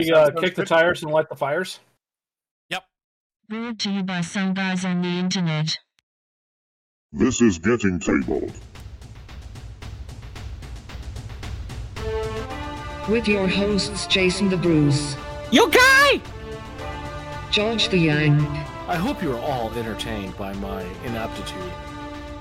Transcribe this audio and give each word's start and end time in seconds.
We 0.00 0.10
uh, 0.12 0.30
kick 0.30 0.54
the 0.54 0.64
tires 0.64 1.02
and 1.02 1.12
light 1.12 1.28
the 1.28 1.36
fires. 1.36 1.78
Yep. 2.70 2.84
Brought 3.50 3.78
to 3.80 3.90
you 3.90 4.02
by 4.02 4.22
some 4.22 4.54
guys 4.54 4.82
on 4.82 5.02
the 5.02 5.08
internet. 5.08 5.78
This 7.12 7.42
is 7.42 7.58
Getting 7.58 8.00
Tabled. 8.00 8.50
With 13.10 13.28
your 13.28 13.46
hosts 13.46 14.06
Jason 14.06 14.48
the 14.48 14.56
Bruce, 14.56 15.16
You 15.50 15.70
guy! 15.70 16.22
George 17.50 17.88
the 17.90 17.98
Yang, 17.98 18.40
I 18.88 18.96
hope 18.96 19.22
you 19.22 19.32
are 19.32 19.40
all 19.40 19.70
entertained 19.72 20.34
by 20.38 20.54
my 20.54 20.82
inaptitude. 21.04 21.72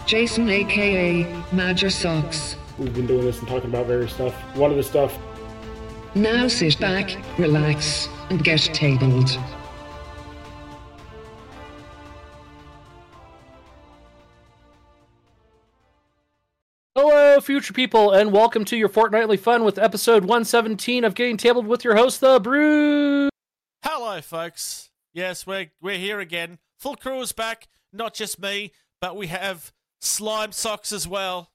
Jason 0.05 0.47
aka 0.49 1.43
Major 1.51 1.89
Socks. 1.89 2.55
We've 2.77 2.93
been 2.93 3.07
doing 3.07 3.25
this 3.25 3.39
and 3.39 3.47
talking 3.49 3.69
about 3.69 3.87
various 3.87 4.13
stuff. 4.13 4.33
One 4.55 4.71
of 4.71 4.77
the 4.77 4.83
stuff 4.83 5.17
Now 6.15 6.47
sit 6.47 6.79
back, 6.79 7.15
relax, 7.37 8.09
and 8.31 8.43
get 8.43 8.61
tabled. 8.61 9.37
Hello, 16.95 17.39
future 17.39 17.73
people, 17.73 18.11
and 18.11 18.31
welcome 18.31 18.65
to 18.65 18.75
your 18.75 18.89
fortnightly 18.89 19.37
fun 19.37 19.63
with 19.63 19.77
episode 19.77 20.23
117 20.23 21.03
of 21.03 21.13
Getting 21.13 21.37
Tabled 21.37 21.67
with 21.67 21.83
your 21.83 21.95
host, 21.95 22.19
The 22.19 22.39
Brew. 22.39 23.29
Hello, 23.83 24.19
folks. 24.21 24.89
Yes, 25.13 25.45
we're 25.45 25.71
we're 25.79 25.97
here 25.97 26.19
again. 26.19 26.57
Full 26.79 26.95
crew 26.95 27.21
is 27.21 27.31
back. 27.31 27.67
Not 27.93 28.13
just 28.13 28.39
me, 28.39 28.71
but 28.99 29.15
we 29.15 29.27
have 29.27 29.71
slime 30.01 30.51
socks 30.51 30.91
as 30.91 31.07
well. 31.07 31.51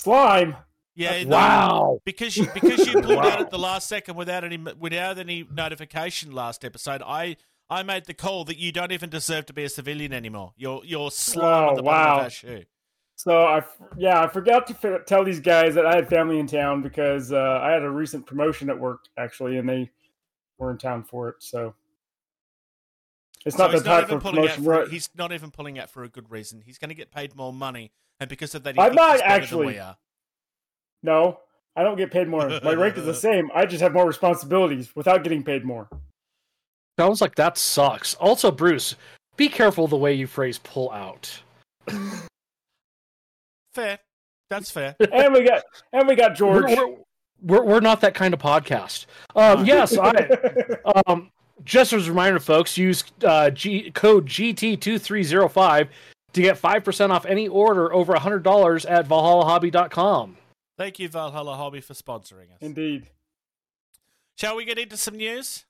slime. 0.00 0.56
Yeah, 0.96 1.24
no, 1.24 1.30
Wow. 1.30 2.00
because 2.04 2.36
you 2.36 2.46
because 2.54 2.86
you 2.86 3.00
pulled 3.02 3.18
out 3.18 3.40
at 3.40 3.50
the 3.50 3.58
last 3.58 3.88
second 3.88 4.14
without 4.16 4.44
any 4.44 4.56
without 4.56 5.18
any 5.18 5.44
notification 5.50 6.30
last 6.32 6.64
episode. 6.64 7.02
I 7.04 7.36
I 7.68 7.82
made 7.82 8.04
the 8.04 8.14
call 8.14 8.44
that 8.44 8.58
you 8.58 8.70
don't 8.72 8.92
even 8.92 9.10
deserve 9.10 9.46
to 9.46 9.52
be 9.52 9.64
a 9.64 9.68
civilian 9.68 10.12
anymore. 10.12 10.52
You're 10.56 10.82
you're 10.84 11.10
slime 11.10 11.64
Oh, 11.64 11.68
on 11.70 11.74
the 11.74 11.82
bottom 11.82 12.18
wow. 12.18 12.26
of 12.26 12.32
shoe. 12.32 12.62
So 13.16 13.44
I 13.44 13.62
yeah, 13.96 14.22
I 14.22 14.28
forgot 14.28 14.66
to 14.68 14.74
f- 14.94 15.04
tell 15.06 15.24
these 15.24 15.40
guys 15.40 15.74
that 15.74 15.84
I 15.86 15.96
had 15.96 16.08
family 16.08 16.38
in 16.38 16.46
town 16.46 16.82
because 16.82 17.32
uh, 17.32 17.58
I 17.62 17.70
had 17.72 17.82
a 17.82 17.90
recent 17.90 18.26
promotion 18.26 18.70
at 18.70 18.78
work 18.78 19.00
actually, 19.16 19.58
and 19.58 19.68
they 19.68 19.90
were 20.58 20.70
in 20.70 20.78
town 20.78 21.02
for 21.02 21.28
it. 21.30 21.36
So 21.40 21.74
it's 23.46 23.56
So 23.56 23.64
not 23.64 23.72
the 23.72 23.78
he's 23.78 23.84
not 23.84 23.94
type 24.00 24.04
even 24.04 24.16
of 24.18 24.22
promotion. 24.22 24.64
for 24.64 24.86
he's 24.88 25.08
not 25.16 25.32
even 25.32 25.50
pulling 25.50 25.78
out 25.78 25.90
for 25.90 26.02
a 26.04 26.08
good 26.08 26.30
reason. 26.30 26.62
He's 26.64 26.78
going 26.78 26.88
to 26.90 26.94
get 26.94 27.10
paid 27.10 27.34
more 27.34 27.52
money, 27.52 27.92
and 28.20 28.28
because 28.28 28.54
of 28.54 28.62
that, 28.64 28.74
he 28.74 28.80
I'm 28.80 28.90
thinks 28.90 28.96
not 28.96 29.12
he's 29.12 29.20
better 29.22 29.32
than 29.34 29.42
actually. 29.42 29.78
We 31.04 31.10
are. 31.10 31.14
no, 31.14 31.40
I 31.76 31.82
don't 31.82 31.96
get 31.96 32.10
paid 32.10 32.28
more. 32.28 32.48
My 32.62 32.74
rank 32.74 32.96
is 32.96 33.04
the 33.04 33.14
same. 33.14 33.50
I 33.54 33.66
just 33.66 33.82
have 33.82 33.92
more 33.92 34.06
responsibilities 34.06 34.94
without 34.94 35.22
getting 35.22 35.42
paid 35.42 35.64
more. 35.64 35.88
Sounds 36.98 37.20
like 37.20 37.34
that 37.36 37.58
sucks. 37.58 38.14
Also, 38.14 38.50
Bruce, 38.50 38.94
be 39.36 39.48
careful 39.48 39.88
the 39.88 39.96
way 39.96 40.14
you 40.14 40.26
phrase 40.26 40.58
pull 40.58 40.90
out. 40.92 41.42
Fair. 43.72 43.98
That's 44.50 44.70
fair. 44.70 44.94
And 45.12 45.32
we 45.34 45.42
got 45.44 45.62
and 45.92 46.06
we 46.06 46.14
got 46.14 46.34
George. 46.36 46.64
We're, 46.68 46.86
we're, 46.86 46.96
we're, 47.42 47.64
we're 47.64 47.80
not 47.80 48.00
that 48.02 48.14
kind 48.14 48.32
of 48.32 48.40
podcast. 48.40 49.06
Um, 49.34 49.64
yes, 49.66 49.98
I, 49.98 50.28
um, 51.06 51.30
just 51.64 51.92
as 51.92 52.06
a 52.06 52.10
reminder, 52.10 52.38
folks, 52.38 52.78
use 52.78 53.04
uh, 53.24 53.50
G, 53.50 53.90
code 53.90 54.26
GT2305 54.26 55.88
to 56.32 56.42
get 56.42 56.60
5% 56.60 57.10
off 57.10 57.26
any 57.26 57.48
order 57.48 57.92
over 57.92 58.12
$100 58.14 58.90
at 58.90 59.08
ValhallaHobby.com. 59.08 60.36
Thank 60.76 60.98
you, 60.98 61.08
Valhalla 61.08 61.56
Hobby, 61.56 61.80
for 61.80 61.94
sponsoring 61.94 62.52
us. 62.52 62.58
Indeed. 62.60 63.08
Shall 64.36 64.56
we 64.56 64.64
get 64.64 64.78
into 64.78 64.96
some 64.96 65.16
news? 65.16 65.64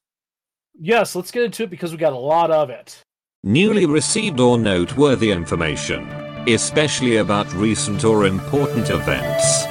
Yes, 0.73 1.15
let's 1.15 1.31
get 1.31 1.45
into 1.45 1.65
it 1.65 1.71
because 1.71 1.93
we 1.93 1.99
got 1.99 2.15
a 2.15 2.19
lot 2.19 2.51
of 2.51 2.71
it. 2.71 3.03
Newly 3.43 3.85
received 3.85 4.41
or 4.41 4.57
noteworthy 4.59 5.31
information, 5.31 6.09
especially 6.49 7.19
about 7.19 7.53
recent 7.53 8.03
or 8.05 8.25
important 8.27 8.89
events. 8.89 9.67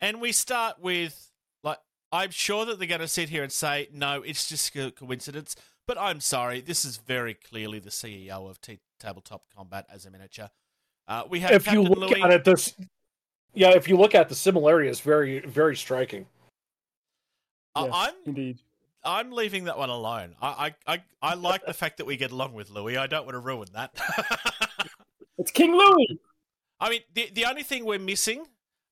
And 0.00 0.20
we 0.20 0.30
start 0.30 0.80
with 0.80 1.32
like 1.64 1.78
I'm 2.12 2.30
sure 2.30 2.64
that 2.64 2.78
they're 2.78 2.86
going 2.86 3.00
to 3.00 3.08
sit 3.08 3.28
here 3.28 3.42
and 3.42 3.52
say 3.52 3.88
no, 3.92 4.22
it's 4.22 4.48
just 4.48 4.74
a 4.76 4.92
coincidence. 4.92 5.56
But 5.88 5.98
I'm 5.98 6.20
sorry, 6.20 6.60
this 6.60 6.84
is 6.84 6.98
very 6.98 7.34
clearly 7.34 7.80
the 7.80 7.90
CEO 7.90 8.48
of 8.48 8.60
T- 8.60 8.78
Tabletop 9.00 9.46
Combat 9.54 9.86
as 9.92 10.06
a 10.06 10.10
miniature. 10.10 10.50
Uh, 11.08 11.24
we 11.28 11.40
have 11.40 11.50
if 11.52 11.64
Captain 11.64 11.82
you 11.82 11.88
look 11.88 12.10
Louis. 12.10 12.22
at 12.22 12.30
it, 12.30 12.44
this, 12.44 12.74
yeah, 13.54 13.70
if 13.70 13.88
you 13.88 13.96
look 13.96 14.14
at 14.14 14.28
the 14.28 14.34
similarity, 14.34 14.88
is 14.88 15.00
very, 15.00 15.40
very 15.40 15.74
striking. 15.76 16.26
I- 17.74 17.84
Yes, 17.86 17.90
I'm 17.94 18.14
indeed. 18.26 18.58
I'm 19.04 19.32
leaving 19.32 19.64
that 19.64 19.78
one 19.78 19.88
alone. 19.90 20.34
I 20.42 20.74
I, 20.86 20.94
I, 20.94 21.02
I 21.22 21.34
like 21.34 21.64
the 21.64 21.72
fact 21.72 21.96
that 21.98 22.04
we 22.04 22.16
get 22.16 22.30
along 22.32 22.52
with 22.52 22.68
Louis. 22.68 22.96
I 22.98 23.06
don't 23.06 23.24
want 23.24 23.34
to 23.34 23.40
ruin 23.40 23.68
that. 23.74 23.92
It's 25.40 25.52
King 25.52 25.72
Louis. 25.72 26.18
I 26.80 26.90
mean, 26.90 27.00
the 27.14 27.30
the 27.32 27.44
only 27.44 27.62
thing 27.62 27.84
we're 27.84 28.00
missing 28.00 28.44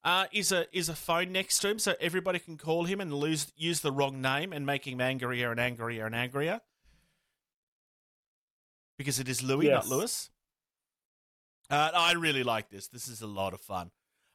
uh, 0.04 0.26
is 0.32 0.52
a 0.52 0.64
is 0.74 0.88
a 0.88 0.94
phone 0.94 1.32
next 1.32 1.58
to 1.58 1.68
him, 1.68 1.80
so 1.80 1.94
everybody 2.00 2.38
can 2.38 2.56
call 2.56 2.84
him 2.84 3.00
and 3.00 3.12
lose 3.12 3.52
use 3.56 3.80
the 3.80 3.90
wrong 3.90 4.22
name 4.22 4.52
and 4.52 4.64
make 4.64 4.86
him 4.86 5.00
angrier 5.00 5.50
and 5.50 5.58
angrier 5.58 6.06
and 6.06 6.14
angrier. 6.14 6.60
Because 8.96 9.18
it 9.18 9.28
is 9.28 9.42
Louis, 9.42 9.66
not 9.68 9.82
Yes. 9.82 9.88
Lewis. 9.88 10.30
Uh, 11.68 11.90
I 11.94 12.12
really 12.12 12.42
like 12.42 12.70
this. 12.70 12.88
This 12.88 13.08
is 13.08 13.22
a 13.22 13.26
lot 13.26 13.52
of 13.52 13.60
fun. 13.60 13.90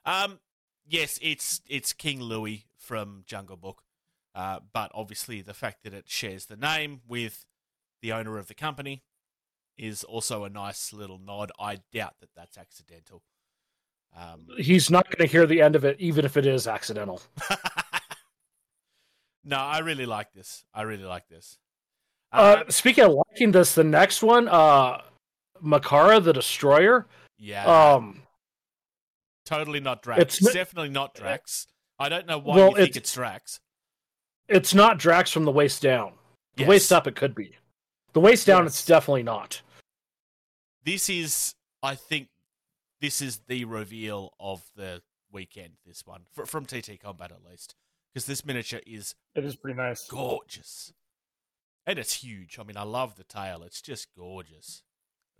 Um, 0.05 0.39
yes, 0.87 1.17
it's 1.21 1.61
it's 1.67 1.93
King 1.93 2.21
Louis 2.21 2.65
from 2.77 3.23
Jungle 3.25 3.57
Book, 3.57 3.83
uh, 4.35 4.59
but 4.73 4.91
obviously 4.93 5.41
the 5.41 5.53
fact 5.53 5.83
that 5.83 5.93
it 5.93 6.05
shares 6.07 6.45
the 6.45 6.57
name 6.57 7.01
with 7.07 7.45
the 8.01 8.11
owner 8.11 8.37
of 8.37 8.47
the 8.47 8.53
company 8.53 9.03
is 9.77 10.03
also 10.03 10.43
a 10.43 10.49
nice 10.49 10.91
little 10.91 11.19
nod. 11.19 11.51
I 11.59 11.79
doubt 11.93 12.15
that 12.19 12.29
that's 12.35 12.57
accidental. 12.57 13.23
Um, 14.15 14.47
He's 14.57 14.91
not 14.91 15.05
going 15.05 15.25
to 15.25 15.31
hear 15.31 15.45
the 15.45 15.61
end 15.61 15.75
of 15.75 15.85
it, 15.85 15.97
even 15.99 16.25
if 16.25 16.35
it 16.35 16.45
is 16.45 16.67
accidental. 16.67 17.21
no, 19.43 19.57
I 19.57 19.79
really 19.79 20.05
like 20.05 20.33
this. 20.33 20.65
I 20.73 20.81
really 20.81 21.05
like 21.05 21.29
this. 21.29 21.57
Uh, 22.31 22.63
speaking 22.69 23.05
of 23.05 23.13
liking 23.29 23.51
this, 23.51 23.73
the 23.73 23.83
next 23.83 24.21
one, 24.21 24.47
uh, 24.47 25.01
Makara 25.63 26.23
the 26.23 26.33
Destroyer. 26.33 27.07
Yeah, 27.41 27.65
Um, 27.93 28.21
totally 29.45 29.79
not 29.79 30.01
Drax. 30.03 30.21
it's 30.21 30.41
It's, 30.41 30.53
definitely 30.53 30.89
not 30.89 31.13
Drax. 31.15 31.67
I 31.99 32.07
don't 32.09 32.25
know 32.27 32.37
why 32.37 32.55
Well, 32.55 32.69
you 32.69 32.75
think 32.77 32.89
it's- 32.89 32.97
it's 32.97 33.13
Drax. 33.13 33.59
it's 34.47 34.73
not 34.73 34.97
Drax 34.99 35.31
from 35.31 35.45
the 35.45 35.51
waist 35.51 35.81
down. 35.81 36.17
The 36.55 36.61
Yes. 36.63 36.69
waist 36.69 36.91
up, 36.93 37.07
it 37.07 37.15
could 37.15 37.33
be. 37.35 37.57
The 38.13 38.19
waist 38.19 38.45
down, 38.45 38.63
Yes. 38.63 38.73
it's 38.73 38.85
definitely 38.85 39.23
not. 39.23 39.61
This 40.83 41.09
is, 41.09 41.55
I 41.81 41.95
think, 41.95 42.29
this 42.99 43.21
is 43.21 43.39
the 43.47 43.65
reveal 43.65 44.33
of 44.39 44.69
the 44.75 45.03
weekend. 45.31 45.77
This 45.85 46.05
one 46.05 46.25
fr- 46.31 46.45
from 46.45 46.65
TT 46.65 46.97
Combat 46.99 47.31
at 47.31 47.43
least, 47.43 47.75
because 48.13 48.25
this 48.25 48.43
miniature 48.45 48.81
is 48.85 49.15
It 49.33 49.45
is 49.45 49.55
pretty 49.55 49.77
nice. 49.77 50.07
gorgeous, 50.07 50.93
and 51.85 51.97
it's 51.97 52.15
huge. 52.15 52.59
I 52.59 52.63
mean, 52.63 52.77
I 52.77 52.83
love 52.83 53.15
the 53.15 53.23
tail. 53.23 53.63
It's 53.63 53.81
just 53.81 54.13
gorgeous. 54.13 54.83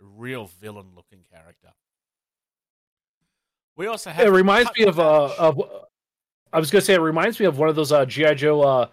A 0.00 0.04
real 0.04 0.46
villain-looking 0.46 1.24
character. 1.24 1.74
We 3.76 3.86
also 3.86 4.10
have. 4.10 4.26
It 4.26 4.30
reminds 4.30 4.70
me 4.76 4.84
of 4.84 4.98
uh, 4.98 5.34
of. 5.38 5.60
I 6.52 6.58
was 6.58 6.70
gonna 6.70 6.82
say 6.82 6.94
it 6.94 7.00
reminds 7.00 7.40
me 7.40 7.46
of 7.46 7.58
one 7.58 7.68
of 7.68 7.76
those 7.76 7.92
uh, 7.92 8.04
GI 8.04 8.34
Joe 8.34 8.60
uh, 8.60 8.86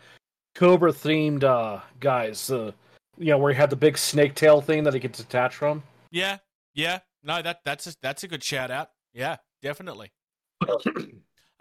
Cobra 0.55 0.91
themed 0.91 1.43
uh, 1.43 1.81
guys. 1.99 2.49
Uh, 2.49 2.71
you 3.17 3.27
know, 3.27 3.37
where 3.37 3.51
he 3.51 3.57
had 3.57 3.69
the 3.69 3.75
big 3.75 3.97
snake 3.97 4.35
tail 4.35 4.61
thing 4.61 4.83
that 4.85 4.93
he 4.93 4.99
could 4.99 5.11
detach 5.11 5.55
from. 5.55 5.83
Yeah, 6.09 6.37
yeah. 6.73 6.99
No, 7.21 7.41
that 7.41 7.59
that's 7.65 7.87
a, 7.87 7.93
that's 8.01 8.23
a 8.23 8.27
good 8.27 8.43
shout 8.43 8.71
out. 8.71 8.91
Yeah, 9.13 9.37
definitely. 9.61 10.11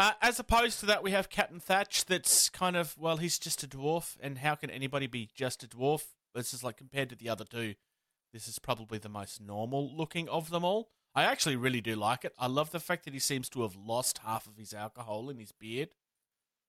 Uh, 0.01 0.13
as 0.23 0.39
opposed 0.39 0.79
to 0.79 0.87
that, 0.87 1.03
we 1.03 1.11
have 1.11 1.29
Captain 1.29 1.59
Thatch. 1.59 2.05
That's 2.05 2.49
kind 2.51 2.77
of 2.77 2.97
well, 2.97 3.17
he's 3.17 3.37
just 3.37 3.65
a 3.65 3.67
dwarf, 3.67 4.17
and 4.21 4.39
how 4.39 4.55
can 4.55 4.71
anybody 4.71 5.09
be 5.09 5.29
just 5.35 5.65
a 5.65 5.67
dwarf? 5.67 6.05
This 6.37 6.55
is 6.55 6.63
like 6.63 6.77
compared 6.77 7.11
to 7.11 7.17
the 7.17 7.29
other 7.29 7.45
two, 7.45 7.75
this 8.33 8.47
is 8.47 8.61
probably 8.61 8.99
the 8.99 9.09
most 9.09 9.41
normal 9.41 9.91
looking 9.93 10.29
of 10.29 10.51
them 10.51 10.65
all. 10.65 10.91
I 11.19 11.25
actually 11.25 11.57
really 11.57 11.81
do 11.81 11.97
like 11.97 12.25
it. 12.25 12.33
I 12.39 12.47
love 12.47 12.71
the 12.71 12.79
fact 12.79 13.05
that 13.05 13.13
he 13.13 13.19
seems 13.19 13.49
to 13.49 13.63
have 13.63 13.75
lost 13.75 14.19
half 14.19 14.47
of 14.47 14.57
his 14.57 14.73
alcohol 14.73 15.31
in 15.31 15.39
his 15.39 15.51
beard. 15.51 15.89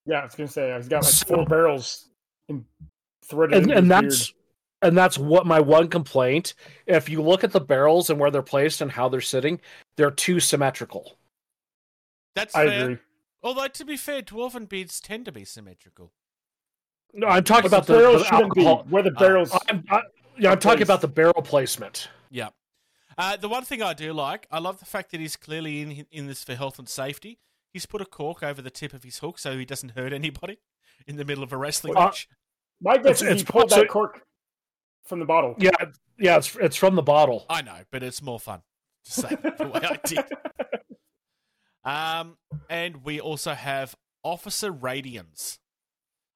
Yeah, 0.08 0.22
I 0.22 0.24
was 0.24 0.34
gonna 0.34 0.48
say 0.48 0.76
he's 0.76 0.88
got 0.88 1.04
like 1.04 1.14
four 1.14 1.46
barrels 1.46 2.10
in, 2.48 2.66
threaded 3.24 3.58
and, 3.58 3.66
into 3.72 3.78
and 3.78 3.86
his 3.86 3.90
that's 3.90 4.32
beard. 4.32 4.44
and 4.82 4.98
that's 4.98 5.18
what 5.20 5.46
my 5.46 5.60
one 5.60 5.88
complaint. 5.88 6.56
If 6.88 7.10
you 7.10 7.22
look 7.22 7.44
at 7.44 7.52
the 7.52 7.60
barrels 7.62 8.10
and 8.10 8.20
where 8.20 8.32
they're 8.32 8.42
placed 8.42 8.82
and 8.82 8.92
how 8.92 9.08
they're 9.08 9.22
sitting, 9.22 9.62
they're 9.98 10.10
too 10.10 10.40
symmetrical. 10.40 11.16
That's 12.36 12.56
I 12.56 12.66
fair. 12.66 12.84
agree. 12.86 12.98
Although 13.44 13.68
to 13.68 13.86
be 13.86 13.98
fair, 13.98 14.24
dwarven 14.24 14.68
beards 14.68 15.00
tend 15.00 15.26
to 15.26 15.32
be 15.32 15.46
symmetrical. 15.46 16.12
No, 17.14 17.28
I'm 17.28 17.44
talking 17.44 17.70
But 17.70 17.78
about 17.86 17.86
the 17.86 17.94
the, 17.94 18.00
barrels 18.00 18.22
the 18.24 18.30
shouldn't 18.30 18.54
be 18.56 18.66
where 18.66 19.04
the 19.04 19.16
Uh, 19.16 19.20
barrels. 19.20 19.60
I'm, 19.70 19.84
I, 19.92 20.02
yeah, 20.40 20.52
I'm 20.54 20.60
talking 20.60 20.82
about 20.82 21.02
the 21.02 21.08
barrel 21.08 21.44
placement. 21.44 22.10
Yeah. 22.32 22.50
Uh, 23.20 23.36
the 23.36 23.50
one 23.50 23.64
thing 23.66 23.82
I 23.84 23.94
do 23.94 24.14
like, 24.14 24.48
I 24.50 24.60
love 24.60 24.80
the 24.80 24.86
fact 24.86 25.12
that 25.12 25.20
he's 25.20 25.36
clearly 25.36 25.82
in 25.82 26.06
in 26.12 26.28
this 26.28 26.44
for 26.44 26.56
health 26.56 26.80
and 26.80 26.88
safety. 26.88 27.40
he's 27.72 27.86
put 27.86 28.02
a 28.02 28.06
cork 28.06 28.42
over 28.42 28.62
the 28.64 28.72
tip 28.72 28.94
of 28.94 29.04
his 29.04 29.20
hook 29.20 29.38
so 29.38 29.56
he 29.58 29.66
doesn't 29.66 29.90
hurt 29.92 30.12
anybody 30.14 30.58
in 31.06 31.18
the 31.18 31.26
middle 31.26 31.44
of 31.44 31.52
a 31.54 31.58
wrestling 31.58 31.96
Uh, 31.98 32.06
match. 32.06 32.28
My 32.82 32.96
guess 32.98 33.22
It's- 33.22 33.22
is 33.22 33.28
he 33.28 33.34
it's 33.42 33.44
pulled 33.52 33.70
so- 33.70 33.82
that 33.82 33.90
cork 33.90 34.26
from 35.06 35.20
the 35.20 35.26
bottle. 35.26 35.54
Yeah, 35.60 35.72
yeah, 36.18 36.38
it's 36.38 36.56
it's 36.56 36.76
from 36.78 36.96
the 36.96 37.02
bottle. 37.04 37.46
I 37.50 37.62
know, 37.62 37.82
but 37.92 38.02
it's 38.04 38.22
more 38.22 38.40
fun 38.40 38.62
to 39.06 39.12
say 39.12 39.28
it 39.32 39.58
the 39.58 39.68
way 39.68 39.82
I 39.84 40.00
did. 40.06 40.26
Um, 41.84 42.38
and 42.70 43.04
we 43.06 43.20
also 43.22 43.54
have 43.54 43.96
Officer 44.24 44.72
Radians. 44.72 45.60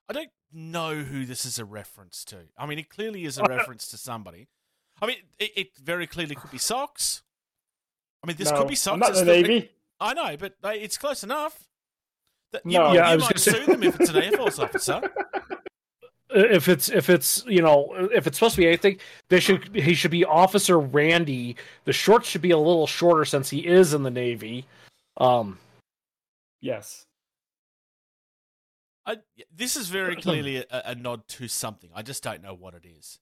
I 0.10 0.14
don't 0.14 0.32
know 0.52 0.96
who 1.04 1.26
this 1.26 1.46
is 1.46 1.60
a 1.60 1.66
reference 1.66 2.24
to. 2.26 2.48
I 2.58 2.66
mean, 2.66 2.80
it 2.80 2.90
clearly 2.90 3.26
is 3.26 3.38
a 3.38 3.44
reference 3.44 3.88
to 3.90 3.98
somebody. 3.98 4.48
I 5.04 5.08
mean, 5.08 5.18
it, 5.38 5.52
it 5.56 5.68
very 5.78 6.08
clearly 6.08 6.36
could 6.36 6.50
be 6.52 6.58
socks. 6.58 7.24
I 8.24 8.28
mean, 8.28 8.38
this 8.38 8.50
No, 8.50 8.60
could 8.60 8.70
be 8.70 8.76
socks. 8.76 8.94
I'm 8.94 9.00
not 9.00 9.10
It's 9.10 9.20
in 9.20 9.28
the 9.28 9.34
still- 9.34 9.42
Navy. 9.50 9.70
I 10.00 10.14
know, 10.14 10.38
but 10.38 10.56
it's 10.64 10.98
close 10.98 11.24
enough. 11.24 11.68
That 12.54 12.62
you, 12.66 12.78
No. 12.80 12.90
you 12.92 12.96
Yeah, 13.00 13.10
I 13.10 13.16
was 13.16 13.26
might 13.26 13.34
gonna 13.34 13.40
sue 13.40 13.66
them 13.66 13.84
if 13.84 14.00
it's 14.00 14.10
an 14.10 14.18
Air 14.24 14.32
Force 14.32 14.60
officer. 14.60 15.02
If 16.36 16.68
it's 16.68 16.90
if 16.90 17.12
it's 17.12 17.46
you 17.46 17.62
know 17.62 17.94
if 18.12 18.26
it's 18.26 18.40
supposed 18.40 18.56
to 18.56 18.62
be 18.62 18.68
anything, 18.68 18.98
they 19.30 19.40
should 19.40 19.76
he 19.76 19.94
should 19.94 20.10
be 20.10 20.26
Officer 20.26 20.80
Randy. 20.80 21.56
The 21.84 21.94
shorts 21.94 22.28
should 22.28 22.42
be 22.42 22.50
a 22.50 22.58
little 22.58 22.88
shorter 22.88 23.24
since 23.24 23.52
he 23.52 23.60
is 23.68 23.94
in 23.94 24.02
the 24.02 24.10
Navy. 24.10 24.66
Um, 25.18 25.60
Yes. 26.60 27.06
I, 29.06 29.18
this 29.56 29.76
is 29.76 29.90
very 29.90 30.16
clearly 30.22 30.58
a, 30.58 30.66
a 30.72 30.96
nod 30.96 31.28
to 31.28 31.48
something. 31.48 31.92
I 31.94 32.02
just 32.02 32.24
don't 32.24 32.42
know 32.42 32.56
what 32.56 32.74
it 32.74 32.86
is. 32.86 33.20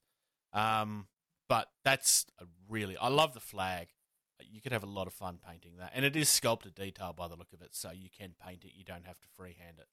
Um, 0.54 1.07
but 1.51 1.68
that's 1.83 2.25
a 2.39 2.45
really. 2.69 2.95
I 2.95 3.09
love 3.09 3.33
the 3.33 3.42
flag. 3.42 3.89
You 4.39 4.62
could 4.62 4.71
have 4.71 4.83
a 4.83 4.88
lot 4.88 5.06
of 5.06 5.12
fun 5.12 5.38
painting 5.45 5.74
that, 5.80 5.92
and 5.94 6.06
it 6.06 6.15
is 6.15 6.30
sculpted 6.30 6.75
detail 6.75 7.12
by 7.12 7.27
the 7.27 7.36
look 7.36 7.51
of 7.51 7.62
it, 7.62 7.75
so 7.75 7.92
you 7.92 8.07
can 8.09 8.36
paint 8.42 8.63
it. 8.63 8.71
You 8.74 8.86
don't 8.86 9.06
have 9.06 9.19
to 9.19 9.27
freehand 9.36 9.75
it. 9.77 9.88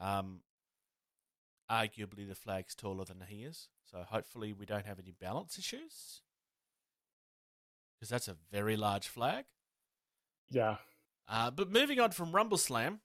Um, 0.00 0.42
arguably 1.68 2.28
the 2.28 2.36
flag's 2.36 2.76
taller 2.76 3.04
than 3.04 3.16
he 3.26 3.42
is, 3.42 3.66
so 3.84 4.04
hopefully 4.08 4.52
we 4.52 4.64
don't 4.64 4.86
have 4.86 5.00
any 5.00 5.10
balance 5.10 5.58
issues. 5.58 6.20
Because 7.98 8.10
that's 8.10 8.28
a 8.28 8.36
very 8.52 8.76
large 8.76 9.08
flag. 9.08 9.46
Yeah. 10.52 10.76
Uh, 11.28 11.50
but 11.50 11.68
moving 11.68 11.98
on 11.98 12.12
from 12.12 12.30
Rumble 12.30 12.58
Slam, 12.58 13.00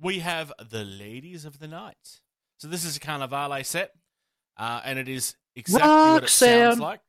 we 0.00 0.20
have 0.20 0.52
the 0.70 0.84
Ladies 0.84 1.44
of 1.44 1.58
the 1.58 1.66
Night. 1.66 2.20
So 2.56 2.68
this 2.68 2.84
is 2.84 2.96
a 2.96 3.00
Carnevale 3.00 3.66
set, 3.66 3.94
uh, 4.60 4.80
and 4.84 4.98
it 4.98 5.08
is 5.08 5.34
exactly 5.56 5.88
what 5.90 6.24
it 6.24 6.28
sounds 6.28 6.78
like. 6.78 7.00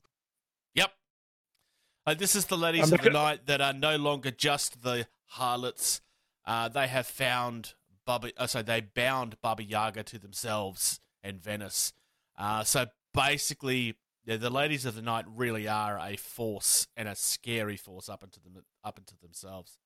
Yep. 0.73 0.91
Uh, 2.07 2.13
this 2.15 2.35
is 2.35 2.45
the 2.45 2.57
Ladies 2.57 2.81
I'm 2.81 2.85
of 2.85 2.89
the 2.91 2.97
looking- 2.97 3.13
Night 3.13 3.45
that 3.45 3.61
are 3.61 3.73
no 3.73 3.97
longer 3.97 4.31
just 4.31 4.81
the 4.81 5.07
harlots. 5.25 6.01
Uh, 6.45 6.67
they 6.69 6.87
have 6.87 7.05
found 7.05 7.75
Baba. 8.05 8.31
Uh, 8.37 8.47
so 8.47 8.61
they 8.63 8.81
bound 8.81 9.35
Baba 9.41 9.63
Yaga 9.63 10.03
to 10.03 10.17
themselves 10.17 10.99
and 11.21 11.39
Venice. 11.39 11.93
Uh, 12.37 12.63
so 12.63 12.87
basically, 13.13 13.95
yeah, 14.25 14.37
the 14.37 14.49
Ladies 14.49 14.85
of 14.85 14.95
the 14.95 15.01
Night 15.01 15.25
really 15.27 15.67
are 15.67 15.99
a 15.99 16.15
force 16.15 16.87
and 16.97 17.07
a 17.07 17.15
scary 17.15 17.77
force 17.77 18.09
up 18.09 18.23
into 18.23 18.39
them 18.39 18.63
up 18.83 18.97
into 18.97 19.15
themselves. 19.21 19.77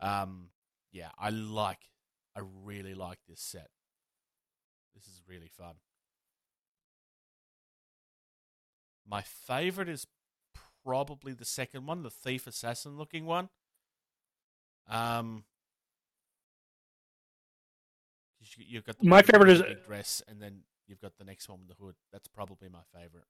Um, 0.00 0.48
yeah, 0.90 1.10
I 1.18 1.30
like, 1.30 1.88
I 2.36 2.40
really 2.64 2.94
like 2.94 3.18
this 3.28 3.40
set. 3.40 3.68
This 4.94 5.04
is 5.06 5.22
really 5.26 5.48
fun. 5.48 5.76
My 9.12 9.20
favorite 9.20 9.90
is 9.90 10.06
probably 10.86 11.34
the 11.34 11.44
second 11.44 11.84
one, 11.84 12.02
the 12.02 12.08
thief 12.08 12.46
assassin 12.46 12.96
looking 12.96 13.26
one. 13.26 13.50
Um, 14.88 15.44
you- 18.40 18.64
you've 18.66 18.84
got 18.84 18.98
the 18.98 19.06
My 19.06 19.20
favorite 19.20 19.50
is- 19.50 19.84
dress, 19.84 20.22
and 20.26 20.40
then 20.40 20.64
you've 20.86 21.02
got 21.02 21.18
the 21.18 21.24
next 21.24 21.46
one 21.46 21.58
with 21.60 21.68
the 21.68 21.74
hood. 21.84 21.94
That's 22.10 22.26
probably 22.26 22.70
my 22.70 22.84
favorite. 22.84 23.28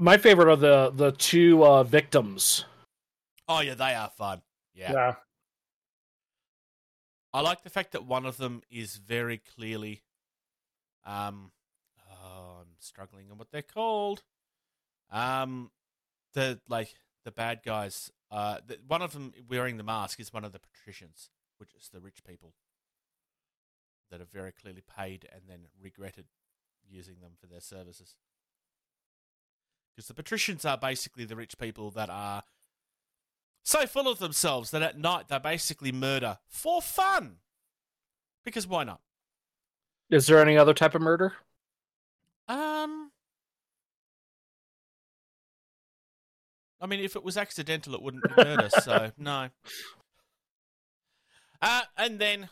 my 0.00 0.16
favorite 0.16 0.48
are 0.48 0.56
the 0.56 0.90
the 0.90 1.12
two 1.12 1.62
uh, 1.64 1.82
victims. 1.82 2.64
Oh 3.48 3.60
yeah, 3.60 3.74
they 3.74 3.94
are 3.94 4.08
fun. 4.10 4.42
Yeah. 4.74 4.92
yeah. 4.92 5.16
I 7.34 7.40
like 7.42 7.62
the 7.64 7.68
fact 7.70 7.92
that 7.92 8.04
one 8.04 8.24
of 8.24 8.36
them 8.38 8.62
is 8.70 8.96
very 8.96 9.36
clearly, 9.38 10.04
um, 11.04 11.52
struggling 12.80 13.30
on 13.30 13.38
what 13.38 13.50
they're 13.50 13.62
called. 13.62 14.22
Um, 15.10 15.70
the 16.34 16.60
like 16.68 16.94
the 17.24 17.30
bad 17.30 17.60
guys. 17.64 18.10
Uh, 18.30 18.58
the, 18.66 18.78
one 18.86 19.02
of 19.02 19.12
them 19.12 19.32
wearing 19.48 19.76
the 19.76 19.82
mask 19.82 20.20
is 20.20 20.32
one 20.32 20.44
of 20.44 20.52
the 20.52 20.58
patricians, 20.58 21.30
which 21.58 21.74
is 21.74 21.88
the 21.92 22.00
rich 22.00 22.22
people 22.26 22.52
that 24.10 24.20
are 24.20 24.26
very 24.32 24.52
clearly 24.52 24.82
paid 24.96 25.26
and 25.32 25.42
then 25.48 25.66
regretted 25.82 26.26
using 26.88 27.20
them 27.20 27.32
for 27.40 27.46
their 27.46 27.60
services. 27.60 28.14
Because 29.94 30.08
the 30.08 30.14
patricians 30.14 30.64
are 30.64 30.78
basically 30.78 31.24
the 31.24 31.36
rich 31.36 31.58
people 31.58 31.90
that 31.90 32.08
are 32.08 32.44
so 33.62 33.86
full 33.86 34.08
of 34.08 34.18
themselves 34.18 34.70
that 34.70 34.82
at 34.82 34.98
night 34.98 35.28
they 35.28 35.38
basically 35.38 35.92
murder 35.92 36.38
for 36.48 36.80
fun. 36.80 37.36
Because 38.44 38.66
why 38.66 38.84
not? 38.84 39.00
Is 40.10 40.26
there 40.26 40.40
any 40.40 40.56
other 40.56 40.72
type 40.72 40.94
of 40.94 41.02
murder? 41.02 41.34
Um, 42.48 43.10
I 46.80 46.86
mean, 46.86 47.00
if 47.00 47.16
it 47.16 47.24
was 47.24 47.36
accidental, 47.36 47.94
it 47.94 48.02
wouldn't 48.02 48.30
hurt 48.32 48.60
us. 48.60 48.84
so 48.84 49.12
no. 49.18 49.48
Uh, 51.60 51.82
and 51.96 52.18
then 52.18 52.48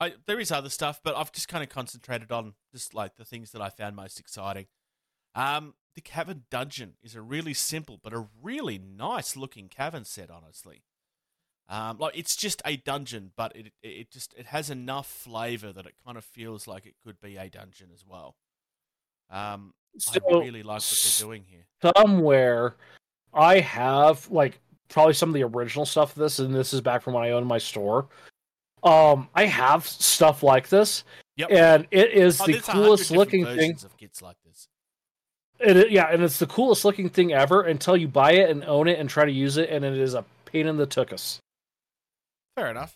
I, 0.00 0.14
there 0.26 0.40
is 0.40 0.50
other 0.50 0.70
stuff, 0.70 1.00
but 1.02 1.16
I've 1.16 1.32
just 1.32 1.48
kind 1.48 1.62
of 1.62 1.70
concentrated 1.70 2.32
on 2.32 2.54
just 2.72 2.94
like 2.94 3.16
the 3.16 3.24
things 3.24 3.52
that 3.52 3.62
I 3.62 3.68
found 3.68 3.94
most 3.94 4.18
exciting. 4.18 4.66
Um, 5.34 5.74
the 5.94 6.00
cavern 6.00 6.44
dungeon 6.50 6.94
is 7.02 7.14
a 7.14 7.22
really 7.22 7.54
simple 7.54 8.00
but 8.02 8.12
a 8.12 8.26
really 8.42 8.78
nice 8.78 9.36
looking 9.36 9.68
cavern 9.68 10.04
set. 10.04 10.30
Honestly, 10.30 10.82
um, 11.68 11.98
like 11.98 12.16
it's 12.16 12.36
just 12.36 12.62
a 12.64 12.76
dungeon, 12.76 13.32
but 13.36 13.54
it 13.56 13.72
it 13.82 14.10
just 14.10 14.34
it 14.36 14.46
has 14.46 14.70
enough 14.70 15.06
flavor 15.06 15.72
that 15.72 15.86
it 15.86 15.94
kind 16.04 16.18
of 16.18 16.24
feels 16.24 16.66
like 16.66 16.86
it 16.86 16.96
could 17.04 17.20
be 17.20 17.36
a 17.36 17.48
dungeon 17.48 17.90
as 17.94 18.04
well. 18.06 18.36
Um, 19.32 19.72
I 19.96 19.98
So, 19.98 20.20
really 20.40 20.62
like 20.62 20.80
what 20.82 21.00
they're 21.18 21.26
doing 21.26 21.44
here. 21.48 21.66
somewhere 21.96 22.76
I 23.34 23.60
have 23.60 24.30
like 24.30 24.58
probably 24.88 25.14
some 25.14 25.30
of 25.30 25.34
the 25.34 25.42
original 25.42 25.86
stuff 25.86 26.10
of 26.10 26.20
this, 26.20 26.38
and 26.38 26.54
this 26.54 26.72
is 26.74 26.80
back 26.82 27.02
from 27.02 27.14
when 27.14 27.24
I 27.24 27.30
owned 27.30 27.46
my 27.46 27.58
store. 27.58 28.08
Um, 28.84 29.28
I 29.34 29.46
have 29.46 29.86
stuff 29.88 30.42
like 30.42 30.68
this, 30.68 31.04
Yep. 31.36 31.50
and 31.50 31.86
it 31.90 32.10
is 32.12 32.40
Oh, 32.40 32.46
the 32.46 32.52
there's 32.52 32.68
a 32.68 32.72
hundred 32.72 32.84
coolest 32.84 33.10
looking 33.10 33.44
thing. 33.46 33.72
Of 33.84 33.96
kits 33.96 34.20
like 34.20 34.36
this. 34.44 34.68
It, 35.60 35.90
yeah, 35.90 36.08
and 36.10 36.22
it's 36.22 36.38
the 36.38 36.46
coolest 36.46 36.84
looking 36.84 37.08
thing 37.08 37.32
ever 37.32 37.62
until 37.62 37.96
you 37.96 38.08
buy 38.08 38.32
it 38.32 38.50
and 38.50 38.64
own 38.64 38.88
it 38.88 38.98
and 38.98 39.08
try 39.08 39.24
to 39.24 39.32
use 39.32 39.56
it, 39.56 39.70
and 39.70 39.84
it 39.84 39.96
is 39.96 40.14
a 40.14 40.24
pain 40.44 40.66
in 40.66 40.76
the 40.76 40.86
tuchus. 40.86 41.38
Fair 42.56 42.68
enough. 42.70 42.94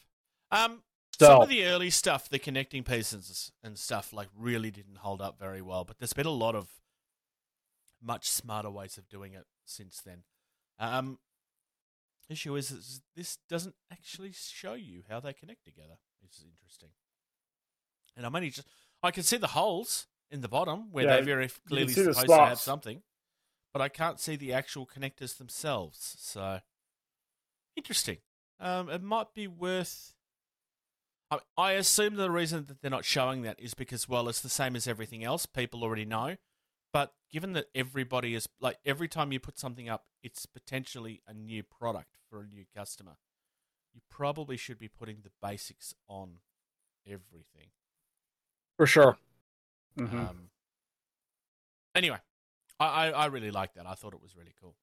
Um, 0.51 0.83
So- 1.19 1.27
some 1.27 1.43
of 1.43 1.49
the 1.49 1.65
early 1.65 1.91
stuff, 1.91 2.29
the 2.29 2.39
connecting 2.39 2.83
pieces 2.85 3.53
and 3.63 3.79
stuff, 3.79 4.13
like 4.13 4.29
really 4.37 4.71
didn't 4.71 4.99
hold 4.99 5.21
up 5.23 5.39
very 5.39 5.63
well. 5.63 5.85
But 5.85 5.99
there's 5.99 6.13
been 6.13 6.27
a 6.27 6.31
lot 6.31 6.55
of 6.55 6.69
much 8.03 8.29
smarter 8.29 8.71
ways 8.71 8.99
of 8.99 9.09
doing 9.09 9.33
it 9.33 9.47
since 9.65 10.01
then. 10.03 10.25
Um, 10.79 11.19
issue 12.29 12.55
is, 12.57 12.71
is 12.71 13.01
this 13.15 13.39
doesn't 13.49 13.75
actually 13.91 14.33
show 14.33 14.75
you 14.75 15.03
how 15.09 15.21
they 15.21 15.33
connect 15.33 15.65
together. 15.65 15.99
It's 16.23 16.43
interesting. 16.43 16.91
And 18.17 18.27
I'm 18.27 18.35
only 18.35 18.51
just 18.51 18.67
I 19.03 19.11
can 19.11 19.23
see 19.23 19.37
the 19.37 19.49
holes 19.49 20.07
in 20.31 20.41
the 20.41 20.49
bottom 20.49 20.91
where 20.93 21.05
Yeah, 21.05 21.17
they 21.17 21.23
very 21.23 21.49
clearly 21.69 21.93
supposed 21.93 22.27
to 22.27 22.35
have 22.47 22.59
something, 22.59 23.03
but 23.73 23.81
I 23.81 23.89
can't 23.89 24.19
see 24.21 24.37
the 24.37 24.53
actual 24.53 24.87
connectors 24.87 25.37
themselves. 25.39 26.17
So 26.19 26.61
interesting. 27.77 28.19
Um, 28.59 28.89
it 28.89 29.03
might 29.03 29.35
be 29.35 29.47
worth. 29.47 30.15
I, 31.31 31.39
I 31.57 31.73
assume 31.73 32.15
the 32.15 32.31
reason 32.31 32.67
that 32.69 32.81
they're 32.81 32.91
not 32.91 33.05
showing 33.05 33.43
that 33.43 33.59
is 33.59 33.75
because, 33.75 34.09
well, 34.09 34.29
it's 34.29 34.41
the 34.41 34.49
same 34.49 34.77
as 34.77 34.87
everything 34.87 35.25
else. 35.25 35.47
People 35.47 35.83
already 35.83 36.05
know. 36.05 36.37
But 36.93 37.13
given 37.31 37.53
that 37.55 37.67
everybody 37.75 38.35
is 38.35 38.49
like 38.61 38.79
every 38.85 39.09
time 39.09 39.33
you 39.33 39.41
put 39.41 39.59
something 39.59 39.89
up, 39.89 40.07
it's 40.23 40.47
potentially 40.47 41.21
a 41.27 41.35
new 41.35 41.63
product 41.63 42.17
for 42.31 42.41
a 42.41 42.47
new 42.47 42.65
customer. 42.75 43.19
You 43.93 44.01
probably 44.09 44.57
should 44.57 44.79
be 44.79 44.89
putting 44.89 45.19
the 45.23 45.31
basics 45.43 45.95
on 46.09 46.39
everything. 47.07 47.71
For 48.77 48.87
sure. 48.87 49.19
Mhm. 49.99 50.13
Um, 50.13 50.51
anyway, 51.95 52.19
I, 52.79 52.87
I, 52.87 53.11
I 53.11 53.27
really 53.27 53.51
like 53.51 53.75
that. 53.75 53.87
I 53.87 53.95
thought 53.95 54.15
it 54.15 54.23
was 54.23 54.37
really 54.37 54.55
cool. 54.61 54.77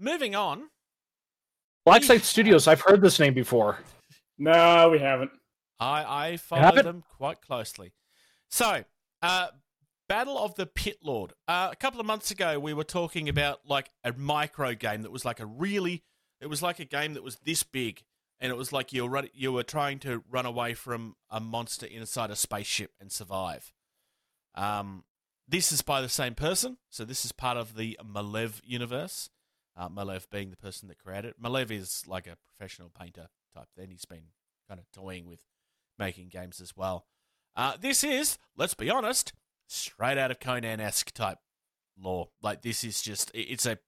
Moving 0.00 0.34
on. 0.34 0.70
Blacksite 1.86 2.22
Studios, 2.22 2.66
I've 2.66 2.80
heard 2.80 3.00
this 3.00 3.20
name 3.20 3.34
before. 3.34 3.78
No, 4.38 4.88
we 4.90 4.98
haven't. 4.98 5.30
I, 5.78 6.28
I 6.32 6.36
follow 6.36 6.62
Have 6.62 6.78
it? 6.78 6.84
them 6.84 7.04
quite 7.16 7.40
closely. 7.42 7.92
So, 8.48 8.84
uh, 9.22 9.48
Battle 10.08 10.38
of 10.38 10.54
the 10.54 10.66
Pit 10.66 10.98
Lord. 11.02 11.32
Uh, 11.48 11.68
a 11.72 11.76
couple 11.76 12.00
of 12.00 12.06
months 12.06 12.30
ago, 12.30 12.58
we 12.58 12.72
were 12.72 12.84
talking 12.84 13.28
about 13.28 13.60
like 13.66 13.90
a 14.04 14.12
micro 14.12 14.74
game 14.74 15.02
that 15.02 15.10
was 15.12 15.24
like 15.24 15.40
a 15.40 15.46
really 15.46 16.04
It 16.40 16.46
was 16.46 16.62
like 16.62 16.78
a 16.78 16.84
game 16.84 17.14
that 17.14 17.22
was 17.22 17.36
this 17.44 17.62
big, 17.62 18.02
and 18.40 18.50
it 18.52 18.56
was 18.56 18.72
like 18.72 18.92
you 18.92 19.02
were 19.04 19.10
run- 19.10 19.30
you 19.34 19.52
were 19.52 19.62
trying 19.62 19.98
to 20.00 20.22
run 20.30 20.46
away 20.46 20.74
from 20.74 21.16
a 21.30 21.40
monster 21.40 21.86
inside 21.86 22.30
a 22.30 22.36
spaceship 22.36 22.92
and 23.00 23.10
survive. 23.10 23.72
Um, 24.54 25.04
this 25.48 25.72
is 25.72 25.82
by 25.82 26.00
the 26.00 26.08
same 26.08 26.34
person, 26.34 26.78
so 26.90 27.04
this 27.04 27.24
is 27.24 27.32
part 27.32 27.56
of 27.56 27.76
the 27.76 27.98
Malev 28.04 28.60
universe. 28.64 29.30
Uh, 29.76 29.88
Malev 29.88 30.28
being 30.30 30.50
the 30.50 30.56
person 30.56 30.88
that 30.88 30.98
created 30.98 31.30
it. 31.30 31.42
Malev 31.42 31.70
is 31.70 32.02
like 32.06 32.26
a 32.26 32.36
professional 32.56 32.90
painter 32.90 33.28
type. 33.56 33.68
Then 33.76 33.90
he's 33.90 34.04
been 34.04 34.28
kind 34.68 34.80
of 34.80 34.90
toying 34.92 35.26
with 35.26 35.40
making 35.98 36.28
games 36.28 36.60
as 36.60 36.76
well. 36.76 37.06
Uh, 37.54 37.74
this 37.80 38.04
is, 38.04 38.38
let's 38.56 38.74
be 38.74 38.90
honest, 38.90 39.32
straight 39.66 40.18
out 40.18 40.30
of 40.30 40.40
Conan 40.40 40.80
esque 40.80 41.12
type 41.12 41.38
lore. 41.98 42.28
Like 42.42 42.62
this 42.62 42.84
is 42.84 43.00
just 43.02 43.30
it's 43.34 43.66
a 43.66 43.78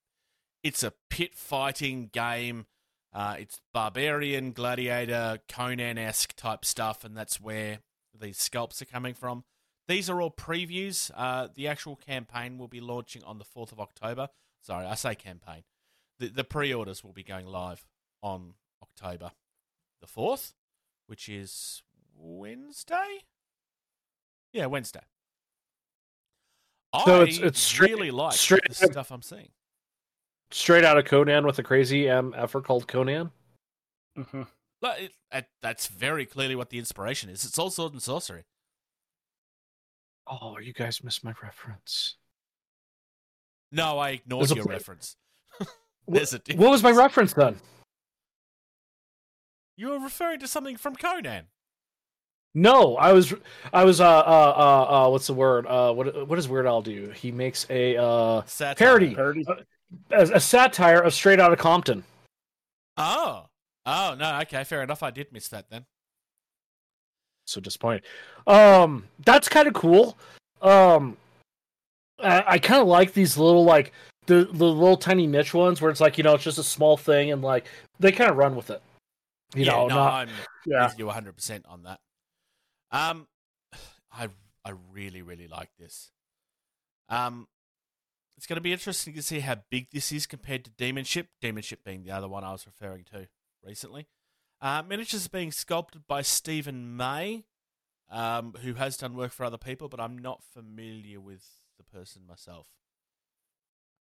it's 0.62 0.82
a 0.82 0.92
pit 1.10 1.34
fighting 1.34 2.10
game. 2.12 2.66
Uh, 3.12 3.36
it's 3.38 3.60
barbarian, 3.72 4.52
gladiator, 4.52 5.38
Conan 5.48 5.98
esque 5.98 6.34
type 6.36 6.64
stuff, 6.64 7.04
and 7.04 7.16
that's 7.16 7.40
where 7.40 7.78
these 8.18 8.38
sculpts 8.38 8.82
are 8.82 8.86
coming 8.86 9.14
from. 9.14 9.44
These 9.86 10.10
are 10.10 10.20
all 10.20 10.30
previews. 10.30 11.10
Uh, 11.16 11.48
the 11.54 11.68
actual 11.68 11.96
campaign 11.96 12.58
will 12.58 12.68
be 12.68 12.80
launching 12.80 13.24
on 13.24 13.38
the 13.38 13.44
fourth 13.44 13.72
of 13.72 13.80
October. 13.80 14.28
Sorry, 14.60 14.86
I 14.86 14.94
say 14.94 15.14
campaign. 15.14 15.64
The 16.18 16.28
the 16.28 16.44
pre-orders 16.44 17.04
will 17.04 17.12
be 17.12 17.22
going 17.22 17.46
live 17.46 17.84
on 18.22 18.54
October 18.82 19.32
the 20.00 20.06
fourth, 20.06 20.54
which 21.06 21.28
is 21.28 21.82
Wednesday. 22.14 23.24
Yeah, 24.52 24.66
Wednesday. 24.66 25.02
So 27.04 27.20
I 27.20 27.22
it's- 27.24 27.38
it's 27.38 27.60
straight- 27.60 27.90
really 27.90 28.10
like 28.10 28.32
straight- 28.34 28.66
the 28.68 28.74
stuff 28.74 29.10
I'm 29.10 29.22
seeing. 29.22 29.52
Straight 30.50 30.84
out 30.84 30.96
of 30.96 31.04
Conan 31.04 31.44
with 31.46 31.58
a 31.58 31.62
crazy 31.62 32.08
um, 32.08 32.34
effort 32.36 32.64
called 32.64 32.88
Conan. 32.88 33.30
hmm 34.16 34.42
But 34.80 35.00
it, 35.00 35.12
that- 35.30 35.50
that's 35.60 35.86
very 35.88 36.24
clearly 36.24 36.56
what 36.56 36.70
the 36.70 36.78
inspiration 36.78 37.28
is. 37.28 37.44
It's 37.44 37.58
all 37.58 37.70
sword 37.70 37.92
and 37.92 38.02
sorcery. 38.02 38.44
Oh, 40.26 40.58
you 40.58 40.72
guys 40.72 41.02
missed 41.04 41.24
my 41.24 41.34
reference. 41.42 42.16
No, 43.72 43.98
I 43.98 44.10
ignored 44.10 44.48
There's 44.48 44.56
your 44.56 44.64
pla- 44.64 44.72
reference. 44.74 45.16
There's 46.08 46.32
a 46.32 46.40
What 46.54 46.70
was 46.70 46.82
my 46.82 46.90
reference 46.90 47.34
then? 47.34 47.60
You 49.78 49.90
were 49.90 50.00
referring 50.00 50.40
to 50.40 50.48
something 50.48 50.76
from 50.76 50.96
Conan. 50.96 51.44
No, 52.52 52.96
I 52.96 53.12
was, 53.12 53.32
I 53.72 53.84
was, 53.84 54.00
uh, 54.00 54.08
uh, 54.08 54.54
uh, 54.56 55.06
uh 55.06 55.10
what's 55.10 55.28
the 55.28 55.34
word? 55.34 55.66
Uh, 55.66 55.92
what, 55.92 56.28
what 56.28 56.34
does 56.34 56.48
Weird 56.48 56.66
Al 56.66 56.82
do? 56.82 57.10
He 57.14 57.30
makes 57.30 57.64
a 57.70 57.96
uh 57.96 58.42
Satire. 58.44 58.74
parody, 58.74 59.14
Parody. 59.14 59.46
a, 60.10 60.22
a 60.22 60.40
satire 60.40 61.00
of 61.00 61.14
Straight 61.14 61.38
Outta 61.38 61.54
Compton. 61.54 62.02
Oh. 62.96 63.46
Oh, 63.86 64.16
no, 64.18 64.40
okay, 64.40 64.64
fair 64.64 64.82
enough. 64.82 65.04
I 65.04 65.12
did 65.12 65.32
miss 65.32 65.46
that 65.48 65.70
then. 65.70 65.86
So 67.46 67.60
disappointed. 67.60 68.02
Um, 68.48 69.04
that's 69.24 69.48
kind 69.48 69.68
of 69.68 69.74
cool. 69.74 70.18
Um, 70.60 71.16
I, 72.18 72.44
I 72.46 72.58
kind 72.58 72.82
of 72.82 72.88
like 72.88 73.12
these 73.12 73.38
little 73.38 73.64
like 73.64 73.92
the 74.26 74.48
the 74.52 74.64
little 74.64 74.96
tiny 74.96 75.28
niche 75.28 75.54
ones 75.54 75.80
where 75.80 75.90
it's 75.90 76.00
like 76.00 76.18
you 76.18 76.24
know 76.24 76.34
it's 76.34 76.44
just 76.44 76.58
a 76.58 76.64
small 76.64 76.96
thing 76.96 77.30
and 77.30 77.42
like 77.42 77.66
they 78.00 78.10
kind 78.10 78.28
of 78.28 78.36
run 78.36 78.56
with 78.56 78.70
it. 78.70 78.82
You 79.54 79.64
yeah, 79.64 79.72
know, 79.72 79.86
no, 79.88 79.94
not 79.96 80.12
I'm 80.12 80.28
Yeah. 80.66 80.86
with 80.86 80.98
you 80.98 81.06
100% 81.06 81.62
on 81.68 81.82
that. 81.84 82.00
Um, 82.90 83.26
I, 84.12 84.28
I 84.64 84.72
really, 84.92 85.22
really 85.22 85.48
like 85.48 85.70
this. 85.78 86.10
Um, 87.08 87.48
it's 88.36 88.46
going 88.46 88.56
to 88.56 88.60
be 88.62 88.72
interesting 88.72 89.14
to 89.14 89.22
see 89.22 89.40
how 89.40 89.56
big 89.70 89.88
this 89.90 90.12
is 90.12 90.26
compared 90.26 90.64
to 90.64 90.70
Demon 90.70 91.04
Ship. 91.04 91.28
Demon 91.40 91.62
Ship 91.62 91.80
being 91.84 92.04
the 92.04 92.10
other 92.10 92.28
one 92.28 92.44
I 92.44 92.52
was 92.52 92.66
referring 92.66 93.04
to 93.12 93.28
recently. 93.64 94.06
Uh, 94.60 94.82
miniatures 94.86 95.28
being 95.28 95.50
sculpted 95.52 96.06
by 96.06 96.20
Stephen 96.22 96.96
May, 96.96 97.44
um, 98.10 98.54
who 98.62 98.74
has 98.74 98.96
done 98.96 99.14
work 99.16 99.32
for 99.32 99.44
other 99.44 99.58
people, 99.58 99.88
but 99.88 100.00
I'm 100.00 100.18
not 100.18 100.42
familiar 100.52 101.20
with 101.20 101.44
the 101.78 101.84
person 101.84 102.22
myself. 102.28 102.68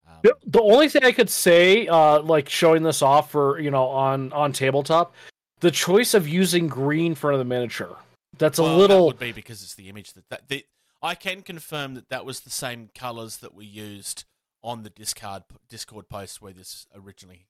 Um, 0.06 0.18
The- 0.22 0.36
The 0.46 0.62
only 0.62 0.88
thing 0.88 1.04
I 1.04 1.12
could 1.12 1.30
say, 1.30 1.86
uh, 1.88 2.20
like 2.22 2.48
showing 2.48 2.82
this 2.82 3.02
off 3.02 3.30
for 3.30 3.58
you 3.60 3.70
know 3.70 3.86
on 3.88 4.32
on 4.32 4.52
tabletop, 4.52 5.14
the 5.64 5.70
choice 5.70 6.12
of 6.12 6.28
using 6.28 6.66
green 6.66 7.14
for 7.14 7.38
the 7.38 7.44
miniature. 7.44 7.96
That's 8.36 8.58
a 8.58 8.62
well, 8.62 8.72
That 8.72 8.78
little. 8.78 9.06
would 9.06 9.18
be 9.18 9.32
because 9.32 9.62
it's 9.62 9.74
the 9.74 9.88
image 9.88 10.12
that, 10.12 10.28
that 10.28 10.48
the, 10.48 10.66
I 11.02 11.14
can 11.14 11.40
confirm 11.40 11.94
that 11.94 12.10
that 12.10 12.26
was 12.26 12.40
the 12.40 12.50
same 12.50 12.90
colors 12.94 13.38
that 13.38 13.54
we 13.54 13.64
used 13.64 14.24
on 14.62 14.82
the 14.82 14.90
Discord 14.90 15.44
Discord 15.70 16.10
post 16.10 16.42
where 16.42 16.52
this 16.52 16.86
originally. 16.94 17.46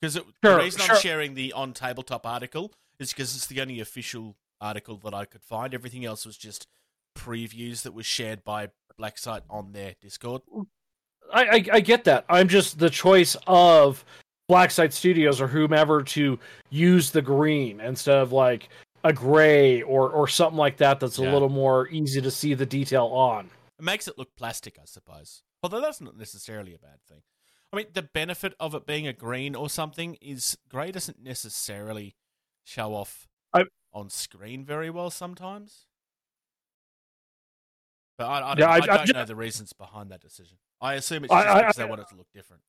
Because 0.00 0.14
the 0.14 0.56
reason 0.56 0.80
sure. 0.80 0.94
I'm 0.94 1.00
sharing 1.02 1.34
the 1.34 1.52
on 1.52 1.74
tabletop 1.74 2.26
article 2.26 2.72
is 2.98 3.12
because 3.12 3.36
it's 3.36 3.48
the 3.48 3.60
only 3.60 3.80
official 3.80 4.36
article 4.58 4.96
that 5.04 5.12
I 5.12 5.26
could 5.26 5.42
find. 5.42 5.74
Everything 5.74 6.06
else 6.06 6.24
was 6.24 6.38
just 6.38 6.66
previews 7.14 7.82
that 7.82 7.92
was 7.92 8.06
shared 8.06 8.44
by 8.44 8.70
Blacksite 8.98 9.42
on 9.50 9.72
their 9.72 9.94
Discord. 10.00 10.40
I, 11.30 11.44
I 11.44 11.64
I 11.72 11.80
get 11.80 12.04
that. 12.04 12.24
I'm 12.30 12.48
just 12.48 12.78
the 12.78 12.88
choice 12.88 13.36
of 13.46 14.06
Blacksite 14.50 14.92
Studios 14.92 15.40
or 15.40 15.48
whomever 15.48 16.02
to 16.02 16.38
use 16.70 17.10
the 17.10 17.22
green 17.22 17.80
instead 17.80 18.18
of 18.18 18.32
like 18.32 18.68
a 19.04 19.12
gray 19.12 19.82
or 19.82 20.10
or 20.10 20.28
something 20.28 20.56
like 20.58 20.76
that. 20.78 21.00
That's 21.00 21.18
a 21.18 21.22
little 21.22 21.48
more 21.48 21.88
easy 21.88 22.20
to 22.20 22.30
see 22.30 22.54
the 22.54 22.66
detail 22.66 23.06
on. 23.06 23.50
It 23.78 23.84
makes 23.84 24.08
it 24.08 24.16
look 24.18 24.34
plastic, 24.36 24.78
I 24.80 24.84
suppose. 24.86 25.42
Although 25.62 25.80
that's 25.80 26.00
not 26.00 26.16
necessarily 26.16 26.74
a 26.74 26.78
bad 26.78 26.98
thing. 27.08 27.22
I 27.72 27.76
mean, 27.76 27.86
the 27.92 28.02
benefit 28.02 28.54
of 28.60 28.74
it 28.74 28.86
being 28.86 29.06
a 29.06 29.12
green 29.12 29.54
or 29.56 29.68
something 29.68 30.16
is 30.22 30.56
grey 30.70 30.92
doesn't 30.92 31.20
necessarily 31.22 32.14
show 32.64 32.94
off 32.94 33.26
I- 33.52 33.64
on 33.92 34.08
screen 34.10 34.64
very 34.64 34.88
well 34.90 35.10
sometimes. 35.10 35.86
But 38.18 38.26
I, 38.28 38.36
I 38.36 38.40
don't, 38.54 38.58
Yeah, 38.58 38.66
know. 38.66 38.70
I- 38.72 38.76
I, 38.76 38.96
don't 38.98 39.06
ju- 39.06 39.12
know 39.12 39.24
the 39.24 39.36
reasons 39.36 39.72
behind 39.72 40.10
that 40.10 40.20
decision. 40.20 40.56
I 40.80 40.94
assume 40.94 41.24
it's 41.24 41.32
just 41.32 41.46
because 41.58 41.76
they 41.76 41.84
want 41.84 42.00
it 42.00 42.08
to 42.10 42.16
look 42.16 42.28
different. 42.32 42.62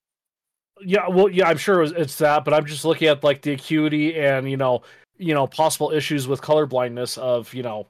Yeah, 0.84 1.08
well, 1.08 1.28
yeah, 1.28 1.48
I'm 1.48 1.56
sure 1.56 1.82
it's, 1.82 1.92
it's 1.92 2.16
that, 2.18 2.44
but 2.44 2.54
I'm 2.54 2.64
just 2.64 2.84
looking 2.84 3.08
at 3.08 3.24
like 3.24 3.42
the 3.42 3.52
acuity 3.52 4.18
and 4.18 4.50
you 4.50 4.56
know, 4.56 4.82
you 5.16 5.34
know, 5.34 5.46
possible 5.46 5.90
issues 5.90 6.28
with 6.28 6.40
color 6.40 6.66
blindness 6.66 7.18
of 7.18 7.52
you 7.54 7.62
know, 7.62 7.86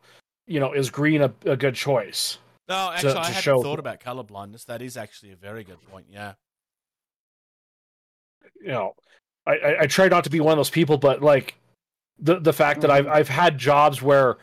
you 0.47 0.61
know, 0.61 0.73
is 0.73 0.91
green 0.91 1.23
a, 1.23 1.33
a 1.45 1.57
good 1.57 1.75
choice? 1.75 2.39
No, 2.69 2.91
actually, 2.93 3.15
to 3.15 3.19
I 3.21 3.27
hadn't 3.27 3.43
show- 3.43 3.63
thought 3.63 3.79
about 3.79 4.01
color 4.01 4.23
blindness. 4.23 4.65
That 4.65 4.83
is 4.83 4.97
actually 4.97 5.33
a 5.33 5.37
very 5.37 5.65
good 5.65 5.81
point. 5.91 6.07
Yeah. 6.11 6.35
you 8.61 8.69
know, 8.69 8.95
I, 9.47 9.53
I, 9.53 9.81
I 9.83 9.87
try 9.87 10.09
not 10.09 10.25
to 10.25 10.31
be 10.31 10.41
one 10.41 10.53
of 10.53 10.59
those 10.59 10.71
people, 10.71 10.99
but 10.99 11.23
like 11.23 11.55
the 12.19 12.39
the 12.39 12.53
fact 12.53 12.81
that 12.83 12.91
I've 12.91 13.07
mm-hmm. 13.07 13.15
I've 13.15 13.29
had 13.29 13.59
jobs 13.59 14.03
where 14.03 14.37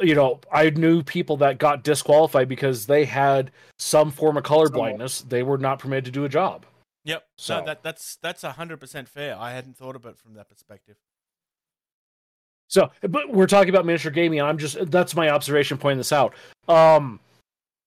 you 0.00 0.14
know 0.14 0.40
I 0.52 0.70
knew 0.70 1.02
people 1.02 1.36
that 1.38 1.58
got 1.58 1.84
disqualified 1.84 2.48
because 2.48 2.86
they 2.86 3.04
had 3.04 3.50
some 3.78 4.10
form 4.10 4.36
of 4.36 4.44
color 4.44 4.68
blindness. 4.68 5.22
They 5.22 5.42
were 5.42 5.58
not 5.58 5.78
permitted 5.78 6.06
to 6.06 6.10
do 6.10 6.24
a 6.24 6.28
job. 6.28 6.64
Yep. 7.08 7.26
So- 7.36 7.60
No, 7.60 7.66
that 7.66 7.82
that's 7.82 8.16
that's 8.22 8.42
hundred 8.42 8.78
percent 8.80 9.08
fair. 9.08 9.36
I 9.38 9.52
hadn't 9.52 9.76
thought 9.76 9.96
of 9.96 10.04
it 10.06 10.18
from 10.18 10.34
that 10.34 10.48
perspective. 10.48 10.96
So, 12.68 12.90
but 13.00 13.30
we're 13.32 13.46
talking 13.46 13.70
about 13.70 13.86
miniature 13.86 14.10
gaming, 14.12 14.42
I'm 14.42 14.58
just 14.58 14.90
that's 14.90 15.16
my 15.16 15.30
observation 15.30 15.78
pointing 15.78 15.98
this 15.98 16.12
out. 16.12 16.34
Um, 16.68 17.18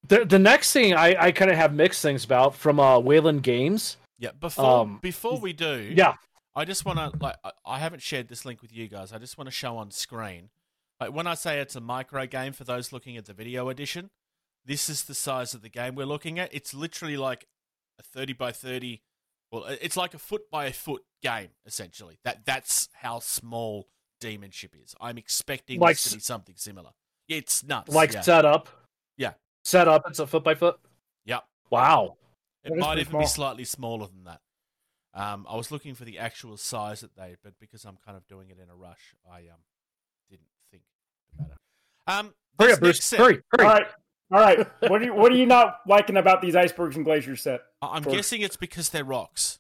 the 0.08 0.26
the 0.26 0.40
next 0.40 0.74
thing 0.74 0.96
I 0.96 1.16
I 1.28 1.32
kind 1.32 1.52
of 1.52 1.58
have 1.58 1.74
mixed 1.74 2.02
things 2.02 2.26
about 2.26 2.56
from 2.56 2.80
uh 2.80 2.98
Wayland 3.00 3.44
Games. 3.44 3.98
Yeah. 4.18 4.32
Before 4.40 4.82
Um, 4.82 5.00
before 5.02 5.40
we 5.40 5.54
do, 5.54 5.94
Yeah, 5.96 6.16
I 6.56 6.66
just 6.66 6.84
want 6.86 6.98
to 6.98 7.12
like 7.24 7.36
I- 7.44 7.52
I 7.66 7.80
haven't 7.80 8.02
shared 8.02 8.28
this 8.28 8.44
link 8.44 8.62
with 8.64 8.74
you 8.74 8.88
guys. 8.88 9.14
I 9.14 9.20
just 9.20 9.38
want 9.38 9.48
to 9.48 9.52
show 9.52 9.78
on 9.78 9.92
screen. 9.92 10.50
Like 11.00 11.14
when 11.14 11.28
I 11.28 11.36
say 11.36 11.60
it's 11.60 11.76
a 11.76 11.82
micro 11.82 12.26
game 12.26 12.54
for 12.54 12.64
those 12.64 12.92
looking 12.92 13.18
at 13.18 13.26
the 13.26 13.34
video 13.34 13.70
edition, 13.70 14.10
this 14.66 14.90
is 14.90 15.04
the 15.04 15.16
size 15.16 15.54
of 15.54 15.62
the 15.62 15.70
game 15.70 15.94
we're 15.94 16.06
looking 16.06 16.40
at. 16.40 16.52
It's 16.54 16.74
literally 16.74 17.18
like 17.18 17.46
a 18.00 18.04
30 18.04 18.34
by 18.34 18.52
30 18.52 19.02
well 19.52 19.66
it's 19.66 19.98
like 19.98 20.14
a 20.14 20.20
foot 20.20 20.50
by 20.50 20.66
a 20.66 20.74
foot 20.74 21.04
game 21.22 21.50
essentially. 21.66 22.18
That 22.24 22.46
that's 22.46 22.90
how 22.94 23.20
small 23.20 23.88
Demon 24.20 24.52
Ship 24.52 24.74
is. 24.84 24.96
I'm 25.02 25.18
expecting 25.18 25.80
Like 25.80 25.96
this 25.96 26.10
to 26.12 26.16
be 26.18 26.22
something 26.22 26.56
similar. 26.58 26.92
It's 27.28 27.64
nuts. 27.64 27.94
like 27.94 28.14
yeah. 28.14 28.22
setup. 28.22 28.70
Yeah. 29.18 29.34
setup. 29.64 30.04
It's 30.08 30.20
a 30.20 30.28
foot 30.28 30.44
by 30.44 30.56
foot. 30.56 30.80
Yep. 31.26 31.44
Wow. 31.70 32.18
It 32.64 32.70
That 32.70 32.78
might 32.78 33.00
even 33.00 33.20
be 33.20 33.26
slightly 33.26 33.64
smaller 33.64 34.08
than 34.08 34.26
that. 34.26 34.42
Um, 35.14 35.46
I 35.50 35.56
was 35.58 35.72
looking 35.72 35.96
for 35.96 36.06
the 36.06 36.20
actual 36.20 36.56
size 36.58 37.02
that 37.02 37.16
they, 37.16 37.36
but 37.44 37.54
because 37.60 37.84
I'm 37.86 37.98
kind 38.06 38.16
of 38.16 38.26
doing 38.28 38.50
it 38.50 38.58
in 38.64 38.70
a 38.70 38.76
rush, 38.76 39.16
I 39.30 39.40
um 39.40 39.60
didn't 40.30 40.46
think 40.72 40.84
about 41.38 41.52
it. 41.52 41.58
Um, 42.08 42.34
Hurry 42.60 42.74
up, 42.74 42.80
Bruce. 42.80 43.04
set- 43.04 43.20
Hurry, 43.20 43.42
hurry. 43.52 43.66
All 43.68 43.74
right, 43.74 43.88
all 44.32 44.40
right. 44.40 44.68
What 44.88 45.00
do 45.00 45.06
you 45.06 45.14
what 45.14 45.32
are 45.32 45.36
you 45.36 45.46
not 45.46 45.80
liking 45.88 46.18
about 46.18 46.42
these 46.42 46.56
icebergs 46.56 46.96
and 46.96 47.06
glaciers 47.06 47.42
set? 47.42 47.62
I'm 47.82 48.04
For- 48.04 48.12
guessing 48.12 48.42
it's 48.42 48.58
because 48.58 48.90
they're 48.90 49.04
rocks, 49.04 49.60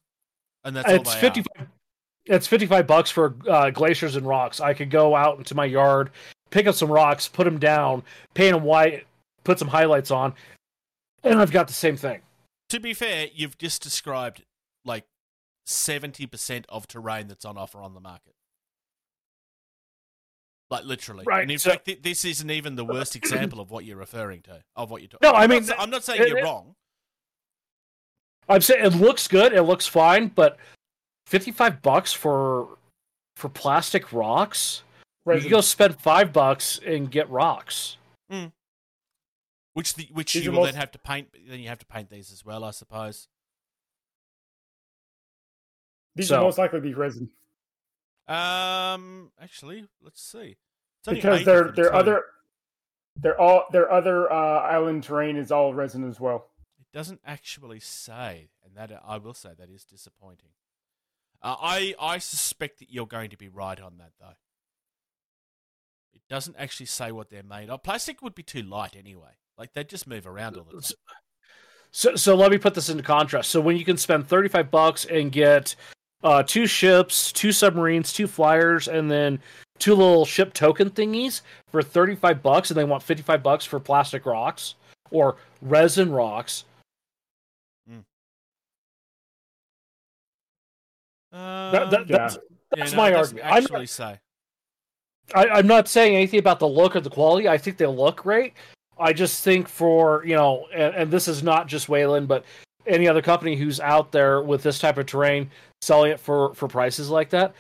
and 0.63 0.75
that's 0.75 0.87
all 0.89 0.95
it's 0.95 1.13
fifty. 1.15 1.43
are. 1.57 1.67
It's 2.25 2.47
fifty-five 2.47 2.85
bucks 2.85 3.09
for 3.09 3.35
uh, 3.49 3.71
glaciers 3.71 4.15
and 4.15 4.25
rocks. 4.25 4.59
I 4.59 4.73
could 4.73 4.91
go 4.91 5.15
out 5.15 5.39
into 5.39 5.55
my 5.55 5.65
yard, 5.65 6.11
pick 6.51 6.67
up 6.67 6.75
some 6.75 6.91
rocks, 6.91 7.27
put 7.27 7.45
them 7.45 7.57
down, 7.57 8.03
paint 8.35 8.53
them 8.53 8.63
white, 8.63 9.05
put 9.43 9.57
some 9.57 9.67
highlights 9.69 10.11
on, 10.11 10.35
and 11.23 11.39
I've 11.39 11.51
got 11.51 11.67
the 11.67 11.73
same 11.73 11.97
thing. 11.97 12.21
To 12.69 12.79
be 12.79 12.93
fair, 12.93 13.27
you've 13.33 13.57
just 13.57 13.81
described 13.81 14.43
like 14.85 15.05
seventy 15.65 16.27
percent 16.27 16.65
of 16.69 16.87
terrain 16.87 17.27
that's 17.27 17.43
on 17.43 17.57
offer 17.57 17.81
on 17.81 17.95
the 17.95 17.99
market. 17.99 18.33
Like 20.71 20.85
literally, 20.85 21.25
Right, 21.27 21.41
And 21.41 21.51
in 21.51 21.59
so- 21.59 21.71
fact, 21.71 21.85
th- 21.85 22.01
this 22.01 22.23
isn't 22.23 22.49
even 22.49 22.75
the 22.75 22.85
worst 22.85 23.15
example 23.17 23.59
of 23.59 23.69
what 23.71 23.83
you're 23.83 23.97
referring 23.97 24.41
to. 24.43 24.63
Of 24.77 24.89
what 24.89 25.01
you're 25.01 25.09
talking. 25.09 25.29
No, 25.29 25.35
I 25.35 25.43
I'm 25.43 25.49
mean, 25.49 25.65
not, 25.65 25.79
I'm 25.79 25.89
not 25.89 26.03
saying 26.05 26.21
it- 26.21 26.29
you're 26.29 26.37
it- 26.37 26.43
wrong. 26.45 26.75
I'm 28.47 28.61
saying 28.61 28.85
it 28.85 28.93
looks 28.95 29.27
good. 29.27 29.51
It 29.53 29.63
looks 29.63 29.85
fine, 29.85 30.29
but 30.29 30.57
fifty-five 31.27 31.81
bucks 31.81 32.11
for 32.13 32.77
for 33.35 33.49
plastic 33.49 34.11
rocks. 34.13 34.83
Right. 35.25 35.41
You 35.43 35.49
go 35.49 35.61
spend 35.61 35.99
five 35.99 36.31
bucks 36.33 36.79
and 36.85 37.11
get 37.11 37.29
rocks. 37.29 37.97
Hmm. 38.29 38.47
Which 39.73 39.93
the 39.95 40.07
which 40.13 40.33
These 40.33 40.45
you 40.45 40.51
are 40.51 40.53
will 40.53 40.61
most- 40.61 40.71
then 40.73 40.79
have 40.79 40.91
to 40.91 40.99
paint. 40.99 41.29
Then 41.47 41.59
you 41.59 41.67
have 41.67 41.79
to 41.79 41.85
paint 41.85 42.09
these 42.09 42.31
as 42.31 42.43
well, 42.45 42.63
I 42.63 42.71
suppose. 42.71 43.27
These 46.15 46.29
So- 46.29 46.37
will 46.39 46.45
most 46.45 46.57
likely 46.57 46.79
be 46.79 46.93
resin 46.93 47.29
Um, 48.27 49.31
actually, 49.41 49.85
let's 50.01 50.21
see. 50.21 50.57
Because 51.05 51.39
eight 51.39 51.45
their 51.45 51.61
of 51.61 51.65
them, 51.67 51.75
their 51.75 51.89
too. 51.89 51.95
other 51.95 52.23
their 53.15 53.41
all 53.41 53.65
their 53.71 53.91
other 53.91 54.31
uh, 54.31 54.59
island 54.61 55.03
terrain 55.03 55.35
is 55.35 55.51
all 55.51 55.73
resin 55.73 56.07
as 56.07 56.19
well. 56.19 56.47
It 56.79 56.95
doesn't 56.95 57.21
actually 57.25 57.79
say, 57.79 58.49
and 58.63 58.75
that 58.75 58.91
I 59.05 59.17
will 59.17 59.33
say 59.33 59.49
that 59.57 59.69
is 59.69 59.83
disappointing. 59.83 60.51
Uh, 61.41 61.55
I 61.59 61.95
I 61.99 62.19
suspect 62.19 62.79
that 62.79 62.91
you're 62.91 63.07
going 63.07 63.31
to 63.31 63.37
be 63.37 63.49
right 63.49 63.79
on 63.79 63.97
that 63.97 64.11
though. 64.19 64.35
It 66.13 66.21
doesn't 66.29 66.55
actually 66.59 66.85
say 66.85 67.11
what 67.11 67.29
they're 67.29 67.43
made 67.43 67.69
of. 67.69 67.83
Plastic 67.83 68.21
would 68.21 68.35
be 68.35 68.43
too 68.43 68.61
light 68.61 68.95
anyway. 68.95 69.31
Like 69.57 69.73
they'd 69.73 69.89
just 69.89 70.07
move 70.07 70.27
around 70.27 70.55
all 70.55 70.65
the 70.65 70.81
time. 70.81 70.91
So, 71.91 72.15
so 72.15 72.35
let 72.35 72.51
me 72.51 72.57
put 72.57 72.73
this 72.73 72.89
into 72.89 73.03
contrast. 73.03 73.49
So 73.49 73.59
when 73.59 73.75
you 73.75 73.83
can 73.83 73.97
spend 73.97 74.27
thirty-five 74.27 74.71
bucks 74.71 75.05
and 75.05 75.31
get 75.31 75.75
uh, 76.23 76.43
two 76.43 76.67
ships, 76.67 77.31
two 77.31 77.51
submarines, 77.51 78.13
two 78.13 78.27
flyers, 78.27 78.87
and 78.87 79.09
then 79.09 79.39
two 79.79 79.95
little 79.95 80.25
ship 80.25 80.53
token 80.53 80.89
thingies 80.89 81.41
for 81.67 81.81
thirty-five 81.81 82.43
bucks, 82.43 82.69
and 82.71 82.77
they 82.77 82.83
want 82.83 83.03
fifty-five 83.03 83.41
bucks 83.41 83.65
for 83.65 83.79
plastic 83.79 84.25
rocks 84.25 84.75
or 85.11 85.37
resin 85.61 86.11
rocks. 86.11 86.65
Um, 91.33 91.71
That, 91.71 91.91
that, 91.91 92.07
Yeah. 92.09 92.17
that's, 92.17 92.35
yeah, 92.35 92.39
that's 92.75 92.91
no, 92.91 92.97
my 92.97 93.09
doesn't 93.11 93.39
argument. 93.39 93.55
I'm 93.55 93.63
Actually, 93.63 93.87
say 93.87 94.19
I, 95.33 95.47
I'm 95.47 95.67
not 95.67 95.87
saying 95.87 96.13
anything 96.13 96.39
about 96.39 96.59
the 96.59 96.67
look 96.67 96.95
or 96.95 96.99
the 96.99 97.09
quality. 97.09 97.47
I 97.47 97.57
think 97.57 97.77
they 97.77 97.85
look 97.85 98.23
great. 98.23 98.53
I 98.99 99.13
just 99.13 99.41
think 99.43 99.69
for 99.69 100.25
you 100.25 100.35
know, 100.35 100.67
and, 100.73 100.93
and 100.93 101.11
this 101.11 101.29
is 101.29 101.41
not 101.41 101.67
just 101.67 101.87
Wayland, 101.87 102.27
but 102.27 102.43
any 102.87 103.07
other 103.07 103.21
company 103.21 103.55
who's 103.55 103.79
out 103.79 104.11
there 104.11 104.41
with 104.41 104.63
this 104.63 104.79
type 104.79 104.97
of 104.97 105.05
terrain 105.05 105.49
selling 105.81 106.11
it 106.11 106.19
for 106.19 106.53
for 106.53 106.67
prices 106.67 107.09
like 107.09 107.29
that. 107.31 107.53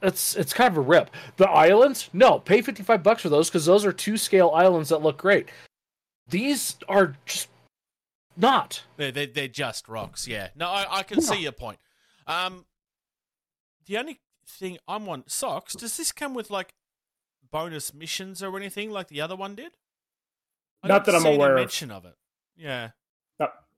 It's 0.00 0.34
it's 0.34 0.52
kind 0.52 0.70
of 0.70 0.78
a 0.78 0.80
rip. 0.80 1.10
The 1.36 1.48
islands, 1.48 2.10
no, 2.12 2.38
pay 2.40 2.60
fifty 2.62 2.82
five 2.82 3.02
bucks 3.02 3.22
for 3.22 3.28
those 3.28 3.48
because 3.48 3.64
those 3.66 3.84
are 3.84 3.92
two 3.92 4.16
scale 4.16 4.50
islands 4.50 4.88
that 4.88 5.02
look 5.02 5.16
great. 5.18 5.48
These 6.28 6.76
are 6.88 7.14
just 7.24 7.48
not. 8.36 8.82
they're, 8.96 9.12
they're 9.12 9.26
they're 9.26 9.48
just 9.48 9.88
rocks. 9.88 10.26
Yeah. 10.26 10.48
No, 10.56 10.68
I, 10.68 10.86
I 10.98 11.02
can 11.04 11.18
Yeah. 11.20 11.24
see 11.26 11.42
your 11.42 11.52
point. 11.52 11.78
Um, 12.26 12.64
the 13.86 13.98
only 13.98 14.20
thing 14.46 14.78
I'm 14.88 15.08
on 15.08 15.24
socks. 15.28 15.74
Does 15.74 15.96
this 15.96 16.10
come 16.12 16.34
with 16.34 16.50
like 16.50 16.74
bonus 17.50 17.94
missions 17.94 18.42
or 18.42 18.56
anything 18.56 18.90
like 18.90 19.08
the 19.08 19.20
other 19.20 19.36
one 19.36 19.54
did? 19.54 19.72
I 20.82 20.88
Not 20.88 21.04
that 21.04 21.14
I'm 21.14 21.26
aware 21.26 21.52
of. 21.52 21.60
mention 21.60 21.92
of 21.92 22.04
it. 22.04 22.14
Yeah. 22.56 22.90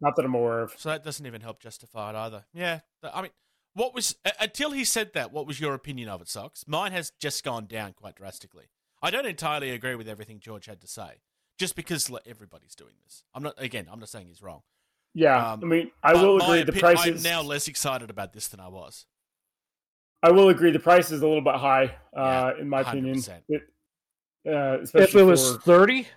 Not, 0.05 0.11
not 0.11 0.17
that 0.17 0.25
I'm 0.25 0.35
aware 0.35 0.61
of. 0.61 0.75
So 0.77 0.91
that 0.91 1.03
doesn't 1.05 1.25
even 1.27 1.41
help 1.41 1.61
justify 1.61 2.11
it 2.11 2.17
either. 2.17 2.45
Yeah, 2.53 2.81
I 3.03 3.23
mean, 3.23 3.31
what 3.75 3.95
was 3.95 4.17
uh, 4.25 4.31
until 4.41 4.71
he 4.73 4.85
said 4.85 5.13
that? 5.15 5.33
What 5.33 5.47
was 5.47 5.59
your 5.61 5.75
opinion 5.75 6.09
of 6.09 6.21
it, 6.21 6.29
Socks? 6.29 6.65
Mine 6.67 6.93
has 6.93 7.11
just 7.19 7.43
gone 7.45 7.67
down 7.67 7.93
quite 7.95 8.15
drastically. 8.17 8.67
I 9.03 9.11
don't 9.11 9.27
entirely 9.27 9.71
agree 9.71 9.95
with 9.95 10.09
everything 10.09 10.39
George 10.41 10.67
had 10.67 10.81
to 10.81 10.87
say, 10.87 11.21
just 11.59 11.75
because 11.77 12.09
like, 12.11 12.23
everybody's 12.27 12.75
doing 12.75 12.95
this. 13.05 13.25
I'm 13.35 13.43
not 13.43 13.55
again. 13.59 13.87
I'm 13.91 13.99
not 13.99 14.09
saying 14.09 14.27
he's 14.29 14.43
wrong. 14.43 14.63
Yeah, 15.17 15.53
Um, 15.53 15.61
I 15.63 15.67
mean, 15.67 15.91
I 16.03 16.13
will 16.15 16.39
my 16.39 16.57
agree. 16.59 16.65
The 16.65 16.73
opi- 16.73 16.81
prices. 16.81 17.25
I'm 17.25 17.31
now 17.31 17.41
less 17.43 17.69
excited 17.69 18.11
about 18.11 18.33
this 18.33 18.49
than 18.49 18.59
I 18.61 18.69
was. 18.69 19.07
I 20.23 20.31
will 20.33 20.49
agree. 20.49 20.71
The 20.73 20.79
price 20.81 21.11
is 21.13 21.23
a 21.23 21.27
little 21.27 21.43
bit 21.43 21.55
high, 21.55 21.95
uh, 22.17 22.53
Yeah, 22.57 22.61
in 22.63 22.69
my 22.69 22.81
opinion. 22.81 23.17
100%. 23.19 23.43
It, 23.49 23.63
uh, 24.49 24.79
If 25.01 25.15
it 25.15 25.23
was 25.23 25.53
for- 25.57 25.61
thirty, 25.61 26.09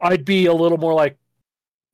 I'd 0.00 0.24
be 0.24 0.46
a 0.46 0.52
little 0.52 0.78
more 0.78 0.94
like, 0.94 1.16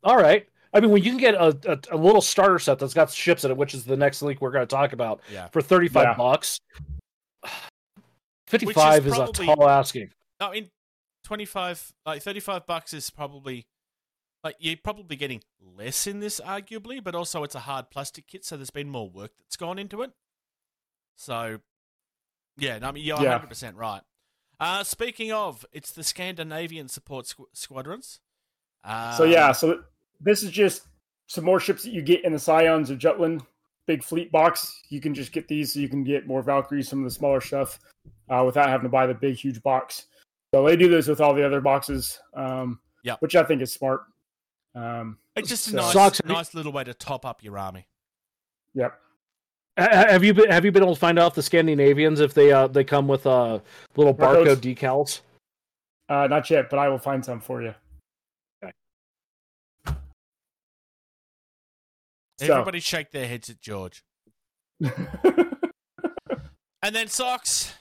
all 0.02 0.16
right. 0.16 0.46
I 0.72 0.80
mean, 0.80 0.90
when 0.90 1.02
you 1.02 1.11
can 1.11 1.18
get 1.18 1.35
a, 1.35 1.56
a, 1.90 1.96
a 1.96 1.98
little 1.98 2.20
starter 2.20 2.59
set 2.61 2.78
that's 2.78 2.94
got 2.94 3.11
ships 3.11 3.44
in 3.44 3.50
it, 3.50 3.56
which 3.56 3.74
is 3.74 3.85
the 3.85 3.96
next 3.96 4.22
link 4.22 4.40
we're 4.40 4.52
going 4.52 4.66
to 4.66 4.72
talk 4.74 4.92
about, 4.92 5.20
Yeah. 5.33 5.48
for 5.48 5.61
35 5.61 6.02
Yeah. 6.04 6.14
bucks, 6.14 6.61
55 8.46 9.06
is, 9.06 9.14
probably- 9.14 9.46
a 9.48 9.56
tall 9.56 9.68
asking. 9.68 10.11
I 10.40 10.50
mean, 10.52 10.70
25, 11.24 11.92
like 12.06 12.22
35 12.22 12.66
bucks 12.66 12.92
is 12.94 13.11
probably 13.11 13.66
like 14.42 14.56
you're 14.59 14.76
probably 14.83 15.16
getting 15.16 15.42
less 15.76 16.06
in 16.06 16.20
this, 16.20 16.40
arguably, 16.40 17.02
but 17.04 17.14
also 17.14 17.42
it's 17.44 17.54
a 17.54 17.61
hard 17.61 17.90
plastic 17.90 18.26
kit, 18.26 18.42
so 18.44 18.56
there's 18.56 18.70
been 18.70 18.88
more 18.88 19.09
work 19.11 19.33
that's 19.38 19.56
gone 19.56 19.78
into 19.78 20.00
it. 20.00 20.12
So, 21.16 21.59
yeah, 22.56 22.78
no, 22.78 22.88
I 22.88 22.92
mean, 22.92 23.04
you're 23.04 23.20
Yeah. 23.22 23.38
100% 23.38 23.76
right. 23.76 24.00
Uh, 24.59 24.83
speaking 24.83 25.30
of, 25.30 25.66
it's 25.72 25.92
the 25.92 26.02
Scandinavian 26.02 26.88
support 26.88 27.26
squ- 27.26 27.46
squadrons. 27.52 28.20
Uh, 28.83 29.14
so 29.14 29.24
yeah, 29.24 29.52
so 29.52 29.85
this 30.20 30.42
is 30.42 30.50
just 30.50 30.83
some 31.26 31.44
more 31.44 31.61
ships 31.61 31.83
that 31.85 31.92
you 31.92 32.02
get 32.02 32.24
in 32.24 32.33
the 32.33 32.38
Scions 32.38 32.90
of 32.90 32.98
Jutland 32.98 33.42
big 33.87 34.04
fleet 34.04 34.30
box. 34.30 34.83
You 34.88 35.00
can 35.00 35.12
just 35.14 35.33
get 35.33 35.48
these, 35.48 35.72
so 35.72 35.80
you 35.80 35.88
can 35.88 36.04
get 36.04 36.26
more 36.26 36.42
Valkyries, 36.42 36.88
some 36.88 37.00
of 37.00 37.04
the 37.04 37.11
smaller 37.11 37.40
stuff, 37.40 37.80
uh, 38.28 38.42
without 38.46 38.68
having 38.68 38.85
to 38.85 38.88
buy 38.88 39.06
the 39.06 39.14
big 39.14 39.35
huge 39.35 39.61
box. 39.62 40.06
So 40.54 40.64
they 40.64 40.76
do 40.76 40.88
this 40.88 41.09
with 41.09 41.20
all 41.20 41.35
the 41.35 41.44
other 41.44 41.61
boxes, 41.61 42.20
um, 42.35 42.78
Yep. 43.02 43.20
which 43.20 43.35
I 43.35 43.42
think 43.42 43.62
is 43.62 43.72
smart. 43.72 44.02
Um, 44.76 45.18
It's 45.35 45.48
just 45.48 45.68
a 45.68 45.76
nice, 45.76 45.92
Socks, 45.92 46.20
have 46.22 46.30
nice 46.30 46.54
little 46.54 46.70
way 46.70 46.85
to 46.85 46.94
top 46.94 47.26
up 47.26 47.42
your 47.42 47.59
army. 47.59 47.88
Yep. 48.74 48.96
Have 49.76 50.22
you 50.22 50.35
been 50.35 50.50
Have 50.50 50.64
you 50.64 50.70
been 50.72 50.83
able 50.83 50.94
to 50.94 51.00
find 51.00 51.18
out 51.18 51.28
if 51.28 51.35
the 51.35 51.42
Scandinavians 51.42 52.20
if 52.20 52.35
they 52.35 52.52
uh 52.52 52.66
they 52.66 52.85
come 52.85 53.09
with 53.09 53.26
uh 53.26 53.61
little 53.96 54.14
Barcodes. 54.14 54.56
barcode 54.56 54.76
decals? 54.76 55.20
Uh, 56.09 56.26
not 56.26 56.50
yet, 56.50 56.68
but 56.68 56.78
I 56.78 56.88
will 56.88 56.98
find 56.98 57.24
some 57.24 57.40
for 57.40 57.62
you. 57.62 57.74
So- 62.46 62.53
Everybody 62.55 62.81
shake 62.81 63.11
their 63.12 63.26
heads 63.29 63.48
at 63.50 63.61
George. 63.61 64.03
And 66.83 66.96
then 66.96 67.09
socks. 67.09 67.74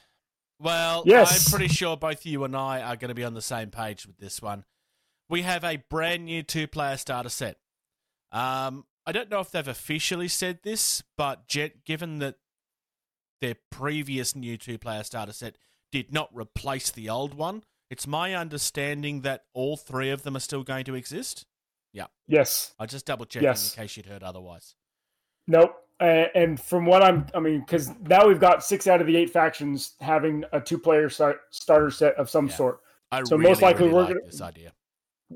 Well, 0.60 1.04
Yes. 1.06 1.48
I'm 1.48 1.58
pretty 1.58 1.74
sure 1.74 1.96
both 1.96 2.26
you 2.26 2.44
and 2.44 2.54
I 2.56 2.82
are 2.82 2.98
going 2.98 3.08
to 3.10 3.16
be 3.16 3.24
on 3.24 3.34
the 3.34 3.42
same 3.42 3.70
page 3.72 4.06
with 4.06 4.18
this 4.18 4.42
one. 4.42 4.66
We 5.30 5.44
have 5.44 5.64
a 5.64 5.78
brand 5.90 6.26
new 6.26 6.44
two-player 6.44 6.98
starter 6.98 7.30
set. 7.30 7.58
Um, 8.34 8.86
I 9.06 9.14
don't 9.14 9.30
know 9.30 9.40
if 9.40 9.52
they've 9.52 9.66
officially 9.68 10.28
said 10.28 10.60
this, 10.64 11.02
but 11.18 11.48
Jet, 11.48 11.86
given 11.86 12.20
that 12.20 12.36
their 13.40 13.56
previous 13.72 14.36
new 14.36 14.58
two-player 14.58 15.04
starter 15.04 15.32
set 15.34 15.58
did 15.94 16.12
not 16.12 16.30
replace 16.34 16.92
the 16.92 17.10
old 17.10 17.34
one, 17.34 17.64
it's 17.90 18.06
my 18.06 18.36
understanding 18.36 19.22
that 19.22 19.46
all 19.54 19.78
three 19.78 20.10
of 20.10 20.24
them 20.24 20.36
are 20.36 20.40
still 20.42 20.64
going 20.64 20.84
to 20.86 20.96
exist. 20.96 21.46
Yes. 22.28 22.74
I 22.80 22.86
just 22.86 23.06
double 23.06 23.26
checking 23.26 23.46
Yes. 23.48 23.76
in 23.76 23.84
case 23.84 23.98
you'd 23.98 24.06
heard 24.06 24.24
otherwise. 24.24 24.76
Nope. 25.48 25.76
And 26.00 26.60
from 26.60 26.86
what 26.86 27.02
I'm, 27.04 27.26
I 27.34 27.40
mean, 27.40 27.60
because 27.60 27.90
now 28.02 28.28
we've 28.28 28.40
got 28.40 28.64
six 28.64 28.88
out 28.88 29.02
of 29.02 29.08
the 29.08 29.18
eight 29.18 29.32
factions 29.32 29.96
having 30.00 30.46
a 30.54 30.62
two-player 30.62 31.10
start, 31.10 31.42
starter 31.50 31.90
set 31.92 32.16
of 32.16 32.30
some 32.30 32.48
Yeah. 32.48 32.54
sort. 32.56 32.80
I 33.12 33.24
So 33.24 33.36
really, 33.36 33.50
most 33.50 33.62
likely 33.62 33.86
really 33.86 33.94
we're 33.96 34.02
like 34.04 34.10
gonna- 34.14 34.26
this 34.26 34.42
idea. 34.42 34.74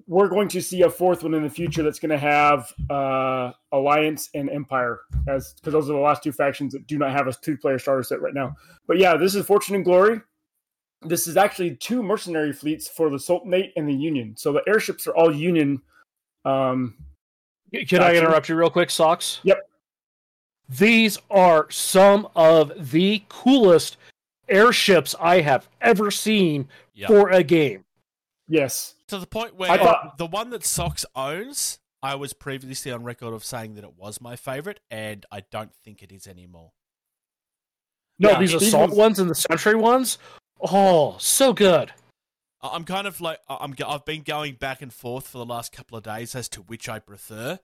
We're 0.08 0.28
going 0.30 0.48
to 0.50 0.62
see 0.62 0.82
a 0.84 0.90
fourth 0.90 1.22
one 1.24 1.34
in 1.36 1.44
the 1.44 1.50
future 1.50 1.84
that's 1.84 2.00
going 2.00 2.10
to 2.12 2.18
have 2.18 2.72
uh, 2.90 3.52
Alliance 3.72 4.30
and 4.34 4.50
Empire, 4.50 5.02
as 5.28 5.54
because 5.56 5.74
those 5.74 5.90
are 5.90 5.94
the 5.94 6.00
last 6.00 6.24
two 6.24 6.32
factions 6.32 6.74
that 6.74 6.88
do 6.88 6.98
not 6.98 7.12
have 7.12 7.28
a 7.28 7.34
two-player 7.34 7.78
starter 7.78 8.02
set 8.04 8.22
right 8.22 8.34
now. 8.34 8.56
But 8.88 8.98
yeah, 8.98 9.18
this 9.18 9.36
is 9.36 9.46
Fortune 9.46 9.76
and 9.76 9.84
Glory. 9.86 10.22
This 11.02 11.28
is 11.28 11.36
actually 11.38 11.76
two 11.76 12.02
mercenary 12.02 12.54
fleets 12.54 12.88
for 12.88 13.10
the 13.10 13.20
Sultanate 13.20 13.72
and 13.76 13.88
the 13.88 13.94
Union. 13.94 14.36
So 14.38 14.52
the 14.54 14.64
airships 14.68 15.06
are 15.08 15.16
all 15.16 15.32
Union. 15.36 15.82
Um, 16.46 16.96
Can 17.88 18.02
I 18.02 18.16
interrupt 18.16 18.50
you 18.50 18.56
real 18.56 18.70
quick, 18.70 18.90
Socks? 18.90 19.40
Yep. 19.44 19.58
These 20.70 21.18
are 21.30 21.70
some 21.72 22.28
of 22.36 22.92
the 22.92 23.24
coolest 23.30 23.98
airships 24.50 25.16
I 25.20 25.42
have 25.42 25.68
ever 25.82 26.12
seen 26.12 26.68
Yep. 26.96 27.08
for 27.08 27.30
a 27.30 27.44
game. 27.44 27.86
yes. 28.48 28.96
to 29.08 29.18
the 29.20 29.28
point 29.28 29.56
where 29.56 29.70
I 29.70 29.78
thought- 29.78 30.18
the 30.18 30.26
one 30.26 30.50
that 30.52 30.66
Socks 30.66 31.06
owns, 31.16 31.78
I 32.02 32.16
was 32.16 32.34
previously 32.34 32.92
on 32.92 33.04
record 33.04 33.34
of 33.34 33.44
saying 33.44 33.76
that 33.76 33.84
it 33.84 33.96
was 33.96 34.20
my 34.20 34.36
favorite, 34.36 34.80
and 34.90 35.24
I 35.32 35.42
don't 35.52 35.74
think 35.84 36.02
it 36.02 36.12
is 36.12 36.26
anymore. 36.28 36.72
No, 38.20 38.32
Yeah, 38.32 38.40
these 38.40 38.52
these 38.54 38.64
assault 38.70 38.90
ones- 38.90 38.98
ones 38.98 39.20
and 39.20 39.30
the 39.30 39.36
sentry 39.36 39.76
ones. 39.76 40.18
Oh, 40.62 41.18
so 41.20 41.54
good. 41.54 41.94
I'm 42.64 42.86
kind 42.86 43.08
of 43.08 43.20
like 43.22 43.40
I'm. 43.50 43.76
I've 43.86 44.06
been 44.06 44.22
going 44.22 44.56
back 44.56 44.82
and 44.82 44.94
forth 44.94 45.28
for 45.28 45.38
the 45.38 45.46
last 45.46 45.72
couple 45.74 45.98
of 45.98 46.04
days 46.04 46.34
as 46.36 46.48
to 46.50 46.62
which 46.62 46.88
I 46.88 47.00
prefer. 47.00 47.60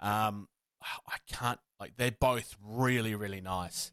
Um, 0.00 0.48
I 0.80 1.16
can't 1.28 1.58
Like 1.80 1.96
they're 1.96 2.12
both 2.12 2.56
really, 2.62 3.14
really 3.14 3.40
nice. 3.40 3.92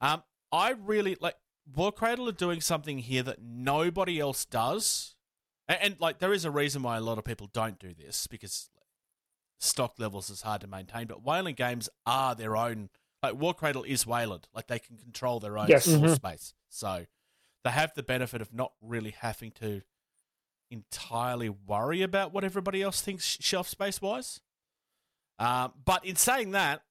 Um, 0.00 0.22
I 0.52 0.70
really 0.70 1.16
like 1.20 1.34
War 1.74 1.90
Cradle 1.92 2.28
are 2.28 2.32
doing 2.32 2.60
something 2.60 2.98
here 2.98 3.22
that 3.24 3.42
nobody 3.42 4.20
else 4.20 4.44
does, 4.44 5.16
and, 5.68 5.78
and 5.82 5.96
like 6.00 6.18
there 6.20 6.32
is 6.32 6.44
a 6.44 6.50
reason 6.50 6.82
why 6.82 6.96
a 6.96 7.00
lot 7.00 7.18
of 7.18 7.24
people 7.24 7.48
don't 7.52 7.78
do 7.78 7.92
this 7.94 8.26
because 8.28 8.70
stock 9.58 9.94
levels 9.98 10.30
is 10.30 10.42
hard 10.42 10.60
to 10.60 10.66
maintain. 10.66 11.06
But 11.06 11.24
Wayland 11.24 11.56
Games 11.56 11.88
are 12.06 12.34
their 12.34 12.56
own. 12.56 12.90
Like 13.22 13.34
War 13.34 13.54
Cradle 13.54 13.84
is 13.84 14.06
Wayland, 14.06 14.48
like 14.54 14.66
they 14.66 14.80
can 14.80 14.96
control 14.96 15.38
their 15.40 15.56
own 15.58 15.68
Yes. 15.68 15.86
Mhm. 15.86 16.14
space, 16.14 16.54
so 16.68 17.06
they 17.64 17.70
have 17.70 17.92
the 17.94 18.02
benefit 18.02 18.40
of 18.40 18.52
not 18.52 18.72
really 18.80 19.14
having 19.18 19.50
to 19.52 19.82
entirely 20.70 21.48
worry 21.48 22.02
about 22.02 22.32
what 22.32 22.44
everybody 22.44 22.82
else 22.82 23.00
thinks 23.00 23.36
shelf 23.40 23.68
space 23.68 24.00
wise. 24.00 24.40
Um, 25.38 25.72
but 25.84 26.04
in 26.04 26.16
saying 26.16 26.52
that, 26.52 26.82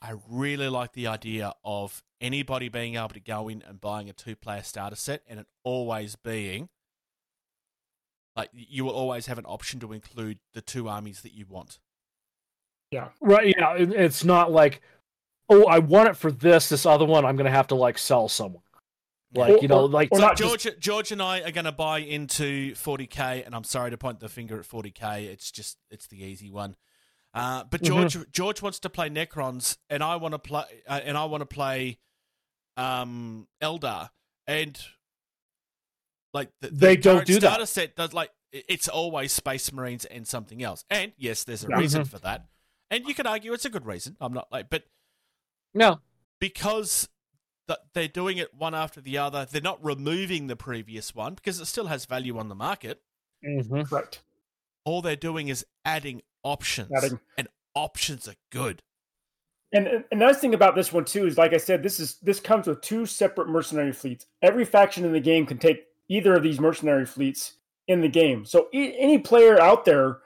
I 0.00 0.14
really 0.28 0.68
like 0.68 0.92
the 0.92 1.06
idea 1.06 1.54
of 1.64 2.02
anybody 2.20 2.68
being 2.68 2.96
able 2.96 3.10
to 3.10 3.20
go 3.20 3.48
in 3.48 3.62
and 3.66 3.80
buying 3.80 4.08
a 4.10 4.12
two 4.12 4.36
player 4.36 4.62
starter 4.62 4.96
set 4.96 5.22
and 5.28 5.40
it 5.40 5.46
always 5.64 6.16
being 6.16 6.68
like 8.36 8.50
you 8.52 8.84
will 8.84 8.92
always 8.92 9.26
have 9.26 9.38
an 9.38 9.44
option 9.44 9.80
to 9.80 9.92
include 9.92 10.38
the 10.54 10.62
two 10.62 10.88
armies 10.88 11.22
that 11.22 11.32
you 11.32 11.46
want. 11.48 11.78
Yeah. 12.90 13.08
Right? 13.20 13.54
Yeah. 13.56 13.74
It's 13.76 14.24
not 14.24 14.50
like, 14.50 14.80
oh, 15.48 15.66
I 15.66 15.78
want 15.78 16.08
it 16.08 16.16
for 16.16 16.30
this. 16.30 16.68
This 16.68 16.86
other 16.86 17.04
one, 17.04 17.24
I'm 17.24 17.36
gonna 17.36 17.50
have 17.50 17.68
to 17.68 17.74
like 17.74 17.98
sell 17.98 18.28
someone. 18.28 18.62
Like 19.34 19.54
Or- 19.54 19.58
you 19.58 19.68
know, 19.68 19.84
like 19.86 20.08
or 20.12 20.18
So 20.18 20.26
not 20.26 20.36
just- 20.36 20.62
George, 20.64 20.78
George 20.78 21.12
and 21.12 21.22
I 21.22 21.40
are 21.40 21.50
going 21.52 21.64
to 21.64 21.72
buy 21.72 21.98
into 22.00 22.74
40k, 22.74 23.44
and 23.46 23.54
I'm 23.54 23.64
sorry 23.64 23.90
to 23.90 23.96
point 23.98 24.20
the 24.20 24.28
finger 24.28 24.58
at 24.60 24.66
40k. 24.66 25.24
It's 25.24 25.50
just 25.50 25.78
it's 25.90 26.06
the 26.08 26.22
easy 26.22 26.50
one. 26.50 26.76
Uh, 27.34 27.64
but 27.64 27.80
George 27.82 28.16
George 28.30 28.60
wants 28.60 28.78
to 28.80 28.90
play 28.90 29.08
Necrons, 29.08 29.78
and 29.88 30.02
I 30.02 30.16
want 30.16 30.32
to 30.32 30.38
play 30.38 30.64
uh, 30.86 31.00
and 31.02 31.16
I 31.16 31.24
want 31.24 31.40
to 31.40 31.46
play 31.46 31.98
um, 32.76 33.48
Eldar, 33.62 34.10
and 34.46 34.78
like 36.34 36.50
the, 36.60 36.68
the 36.68 36.74
They 36.76 36.96
don't 36.96 37.14
current 37.16 37.26
do 37.26 37.40
that. 37.40 37.68
set 37.68 37.96
does 37.96 38.12
like 38.12 38.30
it's 38.52 38.86
always 38.88 39.32
Space 39.32 39.72
Marines 39.72 40.04
and 40.04 40.26
something 40.28 40.62
else. 40.62 40.84
And 40.90 41.12
yes, 41.16 41.44
there's 41.44 41.64
a 41.64 41.68
Yeah. 41.70 41.78
reason 41.78 42.04
for 42.04 42.18
that, 42.18 42.46
and 42.90 43.06
you 43.06 43.14
can 43.14 43.26
argue 43.26 43.52
it's 43.54 43.64
a 43.64 43.70
good 43.70 43.86
reason. 43.86 44.16
I'm 44.20 44.34
not 44.34 44.48
like, 44.52 44.68
but 44.68 44.84
no. 45.74 46.00
because 46.38 47.00
th- 47.02 47.08
they're 47.94 48.08
doing 48.08 48.38
it 48.38 48.54
one 48.54 48.74
after 48.74 49.00
the 49.00 49.18
other. 49.18 49.46
They're 49.50 49.60
not 49.62 49.82
removing 49.84 50.46
the 50.46 50.56
previous 50.56 51.14
one 51.14 51.34
because 51.34 51.60
it 51.60 51.66
still 51.66 51.86
has 51.86 52.04
value 52.06 52.38
on 52.38 52.48
the 52.48 52.54
market. 52.54 53.02
Mhm. 53.44 53.88
Correct. 53.88 54.22
All 54.84 55.02
they're 55.02 55.16
doing 55.16 55.48
is 55.48 55.64
adding 55.84 56.22
options, 56.42 56.90
Adding. 56.96 57.20
and 57.38 57.48
options 57.74 58.26
are 58.28 58.34
good. 58.50 58.82
And 59.72 59.86
and 59.86 60.04
and 60.10 60.20
nice 60.20 60.38
thing 60.38 60.54
about 60.54 60.74
this 60.74 60.92
one 60.92 61.04
too 61.04 61.26
is, 61.26 61.38
like 61.38 61.52
I 61.54 61.56
said, 61.58 61.82
this 61.82 61.98
is 61.98 62.18
this 62.20 62.40
comes 62.40 62.66
with 62.66 62.80
two 62.82 63.06
separate 63.06 63.48
mercenary 63.48 63.92
fleets. 63.92 64.26
Every 64.42 64.64
faction 64.64 65.04
in 65.04 65.12
the 65.12 65.20
game 65.20 65.46
can 65.46 65.58
take 65.58 65.86
either 66.08 66.34
of 66.34 66.42
these 66.42 66.60
mercenary 66.60 67.06
fleets 67.06 67.54
in 67.88 68.00
the 68.00 68.08
game. 68.08 68.44
So 68.44 68.68
e- 68.74 68.94
any 68.98 69.18
player 69.18 69.58
out 69.60 69.84
there 69.84 70.18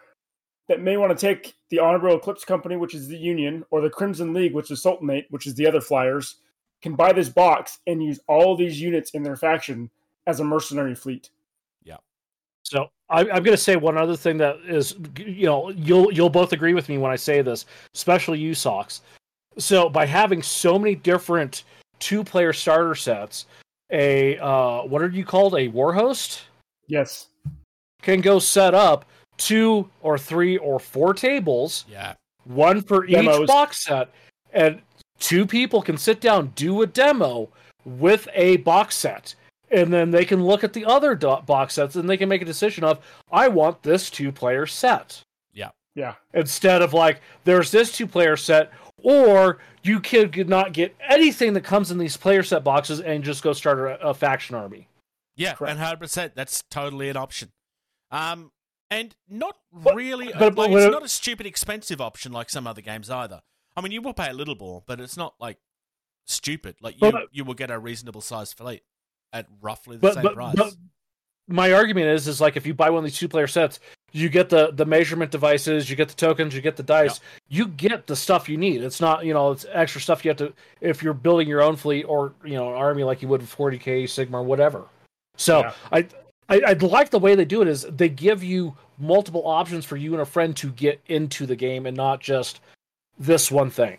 that 0.68 0.80
may 0.80 0.96
want 0.96 1.16
to 1.16 1.26
take 1.26 1.54
the 1.70 1.78
Honorable 1.78 2.16
Eclipse 2.16 2.44
Company, 2.44 2.74
which 2.76 2.94
is 2.94 3.06
the 3.06 3.16
Union, 3.16 3.64
or 3.70 3.80
the 3.80 3.90
Crimson 3.90 4.32
League, 4.34 4.52
which 4.52 4.70
is 4.72 4.82
Sultanate, 4.82 5.26
which 5.30 5.46
is 5.46 5.54
the 5.54 5.66
other 5.66 5.80
Flyers, 5.80 6.36
can 6.82 6.94
buy 6.94 7.12
this 7.12 7.28
box 7.28 7.78
and 7.86 8.02
use 8.02 8.20
all 8.28 8.56
these 8.56 8.80
units 8.80 9.10
in 9.10 9.22
their 9.22 9.36
faction 9.36 9.90
as 10.26 10.40
a 10.40 10.44
mercenary 10.44 10.94
fleet. 10.94 11.30
Yeah. 11.84 11.96
So 12.62 12.88
I, 13.08 13.20
I'm 13.20 13.42
going 13.42 13.44
to 13.44 13.56
say 13.56 13.76
one 13.76 13.96
other 13.96 14.16
thing 14.16 14.36
that 14.38 14.56
is, 14.66 14.96
you 15.18 15.46
know, 15.46 15.70
you'll 15.70 16.12
you'll 16.12 16.30
both 16.30 16.52
agree 16.52 16.74
with 16.74 16.88
me 16.88 16.98
when 16.98 17.12
I 17.12 17.16
say 17.16 17.42
this, 17.42 17.66
especially 17.94 18.38
you, 18.38 18.54
Socks. 18.54 19.02
So 19.58 19.88
by 19.88 20.04
having 20.04 20.42
so 20.42 20.78
many 20.78 20.94
different 20.94 21.64
two-player 21.98 22.52
starter 22.52 22.94
sets, 22.94 23.46
a 23.90 24.38
uh, 24.38 24.82
what 24.82 25.00
are 25.00 25.08
you 25.08 25.24
called? 25.24 25.54
A 25.54 25.68
war 25.68 25.94
host 25.94 26.42
Yes. 26.88 27.28
can 28.02 28.20
go 28.20 28.38
set 28.38 28.74
up 28.74 29.06
two 29.38 29.88
or 30.02 30.18
three 30.18 30.56
or 30.58 30.78
four 30.78 31.14
tables, 31.14 31.84
Yeah, 31.88 32.14
one 32.44 32.82
for 32.82 33.06
each 33.06 33.46
box 33.46 33.84
set, 33.84 34.10
and 34.52 34.80
two 35.18 35.46
people 35.46 35.82
can 35.82 35.96
sit 35.96 36.20
down 36.20 36.52
do 36.54 36.82
a 36.82 36.86
demo 36.86 37.48
with 37.84 38.28
a 38.34 38.56
box 38.58 38.96
set 38.96 39.34
and 39.70 39.92
then 39.92 40.10
they 40.10 40.24
can 40.24 40.44
look 40.44 40.62
at 40.64 40.72
the 40.72 40.84
other 40.84 41.14
do- 41.14 41.38
box 41.46 41.74
sets 41.74 41.96
and 41.96 42.08
they 42.08 42.16
can 42.16 42.28
make 42.28 42.42
a 42.42 42.46
decision 42.46 42.84
of 42.84 42.98
i 43.32 43.48
want 43.48 43.82
this 43.82 44.10
two 44.10 44.30
player 44.32 44.66
set 44.66 45.22
Yeah. 45.52 45.70
Yeah. 45.94 46.14
Instead 46.34 46.82
of 46.82 46.92
like 46.92 47.20
there's 47.44 47.70
this 47.70 47.90
two 47.92 48.06
player 48.06 48.36
set 48.36 48.70
or 49.02 49.58
you 49.82 50.00
could 50.00 50.48
not 50.48 50.72
get 50.72 50.94
anything 51.08 51.52
that 51.54 51.62
comes 51.62 51.90
in 51.90 51.98
these 51.98 52.16
player 52.16 52.42
set 52.42 52.64
boxes 52.64 53.00
and 53.00 53.22
just 53.24 53.42
go 53.42 53.52
start 53.52 53.78
a, 53.78 54.08
a 54.08 54.14
faction 54.14 54.54
army 54.56 54.88
yeah, 55.38 55.52
Correct. 55.54 55.70
and 55.72 55.78
hundred 55.80 55.98
percent. 56.00 56.32
That's 56.34 56.62
totally 56.70 57.10
an 57.10 57.16
option. 57.18 57.50
Um, 58.10 58.52
and 58.90 59.14
not 59.28 59.54
But- 59.70 59.94
really. 59.94 60.28
but- 60.32 60.54
but 60.54 60.70
like, 60.70 60.82
it's 60.82 60.90
not 60.90 61.02
a 61.04 61.08
stupid 61.08 61.44
expensive 61.44 62.00
option 62.00 62.32
like 62.32 62.48
some 62.48 62.66
other 62.66 62.80
games 62.80 63.10
either. 63.10 63.40
I 63.76 63.80
mean, 63.82 63.92
you 63.92 64.00
will 64.02 64.14
pay 64.14 64.28
a 64.30 64.32
little 64.32 64.56
more, 64.56 64.82
but 64.86 65.00
it's 65.00 65.16
not 65.16 65.34
like 65.40 65.58
stupid. 66.26 66.76
Like 66.80 66.94
you, 67.00 67.12
But- 67.12 67.28
you 67.32 67.44
will 67.44 67.54
get 67.54 67.70
a 67.70 67.78
reasonable 67.78 68.20
sized 68.20 68.56
fleet 68.56 68.82
at 69.32 69.46
roughly 69.60 69.96
the 69.96 70.00
but 70.00 70.14
same 70.14 70.22
but, 70.22 70.34
price. 70.34 70.54
but 70.56 70.74
my 71.48 71.72
argument 71.72 72.06
is 72.06 72.26
is 72.28 72.40
like 72.40 72.56
if 72.56 72.66
you 72.66 72.74
buy 72.74 72.88
one 72.90 72.98
of 72.98 73.04
these 73.04 73.18
two 73.18 73.28
player 73.28 73.46
sets 73.46 73.80
you 74.12 74.28
get 74.28 74.48
the 74.48 74.70
the 74.72 74.84
measurement 74.86 75.30
devices 75.30 75.90
you 75.90 75.96
get 75.96 76.08
the 76.08 76.14
tokens 76.14 76.54
you 76.54 76.60
get 76.60 76.76
the 76.76 76.82
dice 76.82 77.20
you 77.48 77.66
get 77.66 78.06
the 78.06 78.14
stuff 78.16 78.48
you 78.48 78.56
need 78.56 78.82
it's 78.82 79.00
not 79.00 79.24
you 79.26 79.34
know 79.34 79.50
it's 79.50 79.66
extra 79.72 80.00
stuff 80.00 80.24
you 80.24 80.28
have 80.30 80.38
to 80.38 80.52
if 80.80 81.02
you're 81.02 81.12
building 81.12 81.48
your 81.48 81.60
own 81.60 81.74
fleet 81.76 82.04
or 82.04 82.32
you 82.44 82.54
know 82.54 82.68
an 82.70 82.74
army 82.76 83.02
like 83.04 83.20
you 83.20 83.28
would 83.28 83.40
with 83.40 83.54
40k 83.54 84.04
Sigmar 84.04 84.34
or 84.34 84.42
whatever 84.44 84.84
so 85.36 85.60
Yeah. 85.60 85.72
I, 85.92 85.98
I 86.48 86.60
i 86.68 86.72
like 86.74 87.10
the 87.10 87.18
way 87.18 87.34
they 87.34 87.44
do 87.44 87.62
it 87.62 87.68
is 87.68 87.82
they 87.90 88.08
give 88.08 88.42
you 88.44 88.76
multiple 88.98 89.46
options 89.46 89.84
for 89.84 89.96
you 89.96 90.12
and 90.12 90.22
a 90.22 90.26
friend 90.26 90.56
to 90.56 90.70
get 90.70 91.00
into 91.06 91.46
the 91.46 91.56
game 91.56 91.86
and 91.86 91.96
not 91.96 92.20
just 92.20 92.60
this 93.18 93.50
one 93.50 93.70
thing 93.70 93.98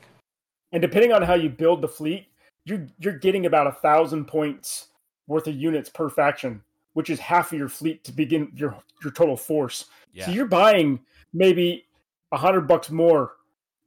And 0.72 0.82
depending 0.82 1.12
on 1.12 1.22
how 1.22 1.34
you 1.36 1.50
build 1.50 1.82
the 1.82 1.88
fleet, 1.88 2.28
you're 2.66 2.86
you're 3.00 3.18
getting 3.18 3.46
about 3.46 3.68
a 3.68 3.72
thousand 3.72 4.26
points 4.26 4.88
worth 5.28 5.48
of 5.48 5.56
units 5.56 5.90
per 5.90 6.10
faction, 6.10 6.62
which 6.94 7.10
is 7.10 7.20
half 7.20 7.52
of 7.52 7.58
your 7.60 7.70
fleet 7.70 8.04
to 8.04 8.12
begin 8.12 8.52
your 8.56 8.78
your 9.04 9.12
total 9.14 9.38
force. 9.38 9.86
yeah, 10.14 10.26
So 10.26 10.32
you're 10.32 10.48
buying 10.48 11.00
maybe 11.34 11.86
a 12.32 12.38
hundred 12.38 12.68
bucks 12.68 12.90
more 12.90 13.34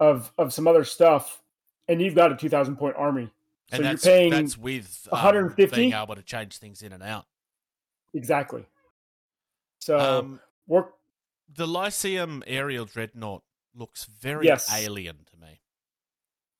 of 0.01 0.33
of 0.38 0.53
some 0.53 0.66
other 0.66 0.85
stuff, 0.85 1.43
and 1.88 2.01
you've 2.01 2.14
got 2.14 2.33
a 2.33 2.37
two 2.37 2.49
thousand 2.49 2.77
point 2.77 2.97
army. 2.97 3.31
So 3.71 3.77
and 3.77 3.85
you're 3.85 3.99
paying 3.99 4.31
that's 4.33 4.59
with 4.59 5.07
um, 5.12 5.19
150? 5.19 5.77
being 5.77 5.93
able 5.93 6.16
to 6.16 6.23
change 6.23 6.57
things 6.59 6.83
in 6.83 6.93
and 6.93 7.03
out. 7.05 7.27
exactly. 8.14 8.64
So 9.81 9.99
Um, 9.99 10.40
work. 10.66 10.95
the 11.55 11.66
Lyceum 11.69 12.43
aerial 12.49 12.85
dreadnought 12.85 13.43
looks 13.74 14.04
very 14.04 14.46
Yes. 14.46 14.72
alien 14.74 15.24
to 15.30 15.37
me. 15.37 15.61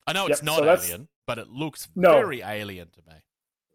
I 0.07 0.12
know 0.12 0.23
Yep, 0.25 0.31
it's 0.31 0.42
not 0.42 0.59
so 0.59 0.64
alien, 0.70 1.09
but 1.27 1.38
it 1.38 1.49
looks 1.49 1.88
No. 1.94 2.12
very 2.12 2.42
alien 2.42 2.88
to 2.90 3.03
me. 3.07 3.14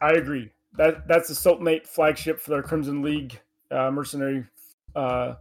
I 0.01 0.11
agree. 0.13 0.51
That 0.73 1.07
that's 1.07 1.29
the 1.29 1.35
Sultanate 1.35 1.87
flagship 1.87 2.39
for 2.39 2.49
their 2.51 2.61
Crimson 2.63 3.01
League 3.01 3.39
uh, 3.71 3.89
mercenary 3.91 4.45
uh, 4.95 5.35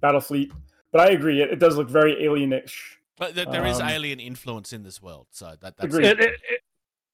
battle 0.00 0.20
fleet. 0.20 0.52
But 0.92 1.00
I 1.02 1.12
agree, 1.12 1.42
it, 1.42 1.50
it 1.50 1.58
does 1.58 1.76
look 1.76 1.88
very 1.90 2.14
alienish. 2.16 2.96
But 3.18 3.34
th- 3.34 3.48
there 3.48 3.66
is 3.66 3.80
Um, 3.80 3.88
alien 3.88 4.20
influence 4.20 4.72
in 4.72 4.82
this 4.82 5.00
world, 5.02 5.26
so 5.30 5.56
that 5.60 5.76
that's 5.76 5.84
Agreed. 5.84 6.06
it, 6.06 6.20
it, 6.20 6.40
it, 6.50 6.60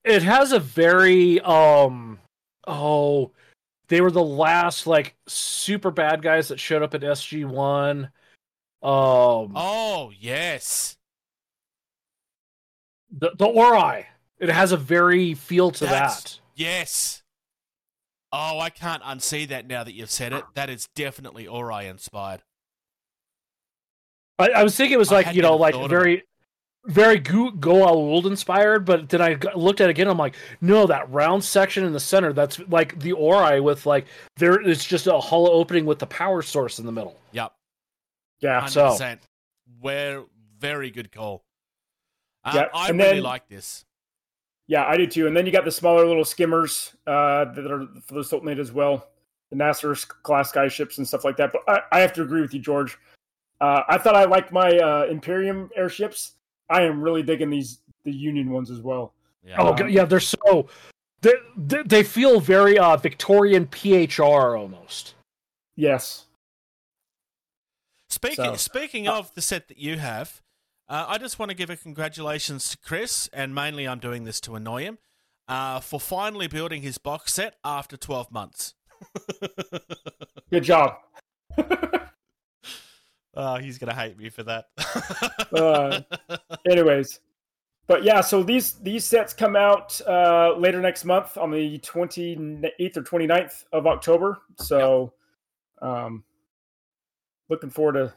it 0.05 0.23
has 0.23 0.53
a 0.53 0.59
very 0.61 1.41
um 1.41 2.19
oh 2.67 3.33
they 3.89 4.01
were 4.01 4.11
the 4.11 4.23
last 4.23 4.87
like 4.87 5.17
super 5.27 5.91
bad 5.91 6.23
guys 6.23 6.49
that 6.49 6.59
showed 6.61 6.83
up 6.83 6.95
at 6.95 7.03
SG1 7.03 8.11
um 8.83 9.53
Oh 9.55 10.13
yes, 10.19 10.97
the, 13.11 13.31
the 13.37 13.47
Ori 13.47 14.07
it 14.39 14.49
has 14.49 14.73
a 14.73 14.77
very 14.77 15.35
feel 15.35 15.71
to 15.73 15.85
That's- 15.85 16.23
that 16.23 16.41
yes. 16.55 17.23
Oh, 18.35 18.59
I 18.59 18.71
can't 18.71 19.03
unsee 19.03 19.47
that 19.49 19.67
now 19.67 19.85
that 19.85 19.93
you've 19.93 20.11
said 20.11 20.33
it. 20.33 20.43
That 20.55 20.71
is 20.71 20.89
definitely 20.95 21.47
Ori 21.47 21.87
inspired. 21.87 22.43
I, 24.39 24.49
I 24.49 24.63
was 24.65 24.75
thinking 24.75 24.95
it 24.95 24.99
was 24.99 25.11
like 25.11 25.35
you 25.35 25.43
know 25.43 25.57
like 25.57 25.75
very 25.89 26.25
very 26.87 27.19
go 27.19 27.51
Goa'uld 27.53 28.25
inspired 28.27 28.85
but 28.85 29.09
then 29.09 29.23
I 29.23 29.39
looked 29.55 29.81
at 29.81 29.89
it 29.89 29.91
again 29.91 30.09
I'm 30.09 30.19
like 30.19 30.35
no 30.61 30.87
that 30.87 31.09
round 31.13 31.45
section 31.45 31.85
in 31.85 31.93
the 31.93 32.01
center 32.01 32.33
that's 32.33 32.59
like 32.69 32.99
the 32.99 33.13
Ori 33.13 33.61
with 33.61 33.87
like 33.87 34.07
there 34.39 34.55
it's 34.55 34.85
just 34.85 35.07
a 35.07 35.21
hollow 35.21 35.53
opening 35.53 35.85
with 35.87 36.01
the 36.01 36.07
power 36.07 36.43
source 36.43 36.81
in 36.81 36.87
the 36.87 36.91
middle 36.93 37.17
Yep, 37.33 37.53
Yeah. 38.43 38.61
hundred 38.61 38.71
So- 38.73 38.91
percent. 38.91 39.21
Where 39.81 40.25
very 40.59 40.91
good 40.91 41.11
call. 41.11 41.43
Um, 42.45 42.55
Yeah, 42.57 42.69
I 42.75 42.89
and 42.91 42.99
really 42.99 43.15
then- 43.15 43.23
like 43.23 43.49
this. 43.49 43.85
Yeah, 44.69 44.85
I 44.87 44.97
do 44.97 45.07
too. 45.07 45.27
And 45.27 45.37
then 45.37 45.45
you 45.45 45.53
got 45.53 45.65
the 45.65 45.71
smaller 45.73 46.07
little 46.07 46.25
skimmers 46.25 46.95
uh, 47.07 47.47
that 47.47 47.71
are 47.71 47.87
for 48.07 48.15
the 48.15 48.25
Sultanate 48.25 48.59
as 48.59 48.73
well, 48.73 49.09
the 49.51 49.57
Nasser 49.57 49.95
class 49.95 50.53
skyships 50.53 50.99
and 50.99 51.07
stuff 51.07 51.25
like 51.25 51.37
that. 51.37 51.53
But 51.53 51.63
I, 51.69 51.81
I 51.99 52.01
have 52.01 52.13
to 52.15 52.23
agree 52.23 52.41
with 52.41 52.55
you, 52.55 52.61
George. 52.61 52.97
Uh, 53.61 53.83
I 53.89 53.99
thought 53.99 54.15
I 54.15 54.25
liked 54.25 54.53
my 54.53 54.71
uh, 54.79 55.07
Imperium 55.11 55.69
airships. 55.77 56.35
I 56.71 56.83
am 56.83 57.01
really 57.03 57.23
digging 57.23 57.51
these 57.51 57.81
the 58.05 58.13
Union 58.13 58.51
ones 58.51 58.71
as 58.71 58.81
well. 58.81 59.15
Yeah. 59.45 59.57
Oh 59.59 59.75
God, 59.75 59.91
yeah, 59.91 60.05
they're 60.05 60.21
so 60.21 60.69
they, 61.21 61.35
they 61.57 61.83
they 61.83 62.03
feel 62.03 62.41
very 62.41 62.79
uh 62.79 62.97
Victorian 62.97 63.67
PHR 63.67 64.59
almost. 64.59 65.15
Yes. 65.77 66.27
Speaking 68.13 68.45
So- 68.45 68.57
speaking 68.57 69.09
of 69.09 69.35
the 69.35 69.41
set 69.41 69.69
that 69.69 69.79
you 69.79 69.97
have, 69.99 70.43
uh, 70.89 71.07
I 71.09 71.17
just 71.19 71.39
want 71.39 71.51
to 71.51 71.55
give 71.57 71.71
a 71.71 71.77
congratulations 71.77 72.69
to 72.71 72.77
Chris, 72.79 73.29
and 73.33 73.55
mainly 73.55 73.89
I'm 73.89 74.01
doing 74.01 74.25
this 74.25 74.39
to 74.43 74.55
annoy 74.55 74.83
him, 74.83 74.99
uh, 75.49 75.81
for 75.81 75.99
finally 75.99 76.47
building 76.47 76.83
his 76.83 76.99
box 76.99 77.33
set 77.33 77.57
after 77.65 77.97
12 77.97 78.31
months. 78.31 78.75
Good 80.51 80.65
job. 80.65 80.97
oh, 83.35 83.57
he's 83.61 83.79
gonna 83.79 83.95
hate 83.95 84.19
me 84.19 84.29
for 84.29 84.43
that. 84.45 84.67
Uh, 85.53 86.01
Anyways, 86.67 87.21
but 87.87 88.05
yeah, 88.05 88.23
so 88.23 88.43
these 88.43 88.73
these 88.81 89.05
sets 89.05 89.35
come 89.35 89.55
out 89.55 90.01
uh, 90.07 90.55
later 90.57 90.81
next 90.81 91.05
month 91.05 91.37
on 91.37 91.51
the 91.51 91.79
28th 91.81 92.97
or 92.97 93.03
29th 93.03 93.65
of 93.73 93.87
October. 93.87 94.41
So, 94.57 95.13
um, 95.83 96.25
looking 97.53 97.71
forward 97.71 97.93
to, 97.93 98.13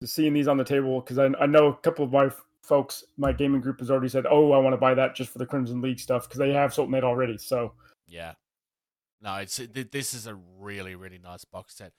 to 0.00 0.06
seeing 0.06 0.34
these 0.34 0.48
on 0.48 0.58
the 0.58 0.64
table 0.64 1.00
because 1.00 1.18
I, 1.18 1.30
I 1.40 1.46
know 1.46 1.68
a 1.68 1.76
couple 1.76 2.04
of 2.04 2.12
my 2.12 2.30
folks, 2.62 3.04
my 3.16 3.32
gaming 3.32 3.60
group 3.60 3.78
has 3.78 3.90
already 3.90 4.08
said, 4.08 4.26
"Oh, 4.28 4.52
I 4.52 4.58
want 4.58 4.74
to 4.74 4.78
buy 4.78 4.92
that 4.94 5.14
just 5.14 5.30
for 5.30 5.38
the 5.38 5.46
Crimson 5.46 5.80
League 5.80 6.00
stuff" 6.00 6.28
because 6.28 6.38
they 6.38 6.52
have 6.52 6.74
Sultanate 6.74 7.04
already. 7.04 7.38
So, 7.38 7.72
Yeah. 8.06 8.34
No, 9.22 9.36
it's 9.36 9.56
this 9.56 10.14
is 10.14 10.26
a 10.26 10.34
really 10.58 10.94
really 10.94 11.18
nice 11.18 11.44
box 11.44 11.76
set. 11.76 11.92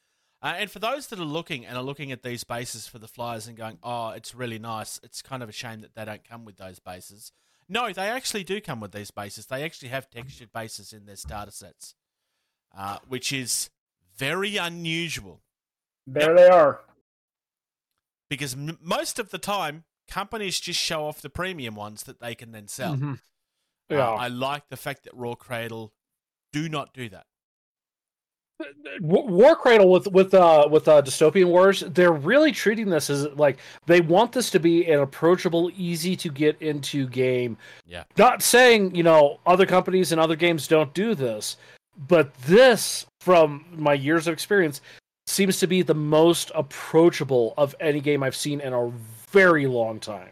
Uh, 0.44 0.56
and 0.58 0.72
for 0.72 0.80
those 0.80 1.08
that 1.08 1.20
are 1.20 1.24
looking 1.24 1.68
and 1.68 1.78
are 1.78 1.84
looking 1.84 2.12
at 2.12 2.24
these 2.24 2.44
bases 2.44 2.88
for 2.88 2.98
the 2.98 3.08
Flyers 3.08 3.48
and 3.48 3.56
going, 3.56 3.78
"Oh, 3.84 4.10
it's 4.10 4.36
really 4.36 4.60
nice." 4.60 5.00
It's 5.04 5.22
kind 5.22 5.44
of 5.44 5.50
a 5.50 5.52
shame 5.52 5.82
that 5.82 5.96
they 5.96 6.06
don't 6.06 6.28
come 6.28 6.46
with 6.46 6.58
those 6.58 6.80
bases. 6.80 7.32
No, 7.70 7.94
they 7.94 8.10
actually 8.10 8.44
do 8.44 8.60
come 8.60 8.80
with 8.80 8.92
these 8.92 9.12
bases. 9.12 9.46
They 9.46 9.64
actually 9.64 9.90
have 9.90 10.10
textured 10.10 10.52
bases 10.52 10.92
in 10.92 11.06
their 11.06 11.16
starter 11.16 11.52
sets, 11.52 11.96
uh, 12.76 12.98
which 13.08 13.32
is 13.32 13.70
very 14.18 14.58
unusual 14.58 15.42
there 16.08 16.34
they 16.36 16.48
are. 16.50 16.82
because 18.30 18.54
m- 18.54 18.78
most 18.82 19.20
of 19.20 19.30
the 19.32 19.38
time 19.38 19.84
companies 20.08 20.60
just 20.60 20.80
show 20.80 21.06
off 21.06 21.22
the 21.22 21.30
premium 21.30 21.76
ones 21.76 22.04
that 22.04 22.20
they 22.22 22.34
can 22.36 22.52
then 22.52 22.68
sell. 22.68 22.96
Mhm. 22.96 23.14
Uh, 23.90 23.96
Yeah, 23.96 24.10
I 24.10 24.28
like 24.30 24.70
the 24.70 24.78
fact 24.78 25.04
that 25.04 25.16
War 25.16 25.36
Cradle 25.36 25.92
do 26.54 26.70
not 26.70 26.94
do 26.94 27.10
that. 27.10 27.26
War 29.00 29.56
Cradle 29.56 29.90
with 29.90 30.08
with 30.08 30.34
uh 30.36 30.68
with 30.70 30.88
uh 30.88 31.02
Dystopian 31.02 31.48
Wars, 31.48 31.80
they're 31.82 32.12
really 32.14 32.52
treating 32.52 32.90
this 32.90 33.10
as 33.10 33.26
like 33.30 33.58
they 33.88 34.02
want 34.02 34.34
this 34.34 34.52
to 34.52 34.60
be 34.60 34.86
an 34.92 35.00
approachable, 35.00 35.72
easy 35.76 36.16
to 36.18 36.30
get 36.30 36.62
into 36.62 37.08
game. 37.08 37.58
Yeah. 37.88 38.04
Not 38.18 38.44
saying 38.44 38.94
you 38.96 39.02
know 39.04 39.40
other 39.48 39.66
companies 39.66 40.12
and 40.12 40.22
other 40.22 40.36
games 40.36 40.68
don't 40.68 40.94
do 40.94 41.16
this, 41.16 41.58
but 41.98 42.34
this, 42.36 43.08
from 43.20 43.66
my 43.72 43.94
years 43.94 44.28
of 44.28 44.34
experience, 44.34 44.80
seems 45.32 45.60
to 45.60 45.68
be 45.68 45.82
the 45.82 45.94
most 45.96 46.52
approachable 46.54 47.54
of 47.58 47.74
any 47.80 48.00
game 48.00 48.22
I've 48.24 48.36
seen 48.36 48.60
in 48.62 48.74
a 48.74 48.92
very 49.32 49.66
long 49.66 50.00
time. 50.00 50.30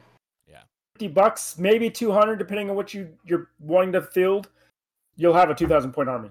Yeah. 0.47 0.61
50 0.93 1.07
bucks, 1.09 1.57
maybe 1.57 1.89
200, 1.89 2.37
depending 2.37 2.69
on 2.69 2.75
what 2.75 2.93
you 2.93 3.09
you're 3.25 3.49
wanting 3.59 3.93
to 3.93 4.01
field. 4.01 4.49
You'll 5.15 5.33
have 5.33 5.49
a 5.49 5.55
2,000 5.55 5.91
point 5.91 6.09
army. 6.09 6.29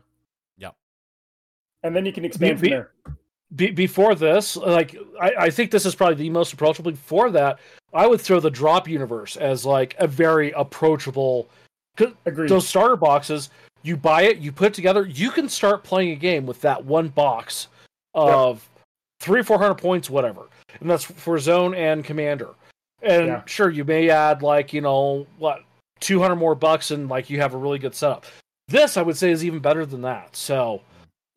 Yeah. 0.57 0.70
And 1.83 1.94
then 1.96 2.07
you 2.07 2.12
can 2.12 2.24
expand 2.24 2.61
Be- 2.61 2.68
from 2.68 2.78
there. 2.78 2.90
Be- 3.57 3.70
before 3.70 4.14
this, 4.14 4.57
like 4.57 4.94
I, 5.20 5.33
I 5.38 5.50
think 5.50 5.70
this 5.70 5.87
is 5.87 5.94
probably 5.94 6.16
the 6.16 6.31
most 6.31 6.52
approachable. 6.52 6.90
Before 6.90 7.31
that, 7.31 7.59
I 7.94 8.07
would 8.07 8.20
throw 8.20 8.40
the 8.40 8.50
drop 8.50 8.87
universe 8.87 9.37
as 9.37 9.64
like 9.64 9.96
a 9.98 10.07
very 10.07 10.50
approachable. 10.52 11.48
'cause 11.96 12.12
Agreed. 12.26 12.48
Those 12.50 12.68
starter 12.68 12.96
boxes, 12.96 13.48
you 13.83 13.96
buy 13.96 14.22
it, 14.22 14.38
you 14.38 14.52
put 14.52 14.68
it 14.68 14.74
together, 14.74 15.07
you 15.07 15.31
can 15.31 15.48
start 15.48 15.83
playing 15.83 16.11
a 16.11 16.16
game 16.16 16.44
with 16.46 16.61
that 16.61 16.85
one 16.85 17.09
box 17.09 17.68
of 18.14 18.68
three, 19.20 19.42
four 19.42 19.58
hundred 19.58 19.76
points, 19.76 20.08
whatever, 20.10 20.48
and 20.80 20.88
that's 20.90 21.04
for 21.04 21.38
zone 21.38 21.74
and 21.74 22.04
commander. 22.04 22.50
And 23.02 23.26
Yeah. 23.26 23.42
sure, 23.46 23.70
you 23.70 23.84
may 23.84 24.10
add 24.10 24.42
like 24.42 24.72
you 24.72 24.80
know 24.80 25.26
what, 25.38 25.62
two 26.00 26.20
hundred 26.20 26.36
more 26.36 26.54
bucks, 26.54 26.90
and 26.90 27.08
like 27.08 27.30
you 27.30 27.40
have 27.40 27.54
a 27.54 27.58
really 27.58 27.78
good 27.78 27.94
setup. 27.94 28.26
This, 28.68 28.96
I 28.96 29.02
would 29.02 29.16
say, 29.16 29.30
is 29.30 29.44
even 29.44 29.60
better 29.60 29.86
than 29.86 30.02
that. 30.02 30.36
So, 30.36 30.82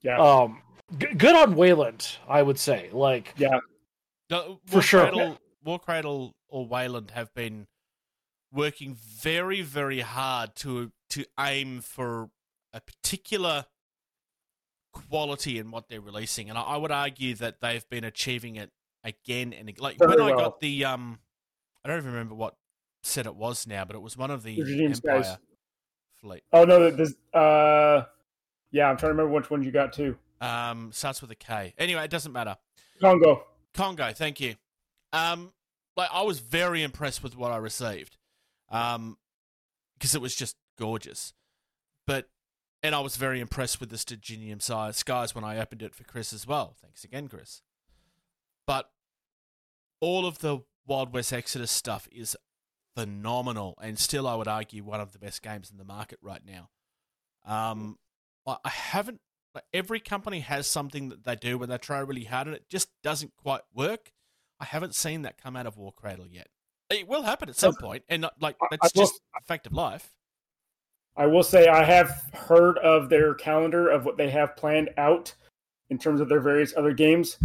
yeah. 0.02 0.20
um, 0.20 0.62
g- 0.98 1.14
good 1.14 1.34
on 1.36 1.56
Wayland, 1.56 2.18
I 2.28 2.42
would 2.42 2.60
say. 2.60 2.90
Like, 2.92 3.34
yeah. 3.38 3.60
No, 4.30 4.60
For 4.66 4.82
sure. 4.82 5.04
Cradle, 5.04 5.38
War 5.64 5.80
Cradle 5.80 6.34
or 6.50 6.66
Wayland 6.66 7.12
have 7.12 7.34
been 7.34 7.68
working 8.52 8.96
very, 8.96 9.62
very 9.62 10.02
hard 10.02 10.56
to 10.58 10.92
to 11.12 11.26
aim 11.40 11.80
for 11.82 12.30
a 12.74 12.82
particular 12.82 13.66
quality 14.94 15.58
in 15.60 15.72
what 15.72 15.90
they're 15.90 16.02
releasing, 16.02 16.50
and 16.50 16.58
I, 16.58 16.62
I 16.62 16.78
would 16.78 16.92
argue 16.92 17.36
that 17.36 17.62
they've 17.62 17.88
been 17.90 18.04
achieving 18.04 18.56
it 18.56 18.72
again 19.04 19.54
and 19.54 19.72
like 19.80 19.98
Very 19.98 20.16
when 20.16 20.22
I 20.22 20.36
got 20.36 20.60
the 20.60 20.86
um, 20.86 21.20
I 21.84 21.90
don't 21.90 21.98
even 21.98 22.12
remember 22.12 22.36
what 22.36 22.56
set 23.04 23.26
it 23.26 23.36
was 23.36 23.66
now, 23.66 23.86
but 23.86 23.96
it 23.96 24.02
was 24.02 24.16
one 24.16 24.32
of 24.32 24.44
the 24.44 24.60
Empire 24.60 24.94
Skies. 25.24 25.38
fleet. 26.20 26.44
Oh, 26.54 26.64
no, 26.64 26.92
this, 26.92 27.16
uh, 27.34 28.04
yeah, 28.72 28.90
I'm 28.90 28.98
trying 28.98 29.10
to 29.10 29.16
remember 29.16 29.32
which 29.34 29.50
one 29.50 29.64
you 29.64 29.72
got 29.72 29.94
too. 29.94 30.18
Um, 30.40 30.92
starts 30.92 31.22
with 31.22 31.32
a 31.32 31.36
K. 31.36 31.74
Anyway, 31.78 32.04
it 32.04 32.12
doesn't 32.12 32.32
matter. 32.32 32.58
Congo. 33.00 33.44
Congo, 33.74 34.12
thank 34.14 34.40
you. 34.40 34.56
Um, 35.14 35.54
like 35.98 36.10
I 36.12 36.22
was 36.22 36.40
very 36.40 36.84
impressed 36.84 37.24
with 37.24 37.36
what 37.36 37.52
I 37.52 37.58
received, 37.58 38.18
um, 38.70 39.18
because 39.96 40.16
it 40.16 40.22
was 40.22 40.36
just 40.36 40.56
gorgeous. 40.80 41.34
But 42.08 42.28
and 42.84 42.96
I 42.96 43.00
was 43.00 43.16
very 43.18 43.40
impressed 43.40 43.80
with 43.80 43.90
the 43.90 43.98
Stygian 43.98 44.60
size 44.60 44.98
skies 44.98 45.36
when 45.36 45.44
I 45.44 45.60
opened 45.60 45.82
it 45.82 45.96
for 45.96 46.04
Chris 46.04 46.34
as 46.34 46.48
well. 46.48 46.76
Thanks 46.82 47.04
again, 47.04 47.28
Chris. 47.28 47.62
But 48.66 48.90
all 50.00 50.26
of 50.26 50.40
the 50.40 50.60
Wild 50.88 51.14
West 51.14 51.32
Exodus 51.32 51.72
stuff 51.72 52.08
is 52.12 52.36
phenomenal, 52.96 53.78
and 53.82 53.98
still, 54.00 54.28
I 54.28 54.36
would 54.36 54.48
argue 54.48 54.84
one 54.84 55.00
of 55.00 55.12
the 55.12 55.20
best 55.20 55.42
games 55.42 55.72
in 55.72 55.78
the 55.78 55.86
market 55.86 56.20
right 56.22 56.42
now. 56.46 56.70
Um, 57.46 57.98
I 58.48 58.58
I 58.64 58.70
haven't 58.70 59.22
like 59.54 59.66
every 59.74 60.00
company 60.00 60.40
has 60.40 60.66
something 60.68 61.10
that 61.10 61.24
they 61.24 61.36
do 61.36 61.58
when 61.58 61.70
they 61.70 61.78
try 61.78 62.00
really 62.00 62.24
hard 62.24 62.48
and 62.48 62.56
it 62.56 62.70
just 62.70 62.90
doesn't 63.04 63.34
quite 63.36 63.62
work. 63.74 64.12
I 64.60 64.66
haven't 64.66 64.96
seen 64.96 65.24
that 65.24 65.42
come 65.42 65.56
out 65.56 65.66
of 65.66 65.78
War 65.78 65.92
Cradle 65.92 66.28
yet. 66.28 66.48
It 66.90 67.08
will 67.08 67.24
happen 67.24 67.50
at 67.50 67.56
some 67.56 67.74
point, 67.76 68.04
and 68.10 68.24
not, 68.24 68.34
like 68.42 68.58
that's 68.70 68.92
just 68.92 69.20
a 69.36 69.42
fact 69.44 69.66
of 69.66 69.74
life. 69.74 70.12
I 71.18 71.26
will 71.28 71.44
say 71.44 71.68
I 71.68 71.84
have 71.84 72.30
heard 72.34 72.78
of 72.80 73.10
their 73.10 73.34
calendar 73.34 73.90
of 73.90 74.06
what 74.06 74.18
they 74.18 74.30
have 74.30 74.56
planned 74.56 74.90
out 74.98 75.34
in 75.90 75.98
terms 75.98 76.22
of 76.22 76.30
their 76.30 76.40
various 76.40 76.74
other 76.76 76.94
games. 76.94 77.38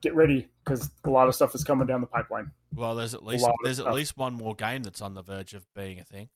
Get 0.00 0.14
ready 0.14 0.48
because 0.64 0.90
a 1.04 1.10
lot 1.10 1.28
of 1.28 1.34
stuff 1.34 1.54
is 1.54 1.62
coming 1.62 1.86
down 1.86 2.00
the 2.00 2.06
pipeline. 2.08 2.50
Well, 2.74 2.94
there's 2.96 3.14
at 3.14 3.24
least 3.24 3.46
there's 3.62 3.78
at 3.78 3.84
stuff. 3.84 3.94
least 3.94 4.16
one 4.16 4.34
more 4.34 4.54
game 4.56 4.82
that's 4.82 5.00
on 5.00 5.14
the 5.14 5.22
verge 5.22 5.54
of 5.54 5.64
being 5.74 6.00
a 6.00 6.04
thing. 6.04 6.28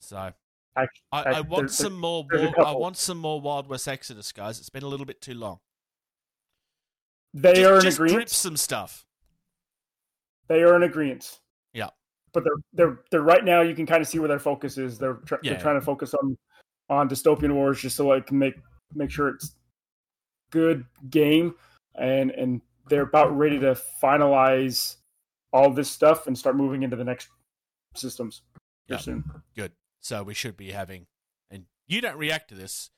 So 0.00 0.16
I, 0.18 0.32
Act- 0.76 1.00
I, 1.12 1.22
act- 1.22 1.48
want 1.48 1.62
there's- 1.68 1.76
some 1.76 1.98
more. 1.98 2.26
there's 2.30 2.52
I 2.58 2.72
want 2.72 2.96
some 2.98 3.18
more 3.18 3.40
Wild 3.40 3.68
West 3.68 3.88
Exodus, 3.88 4.30
guys. 4.32 4.58
It's 4.58 4.68
been 4.70 4.82
a 4.82 4.88
little 4.88 5.06
bit 5.06 5.20
too 5.22 5.34
long. 5.34 5.60
They 7.34 7.54
just, 7.54 7.70
are 7.70 7.76
in 7.76 7.82
just 7.82 7.96
drip 7.96 8.28
some 8.28 8.56
stuff. 8.58 9.06
They 10.48 10.62
are 10.62 10.76
in 10.76 10.82
agreement. 10.82 11.38
Yeah. 12.34 12.40
But 12.40 12.44
they're 12.44 12.62
they're 12.72 12.98
they're 13.10 13.22
right 13.22 13.44
now. 13.44 13.60
You 13.60 13.74
can 13.74 13.86
kind 13.86 14.00
of 14.02 14.08
see 14.08 14.18
where 14.18 14.28
their 14.28 14.38
focus 14.38 14.78
is. 14.78 14.98
They're 14.98 15.14
tr- 15.14 15.36
Yeah. 15.42 15.52
they're 15.52 15.60
trying 15.60 15.78
to 15.80 15.84
focus 15.84 16.14
on 16.14 16.36
on 16.88 17.08
dystopian 17.08 17.54
wars 17.54 17.80
just 17.80 17.96
so 17.96 18.12
I 18.12 18.20
can 18.20 18.38
make 18.38 18.54
make 18.94 19.10
sure 19.10 19.28
it's 19.28 19.54
good 20.50 20.84
game 21.10 21.54
and 21.94 22.30
and 22.30 22.60
they're 22.88 23.02
about 23.02 23.36
ready 23.36 23.58
to 23.60 23.78
finalize 24.02 24.96
all 25.52 25.70
this 25.70 25.90
stuff 25.90 26.26
and 26.26 26.36
start 26.36 26.56
moving 26.56 26.82
into 26.82 26.96
the 26.96 27.04
next 27.04 27.28
systems 27.94 28.42
Yeah. 28.88 28.98
soon. 28.98 29.24
Good. 29.54 29.72
So 30.00 30.22
we 30.24 30.34
should 30.34 30.56
be 30.56 30.72
having, 30.72 31.06
and 31.50 31.66
you 31.86 32.00
don't 32.00 32.16
react 32.16 32.48
to 32.48 32.54
this 32.54 32.90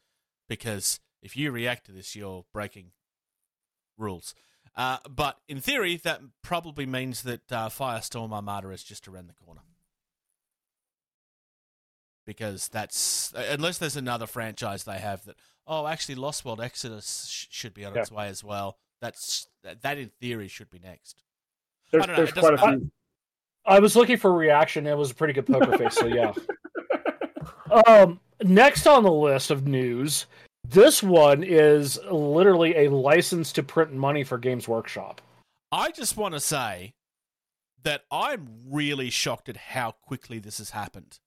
because 0.49 1.01
if 1.21 1.37
you 1.37 1.51
react 1.53 1.85
to 1.87 1.93
this, 1.93 2.17
you're 2.17 2.45
breaking 2.55 2.93
rules. 3.99 4.35
Uh, 4.77 4.99
but 5.09 5.39
in 5.49 5.61
theory, 5.61 5.97
that 5.97 6.21
probably 6.43 6.87
means 6.87 7.23
that 7.23 7.53
uh, 7.53 7.69
Firestorm 7.69 8.33
Armada 8.33 8.71
is 8.71 8.83
just 8.83 9.07
around 9.07 9.29
the 9.29 9.35
corner. 9.35 9.61
Because 12.27 12.69
that's 12.69 13.35
unless 13.37 13.79
there's 13.79 13.97
another 13.97 14.27
franchise 14.27 14.85
they 14.85 14.99
have 14.99 15.25
that 15.27 15.37
oh 15.67 15.87
actually 15.87 16.15
Lost 16.15 16.43
World 16.43 16.61
Exodus 16.61 17.29
sh- 17.31 17.47
should 17.51 17.75
be 17.75 17.85
on 17.85 17.97
its 17.97 18.11
way 18.11 18.29
as 18.29 18.43
well. 18.43 18.79
That's 19.03 19.47
that, 19.63 19.83
that 19.83 19.99
in 19.99 20.11
theory 20.21 20.49
should 20.49 20.71
be 20.71 20.79
next. 20.79 21.23
There's, 21.91 22.05
I 22.05 22.07
don't 22.07 22.17
know, 22.17 22.23
there's 22.25 22.33
quite 22.33 22.55
a 22.55 22.57
doesn't 22.57 22.81
few. 22.81 22.91
I 23.67 23.79
was 23.79 23.95
looking 23.95 24.17
for 24.17 24.31
a 24.31 24.35
reaction. 24.35 24.87
It 24.87 24.97
was 24.97 25.11
a 25.11 25.15
pretty 25.15 25.35
good 25.35 25.47
poker 25.47 25.77
face. 25.77 25.95
So 25.95 26.07
yeah. 26.07 26.33
Um, 27.89 28.21
next 28.43 28.87
on 28.87 29.03
the 29.03 29.13
list 29.13 29.51
of 29.51 29.67
news, 29.67 30.27
this 30.65 31.03
one 31.03 31.43
is 31.43 31.99
literally 32.11 32.85
a 32.87 32.91
license 32.91 33.53
to 33.53 33.63
print 33.63 33.93
money 33.93 34.25
for 34.25 34.39
Games 34.39 34.67
Workshop. 34.69 35.21
I 35.71 35.91
just 35.91 36.17
want 36.17 36.35
to 36.35 36.41
say 36.41 36.95
that 37.83 38.03
I'm 38.11 38.49
really 38.69 39.11
shocked 39.11 39.49
at 39.49 39.57
how 39.57 39.91
quickly 39.93 40.39
this 40.39 40.59
has 40.59 40.71
happened. 40.71 41.19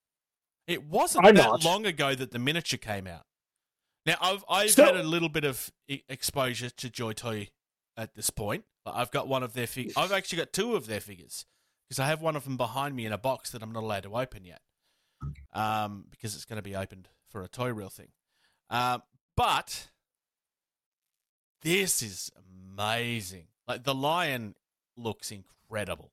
It 0.68 0.84
wasn't 0.86 1.26
I'm 1.26 1.36
that 1.36 1.44
not. 1.46 1.64
long 1.64 1.86
ago 1.86 2.16
that 2.16 2.32
the 2.32 2.40
miniature 2.40 2.78
came 2.80 3.08
out. 3.08 3.24
Now 4.06 4.16
I've 4.22 4.44
I've 4.50 4.72
So- 4.72 4.86
had 4.86 4.96
a 4.96 5.04
little 5.04 5.30
bit 5.30 5.44
of 5.44 5.72
exposure 5.88 6.70
to 6.70 6.90
Joy 6.90 7.14
Toy 7.14 7.50
at 7.96 8.16
this 8.16 8.30
point. 8.30 8.66
Like, 8.86 8.96
I've 8.96 9.12
got 9.12 9.28
one 9.28 9.44
of 9.44 9.54
their 9.54 9.68
fig- 9.68 9.94
I've 9.98 10.12
actually 10.12 10.40
got 10.40 10.54
two 10.54 10.76
of 10.76 10.88
their 10.88 11.00
figures 11.02 11.46
because 11.88 12.00
I 12.00 12.08
have 12.08 12.22
one 12.22 12.36
of 12.36 12.44
them 12.46 12.58
behind 12.58 12.96
me 12.96 13.06
in 13.06 13.14
a 13.14 13.18
box 13.18 13.52
that 13.52 13.62
I'm 13.62 13.72
not 13.72 13.84
allowed 13.84 14.04
to 14.04 14.16
open 14.16 14.44
yet, 14.46 14.62
um, 15.54 16.06
because 16.10 16.36
it's 16.36 16.46
going 16.46 16.58
to 16.58 16.62
be 16.64 16.76
opened 16.76 17.10
for 17.30 17.44
a 17.44 17.48
toy 17.48 17.72
reel 17.74 17.90
thing. 17.90 18.10
Um, 18.70 19.04
but 19.38 19.88
this 21.62 22.02
is 22.02 22.30
amazing. 22.76 23.46
Like 23.68 23.86
the 23.86 23.96
lion 23.96 24.56
looks 24.98 25.32
incredible. 25.32 26.12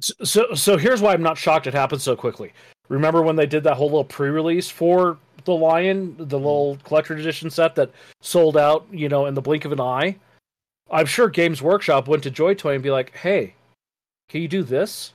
So, 0.00 0.54
so 0.54 0.78
here's 0.78 1.02
why 1.02 1.12
I'm 1.12 1.22
not 1.22 1.36
shocked 1.36 1.66
it 1.66 1.74
happened 1.74 2.00
so 2.00 2.16
quickly. 2.16 2.54
Remember 2.88 3.20
when 3.20 3.36
they 3.36 3.46
did 3.46 3.64
that 3.64 3.76
whole 3.76 3.88
little 3.88 4.04
pre-release 4.04 4.70
for 4.70 5.18
the 5.44 5.52
Lion, 5.52 6.14
the 6.16 6.24
mm. 6.24 6.32
little 6.32 6.78
collector 6.84 7.14
edition 7.14 7.50
set 7.50 7.74
that 7.74 7.90
sold 8.20 8.56
out, 8.56 8.86
you 8.90 9.08
know, 9.08 9.26
in 9.26 9.34
the 9.34 9.42
blink 9.42 9.64
of 9.64 9.72
an 9.72 9.80
eye? 9.80 10.16
I'm 10.90 11.06
sure 11.06 11.28
Games 11.28 11.60
Workshop 11.60 12.06
went 12.06 12.22
to 12.22 12.30
Joy 12.30 12.54
Toy 12.54 12.74
and 12.74 12.82
be 12.82 12.90
like, 12.90 13.16
"Hey, 13.16 13.54
can 14.28 14.42
you 14.42 14.48
do 14.48 14.62
this?" 14.62 15.14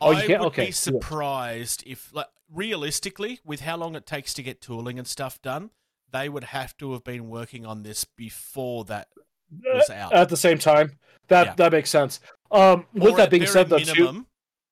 Oh, 0.00 0.10
you 0.10 0.18
I 0.18 0.26
can't? 0.26 0.40
would 0.40 0.46
Okay, 0.48 0.62
be 0.62 0.66
yeah. 0.68 0.72
surprised 0.72 1.84
if, 1.86 2.12
like, 2.14 2.26
realistically, 2.52 3.40
with 3.44 3.60
how 3.60 3.76
long 3.76 3.94
it 3.94 4.06
takes 4.06 4.34
to 4.34 4.42
get 4.42 4.60
tooling 4.60 4.98
and 4.98 5.06
stuff 5.06 5.40
done, 5.42 5.70
they 6.14 6.28
would 6.28 6.44
have 6.44 6.76
to 6.76 6.92
have 6.92 7.02
been 7.02 7.28
working 7.28 7.66
on 7.66 7.82
this 7.82 8.04
before 8.04 8.84
that 8.84 9.08
was 9.50 9.90
out. 9.90 10.12
At 10.12 10.28
the 10.28 10.36
same 10.36 10.58
time, 10.58 10.92
that 11.26 11.46
Yeah. 11.46 11.54
that 11.54 11.72
makes 11.72 11.90
sense. 11.90 12.20
Um, 12.52 12.86
with 12.92 13.14
Or 13.14 13.16
that 13.16 13.30
being 13.30 13.46
said, 13.46 13.68
though, 13.68 13.80
too, 13.80 14.26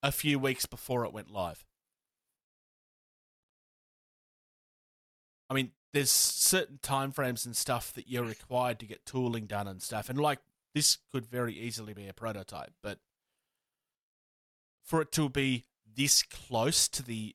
a 0.04 0.12
few 0.12 0.38
weeks 0.38 0.66
before 0.66 1.04
it 1.04 1.12
went 1.12 1.30
live. 1.30 1.66
I 5.50 5.54
mean, 5.54 5.72
there's 5.92 6.12
certain 6.12 6.78
timeframes 6.78 7.44
and 7.44 7.56
stuff 7.56 7.92
that 7.94 8.08
you're 8.08 8.24
required 8.24 8.78
to 8.78 8.86
get 8.86 9.04
tooling 9.04 9.46
done 9.46 9.66
and 9.66 9.82
stuff, 9.82 10.08
and 10.08 10.20
like 10.20 10.38
this 10.74 10.98
could 11.10 11.26
very 11.26 11.54
easily 11.54 11.92
be 11.92 12.06
a 12.06 12.14
prototype, 12.14 12.72
but 12.82 13.00
for 14.84 15.02
it 15.02 15.10
to 15.12 15.28
be 15.28 15.66
this 15.84 16.22
close 16.22 16.88
to 16.88 17.02
the 17.02 17.34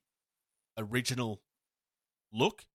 original 0.78 1.42
look 2.32 2.66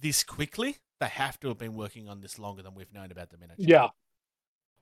this 0.00 0.22
quickly, 0.24 0.76
they 1.00 1.06
have 1.08 1.38
to 1.40 1.48
have 1.48 1.58
been 1.58 1.74
working 1.74 2.08
on 2.08 2.20
this 2.20 2.38
longer 2.38 2.62
than 2.62 2.74
we've 2.74 2.92
known 2.92 3.10
about 3.10 3.30
the 3.30 3.38
miniature. 3.38 3.64
yeah. 3.66 3.88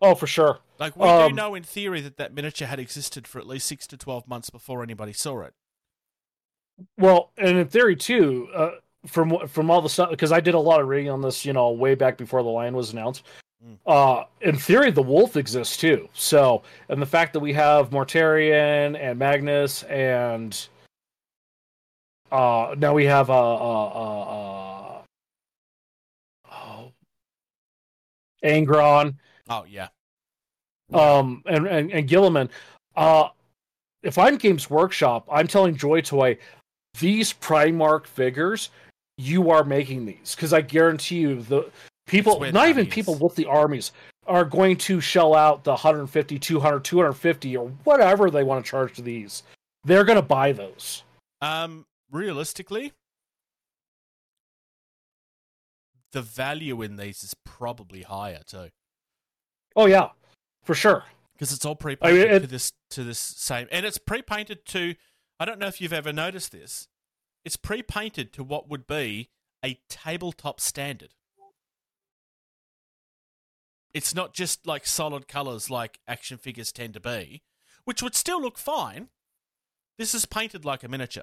Oh, 0.02 0.14
for 0.14 0.26
sure. 0.26 0.58
Like 0.78 0.94
we 0.94 1.08
Um, 1.08 1.30
do 1.30 1.34
know 1.36 1.54
in 1.54 1.62
theory 1.62 2.02
that 2.02 2.18
that 2.18 2.34
miniature 2.34 2.68
had 2.68 2.78
existed 2.78 3.26
for 3.26 3.38
at 3.38 3.46
least 3.46 3.66
six 3.66 3.86
to 3.86 3.96
twelve 3.96 4.28
months 4.28 4.50
before 4.50 4.82
anybody 4.82 5.14
saw 5.14 5.40
it. 5.40 5.54
Well, 6.98 7.30
and 7.38 7.56
in 7.56 7.68
theory 7.68 7.96
too, 7.96 8.48
uh, 8.54 8.70
from 9.06 9.48
from 9.48 9.70
all 9.70 9.80
the 9.80 9.88
stuff 9.88 10.10
because 10.10 10.32
I 10.32 10.40
did 10.40 10.54
a 10.54 10.58
lot 10.58 10.80
of 10.82 10.88
reading 10.88 11.10
on 11.10 11.22
this, 11.22 11.46
you 11.46 11.54
know, 11.54 11.70
way 11.70 11.94
back 11.94 12.18
before 12.18 12.42
the 12.42 12.50
lion 12.50 12.76
was 12.76 12.92
announced. 12.92 13.22
Mm. 13.64 13.78
Uh, 13.86 14.24
in 14.42 14.56
theory, 14.58 14.90
the 14.90 15.00
wolf 15.02 15.34
exists 15.36 15.78
too. 15.78 16.10
So, 16.12 16.62
and 16.90 17.00
the 17.00 17.06
fact 17.06 17.32
that 17.32 17.40
we 17.40 17.54
have 17.54 17.88
Mortarion 17.88 18.98
and 19.00 19.18
Magnus 19.18 19.82
and 19.84 20.68
uh, 22.30 22.74
now 22.76 22.92
we 22.92 23.06
have 23.06 23.30
uh, 23.30 23.34
uh, 23.34 23.86
uh, 23.86 24.22
uh, 24.22 24.55
Angron 28.46 29.14
Oh 29.48 29.64
yeah, 29.68 29.88
um 30.92 31.42
and 31.46 31.66
and, 31.66 31.90
and 31.92 32.08
Guilliman. 32.08 32.48
Uh 32.96 33.28
if 34.02 34.18
I'm 34.18 34.36
Games 34.36 34.70
Workshop, 34.70 35.26
I'm 35.30 35.48
telling 35.48 35.76
Joy 35.76 36.00
Toy, 36.00 36.38
these 37.00 37.32
Primarch 37.32 38.06
figures, 38.06 38.70
you 39.18 39.50
are 39.50 39.64
making 39.64 40.06
these 40.06 40.34
because 40.34 40.52
I 40.52 40.60
guarantee 40.60 41.16
you 41.16 41.42
the 41.42 41.70
people, 42.06 42.40
not 42.40 42.52
the 42.52 42.68
even 42.68 42.86
people 42.86 43.14
with 43.16 43.34
the 43.34 43.46
armies, 43.46 43.92
are 44.26 44.44
going 44.44 44.76
to 44.76 45.00
shell 45.00 45.34
out 45.34 45.64
the 45.64 45.70
150, 45.70 46.38
200, 46.38 46.84
250 46.84 47.56
or 47.56 47.68
whatever 47.84 48.30
they 48.30 48.44
want 48.44 48.64
to 48.64 48.70
charge 48.70 48.94
to 48.94 49.02
these. 49.02 49.42
They're 49.84 50.04
going 50.04 50.16
to 50.16 50.22
buy 50.22 50.52
those. 50.52 51.02
Um, 51.40 51.86
realistically, 52.10 52.92
the 56.12 56.22
value 56.22 56.82
in 56.82 56.96
these 56.96 57.22
is 57.22 57.34
probably 57.44 58.02
higher 58.02 58.40
too, 58.46 58.70
Oh 59.74 59.86
yeah, 59.86 60.10
for 60.62 60.74
sure. 60.74 61.04
because 61.34 61.52
it's 61.52 61.64
all 61.64 61.76
pre-painted 61.76 62.26
mean, 62.26 62.34
it- 62.36 62.40
to 62.40 62.46
this 62.46 62.72
to 62.90 63.04
this 63.04 63.18
same, 63.18 63.68
and 63.72 63.84
it's 63.86 63.98
pre-painted 63.98 64.64
to. 64.66 64.94
I 65.38 65.44
don't 65.44 65.58
know 65.58 65.66
if 65.66 65.80
you've 65.80 65.92
ever 65.92 66.12
noticed 66.12 66.52
this. 66.52 66.88
It's 67.44 67.56
pre-painted 67.56 68.32
to 68.34 68.42
what 68.44 68.68
would 68.70 68.86
be 68.86 69.28
a 69.64 69.78
tabletop 69.88 70.60
standard. 70.60 71.12
It's 73.92 74.14
not 74.14 74.34
just 74.34 74.66
like 74.66 74.86
solid 74.86 75.26
colors 75.28 75.70
like 75.70 75.98
action 76.06 76.38
figures 76.38 76.72
tend 76.72 76.94
to 76.94 77.00
be, 77.00 77.42
which 77.84 78.02
would 78.02 78.14
still 78.14 78.40
look 78.40 78.58
fine. 78.58 79.08
This 79.98 80.14
is 80.14 80.26
painted 80.26 80.64
like 80.64 80.82
a 80.84 80.88
miniature. 80.88 81.22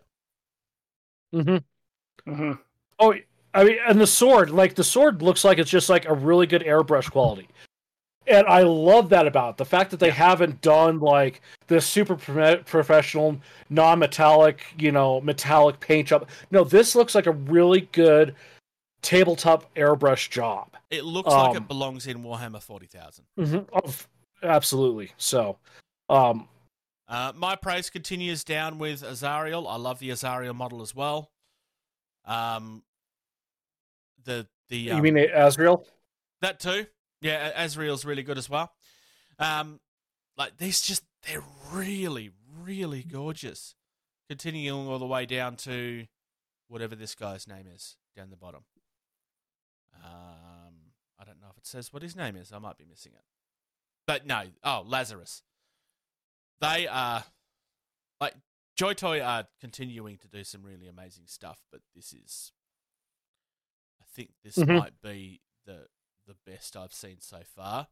Mm-hmm. 1.33 2.31
hmm 2.33 2.51
Oh, 2.99 3.13
I 3.53 3.63
mean, 3.63 3.77
and 3.87 3.99
the 3.99 4.07
sword, 4.07 4.49
like 4.49 4.75
the 4.75 4.83
sword 4.83 5.21
looks 5.21 5.43
like 5.43 5.57
it's 5.59 5.69
just 5.69 5.89
like 5.89 6.05
a 6.05 6.13
really 6.13 6.47
good 6.47 6.63
airbrush 6.63 7.11
quality. 7.11 7.47
And 8.25 8.47
I 8.47 8.61
love 8.61 9.09
that 9.09 9.27
about 9.27 9.51
it. 9.51 9.57
the 9.57 9.65
fact 9.65 9.91
that 9.91 9.99
they 9.99 10.09
haven't 10.09 10.61
done 10.61 10.99
like 10.99 11.41
this 11.67 11.85
super 11.85 12.15
professional, 12.15 13.37
non 13.69 13.99
metallic, 13.99 14.63
you 14.79 14.91
know, 14.93 15.19
metallic 15.21 15.79
paint 15.81 16.07
job. 16.07 16.29
No, 16.49 16.63
this 16.63 16.95
looks 16.95 17.15
like 17.15 17.25
a 17.25 17.31
really 17.31 17.81
good 17.91 18.33
tabletop 19.01 19.73
airbrush 19.75 20.29
job. 20.29 20.69
It 20.89 21.03
looks 21.03 21.27
like 21.27 21.51
Um, 21.51 21.57
it 21.57 21.67
belongs 21.67 22.07
in 22.07 22.23
Warhammer 22.23 22.61
40,000. 22.61 23.25
Mm-hmm. 23.37 23.59
Oh, 23.73 23.93
absolutely. 24.41 25.11
So, 25.17 25.57
um, 26.09 26.47
Uh, 27.09 27.33
my 27.35 27.55
praise 27.57 27.89
continues 27.89 28.45
down 28.45 28.79
with 28.79 29.03
Azariel. 29.03 29.67
I 29.67 29.75
love 29.75 29.99
the 29.99 30.09
Azariel 30.09 30.53
model 30.53 30.81
as 30.81 30.95
well. 30.95 31.29
Um, 32.25 32.83
the 34.25 34.47
the 34.69 34.91
um, 34.91 34.97
you 35.03 35.11
mean 35.11 35.29
Azrael? 35.33 35.85
that 36.41 36.59
too? 36.59 36.85
Yeah, 37.21 37.51
Azrael's 37.55 38.05
really 38.05 38.23
good 38.23 38.37
as 38.37 38.49
well. 38.49 38.71
Um, 39.39 39.79
like 40.37 40.57
these, 40.57 40.81
just 40.81 41.03
they're 41.25 41.43
really, 41.71 42.31
really 42.61 43.03
gorgeous. 43.03 43.75
Continuing 44.29 44.87
all 44.87 44.99
the 44.99 45.05
way 45.05 45.25
down 45.25 45.55
to 45.57 46.05
whatever 46.67 46.95
this 46.95 47.13
guy's 47.13 47.47
name 47.47 47.65
is 47.73 47.97
down 48.15 48.29
the 48.29 48.35
bottom. 48.35 48.63
Um, 50.03 50.73
I 51.19 51.23
don't 51.25 51.39
know 51.39 51.47
if 51.51 51.57
it 51.57 51.67
says 51.67 51.93
what 51.93 52.01
his 52.01 52.15
name 52.15 52.35
is. 52.35 52.51
I 52.51 52.59
might 52.59 52.77
be 52.77 52.85
missing 52.85 53.13
it. 53.13 53.23
But 54.07 54.25
no, 54.25 54.43
oh 54.63 54.83
Lazarus. 54.85 55.43
They 56.61 56.87
are 56.87 57.23
like 58.19 58.33
Joy 58.75 58.93
Toy 58.93 59.21
are 59.21 59.47
continuing 59.59 60.17
to 60.17 60.27
do 60.27 60.43
some 60.43 60.63
really 60.63 60.87
amazing 60.87 61.25
stuff, 61.27 61.59
but 61.71 61.81
this 61.95 62.13
is 62.13 62.51
think 64.13 64.31
this 64.43 64.55
Mhm. 64.57 64.77
might 64.79 65.01
be 65.01 65.41
the 65.65 65.87
the 66.25 66.35
best 66.45 66.77
I've 66.77 66.93
seen 66.93 67.19
so 67.19 67.43
far. 67.43 67.89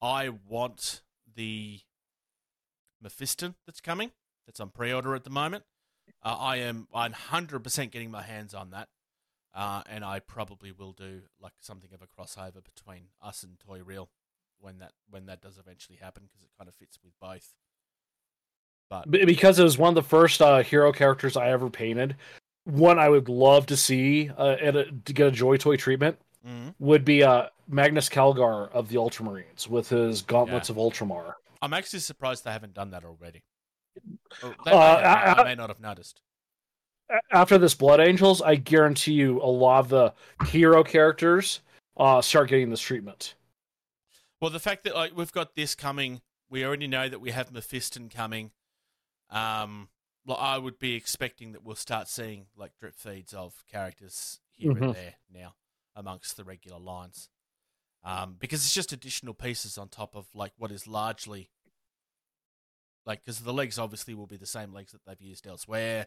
I 0.00 0.30
want 0.30 1.02
the 1.26 1.82
Mephiston 3.04 3.54
that's 3.66 3.80
coming. 3.80 4.12
That's 4.46 4.60
on 4.60 4.70
pre-order 4.70 5.14
at 5.14 5.24
the 5.24 5.30
moment. 5.30 5.64
Uh, 6.22 6.36
I 6.38 6.56
am 6.56 6.88
100% 6.90 7.90
getting 7.92 8.10
my 8.10 8.22
hands 8.22 8.54
on 8.54 8.70
that, 8.70 8.88
uh, 9.52 9.82
and 9.86 10.04
I 10.04 10.20
probably 10.20 10.72
will 10.72 10.92
do 10.92 11.28
like 11.38 11.52
something 11.60 11.92
of 11.92 12.00
a 12.00 12.06
crossover 12.06 12.62
between 12.64 13.08
us 13.20 13.42
and 13.42 13.58
Toy 13.60 13.82
Reel 13.82 14.10
when 14.58 14.78
that 14.78 14.92
when 15.10 15.26
that 15.26 15.42
does 15.42 15.58
eventually 15.58 15.98
happen 15.98 16.24
because 16.26 16.42
it 16.42 16.50
kind 16.56 16.68
of 16.68 16.74
fits 16.76 16.98
with 17.02 17.12
both. 17.20 17.54
But 18.88 19.10
because 19.10 19.58
it 19.58 19.64
was 19.64 19.76
one 19.76 19.88
of 19.90 19.94
the 19.96 20.08
first 20.08 20.40
uh, 20.40 20.62
hero 20.62 20.92
characters 20.92 21.36
I 21.36 21.50
ever 21.50 21.68
painted. 21.68 22.16
One 22.66 22.98
I 22.98 23.08
would 23.08 23.28
love 23.28 23.66
to 23.66 23.76
see 23.76 24.28
uh, 24.36 24.56
at 24.60 24.74
a, 24.76 24.90
to 25.04 25.12
get 25.12 25.28
a 25.28 25.30
Joy 25.30 25.56
Toy 25.56 25.76
treatment 25.76 26.18
Mhm. 26.46 26.74
would 26.80 27.04
be 27.04 27.22
uh, 27.22 27.48
Marneus 27.70 28.10
Calgar 28.10 28.70
of 28.72 28.88
the 28.88 28.96
Ultramarines 28.96 29.66
with 29.68 29.88
his 29.88 30.22
Gauntlets 30.22 30.68
Yeah. 30.68 30.74
of 30.74 30.78
Ultramar. 30.78 31.34
I'm 31.62 31.72
actually 31.72 32.00
surprised 32.00 32.44
they 32.44 32.52
haven't 32.52 32.74
done 32.74 32.90
that 32.90 33.04
already. 33.04 33.42
Or 34.42 34.54
they 34.64 34.70
Uh, 34.72 34.74
may 34.74 35.04
I- 35.04 35.32
I, 35.32 35.40
I- 35.40 35.44
may 35.44 35.54
not 35.54 35.68
have 35.70 35.80
noticed. 35.80 36.20
After 37.32 37.56
this 37.56 37.74
Blood 37.74 38.00
Angels, 38.00 38.42
I 38.42 38.56
guarantee 38.56 39.12
you 39.12 39.40
a 39.40 39.46
lot 39.46 39.78
of 39.78 39.88
the 39.88 40.14
hero 40.48 40.82
characters 40.82 41.60
uh, 41.96 42.20
start 42.20 42.48
getting 42.48 42.68
this 42.70 42.80
treatment. 42.80 43.36
Well, 44.40 44.50
the 44.50 44.58
fact 44.60 44.82
that 44.84 44.94
like 44.96 45.16
we've 45.16 45.30
got 45.32 45.54
this 45.54 45.74
coming, 45.76 46.20
we 46.50 46.64
already 46.64 46.88
know 46.88 47.08
that 47.08 47.20
we 47.20 47.30
have 47.30 47.50
Mephiston 47.52 48.10
coming. 48.10 48.50
Um, 49.30 49.88
well, 50.26 50.36
I 50.36 50.58
would 50.58 50.78
be 50.78 50.94
expecting 50.94 51.52
that 51.52 51.62
we'll 51.62 51.76
start 51.76 52.08
seeing 52.08 52.46
like 52.56 52.72
drip 52.78 52.96
feeds 52.96 53.32
of 53.32 53.64
characters 53.70 54.40
here 54.50 54.72
Mhm. 54.74 54.82
and 54.86 54.94
there 54.94 55.14
now 55.30 55.54
amongst 55.94 56.36
the 56.36 56.44
regular 56.44 56.78
lines. 56.78 57.30
um, 58.02 58.34
because 58.38 58.64
it's 58.64 58.74
just 58.74 58.92
additional 58.92 59.34
pieces 59.34 59.76
on 59.76 59.88
top 59.88 60.14
of 60.14 60.32
like 60.34 60.52
what 60.58 60.70
is 60.70 60.86
largely 60.86 61.50
like 63.04 63.24
because 63.24 63.40
the 63.40 63.52
legs 63.52 63.78
obviously 63.78 64.14
will 64.14 64.26
be 64.28 64.36
the 64.36 64.46
same 64.46 64.72
legs 64.72 64.92
that 64.92 65.04
they've 65.04 65.20
used 65.20 65.46
elsewhere. 65.46 66.06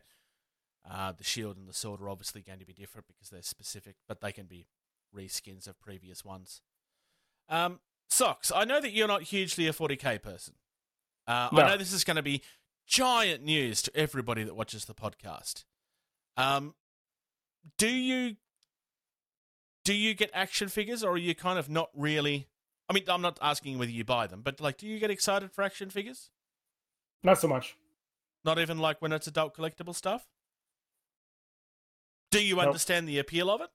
Uh, 0.89 1.11
the 1.11 1.23
shield 1.25 1.57
and 1.57 1.67
the 1.67 1.73
sword 1.73 2.01
are 2.01 2.09
obviously 2.09 2.41
going 2.41 2.59
to 2.59 2.65
be 2.65 2.73
different 2.73 3.05
because 3.07 3.29
they're 3.29 3.41
specific, 3.41 3.97
but 4.07 4.21
they 4.21 4.31
can 4.31 4.45
be 4.45 4.67
reskins 5.13 5.67
of 5.67 5.77
previous 5.79 6.23
ones. 6.23 6.61
Um, 7.49 7.81
socks. 8.09 8.49
I 8.53 8.63
know 8.63 8.79
that 8.79 8.91
you're 8.91 9.07
not 9.07 9.23
hugely 9.23 9.67
a 9.67 9.73
40k 9.73 10.19
person. 10.21 10.55
Uh, 11.27 11.49
No. 11.51 11.61
I 11.63 11.71
know 11.71 11.77
this 11.77 11.91
is 11.93 12.03
going 12.05 12.15
to 12.15 12.23
be 12.23 12.41
giant 12.89 13.43
news 13.43 13.81
to 13.83 13.95
everybody 13.95 14.43
that 14.43 14.55
watches 14.55 14.85
the 14.85 14.95
podcast. 14.95 15.63
Um, 16.35 16.73
do 17.77 17.87
you 17.89 18.35
do 19.85 19.93
you 19.93 20.13
get 20.13 20.29
action 20.33 20.67
figures, 20.67 21.03
or 21.03 21.11
are 21.11 21.17
you 21.17 21.33
kind 21.35 21.57
of 21.59 21.69
not 21.69 21.89
really? 21.93 22.47
I 22.89 22.93
mean, 22.93 23.03
I'm 23.07 23.21
not 23.21 23.37
asking 23.41 23.77
whether 23.77 23.91
you 23.91 24.03
buy 24.03 24.27
them, 24.27 24.41
but 24.41 24.59
like, 24.59 24.77
do 24.77 24.87
you 24.87 24.99
get 24.99 25.11
excited 25.11 25.51
for 25.51 25.63
action 25.63 25.89
figures? 25.89 26.31
Not 27.23 27.39
so 27.39 27.47
much. 27.47 27.77
Not 28.43 28.57
even 28.57 28.79
like 28.79 29.01
when 29.01 29.13
it's 29.13 29.27
adult 29.27 29.55
collectible 29.55 29.93
stuff. 29.93 30.27
Do 32.31 32.43
you 32.43 32.55
Nope. 32.55 32.67
understand 32.67 33.07
the 33.07 33.19
appeal 33.19 33.49
of 33.49 33.61
it? 33.61 33.69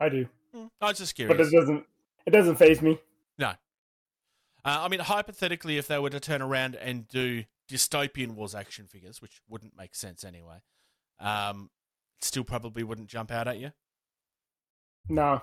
I 0.00 0.08
do, 0.08 0.28
Hmm, 0.54 0.66
I 0.80 0.88
was 0.88 0.98
just 0.98 1.16
but 1.16 1.40
it 1.40 1.50
doesn't. 1.50 1.84
It 2.26 2.30
doesn't 2.30 2.56
phase 2.56 2.82
me. 2.82 2.98
No. 3.38 3.48
Uh, 3.48 3.54
I 4.64 4.88
mean, 4.88 5.00
hypothetically, 5.00 5.78
if 5.78 5.86
they 5.86 5.98
were 5.98 6.10
to 6.10 6.20
turn 6.20 6.42
around 6.42 6.74
and 6.76 7.08
do 7.08 7.44
dystopian 7.68 8.32
wars 8.32 8.54
action 8.54 8.86
figures, 8.86 9.20
which 9.22 9.40
wouldn't 9.48 9.76
make 9.76 9.94
sense 9.94 10.24
anyway, 10.24 10.56
um, 11.20 11.70
still 12.20 12.44
probably 12.44 12.82
wouldn't 12.82 13.08
jump 13.08 13.30
out 13.30 13.48
at 13.48 13.58
you. 13.58 13.72
No, 15.08 15.40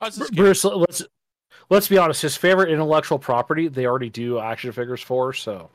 I 0.00 0.06
was 0.06 0.16
just 0.16 0.32
curious. 0.32 0.62
Bruce, 0.62 0.74
let's 0.74 1.02
let's 1.70 1.88
be 1.88 1.98
honest. 1.98 2.22
His 2.22 2.36
favorite 2.36 2.70
intellectual 2.70 3.18
property, 3.18 3.68
they 3.68 3.86
already 3.86 4.10
do 4.10 4.38
action 4.38 4.72
figures 4.72 5.02
for. 5.02 5.32
So 5.32 5.70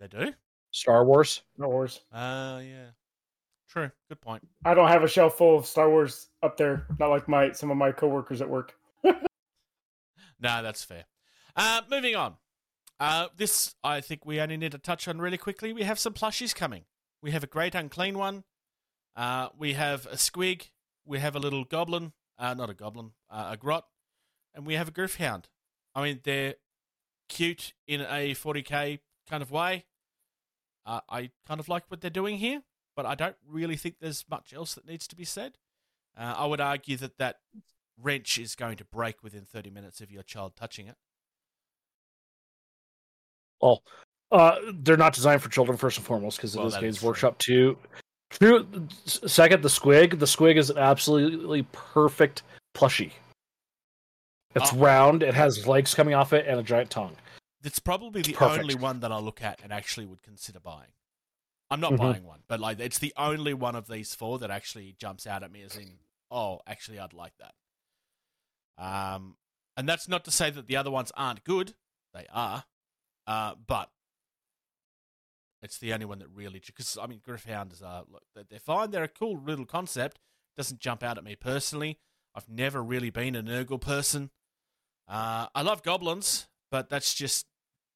They 0.00 0.08
do. 0.08 0.32
Star 0.70 1.04
Wars. 1.04 1.42
Star 1.56 1.68
Wars. 1.68 2.00
Uh, 2.12 2.60
yeah. 2.62 2.86
True. 3.68 3.90
Good 4.08 4.20
point. 4.20 4.46
I 4.64 4.74
don't 4.74 4.88
have 4.88 5.02
a 5.02 5.08
shelf 5.08 5.38
full 5.38 5.58
of 5.58 5.66
Star 5.66 5.88
Wars 5.88 6.28
up 6.42 6.56
there. 6.56 6.86
Not 6.98 7.10
like 7.10 7.28
my 7.28 7.52
some 7.52 7.70
of 7.70 7.76
my 7.76 7.90
coworkers 7.92 8.40
at 8.40 8.48
work. 8.48 8.76
No, 10.44 10.62
that's 10.62 10.84
fair. 10.84 11.06
Uh, 11.56 11.80
moving 11.90 12.14
on. 12.14 12.34
Uh, 13.00 13.28
this 13.34 13.74
I 13.82 14.02
think 14.02 14.26
we 14.26 14.40
only 14.40 14.58
need 14.58 14.72
to 14.72 14.78
touch 14.78 15.08
on 15.08 15.18
really 15.18 15.38
quickly. 15.38 15.72
We 15.72 15.84
have 15.84 15.98
some 15.98 16.12
plushies 16.12 16.54
coming. 16.54 16.84
We 17.22 17.30
have 17.30 17.42
a 17.42 17.46
great 17.46 17.74
unclean 17.74 18.18
one. 18.18 18.44
Uh, 19.16 19.48
we 19.58 19.72
have 19.72 20.04
a 20.04 20.16
squig. 20.16 20.68
We 21.06 21.18
have 21.18 21.34
a 21.34 21.38
little 21.38 21.64
goblin. 21.64 22.12
Uh, 22.38 22.52
not 22.52 22.68
a 22.68 22.74
goblin. 22.74 23.12
Uh, 23.30 23.48
a 23.52 23.56
grot. 23.56 23.86
And 24.54 24.66
we 24.66 24.74
have 24.74 24.88
a 24.88 24.90
Gryph-hound. 24.92 25.48
I 25.94 26.02
mean, 26.02 26.20
they're 26.24 26.56
cute 27.30 27.72
in 27.86 28.02
a 28.02 28.34
40k 28.34 28.98
kind 29.28 29.42
of 29.42 29.50
way. 29.50 29.86
Uh, 30.84 31.00
I 31.08 31.30
kind 31.48 31.58
of 31.58 31.68
like 31.68 31.84
what 31.88 32.02
they're 32.02 32.10
doing 32.10 32.36
here, 32.36 32.62
but 32.94 33.06
I 33.06 33.14
don't 33.14 33.36
really 33.48 33.76
think 33.76 33.96
there's 33.98 34.26
much 34.28 34.52
else 34.52 34.74
that 34.74 34.86
needs 34.86 35.08
to 35.08 35.16
be 35.16 35.24
said. 35.24 35.56
I 36.16 36.46
would 36.46 36.60
argue 36.60 36.96
that 36.98 37.18
that 37.18 37.38
wrench 38.00 38.38
is 38.38 38.54
going 38.54 38.76
to 38.76 38.84
break 38.84 39.22
within 39.22 39.44
30 39.44 39.70
minutes 39.70 40.00
of 40.00 40.10
your 40.10 40.22
child 40.22 40.56
touching 40.56 40.86
it. 40.86 40.96
Well, 43.60 43.82
uh, 44.30 44.56
they're 44.72 44.96
not 44.96 45.14
designed 45.14 45.42
for 45.42 45.48
children 45.48 45.78
first 45.78 45.96
and 45.98 46.06
foremost 46.06 46.38
because 46.38 46.56
Well, 46.56 46.66
it 46.66 46.74
is 46.74 46.80
Games. 46.80 47.02
Workshop 47.02 47.38
too. 47.38 47.78
True. 48.30 48.66
Second, 49.06 49.62
the 49.62 49.68
squig. 49.68 50.18
The 50.18 50.26
squig 50.26 50.56
is 50.56 50.70
an 50.70 50.78
absolutely 50.78 51.62
perfect 51.72 52.42
plushie. 52.74 53.12
It's 54.56 54.72
Oh. 54.72 54.76
round. 54.76 55.22
It 55.22 55.34
has 55.34 55.66
legs 55.66 55.94
coming 55.94 56.14
off 56.14 56.32
it 56.32 56.46
and 56.46 56.58
a 56.58 56.62
giant 56.62 56.90
tongue. 56.90 57.16
It's 57.62 57.78
probably 57.78 58.22
the 58.22 58.32
Perfect. 58.34 58.60
only 58.62 58.74
one 58.74 59.00
that 59.00 59.10
I 59.12 59.18
look 59.18 59.40
at 59.40 59.60
and 59.62 59.72
actually 59.72 60.04
would 60.06 60.22
consider 60.22 60.60
buying. 60.60 60.92
I'm 61.70 61.80
not 61.80 61.92
Mhm. 61.92 61.98
buying 61.98 62.24
one, 62.24 62.42
but 62.46 62.60
like 62.60 62.78
it's 62.78 62.98
the 62.98 63.12
only 63.16 63.54
one 63.54 63.74
of 63.74 63.86
these 63.88 64.14
four 64.14 64.38
that 64.40 64.50
actually 64.50 64.92
jumps 64.92 65.26
out 65.26 65.42
at 65.42 65.50
me 65.50 65.62
as 65.62 65.76
in, 65.76 65.98
oh, 66.30 66.60
actually, 66.66 66.98
I'd 66.98 67.14
like 67.14 67.36
that. 67.38 67.54
Um, 68.78 69.36
and 69.76 69.88
that's 69.88 70.08
not 70.08 70.24
to 70.24 70.30
say 70.30 70.50
that 70.50 70.66
the 70.66 70.76
other 70.76 70.90
ones 70.90 71.12
aren't 71.16 71.44
good; 71.44 71.74
they 72.12 72.26
are, 72.32 72.64
uh, 73.26 73.54
but 73.66 73.90
it's 75.62 75.78
the 75.78 75.92
only 75.92 76.04
one 76.06 76.18
that 76.18 76.28
really 76.28 76.60
because 76.64 76.98
I 77.00 77.06
mean, 77.06 77.20
Gryph-hounds 77.26 77.82
are 77.82 78.04
look, 78.08 78.22
they're- 78.34 78.58
fine. 78.58 78.90
They're 78.90 79.04
a 79.04 79.08
cool 79.08 79.40
little 79.40 79.64
concept. 79.66 80.18
Doesn't 80.56 80.80
jump 80.80 81.02
out 81.02 81.18
at 81.18 81.24
me 81.24 81.34
personally. 81.36 81.98
I've 82.34 82.48
never 82.48 82.82
really 82.82 83.10
been 83.10 83.34
an 83.34 83.46
Nurgle 83.46 83.80
person. 83.80 84.30
Uh, 85.08 85.46
I 85.54 85.62
love 85.62 85.82
goblins, 85.82 86.48
but 86.70 86.88
that's 86.88 87.14
just 87.14 87.46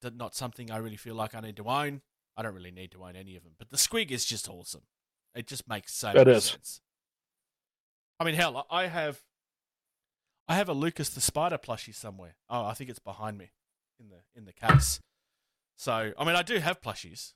not 0.02 0.34
something 0.34 0.70
I 0.70 0.76
really 0.78 0.96
feel 0.96 1.14
like 1.14 1.34
I 1.34 1.40
need 1.40 1.56
to 1.56 1.64
own. 1.68 2.02
I 2.36 2.42
don't 2.42 2.54
really 2.54 2.70
need 2.70 2.92
to 2.92 3.02
own 3.04 3.16
any 3.16 3.36
of 3.36 3.42
them. 3.44 3.54
But 3.58 3.70
the 3.70 3.76
squig 3.76 4.10
is 4.10 4.24
just 4.24 4.48
awesome. 4.48 4.82
It 5.34 5.46
just 5.46 5.68
makes 5.68 5.92
so 5.94 6.10
It 6.10 6.16
much 6.26 6.28
is. 6.28 6.44
sense. 6.44 6.80
I 8.20 8.24
mean, 8.24 8.34
hell, 8.34 8.66
I 8.70 8.86
have, 8.86 9.20
I 10.48 10.54
have 10.56 10.68
a 10.68 10.72
Lucas 10.72 11.10
the 11.10 11.20
Spider 11.20 11.58
plushie 11.58 11.94
somewhere. 11.94 12.34
Oh, 12.48 12.64
I 12.64 12.74
think 12.74 12.88
it's 12.90 12.98
behind 12.98 13.36
me, 13.38 13.50
in 14.00 14.08
the 14.08 14.16
in 14.34 14.44
the 14.46 14.52
case. 14.52 15.00
So, 15.76 16.12
I 16.18 16.24
mean, 16.24 16.34
I 16.34 16.42
do 16.42 16.58
have 16.58 16.80
plushies. 16.80 17.34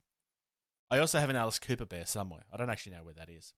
I 0.91 0.99
also 0.99 1.19
have 1.21 1.31
an 1.31 1.37
Alice 1.37 1.59
Cooper 1.59 1.87
bear 1.87 2.07
somewhere. 2.07 2.43
I 2.53 2.57
don't 2.57 2.71
actually 2.71 2.93
know 2.93 3.05
where 3.05 3.15
that 3.15 3.29
is. 3.31 3.53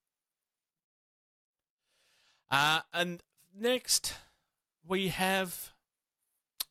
Uh, 2.50 2.80
and 2.92 3.22
next, 3.56 4.14
we 4.86 5.08
have. 5.08 5.72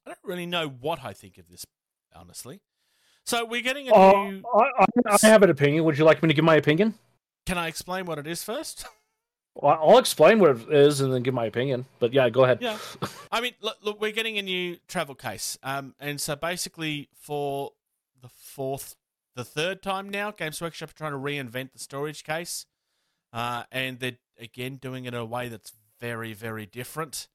I 0.06 0.10
don't 0.10 0.20
really 0.24 0.46
know 0.46 0.68
what 0.68 1.04
I 1.04 1.14
think 1.14 1.38
of 1.38 1.50
this, 1.50 1.66
honestly. 2.16 2.62
So 3.26 3.46
we're 3.46 3.62
getting 3.62 3.88
a 3.88 3.94
Uh, 3.96 4.12
new. 4.30 4.44
I, 4.54 4.64
I, 4.80 4.86
I 5.24 5.28
have 5.28 5.44
an 5.44 5.50
opinion. 5.50 5.86
Would 5.86 5.98
you 5.98 6.04
like 6.04 6.22
me 6.22 6.28
to 6.28 6.34
give 6.34 6.44
my 6.44 6.56
opinion? 6.56 6.96
Can 7.46 7.58
I 7.58 7.68
explain 7.68 8.06
what 8.06 8.20
it 8.20 8.28
is 8.28 8.44
first? 8.44 8.86
Well, 9.56 9.80
I'll 9.82 9.98
explain 9.98 10.40
what 10.40 10.52
it 10.52 10.72
is 10.72 11.02
and 11.02 11.14
then 11.14 11.22
give 11.22 11.34
my 11.34 11.46
opinion. 11.46 11.86
But 12.00 12.14
yeah, 12.14 12.30
go 12.30 12.44
ahead. 12.44 12.60
Yeah. 12.62 12.78
I 13.32 13.42
mean, 13.42 13.54
look, 13.62 13.78
look, 13.84 14.02
we're 14.02 14.12
getting 14.12 14.38
a 14.38 14.42
new 14.42 14.78
travel 14.88 15.16
case, 15.16 15.58
um, 15.64 15.96
and 16.00 16.20
so 16.20 16.36
basically 16.36 17.10
for 17.14 17.72
the 18.22 18.30
fourth, 18.30 18.96
the 19.36 19.44
third 19.44 19.82
time 19.84 20.10
now, 20.10 20.32
Games 20.32 20.62
Workshop 20.62 20.90
are 20.90 20.94
trying 20.94 21.12
to 21.12 21.18
reinvent 21.18 21.74
the 21.74 21.80
storage 21.80 22.24
case, 22.24 22.66
uh, 23.32 23.64
and 23.72 24.00
they're 24.00 24.18
again 24.40 24.78
doing 24.78 25.06
it 25.06 25.14
in 25.14 25.20
a 25.20 25.26
way 25.26 25.50
that's 25.50 25.74
very, 26.00 26.34
very 26.34 26.66
different. 26.66 27.28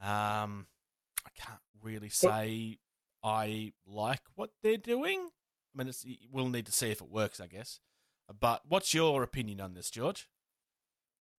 Um, 0.00 0.66
I 1.24 1.30
can't 1.34 1.60
really 1.82 2.10
say 2.10 2.78
I 3.22 3.72
like 3.86 4.20
what 4.34 4.50
they're 4.62 4.76
doing. 4.76 5.30
I 5.74 5.78
mean, 5.78 5.88
it's, 5.88 6.06
we'll 6.30 6.48
need 6.48 6.66
to 6.66 6.72
see 6.72 6.90
if 6.90 7.00
it 7.00 7.10
works, 7.10 7.40
I 7.40 7.46
guess. 7.46 7.80
But 8.40 8.62
what's 8.68 8.94
your 8.94 9.22
opinion 9.22 9.60
on 9.60 9.74
this, 9.74 9.90
George? 9.90 10.28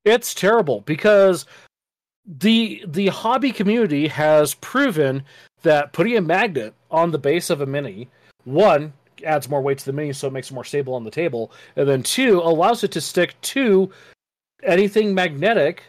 It's 0.07 0.33
terrible 0.33 0.81
because 0.81 1.45
the 2.25 2.83
the 2.87 3.07
hobby 3.07 3.51
community 3.51 4.07
has 4.07 4.53
proven 4.55 5.23
that 5.63 5.91
putting 5.91 6.15
a 6.15 6.21
magnet 6.21 6.73
on 6.89 7.11
the 7.11 7.17
base 7.17 7.49
of 7.49 7.61
a 7.61 7.65
mini 7.65 8.09
one 8.45 8.93
adds 9.25 9.49
more 9.49 9.61
weight 9.61 9.79
to 9.79 9.85
the 9.85 9.91
mini 9.91 10.13
so 10.13 10.27
it 10.27 10.33
makes 10.33 10.49
it 10.49 10.53
more 10.53 10.63
stable 10.63 10.93
on 10.93 11.03
the 11.03 11.11
table. 11.11 11.51
And 11.75 11.87
then 11.87 12.03
two 12.03 12.39
allows 12.39 12.83
it 12.83 12.91
to 12.91 13.01
stick 13.01 13.39
to 13.41 13.91
anything 14.63 15.13
magnetic 15.13 15.83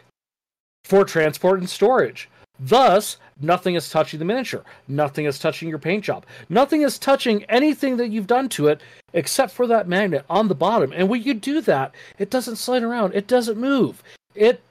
for 0.83 1.05
transport 1.05 1.59
and 1.59 1.69
storage 1.69 2.29
thus 2.59 3.17
nothing 3.41 3.75
is 3.75 3.89
touching 3.89 4.19
the 4.19 4.25
miniature. 4.25 4.63
Nothing 4.87 5.25
is 5.25 5.39
touching 5.39 5.69
your 5.69 5.79
paint 5.79 6.03
job. 6.03 6.25
Nothing 6.49 6.81
is 6.81 6.99
touching 6.99 7.43
anything 7.45 7.97
that 7.97 8.09
you've 8.09 8.27
done 8.27 8.49
to 8.49 8.67
it 8.67 8.81
except 9.13 9.51
for 9.53 9.65
that 9.67 9.87
magnet 9.87 10.25
on 10.29 10.47
the 10.47 10.55
bottom. 10.55 10.91
And 10.93 11.09
when 11.09 11.23
you 11.23 11.33
do 11.33 11.61
that 11.61 11.95
it 12.17 12.29
doesn't 12.29 12.57
slide 12.57 12.83
around. 12.83 13.13
It 13.15 13.27
doesn't 13.27 13.57
move. 13.57 14.03
It 14.35 14.61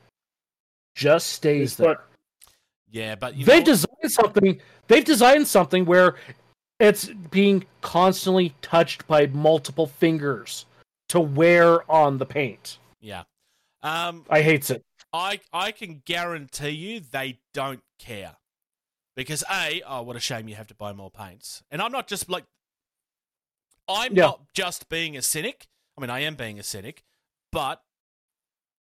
just 0.94 1.28
stays 1.28 1.76
there 1.76 1.88
what- 1.88 2.04
Yeah, 2.90 3.14
but 3.14 3.36
you 3.36 3.44
they've 3.44 3.60
know, 3.60 3.72
designed 3.72 4.10
something 4.12 4.60
they've 4.88 5.04
designed 5.04 5.46
something 5.46 5.84
where 5.84 6.16
it's 6.78 7.06
being 7.30 7.66
constantly 7.80 8.54
touched 8.62 9.06
by 9.06 9.26
multiple 9.26 9.86
fingers 9.86 10.66
to 11.08 11.20
wear 11.20 11.90
on 11.90 12.18
the 12.18 12.26
paint. 12.26 12.78
Yeah. 13.00 13.24
Um, 13.82 14.24
i 14.28 14.42
hates 14.42 14.70
it 14.70 14.84
I 15.12 15.40
I 15.52 15.72
can 15.72 16.02
guarantee 16.04 16.70
you 16.70 17.00
they 17.00 17.38
don't 17.54 17.82
care. 17.98 18.36
Because 19.16 19.42
A, 19.50 19.82
oh 19.86 20.02
what 20.02 20.16
a 20.16 20.20
shame 20.20 20.48
you 20.48 20.54
have 20.54 20.68
to 20.68 20.74
buy 20.74 20.92
more 20.92 21.10
paints. 21.10 21.62
And 21.70 21.80
I'm 21.82 21.92
not 21.92 22.06
just 22.06 22.28
like 22.28 22.44
I'm 23.88 24.14
Yeah. 24.14 24.24
not 24.24 24.52
just 24.52 24.88
being 24.88 25.16
a 25.16 25.22
cynic. 25.22 25.66
I 25.96 26.00
mean 26.00 26.10
I 26.10 26.20
am 26.20 26.34
being 26.34 26.58
a 26.58 26.62
cynic, 26.62 27.04
but 27.50 27.82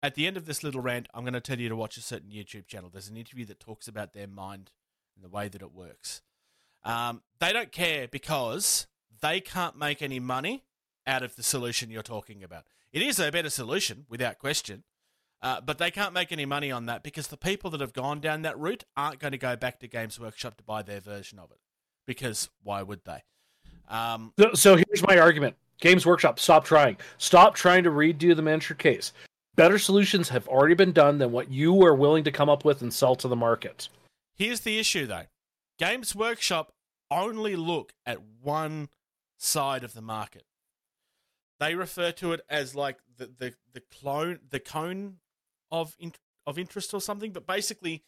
at 0.02 0.14
the 0.14 0.26
end 0.26 0.36
of 0.36 0.46
this 0.46 0.62
little 0.62 0.80
rant, 0.80 1.08
I'm 1.12 1.24
going 1.24 1.34
to 1.34 1.42
tell 1.42 1.60
you 1.60 1.68
to 1.68 1.76
watch 1.76 1.98
a 1.98 2.00
certain 2.00 2.30
YouTube 2.30 2.66
channel. 2.66 2.88
There's 2.90 3.08
an 3.10 3.18
interview 3.18 3.44
that 3.46 3.60
talks 3.60 3.86
about 3.86 4.14
their 4.14 4.26
mind 4.26 4.70
and 5.14 5.22
the 5.22 5.28
way 5.28 5.48
that 5.48 5.60
it 5.60 5.72
works. 5.74 6.22
Um, 6.82 7.20
they 7.38 7.52
don't 7.52 7.70
care 7.70 8.08
because 8.08 8.86
they 9.20 9.40
can't 9.42 9.76
make 9.76 10.00
any 10.00 10.18
money 10.18 10.64
out 11.06 11.22
of 11.22 11.36
the 11.36 11.42
solution 11.42 11.90
you're 11.90 12.02
talking 12.02 12.42
about. 12.42 12.64
It 12.94 13.02
is 13.02 13.20
a 13.20 13.30
better 13.30 13.50
solution, 13.50 14.06
without 14.08 14.38
question, 14.38 14.84
Uh, 15.42 15.60
but 15.60 15.78
they 15.78 15.90
can't 15.90 16.12
make 16.12 16.32
any 16.32 16.44
money 16.44 16.70
on 16.70 16.86
that 16.86 17.02
because 17.02 17.28
the 17.28 17.36
people 17.36 17.70
that 17.70 17.80
have 17.80 17.94
gone 17.94 18.20
down 18.20 18.42
that 18.42 18.58
route 18.58 18.84
aren't 18.96 19.18
going 19.18 19.32
to 19.32 19.38
go 19.38 19.56
back 19.56 19.80
to 19.80 19.88
Games 19.88 20.20
Workshop 20.20 20.56
to 20.58 20.62
buy 20.62 20.82
their 20.82 21.00
version 21.00 21.38
of 21.38 21.50
it. 21.50 21.58
Because 22.06 22.50
why 22.62 22.82
would 22.82 23.00
they? 23.04 23.22
Um, 23.88 24.32
So, 24.38 24.52
so 24.54 24.76
here's 24.76 25.02
my 25.02 25.18
argument: 25.18 25.56
Games 25.80 26.04
Workshop, 26.04 26.38
stop 26.38 26.64
trying. 26.64 26.98
Stop 27.18 27.54
trying 27.54 27.84
to 27.84 27.90
redo 27.90 28.36
the 28.36 28.42
miniature 28.42 28.76
case. 28.76 29.12
Better 29.54 29.78
solutions 29.78 30.28
have 30.28 30.46
already 30.46 30.74
been 30.74 30.92
done 30.92 31.18
than 31.18 31.32
what 31.32 31.50
you 31.50 31.84
are 31.84 31.94
willing 31.94 32.24
to 32.24 32.30
come 32.30 32.48
up 32.48 32.64
with 32.64 32.82
and 32.82 32.92
sell 32.92 33.16
to 33.16 33.28
the 33.28 33.36
market. 33.36 33.88
Here's 34.36 34.60
the 34.60 34.78
issue, 34.78 35.06
though. 35.06 35.26
Games 35.78 36.14
Workshop 36.14 36.72
only 37.10 37.56
look 37.56 37.92
at 38.06 38.18
one 38.42 38.88
side 39.38 39.84
of 39.84 39.94
the 39.94 40.02
market. 40.02 40.44
They 41.58 41.74
refer 41.74 42.12
to 42.12 42.32
it 42.32 42.40
as 42.48 42.74
like 42.74 42.98
the 43.16 43.30
the, 43.38 43.54
the 43.72 43.80
clone, 43.80 44.40
the 44.50 44.60
cone 44.60 45.16
of 45.70 45.94
in, 45.98 46.12
of 46.46 46.58
interest 46.58 46.94
or 46.94 47.00
something, 47.00 47.32
but 47.32 47.46
basically, 47.46 48.04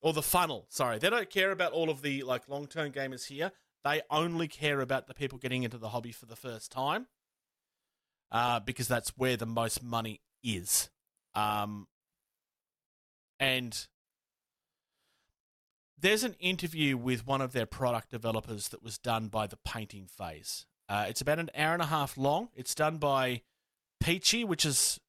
or 0.00 0.12
the 0.12 0.22
funnel. 0.22 0.66
Sorry, 0.68 0.98
they 0.98 1.10
don't 1.10 1.30
care 1.30 1.50
about 1.50 1.72
all 1.72 1.90
of 1.90 2.02
the 2.02 2.22
like 2.22 2.48
long 2.48 2.66
term 2.66 2.90
gamers 2.92 3.26
here. 3.26 3.52
They 3.84 4.02
only 4.10 4.48
care 4.48 4.80
about 4.80 5.06
the 5.08 5.14
people 5.14 5.38
getting 5.38 5.64
into 5.64 5.78
the 5.78 5.88
hobby 5.88 6.12
for 6.12 6.26
the 6.26 6.36
first 6.36 6.70
time, 6.70 7.06
uh, 8.30 8.60
because 8.60 8.88
that's 8.88 9.10
where 9.16 9.36
the 9.36 9.46
most 9.46 9.82
money 9.82 10.20
is. 10.44 10.88
Um, 11.34 11.88
and 13.40 13.86
there's 15.98 16.24
an 16.24 16.34
interview 16.40 16.96
with 16.96 17.26
one 17.26 17.40
of 17.40 17.52
their 17.52 17.66
product 17.66 18.10
developers 18.10 18.68
that 18.68 18.82
was 18.82 18.98
done 18.98 19.28
by 19.28 19.46
the 19.46 19.58
painting 19.64 20.06
phase. 20.06 20.66
Uh, 20.88 21.06
it's 21.08 21.20
about 21.20 21.38
an 21.38 21.50
hour 21.56 21.72
and 21.72 21.82
a 21.82 21.86
half 21.86 22.16
long. 22.16 22.48
It's 22.54 22.74
done 22.74 22.98
by 22.98 23.42
Peachy, 24.00 24.44
which 24.44 24.64
is 24.64 25.00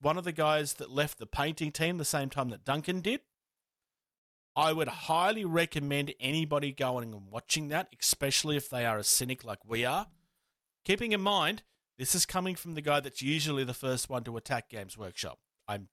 one 0.00 0.18
of 0.18 0.24
the 0.24 0.32
guys 0.32 0.74
that 0.74 0.90
left 0.90 1.18
the 1.18 1.26
painting 1.26 1.72
team 1.72 1.98
the 1.98 2.04
same 2.04 2.30
time 2.30 2.50
that 2.50 2.64
Duncan 2.64 3.00
did. 3.00 3.20
I 4.56 4.72
would 4.72 4.88
highly 4.88 5.44
recommend 5.44 6.14
anybody 6.18 6.72
going 6.72 7.12
and 7.12 7.30
watching 7.30 7.68
that, 7.68 7.94
especially 8.00 8.56
if 8.56 8.68
they 8.68 8.84
are 8.84 8.98
a 8.98 9.04
cynic 9.04 9.44
like 9.44 9.60
we 9.64 9.84
are. 9.84 10.08
Keeping 10.84 11.12
in 11.12 11.20
mind, 11.20 11.62
this 11.96 12.14
is 12.14 12.26
coming 12.26 12.56
from 12.56 12.74
the 12.74 12.80
guy 12.80 13.00
that's 13.00 13.22
usually 13.22 13.62
the 13.62 13.74
first 13.74 14.08
one 14.08 14.24
to 14.24 14.36
attack 14.36 14.68
Games 14.68 14.98
Workshop. 14.98 15.38
I'm 15.68 15.88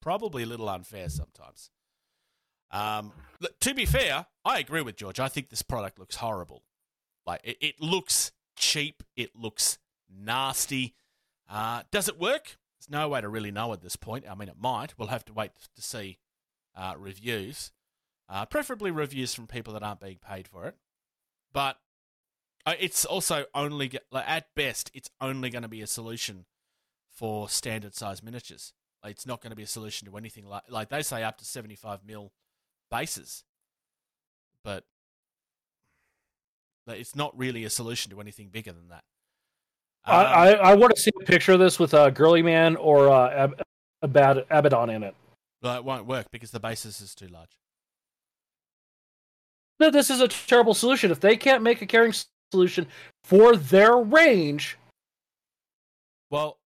probably 0.00 0.42
a 0.42 0.46
little 0.46 0.68
unfair 0.68 1.08
sometimes. 1.08 1.70
Um, 2.72 3.12
to 3.60 3.74
be 3.74 3.84
fair, 3.84 4.26
I 4.44 4.58
agree 4.58 4.82
with 4.82 4.96
George. 4.96 5.20
I 5.20 5.28
think 5.28 5.50
this 5.50 5.62
product 5.62 5.98
looks 5.98 6.16
horrible. 6.16 6.64
Like 7.26 7.40
it, 7.44 7.58
it 7.60 7.80
looks 7.80 8.32
cheap. 8.56 9.02
It 9.16 9.36
looks 9.36 9.78
nasty. 10.08 10.94
Uh, 11.48 11.82
does 11.90 12.08
it 12.08 12.18
work? 12.18 12.56
There's 12.80 12.90
no 12.90 13.08
way 13.10 13.20
to 13.20 13.28
really 13.28 13.50
know 13.50 13.74
at 13.74 13.82
this 13.82 13.96
point. 13.96 14.24
I 14.28 14.34
mean, 14.34 14.48
it 14.48 14.56
might. 14.58 14.94
We'll 14.96 15.08
have 15.08 15.24
to 15.26 15.34
wait 15.34 15.50
to 15.76 15.82
see 15.82 16.18
uh, 16.74 16.94
reviews, 16.96 17.72
uh, 18.26 18.46
preferably 18.46 18.90
reviews 18.90 19.34
from 19.34 19.46
people 19.46 19.74
that 19.74 19.82
aren't 19.82 20.00
being 20.00 20.18
paid 20.18 20.48
for 20.48 20.66
it. 20.66 20.76
But 21.52 21.78
uh, 22.64 22.74
it's 22.80 23.04
also 23.04 23.44
only 23.54 23.92
at 24.14 24.54
best, 24.54 24.90
it's 24.94 25.10
only 25.20 25.50
going 25.50 25.62
to 25.62 25.68
be 25.68 25.82
a 25.82 25.86
solution 25.86 26.46
for 27.10 27.50
standard 27.50 27.94
size 27.94 28.22
miniatures. 28.22 28.72
Like, 29.04 29.12
it's 29.12 29.26
not 29.26 29.42
going 29.42 29.50
to 29.50 29.56
be 29.56 29.62
a 29.62 29.66
solution 29.66 30.08
to 30.08 30.16
anything 30.16 30.46
like 30.46 30.64
like 30.70 30.88
they 30.88 31.02
say 31.02 31.22
up 31.22 31.36
to 31.38 31.44
seventy 31.44 31.74
five 31.74 32.00
mil 32.06 32.32
bases, 32.90 33.44
but 34.64 34.84
it's 36.86 37.14
not 37.14 37.38
really 37.38 37.64
a 37.64 37.70
solution 37.70 38.10
to 38.10 38.20
anything 38.20 38.48
bigger 38.48 38.72
than 38.72 38.88
that. 38.88 39.04
I, 40.04 40.20
Um, 40.20 40.26
I, 40.26 40.54
I 40.70 40.74
want 40.74 40.94
to 40.94 41.00
see 41.00 41.10
a 41.20 41.24
picture 41.24 41.52
of 41.52 41.58
this 41.60 41.78
with 41.78 41.94
uh, 41.94 42.10
Girly 42.10 42.42
Man 42.42 42.76
or 42.76 43.08
uh, 43.10 43.30
Ab- 43.30 43.62
Abad- 44.02 44.46
Abaddon 44.50 44.90
in 44.90 45.02
it. 45.02 45.14
well, 45.62 45.76
it 45.76 45.84
won't 45.84 46.06
work 46.06 46.26
because 46.30 46.50
the 46.50 46.60
basis 46.60 47.00
is 47.00 47.14
too 47.14 47.28
large. 47.28 47.50
No, 49.78 49.90
this 49.90 50.10
is 50.10 50.20
a 50.20 50.28
terrible 50.28 50.74
solution. 50.74 51.10
If 51.10 51.20
they 51.20 51.36
can't 51.36 51.62
make 51.62 51.80
a 51.82 51.86
carrying 51.86 52.14
solution 52.52 52.86
for 53.24 53.56
their 53.56 53.96
range, 53.96 54.76
Well, 56.30 56.58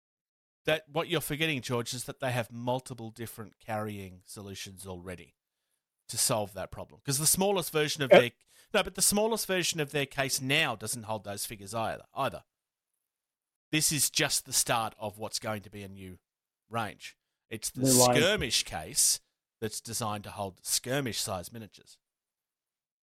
that 0.66 0.85
what 0.93 1.09
you're 1.09 1.20
forgetting, 1.20 1.61
George, 1.61 1.95
is 1.95 2.05
that 2.05 2.20
they 2.20 2.32
have 2.32 2.51
multiple 2.51 3.11
different 3.11 3.55
carrying 3.64 4.20
solutions 4.24 4.87
already 4.87 5.35
to 6.09 6.18
solve 6.18 6.55
that 6.55 6.70
problem. 6.70 7.01
Because 7.05 7.18
the 7.18 7.26
smallest 7.26 7.70
version 7.72 8.03
of 8.03 8.11
their 8.11 8.30
no, 8.72 8.82
but 8.82 8.95
the 8.97 9.03
smallest 9.03 9.47
version 9.47 9.78
of 9.78 9.93
their 9.93 10.07
case 10.07 10.41
now 10.41 10.74
doesn't 10.74 11.05
hold 11.05 11.22
those 11.24 11.47
figures 11.47 11.74
either. 11.74 12.03
Either. 12.14 12.43
This 13.72 13.90
is 13.92 14.10
just 14.10 14.46
the 14.46 14.52
start 14.52 14.94
of 14.98 15.18
what's 15.18 15.38
going 15.38 15.62
to 15.62 15.70
be 15.70 15.82
a 15.82 15.88
new 15.88 16.18
range. 16.70 17.16
It's 17.50 17.70
the 17.70 17.86
skirmish 17.86 18.62
case 18.64 19.20
that's 19.60 19.80
designed 19.80 20.24
to 20.24 20.30
hold 20.30 20.58
skirmish 20.62 21.20
size 21.20 21.52
miniatures. 21.52 21.98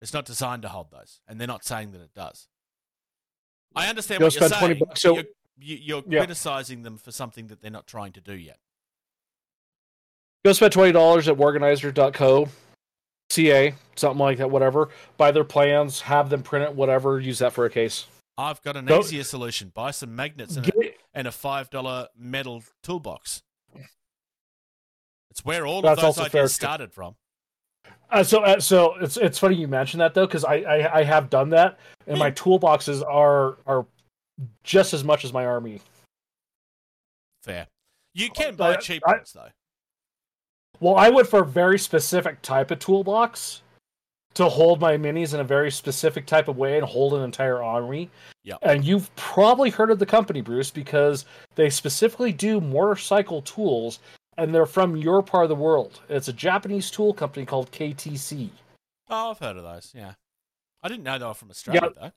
It's 0.01 0.13
not 0.13 0.25
designed 0.25 0.61
to 0.63 0.69
hold 0.69 0.91
those, 0.91 1.21
and 1.27 1.39
they're 1.39 1.47
not 1.47 1.63
saying 1.65 1.91
that 1.91 2.01
it 2.01 2.13
does. 2.13 2.47
I 3.75 3.87
understand 3.87 4.19
Go 4.19 4.27
what 4.27 4.35
you're 4.35 4.49
saying. 4.49 4.79
bucks, 4.79 5.01
so- 5.01 5.15
you're 5.15 5.23
you- 5.57 5.77
you're 5.77 6.03
Yeah. 6.07 6.19
criticizing 6.19 6.83
them 6.83 6.97
for 6.97 7.11
something 7.13 7.47
that 7.47 7.61
they're 7.61 7.71
not 7.71 7.87
trying 7.87 8.11
to 8.13 8.21
do 8.21 8.33
yet. 8.33 8.59
go 10.43 10.53
spend 10.53 10.71
twenty 10.73 10.91
dollars 10.91 11.27
at 11.27 11.39
organizer.co, 11.39 12.47
ca, 13.31 13.73
something 13.95 14.19
like 14.19 14.37
that, 14.37 14.51
whatever. 14.51 14.89
Buy 15.17 15.31
their 15.31 15.43
plans, 15.45 16.01
have 16.01 16.29
them 16.29 16.43
print 16.43 16.65
it, 16.69 16.75
whatever. 16.75 17.19
Use 17.19 17.39
that 17.39 17.51
for 17.53 17.65
a 17.65 17.69
case. 17.69 18.05
I've 18.38 18.61
got 18.61 18.75
an 18.75 18.91
easier 18.91 19.23
solution: 19.23 19.71
buy 19.73 19.91
some 19.91 20.15
magnets 20.15 20.57
and 20.57 20.67
a, 20.67 20.93
and 21.13 21.27
a 21.27 21.31
five 21.31 21.69
dollar 21.69 22.07
metal 22.17 22.63
toolbox. 22.83 23.43
It's 25.29 25.43
where 25.43 25.65
all 25.65 25.86
of 25.86 25.99
those 25.99 26.17
ideas 26.17 26.53
started 26.53 26.93
from. 26.93 27.15
Uh, 28.09 28.23
so, 28.23 28.41
uh, 28.43 28.59
so 28.59 28.95
it's 29.01 29.17
it's 29.17 29.39
funny 29.39 29.55
you 29.55 29.67
mentioned 29.67 30.01
that 30.01 30.13
though, 30.13 30.25
because 30.25 30.43
I, 30.45 30.55
I 30.55 30.99
I 30.99 31.03
have 31.03 31.29
done 31.29 31.49
that, 31.49 31.79
and 32.07 32.17
my 32.19 32.31
toolboxes 32.31 33.03
are 33.05 33.57
are 33.65 33.86
just 34.63 34.93
as 34.93 35.03
much 35.03 35.25
as 35.25 35.33
my 35.33 35.45
army. 35.45 35.81
Fair. 37.43 37.67
You 38.13 38.29
can 38.29 38.55
buy 38.55 38.73
I- 38.73 38.77
cheap 38.77 39.03
I- 39.05 39.13
ones 39.13 39.33
though. 39.33 39.49
Well, 40.81 40.97
I 40.97 41.09
went 41.09 41.27
for 41.27 41.41
a 41.41 41.45
very 41.45 41.79
specific 41.79 42.41
type 42.41 42.69
of 42.69 42.79
toolbox 42.79 43.61
to 44.36 44.47
hold 44.49 44.79
my 44.79 44.97
minis 44.97 45.33
in 45.33 45.39
a 45.39 45.43
very 45.43 45.71
specific 45.71 46.25
type 46.25 46.47
of 46.47 46.57
way 46.57 46.77
and 46.77 46.86
hold 46.86 47.13
an 47.13 47.23
entire 47.23 47.63
army. 47.63 48.09
Yep. 48.43 48.59
And 48.61 48.86
you've 48.86 49.13
probably 49.15 49.69
heard 49.69 49.89
of 49.91 49.97
the 49.99 50.05
company, 50.05 50.41
Bruce, 50.41 50.69
because 50.71 51.25
they 51.55 51.69
specifically 51.69 52.31
do 52.31 52.61
motorcycle 52.61 53.41
tools 53.41 53.99
and 54.38 54.53
they're 54.53 54.65
from 54.65 54.97
your 54.97 55.23
part 55.23 55.43
of 55.43 55.49
the 55.49 55.55
world. 55.55 56.01
It's 56.09 56.27
a 56.27 56.33
Japanese 56.33 56.91
tool 56.91 57.13
company 57.13 57.45
called 57.45 57.71
KTC. 57.71 58.49
Oh, 59.09 59.31
I've 59.31 59.39
heard 59.39 59.55
of 59.57 59.63
those. 59.63 59.91
Yeah, 59.95 60.13
I 60.83 60.89
didn't 60.89 61.03
know 61.03 61.17
they 61.17 61.25
were 61.25 61.33
from 61.33 61.49
Australia 61.49 61.89
though. 61.95 62.11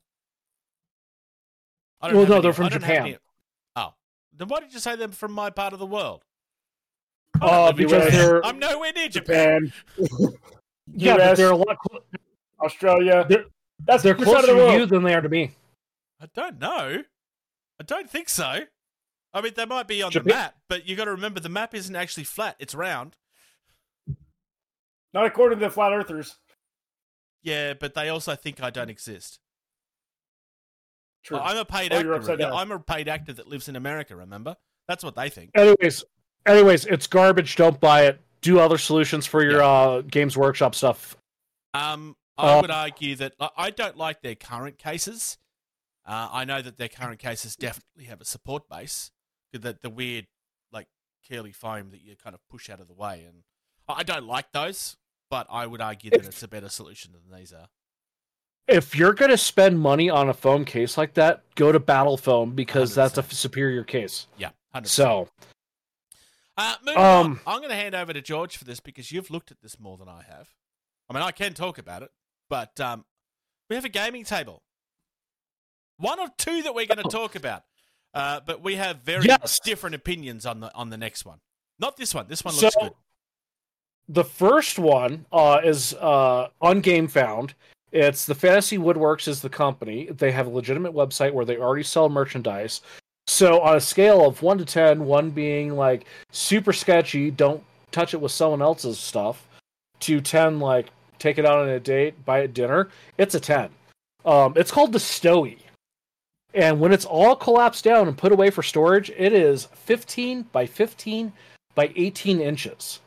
I 2.00 2.08
Well, 2.12 2.20
have 2.20 2.28
no, 2.28 2.34
any- 2.34 2.42
they're 2.42 2.52
from 2.52 2.68
don't 2.68 2.80
Japan. 2.80 2.96
any- 3.06 3.18
Oh, 3.76 3.94
then 4.32 4.48
why 4.48 4.60
did 4.60 4.72
you 4.72 4.80
say 4.80 4.96
they're 4.96 5.08
from 5.08 5.32
my 5.32 5.50
part 5.50 5.72
of 5.72 5.78
the 5.78 5.86
world? 5.86 6.24
Uh, 7.40 7.70
because 7.72 8.10
they're 8.10 8.44
I'm 8.44 8.58
nowhere 8.58 8.92
near 8.92 9.08
Japan. 9.08 9.72
Japan, 9.96 10.32
yeah, 10.94 11.16
but 11.16 11.30
US. 11.30 11.36
they're 11.38 11.50
a 11.50 11.56
lot 11.56 11.76
clo- 11.78 12.02
Australia. 12.60 13.24
They're- 13.28 13.46
That's 13.84 14.02
they're 14.02 14.12
of 14.14 14.20
closer 14.20 14.42
the 14.42 14.46
to 14.48 14.54
world? 14.54 14.74
you 14.74 14.86
than 14.86 15.02
they 15.02 15.14
are 15.14 15.20
to 15.20 15.28
me. 15.28 15.52
I 16.20 16.26
don't 16.34 16.58
know. 16.58 17.02
I 17.80 17.84
don't 17.84 18.10
think 18.10 18.28
so. 18.28 18.60
I 19.32 19.40
mean, 19.40 19.52
they 19.54 19.66
might 19.66 19.86
be 19.86 20.02
on 20.02 20.10
the 20.12 20.22
map, 20.24 20.56
but 20.68 20.88
you 20.88 20.96
got 20.96 21.04
to 21.04 21.12
remember 21.12 21.38
the 21.38 21.48
map 21.48 21.74
isn't 21.74 21.94
actually 21.94 22.24
flat; 22.24 22.56
it's 22.58 22.74
round. 22.74 23.16
Not 25.14 25.26
according 25.26 25.58
to 25.60 25.64
the 25.66 25.70
flat 25.70 25.92
earthers. 25.92 26.36
Yeah, 27.42 27.74
but 27.74 27.94
they 27.94 28.08
also 28.08 28.34
think 28.34 28.62
I 28.62 28.70
don't 28.70 28.90
exist. 28.90 29.38
True. 31.22 31.38
I'm 31.38 31.56
a 31.56 31.64
paid 31.64 31.92
Oh, 31.92 31.98
you're 32.00 32.14
actor. 32.14 32.36
down. 32.36 32.52
I'm 32.52 32.72
a 32.72 32.78
paid 32.80 33.06
actor 33.08 33.32
that 33.34 33.46
lives 33.48 33.68
in 33.68 33.76
America. 33.76 34.16
Remember? 34.16 34.56
That's 34.88 35.04
what 35.04 35.14
they 35.14 35.28
think. 35.28 35.50
Anyways, 35.54 36.04
anyways, 36.46 36.86
it's 36.86 37.06
garbage. 37.06 37.54
Don't 37.56 37.78
buy 37.80 38.06
it. 38.06 38.20
Do 38.40 38.60
other 38.60 38.78
solutions 38.78 39.26
for 39.26 39.42
your 39.42 39.62
uh, 39.62 40.02
Games 40.02 40.36
Workshop 40.36 40.74
stuff. 40.74 41.16
Um, 41.74 42.16
I 42.36 42.58
Uh, 42.58 42.60
would 42.60 42.70
argue 42.70 43.16
that 43.16 43.34
I- 43.56 43.70
don't 43.70 43.96
like 43.96 44.22
their 44.22 44.36
current 44.36 44.78
cases. 44.78 45.38
Uh, 46.06 46.28
I 46.32 46.44
know 46.44 46.62
that 46.62 46.76
their 46.78 46.88
current 46.88 47.18
cases 47.18 47.56
definitely 47.56 48.04
have 48.04 48.20
a 48.20 48.24
support 48.24 48.68
base. 48.68 49.10
The, 49.52 49.76
the 49.80 49.90
weird, 49.90 50.26
like, 50.72 50.86
curly 51.28 51.52
foam 51.52 51.90
that 51.90 52.00
you 52.00 52.14
kind 52.16 52.34
of 52.34 52.40
push 52.48 52.70
out 52.70 52.80
of 52.80 52.86
the 52.86 52.94
way. 52.94 53.24
And 53.26 53.42
I 53.88 54.02
don't 54.04 54.26
like 54.26 54.52
those, 54.52 54.96
but 55.30 55.46
I 55.50 55.66
would 55.66 55.80
argue 55.80 56.10
that 56.10 56.20
If- 56.20 56.26
it's 56.28 56.42
a 56.42 56.48
better 56.48 56.68
solution 56.68 57.12
than 57.12 57.36
these 57.38 57.52
are. 57.52 57.68
If 58.68 58.94
you're 58.94 59.14
going 59.14 59.30
to 59.30 59.38
spend 59.38 59.80
money 59.80 60.10
on 60.10 60.28
a 60.28 60.34
foam 60.34 60.64
case 60.66 60.98
like 60.98 61.14
that, 61.14 61.42
go 61.54 61.72
to 61.72 61.80
Battle 61.80 62.18
Foam 62.18 62.54
because 62.54 62.94
that's 62.94 63.16
a 63.16 63.22
superior 63.22 63.82
case. 63.82 64.26
Yeah, 64.36 64.50
100%. 64.74 64.86
So, 64.86 65.28
Uh, 66.58 66.74
moving 66.84 67.00
Um, 67.00 67.04
on, 67.04 67.40
I'm 67.46 67.58
going 67.60 67.70
to 67.70 67.76
hand 67.76 67.94
over 67.94 68.12
to 68.12 68.20
George 68.20 68.56
for 68.56 68.64
this 68.64 68.80
because 68.80 69.12
you've 69.12 69.30
looked 69.30 69.50
at 69.52 69.60
this 69.62 69.78
more 69.78 69.96
than 69.96 70.08
I 70.08 70.22
have. 70.28 70.48
I 71.08 71.14
mean, 71.14 71.22
I 71.22 71.30
can 71.30 71.54
talk 71.54 71.78
about 71.78 72.02
it, 72.02 72.10
but 72.50 72.78
um, 72.80 73.04
we 73.70 73.76
have 73.76 73.84
a 73.84 73.88
gaming 73.88 74.24
table. 74.24 74.62
One 75.98 76.18
or 76.18 76.28
two 76.36 76.62
that 76.62 76.74
we're 76.74 76.86
going 76.86 77.02
to 77.02 77.08
talk 77.08 77.36
about, 77.36 77.62
uh, 78.12 78.40
but 78.44 78.62
we 78.62 78.74
have 78.74 78.98
very 79.02 79.24
Yes. 79.24 79.60
different 79.64 79.94
opinions 79.94 80.44
on 80.46 80.60
the 80.60 80.74
on 80.74 80.90
the 80.90 80.96
next 80.96 81.24
one. 81.24 81.38
Not 81.78 81.96
this 81.96 82.12
one. 82.14 82.26
This 82.28 82.44
one 82.44 82.54
looks 82.56 82.74
So- 82.74 82.80
good. 82.80 82.92
The 84.10 84.24
first 84.24 84.78
one 84.78 85.26
uh, 85.32 85.60
is 85.62 85.94
uh, 85.94 86.48
on 86.60 86.82
Gamefound. 86.82 87.52
It's 87.92 88.24
the 88.26 88.34
Fantasy 88.34 88.78
Woodworks 88.78 89.28
is 89.28 89.42
the 89.42 89.48
company. 89.50 90.06
They 90.10 90.32
have 90.32 90.46
a 90.46 90.50
legitimate 90.50 90.92
website 90.94 91.32
where 91.32 91.44
they 91.44 91.56
already 91.58 91.82
sell 91.84 92.08
merchandise. 92.08 92.80
So 93.28 93.60
on 93.60 93.76
a 93.76 93.80
scale 93.80 94.26
of 94.26 94.40
one 94.40 94.56
to 94.56 94.64
10, 94.64 95.04
one 95.04 95.28
being 95.28 95.76
like 95.76 96.06
super 96.32 96.72
sketchy, 96.72 97.30
don't 97.30 97.62
touch 97.90 98.14
it 98.14 98.20
with 98.22 98.32
someone 98.32 98.62
else's 98.62 98.98
stuff, 98.98 99.46
to 100.00 100.22
ten 100.22 100.60
like 100.60 100.88
take 101.18 101.36
it 101.36 101.44
out 101.44 101.58
on 101.58 101.68
a 101.68 101.78
date, 101.78 102.24
buy 102.24 102.40
it 102.40 102.54
dinner. 102.54 102.88
It's 103.18 103.34
a 103.34 103.40
ten. 103.40 103.68
Um, 104.24 104.54
it's 104.56 104.70
called 104.70 104.92
the 104.92 104.98
Stowy, 104.98 105.58
and 106.54 106.80
when 106.80 106.90
it's 106.90 107.04
all 107.04 107.36
collapsed 107.36 107.84
down 107.84 108.08
and 108.08 108.16
put 108.16 108.32
away 108.32 108.48
for 108.48 108.62
storage, 108.62 109.10
it 109.10 109.34
is 109.34 109.66
fifteen 109.74 110.42
by 110.50 110.64
fifteen 110.64 111.32
by 111.74 111.92
eighteen 111.96 112.40
inches, 112.40 113.00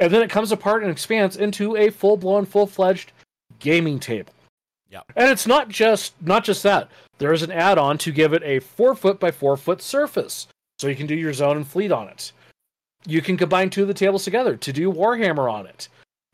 and 0.00 0.12
then 0.12 0.22
it 0.22 0.30
comes 0.30 0.50
apart 0.50 0.82
and 0.82 0.90
expands 0.90 1.36
into 1.36 1.76
a 1.76 1.90
full 1.90 2.16
blown, 2.16 2.44
full 2.44 2.66
fledged 2.66 3.12
gaming 3.60 4.00
table. 4.00 4.32
Yep. 4.92 5.12
And 5.16 5.30
it's 5.30 5.46
not 5.46 5.70
just 5.70 6.14
not 6.20 6.44
just 6.44 6.62
that. 6.62 6.90
There 7.18 7.32
is 7.32 7.42
an 7.42 7.50
add-on 7.50 7.98
to 7.98 8.12
give 8.12 8.34
it 8.34 8.42
a 8.44 8.60
four 8.60 8.94
foot 8.94 9.18
by 9.18 9.30
four 9.30 9.56
foot 9.56 9.80
surface, 9.80 10.46
so 10.78 10.86
you 10.86 10.96
can 10.96 11.06
do 11.06 11.14
your 11.14 11.32
zone 11.32 11.56
and 11.56 11.66
fleet 11.66 11.90
on 11.90 12.08
it. 12.08 12.32
You 13.06 13.22
can 13.22 13.36
combine 13.36 13.70
two 13.70 13.82
of 13.82 13.88
the 13.88 13.94
tables 13.94 14.24
together 14.24 14.56
to 14.56 14.72
do 14.72 14.92
Warhammer 14.92 15.50
on 15.50 15.66
it. 15.66 15.88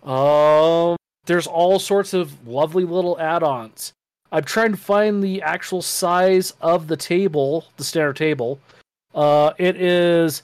Um, 0.06 0.96
there's 1.24 1.46
all 1.46 1.78
sorts 1.78 2.12
of 2.12 2.46
lovely 2.46 2.84
little 2.84 3.18
add-ons. 3.20 3.92
I'm 4.32 4.44
trying 4.44 4.72
to 4.72 4.76
find 4.76 5.22
the 5.22 5.40
actual 5.40 5.80
size 5.80 6.52
of 6.60 6.88
the 6.88 6.96
table, 6.96 7.64
the 7.76 7.84
standard 7.84 8.16
table. 8.16 8.58
Uh, 9.14 9.52
it 9.56 9.80
is 9.80 10.42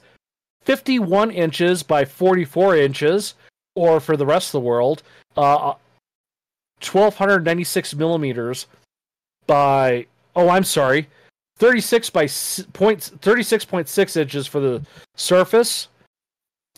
51 0.63 1.31
inches 1.31 1.83
by 1.83 2.05
44 2.05 2.77
inches, 2.77 3.35
or 3.75 3.99
for 3.99 4.17
the 4.17 4.25
rest 4.25 4.49
of 4.49 4.63
the 4.63 4.67
world, 4.67 5.03
uh, 5.37 5.73
1296 6.81 7.95
millimeters 7.95 8.67
by 9.47 10.05
oh 10.35 10.49
i'm 10.49 10.63
sorry 10.63 11.07
36 11.57 12.09
by 12.09 12.27
point 12.73 12.99
36.6 13.21 14.17
inches 14.17 14.45
for 14.47 14.59
the 14.59 14.85
surface 15.15 15.87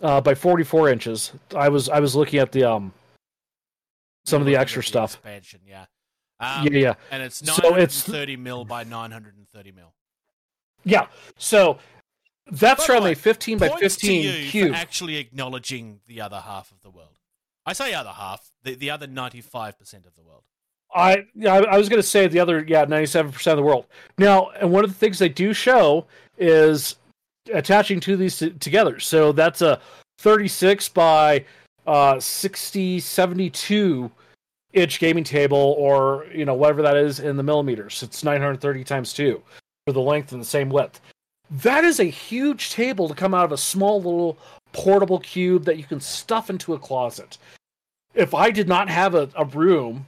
uh, 0.01 0.21
by 0.21 0.35
44 0.35 0.89
inches 0.89 1.31
i 1.55 1.67
was 1.67 1.89
i 1.89 1.99
was 1.99 2.15
looking 2.15 2.39
at 2.39 2.51
the 2.51 2.63
um 2.63 2.93
some 4.25 4.41
of 4.41 4.45
the 4.45 4.55
extra 4.55 4.81
the 4.81 4.87
stuff 4.87 5.13
Expansion, 5.15 5.61
yeah. 5.65 5.85
Um, 6.39 6.67
yeah 6.67 6.79
yeah 6.79 6.93
And 7.11 7.23
it's 7.23 7.37
So 7.37 7.53
it's- 7.77 8.07
930 8.07 8.37
mil 8.37 8.65
by 8.65 8.83
930 8.83 9.71
mil. 9.71 9.93
yeah 10.83 11.07
so 11.37 11.79
that's 12.51 12.85
from 12.85 13.05
a 13.07 13.13
15 13.15 13.57
by 13.57 13.69
15 13.69 14.21
to 14.23 14.39
you 14.39 14.49
cube 14.49 14.73
actually 14.75 15.15
acknowledging 15.17 15.99
the 16.07 16.21
other 16.21 16.39
half 16.39 16.71
of 16.71 16.81
the 16.81 16.89
world. 16.89 17.16
I 17.67 17.73
say 17.73 17.93
other 17.93 18.11
half, 18.11 18.49
the, 18.63 18.75
the 18.75 18.89
other 18.89 19.07
95% 19.07 20.05
of 20.07 20.15
the 20.15 20.23
world. 20.23 20.43
I 20.95 21.25
I 21.45 21.77
was 21.77 21.89
going 21.89 22.01
to 22.01 22.07
say 22.07 22.25
the 22.27 22.39
other 22.39 22.63
yeah, 22.65 22.85
97% 22.85 23.51
of 23.51 23.57
the 23.57 23.63
world. 23.63 23.87
Now, 24.17 24.51
and 24.51 24.71
one 24.71 24.85
of 24.85 24.89
the 24.89 24.95
things 24.95 25.19
they 25.19 25.27
do 25.27 25.53
show 25.53 26.07
is 26.37 26.95
attaching 27.53 27.99
two 27.99 28.13
of 28.13 28.19
these 28.19 28.39
t- 28.39 28.51
together. 28.51 28.99
So 28.99 29.33
that's 29.33 29.61
a 29.61 29.81
36 30.19 30.87
by 30.89 31.43
uh 31.85 32.19
60 32.19 33.01
72 33.01 34.11
inch 34.73 34.99
gaming 34.99 35.25
table 35.25 35.75
or, 35.77 36.25
you 36.33 36.45
know, 36.45 36.53
whatever 36.53 36.81
that 36.81 36.95
is 36.95 37.19
in 37.19 37.35
the 37.35 37.43
millimeters. 37.43 38.01
It's 38.01 38.23
930 38.23 38.83
times 38.85 39.11
2 39.11 39.41
for 39.85 39.91
the 39.91 39.99
length 39.99 40.31
and 40.31 40.41
the 40.41 40.45
same 40.45 40.69
width. 40.69 41.01
That 41.49 41.83
is 41.83 41.99
a 41.99 42.05
huge 42.05 42.71
table 42.71 43.09
to 43.09 43.15
come 43.15 43.33
out 43.33 43.45
of 43.45 43.51
a 43.51 43.57
small 43.57 43.97
little 44.01 44.37
portable 44.73 45.19
cube 45.19 45.65
that 45.65 45.77
you 45.77 45.83
can 45.83 45.99
stuff 45.99 46.49
into 46.49 46.73
a 46.73 46.79
closet. 46.79 47.37
If 48.17 48.33
I 48.33 48.51
did 48.51 48.67
not 48.67 48.89
have 48.89 49.15
a, 49.15 49.29
a 49.35 49.45
room 49.45 50.05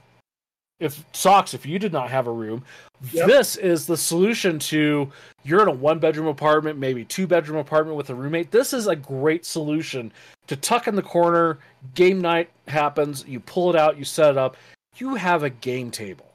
if 0.80 1.04
socks 1.12 1.52
if 1.54 1.64
you 1.66 1.78
did 1.78 1.92
not 1.92 2.10
have 2.10 2.26
a 2.26 2.32
room 2.32 2.64
Yep. 3.12 3.26
this 3.28 3.56
is 3.56 3.86
the 3.86 3.96
solution 3.96 4.58
to 4.58 5.10
you're 5.42 5.62
in 5.62 5.68
a 5.68 5.72
one 5.72 5.98
bedroom 5.98 6.26
apartment 6.26 6.78
maybe 6.78 7.04
two 7.04 7.26
bedroom 7.26 7.58
apartment 7.58 7.96
with 7.96 8.10
a 8.10 8.14
roommate 8.14 8.50
this 8.50 8.72
is 8.74 8.86
a 8.88 8.96
great 8.96 9.44
solution 9.46 10.12
to 10.48 10.56
tuck 10.56 10.86
in 10.88 10.94
the 10.94 11.02
corner 11.02 11.58
game 11.94 12.20
night 12.20 12.50
happens 12.68 13.24
you 13.26 13.40
pull 13.40 13.70
it 13.70 13.76
out 13.76 13.96
you 13.98 14.04
set 14.04 14.30
it 14.30 14.38
up 14.38 14.56
you 14.96 15.14
have 15.14 15.42
a 15.44 15.50
game 15.50 15.90
table 15.90 16.30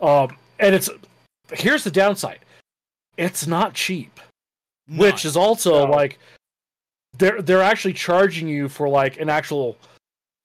um 0.00 0.34
and 0.58 0.74
it's 0.74 0.88
here's 1.52 1.84
the 1.84 1.90
downside 1.90 2.38
it's 3.18 3.46
not 3.46 3.74
cheap 3.74 4.20
which 4.96 5.24
is 5.26 5.36
also 5.36 5.86
No. 5.86 5.92
like 5.92 6.18
they're 7.18 7.40
they're 7.42 7.62
actually 7.62 7.94
charging 7.94 8.46
you 8.48 8.68
for 8.70 8.88
like 8.88 9.18
an 9.20 9.28
actual 9.28 9.76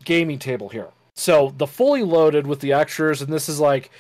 gaming 0.05 0.39
table 0.39 0.69
here. 0.69 0.87
So 1.15 1.53
the 1.57 1.67
fully 1.67 2.03
loaded 2.03 2.47
with 2.47 2.59
the 2.59 2.73
extras, 2.73 3.21
and 3.21 3.31
this 3.31 3.49
is 3.49 3.59
like 3.59 3.91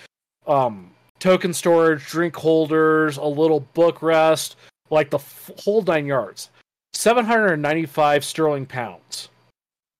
um 0.47 0.91
token 1.19 1.53
storage, 1.53 2.05
drink 2.07 2.35
holders, 2.35 3.17
a 3.17 3.25
little 3.25 3.61
book 3.73 4.01
rest, 4.01 4.55
like 4.89 5.09
the 5.09 5.17
f- 5.17 5.51
whole 5.59 5.81
nine 5.81 6.05
yards. 6.05 6.49
Seven 6.93 7.25
hundred 7.25 7.53
and 7.53 7.61
ninety-five 7.61 8.23
sterling 8.23 8.65
pounds. 8.65 9.29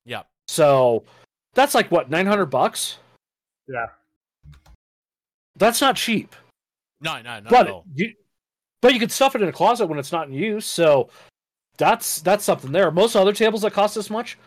Yeah. 0.04 0.22
So 0.48 1.04
that's 1.54 1.74
like 1.74 1.90
what 1.90 2.08
nine 2.08 2.26
hundred 2.26 2.46
bucks. 2.46 2.98
Yeah. 3.68 3.86
That's 5.56 5.80
not 5.80 5.96
cheap. 5.96 6.34
No, 7.00 7.16
no, 7.16 7.40
not 7.40 7.46
at 7.46 7.50
but 7.50 7.82
you 7.94 8.12
but 8.80 8.94
you 8.94 9.00
can 9.00 9.08
stuff 9.08 9.34
it 9.34 9.42
in 9.42 9.48
a 9.48 9.52
closet 9.52 9.86
when 9.86 9.98
it's 9.98 10.12
not 10.12 10.28
in 10.28 10.34
use 10.34 10.64
so 10.64 11.08
that's 11.76 12.20
that's 12.22 12.44
something 12.44 12.72
there 12.72 12.90
most 12.90 13.16
other 13.16 13.32
tables 13.32 13.62
that 13.62 13.72
cost 13.72 13.94
this 13.94 14.08
much 14.08 14.38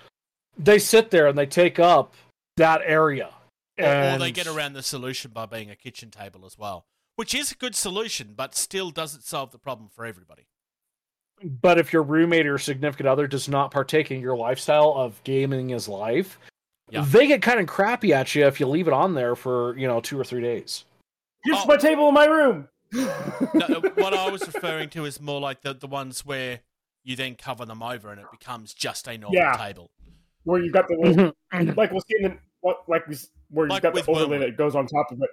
they 0.60 0.78
sit 0.78 1.10
there 1.10 1.26
and 1.28 1.38
they 1.38 1.45
take 1.47 1.80
up 1.80 2.14
that 2.57 2.82
area 2.84 3.30
Or, 3.80 3.86
or 3.86 4.18
they 4.20 4.32
get 4.32 4.45
around 4.47 4.74
the 4.74 4.84
solution 4.84 5.32
by 5.32 5.45
being 5.45 5.72
a 5.72 5.76
kitchen 5.76 6.12
table 6.12 6.45
as 6.45 6.57
well, 6.57 6.86
which 7.16 7.34
is 7.34 7.51
a 7.51 7.55
good 7.55 7.76
solution, 7.76 8.34
but 8.36 8.53
still 8.55 8.91
doesn't 8.91 9.24
solve 9.24 9.51
the 9.51 9.57
problem 9.60 9.89
for 9.89 10.05
everybody. 10.05 10.47
but 11.41 11.78
if 11.80 11.93
your 11.93 12.03
roommate 12.03 12.45
or 12.45 12.57
significant 12.57 13.07
other 13.07 13.26
does 13.26 13.47
not 13.47 13.72
partake 13.72 14.12
in 14.12 14.20
your 14.20 14.36
lifestyle 14.36 14.91
of 14.97 15.24
gaming 15.24 15.72
as 15.72 15.88
life 15.88 16.38
Yeah. 16.89 17.05
they 17.07 17.28
get 17.28 17.41
kind 17.41 17.62
of 17.62 17.68
crappy 17.68 18.14
at 18.14 18.36
you 18.36 18.45
if 18.45 18.60
you 18.60 18.68
leave 18.68 18.88
it 18.88 18.93
on 18.93 19.14
there 19.14 19.38
for 19.38 19.78
you 19.78 19.88
know 19.88 20.01
two 20.01 20.20
or 20.20 20.26
three 20.26 20.41
days 20.41 20.84
Here's 21.45 21.60
Oh. 21.62 21.66
my 21.68 21.78
table 21.78 22.10
in 22.10 22.14
my 22.14 22.26
room. 22.26 22.68
No, 22.91 23.07
uh, 23.07 23.82
what 23.95 24.14
I 24.14 24.30
was 24.30 24.45
referring 24.45 24.89
to 24.89 25.05
is 25.05 25.22
more 25.22 25.39
like 25.39 25.62
the, 25.62 25.74
the 25.74 25.88
ones 25.88 26.26
where 26.26 26.60
you 27.05 27.16
then 27.16 27.36
cover 27.36 27.64
them 27.64 27.82
over 27.82 28.12
and 28.12 28.20
it 28.20 28.28
becomes 28.30 28.74
just 28.74 29.07
a 29.07 29.18
normal 29.18 29.39
Yeah. 29.39 29.53
table. 29.55 29.89
Where 30.44 30.62
you've 30.64 30.74
got 30.74 30.88
the 30.88 30.96
little, 30.96 31.76
like 31.76 31.92
we'll 31.92 32.02
see 32.02 32.16
in 32.20 32.24
the, 32.64 32.74
like 32.88 33.08
we, 33.08 33.16
where 33.50 33.66
you 33.68 33.70
Like 33.72 33.84
got 33.84 33.94
with 33.94 34.06
the 34.06 34.12
overlay 34.12 34.38
Wyrmwood. 34.38 34.42
that 34.42 34.58
goes 34.58 34.76
on 34.76 34.88
top 34.88 35.12
of 35.12 35.22
it. 35.22 35.30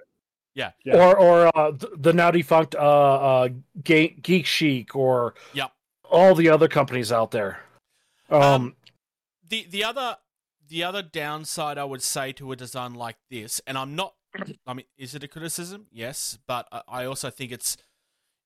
Yeah. 0.53 0.71
Yeah. 0.85 0.95
or 0.97 1.17
or 1.17 1.57
uh, 1.57 1.71
the 1.97 2.13
now 2.13 2.31
defunct 2.31 2.73
uh, 2.75 2.79
uh, 2.79 3.49
Ga- 3.83 4.15
Geek 4.21 4.45
Chic 4.45 4.95
or 4.95 5.35
Yep. 5.53 5.71
all 6.09 6.33
the 6.35 6.49
other 6.49 6.67
companies 6.67 7.11
out 7.11 7.31
there. 7.31 7.59
Um, 8.29 8.41
Um, 8.41 8.75
the 9.47 9.65
the 9.69 9.83
other 9.83 10.17
the 10.67 10.83
other 10.83 11.01
downside 11.01 11.77
I 11.77 11.83
would 11.85 12.01
say 12.01 12.31
to 12.33 12.51
a 12.51 12.55
design 12.55 12.93
like 12.95 13.15
this, 13.29 13.61
and 13.65 13.77
I'm 13.77 13.95
not, 13.95 14.15
I 14.65 14.73
mean, 14.73 14.85
is 14.97 15.15
it 15.15 15.23
a 15.23 15.27
criticism? 15.27 15.87
Yes, 15.91 16.37
but 16.47 16.67
I- 16.71 16.81
I 16.87 17.05
also 17.05 17.29
think 17.29 17.51
it's 17.51 17.77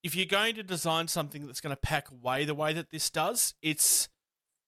if 0.03 0.15
you're 0.15 0.25
going 0.25 0.55
to 0.55 0.63
design 0.63 1.07
something 1.07 1.47
that's 1.47 1.61
going 1.61 1.75
to 1.75 1.79
pack 1.81 2.11
away 2.11 2.43
the 2.45 2.53
way 2.55 2.73
that 2.73 2.91
this 2.91 3.09
does, 3.09 3.53
it's 3.61 4.09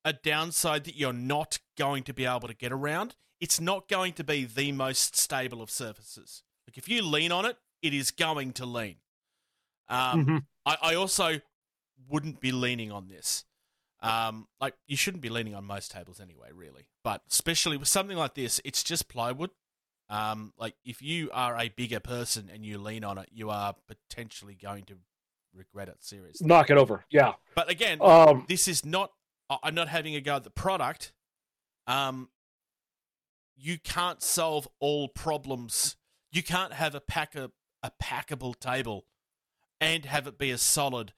a 0.06 0.14
downside 0.14 0.84
that 0.86 0.96
you're 0.96 1.14
not 1.14 1.60
going 1.78 2.04
to 2.04 2.14
be 2.14 2.26
able 2.26 2.48
to 2.48 2.54
get 2.54 2.72
around. 2.72 3.16
It's 3.40 3.60
not 3.60 3.88
going 3.88 4.14
to 4.14 4.24
be 4.24 4.46
the 4.46 4.72
most 4.72 5.16
stable 5.16 5.62
of 5.62 5.70
surfaces. 5.70 6.44
Like 6.68 6.78
if 6.78 6.88
you 6.88 7.02
lean 7.02 7.32
on 7.32 7.46
it, 7.46 7.58
it 7.82 7.94
is 7.94 8.12
going 8.12 8.54
to 8.54 8.66
lean. 8.66 8.98
Um, 9.90 10.26
mhm. 10.26 10.46
I, 10.66 10.78
I 10.82 10.96
also 10.96 11.42
wouldn't 12.10 12.40
be 12.40 12.52
leaning 12.52 12.92
on 12.92 13.08
this. 13.10 13.46
Um, 14.02 14.48
like 14.60 14.76
you 14.88 14.98
shouldn't 14.98 15.22
be 15.24 15.30
leaning 15.30 15.56
on 15.56 15.64
most 15.66 15.92
tables 15.92 16.20
anyway, 16.20 16.50
really. 16.54 16.88
But 17.04 17.22
especially 17.32 17.78
with 17.78 17.88
something 17.88 18.18
like 18.18 18.34
this, 18.36 18.60
it's 18.66 18.84
just 18.84 19.08
plywood. 19.08 19.52
Um, 20.10 20.54
like 20.58 20.76
if 20.84 21.02
you 21.02 21.30
are 21.34 21.58
a 21.58 21.70
bigger 21.70 22.00
person 22.02 22.50
and 22.54 22.66
you 22.66 22.78
lean 22.78 23.04
on 23.04 23.18
it, 23.18 23.30
you 23.32 23.50
are 23.50 23.76
potentially 23.88 24.56
going 24.62 24.84
to 24.86 24.96
regret 25.54 25.88
it 25.88 25.98
seriously. 26.04 26.46
knock 26.48 26.70
it 26.70 26.78
over. 26.78 27.06
Yeah. 27.10 27.34
But 27.56 27.70
again, 27.70 28.00
Um, 28.02 28.46
this 28.48 28.68
is 28.68 28.84
not. 28.86 29.12
I'm 29.50 29.76
not 29.76 29.88
having 29.90 30.16
a 30.16 30.22
go 30.22 30.36
at 30.36 30.44
the 30.44 30.50
product. 30.50 31.12
Um, 31.88 32.30
you 33.56 33.78
can't 33.78 34.22
solve 34.22 34.68
all 34.80 35.08
problems. 35.08 35.96
You 36.32 36.42
can't 36.44 36.74
have 36.74 36.96
a 36.96 37.02
pack 37.02 37.36
a, 37.36 37.52
a 37.84 37.92
packable 38.02 38.58
table 38.60 39.06
and 39.80 40.06
have 40.06 40.28
it 40.28 40.38
be 40.38 40.50
as 40.50 40.62
solid 40.62 41.14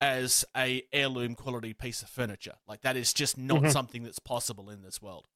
as 0.00 0.44
a 0.56 0.82
heirloom 0.92 1.34
quality 1.34 1.72
piece 1.74 2.02
of 2.02 2.08
furniture. 2.08 2.54
Like 2.66 2.82
that 2.82 2.96
is 2.96 3.12
just 3.12 3.36
not 3.36 3.62
Mhm. 3.62 3.72
something 3.72 4.02
that's 4.02 4.18
possible 4.18 4.70
in 4.70 4.82
this 4.82 5.00
world. 5.02 5.26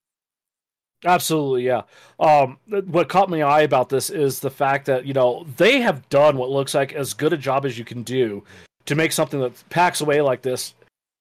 absolutely. 1.07 1.65
Yeah. 1.65 1.83
Um, 2.19 2.59
what 2.87 3.11
caught 3.11 3.29
my 3.29 3.43
eye 3.43 3.61
about 3.61 3.91
this 3.91 4.09
is 4.09 4.41
the 4.41 4.51
fact 4.51 4.87
that 4.87 5.05
you 5.05 5.13
know 5.13 5.45
they 5.59 5.81
have 5.83 6.09
done 6.09 6.39
what 6.39 6.49
looks 6.51 6.73
like 6.75 6.95
as 6.95 7.13
good 7.13 7.33
a 7.35 7.37
job 7.37 7.67
as 7.67 7.79
you 7.79 7.85
can 7.85 8.03
do 8.05 8.43
to 8.87 8.95
make 8.95 9.13
something 9.13 9.39
that 9.41 9.69
packs 9.69 10.01
away 10.01 10.23
like 10.23 10.41
this 10.41 10.73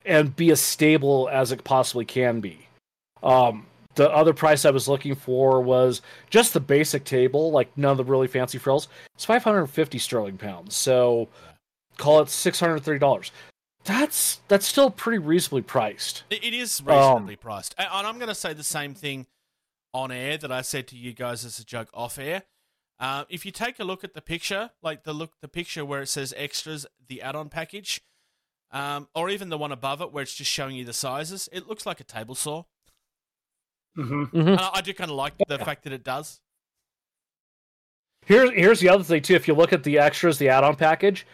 and 0.05 0.35
be 0.35 0.51
as 0.51 0.61
stable 0.61 1.29
as 1.31 1.51
it 1.51 1.63
possibly 1.63 2.05
can 2.05 2.39
be. 2.39 2.67
Um, 3.21 3.65
the 3.95 4.09
other 4.11 4.33
price 4.33 4.65
I 4.65 4.71
was 4.71 4.87
looking 4.87 5.15
for 5.15 5.61
was 5.61 6.01
just 6.29 6.53
the 6.53 6.59
basic 6.59 7.03
table, 7.03 7.51
like 7.51 7.75
none 7.77 7.91
of 7.91 7.97
the 7.97 8.03
really 8.03 8.27
fancy 8.27 8.57
frills. 8.57 8.87
It's 9.15 9.25
550 9.25 9.97
sterling 9.99 10.37
pounds. 10.37 10.75
So 10.75 11.29
call 11.97 12.21
it 12.21 12.27
$630. 12.27 13.31
That's 13.85 14.39
that's 14.47 14.65
still 14.65 14.89
pretty 14.89 15.17
reasonably 15.17 15.61
priced. 15.61 16.23
It, 16.29 16.53
is 16.53 16.79
Um, 16.79 16.87
reasonably 16.87 17.35
priced, 17.35 17.75
and, 17.77 17.89
and 17.91 18.07
I'm 18.07 18.17
going 18.17 18.29
to 18.29 18.35
say 18.35 18.53
the 18.53 18.63
same 18.63 18.95
thing 18.95 19.27
on 19.93 20.09
air 20.09 20.37
that 20.37 20.51
I 20.51 20.61
said 20.61 20.87
to 20.87 20.97
you 20.97 21.13
guys 21.13 21.43
as 21.43 21.59
a 21.59 21.65
joke 21.65 21.89
off 21.93 22.17
air. 22.17 22.43
Uh, 22.99 23.25
if 23.27 23.45
you 23.45 23.51
take 23.51 23.79
a 23.79 23.83
look 23.83 24.05
at 24.05 24.13
the 24.13 24.21
picture, 24.21 24.71
like 24.81 25.03
the 25.03 25.11
look, 25.11 25.33
the 25.41 25.49
picture 25.49 25.83
where 25.83 26.01
it 26.01 26.07
says 26.07 26.33
extras, 26.37 26.85
the 27.09 27.21
add-on 27.21 27.49
package, 27.49 28.01
um, 28.73 29.07
or 29.15 29.29
even 29.29 29.47
the 29.47 29.57
one 29.57 29.71
above 29.71 30.01
it 30.01 30.11
where 30.11 30.23
it's 30.23 30.33
just 30.35 30.51
showing 30.51 30.75
you 30.75 30.83
the 30.83 30.91
sizes, 30.93 31.47
it 31.53 31.67
looks 31.67 31.85
like 31.85 32.01
a 32.01 32.03
table 32.03 32.35
saw. 32.35 32.63
hmm 33.95 34.25
Mhm. 34.25 34.57
I, 34.59 34.71
I 34.73 34.81
do 34.81 34.93
kind 34.93 35.09
of 35.09 35.15
like 35.15 35.33
the 35.47 35.59
fact 35.59 35.83
that 35.83 35.93
it 35.93 36.03
does. 36.03 36.41
Here's 38.25 38.49
here's 38.51 38.79
the 38.79 38.89
other 38.89 39.03
thing 39.03 39.21
too. 39.21 39.35
If 39.35 39.47
you 39.47 39.53
look 39.53 39.71
at 39.73 39.83
the 39.83 39.99
extras, 39.99 40.37
the 40.37 40.49
add-on 40.49 40.75
package, 40.75 41.25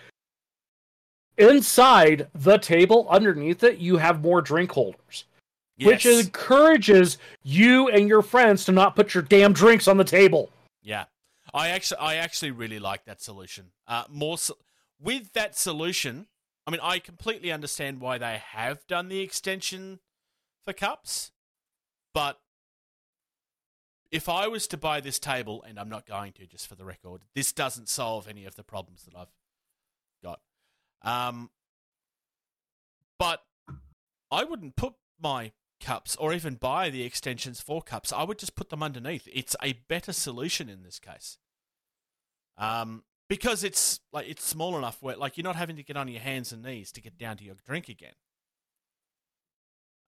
inside 1.38 2.28
the 2.34 2.58
table, 2.58 3.08
underneath 3.10 3.64
it, 3.64 3.78
you 3.78 3.98
have 3.98 4.22
more 4.22 4.42
drink 4.42 4.72
holders, 4.72 5.26
which 5.80 6.06
encourages 6.06 7.18
you 7.44 7.88
and 7.90 8.10
your 8.10 8.22
friends 8.22 8.66
to 8.66 8.72
not 8.72 8.96
put 8.96 9.14
your 9.14 9.24
damn 9.24 9.54
drinks 9.54 9.88
on 9.88 9.98
the 9.98 10.04
table. 10.04 10.50
Yeah, 10.82 11.06
I 11.54 11.70
actually, 11.70 12.00
I 12.00 12.16
actually 12.16 12.52
really 12.52 12.80
like 12.80 13.06
that 13.06 13.22
solution. 13.22 13.68
Uh, 13.88 14.06
more 14.10 14.38
so, 14.38 14.56
with 15.00 15.32
that 15.34 15.56
solution, 15.58 16.26
I 16.70 16.72
mean, 16.72 16.82
I 16.84 17.00
completely 17.00 17.52
understand 17.52 18.00
why 18.00 18.20
they 18.20 18.40
have 18.52 18.86
done 18.86 19.10
the 19.10 19.22
extension 19.22 20.02
for 20.64 20.72
cups, 20.72 21.32
but 22.14 22.42
if 24.12 24.30
I 24.30 24.48
was 24.48 24.68
to 24.68 24.78
buy 24.78 25.00
this 25.00 25.18
table, 25.18 25.66
and 25.68 25.80
I'm 25.80 25.90
not 25.90 26.06
going 26.06 26.32
to, 26.34 26.46
just 26.46 26.68
for 26.68 26.76
the 26.76 26.86
record, 26.86 27.24
this 27.34 27.52
doesn't 27.52 27.90
solve 27.90 28.28
any 28.28 28.46
of 28.46 28.54
the 28.54 28.62
problems 28.62 29.02
that 29.06 29.16
I've 29.18 29.34
got. 30.24 30.42
Um, 31.02 31.50
but 33.18 33.42
I 34.30 34.44
wouldn't 34.44 34.76
put 34.76 34.94
my 35.20 35.54
cups 35.82 36.16
or 36.18 36.34
even 36.34 36.54
buy 36.54 36.92
the 36.92 37.02
extensions 37.02 37.60
for 37.60 37.82
cups. 37.82 38.14
I 38.14 38.22
would 38.22 38.38
just 38.38 38.56
put 38.56 38.70
them 38.70 38.84
underneath. 38.84 39.28
It's 39.34 39.56
a 39.64 39.74
better 39.88 40.14
solution 40.14 40.70
in 40.70 40.84
this 40.84 41.00
case. 41.00 41.40
Um, 42.60 43.06
because 43.30 43.64
it's 43.64 44.02
like 44.12 44.28
it's 44.28 44.44
small 44.44 44.78
enough 44.78 44.98
where 45.02 45.16
like 45.16 45.38
you're 45.38 45.44
not 45.46 45.56
having 45.56 45.78
to 45.78 45.84
get 45.84 45.96
on 45.96 46.08
your 46.10 46.20
hands 46.20 46.52
and 46.52 46.64
knees 46.64 46.92
to 46.94 47.02
get 47.02 47.18
down 47.18 47.38
to 47.38 47.44
your 47.46 47.56
drink 47.66 47.88
again. 47.88 48.14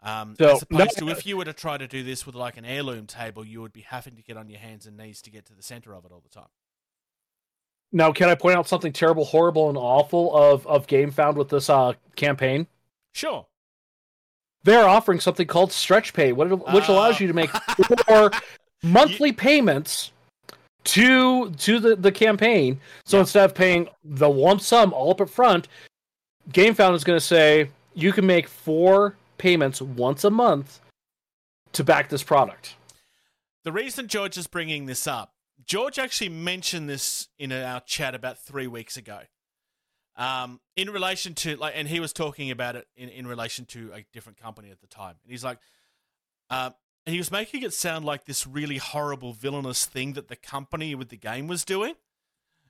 Um, 0.04 0.36
So, 0.38 0.50
as 0.56 0.62
opposed 0.64 1.00
no- 1.00 1.08
to 1.08 1.12
if 1.12 1.26
you 1.26 1.38
were 1.38 1.46
to 1.46 1.54
try 1.54 1.78
to 1.78 1.88
do 1.88 2.04
this 2.04 2.26
with 2.26 2.34
like 2.36 2.58
an 2.58 2.66
heirloom 2.66 3.06
table, 3.06 3.46
you 3.46 3.62
would 3.62 3.72
be 3.72 3.82
having 3.82 4.16
to 4.16 4.24
get 4.24 4.36
on 4.36 4.50
your 4.50 4.60
hands 4.60 4.86
and 4.88 4.98
knees 4.98 5.22
to 5.22 5.30
get 5.30 5.46
to 5.46 5.54
the 5.54 5.62
center 5.62 5.94
of 5.94 6.04
it 6.06 6.12
all 6.12 6.22
the 6.22 6.30
time. 6.30 6.50
Now, 7.94 8.12
can 8.12 8.28
I 8.30 8.36
point 8.36 8.58
out 8.58 8.68
something 8.68 8.94
terrible, 8.94 9.26
horrible, 9.26 9.70
and 9.70 9.78
awful 9.78 10.36
of 10.36 10.66
of 10.66 10.88
Gamefound 10.88 11.36
with 11.36 11.50
this 11.50 11.70
uh, 11.70 11.94
campaign? 12.16 12.68
Sure. 13.14 13.46
They're 14.64 14.88
offering 14.88 15.20
something 15.20 15.46
called 15.48 15.72
Stretch 15.72 16.14
Pay, 16.14 16.32
which 16.34 16.50
Oh. 16.52 16.94
allows 16.94 17.20
you 17.20 17.28
to 17.28 17.34
make 17.34 17.50
four 18.08 18.32
monthly 18.82 19.32
payments 19.34 20.12
to 20.84 21.52
to 21.52 21.80
the, 21.80 21.96
the 21.96 22.12
campaign. 22.12 22.80
So 23.06 23.18
Yeah. 23.18 23.22
instead 23.22 23.46
of 23.46 23.56
paying 23.56 23.90
the 24.04 24.30
lump 24.30 24.62
sum 24.62 24.94
all 24.94 25.12
up 25.12 25.30
front, 25.30 25.68
Gamefound 26.50 26.96
is 26.96 27.04
going 27.04 27.18
to 27.20 27.26
say 27.26 27.70
you 27.94 28.12
can 28.14 28.26
make 28.26 28.48
four 28.48 29.16
payments 29.38 29.82
once 29.82 30.24
a 30.24 30.30
month 30.30 30.80
to 31.74 31.84
back 31.84 32.10
this 32.10 32.24
product. 32.24 32.76
The 33.64 33.72
reason 33.72 34.08
George 34.08 34.38
is 34.38 34.48
bringing 34.48 34.86
this 34.86 35.06
up, 35.08 35.34
George 35.66 36.00
actually 36.00 36.30
mentioned 36.30 36.90
this 36.90 37.28
in 37.38 37.52
our 37.52 37.80
chat 37.82 38.16
about 38.16 38.40
three 38.40 38.68
weeks 38.68 38.98
ago. 38.98 39.22
Um, 40.18 40.60
in 40.76 40.90
relation 40.90 41.34
to 41.36 41.56
like, 41.56 41.74
and 41.76 41.88
he 41.88 42.00
was 42.00 42.12
talking 42.12 42.52
about 42.52 42.76
it 42.76 42.88
in, 42.96 43.10
in 43.10 43.28
relation 43.28 43.66
to 43.68 43.92
a 43.94 44.06
different 44.12 44.38
company 44.40 44.70
at 44.70 44.82
the 44.82 44.88
time, 44.88 45.16
and 45.24 45.32
he's 45.32 45.44
like, 45.44 45.60
um, 46.50 46.66
and 46.66 46.74
he 47.12 47.18
was 47.18 47.32
making 47.32 47.64
it 47.64 47.74
sound 47.74 48.06
like 48.06 48.26
this 48.26 48.48
really 48.48 48.78
horrible 48.78 49.34
villainous 49.34 49.86
thing 49.86 50.14
that 50.14 50.28
the 50.28 50.36
company 50.36 50.96
with 50.96 51.10
the 51.10 51.18
game 51.18 51.48
was 51.48 51.66
doing, 51.66 51.96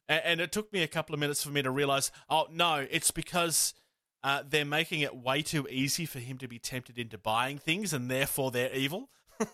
and, 0.07 0.21
and 0.23 0.41
it 0.41 0.51
took 0.51 0.71
me 0.73 0.83
a 0.83 0.87
couple 0.87 1.13
of 1.13 1.19
minutes 1.19 1.43
for 1.43 1.49
me 1.49 1.61
to 1.61 1.71
realize, 1.71 2.11
oh 2.29 2.47
no, 2.51 2.85
it's 2.89 3.11
because 3.11 3.73
uh, 4.23 4.43
they're 4.47 4.65
making 4.65 5.01
it 5.01 5.15
way 5.15 5.41
too 5.41 5.67
easy 5.69 6.05
for 6.05 6.19
him 6.19 6.37
to 6.37 6.47
be 6.47 6.59
tempted 6.59 6.97
into 6.97 7.17
buying 7.17 7.57
things, 7.57 7.93
and 7.93 8.09
therefore 8.09 8.51
they're 8.51 8.73
evil. 8.73 9.09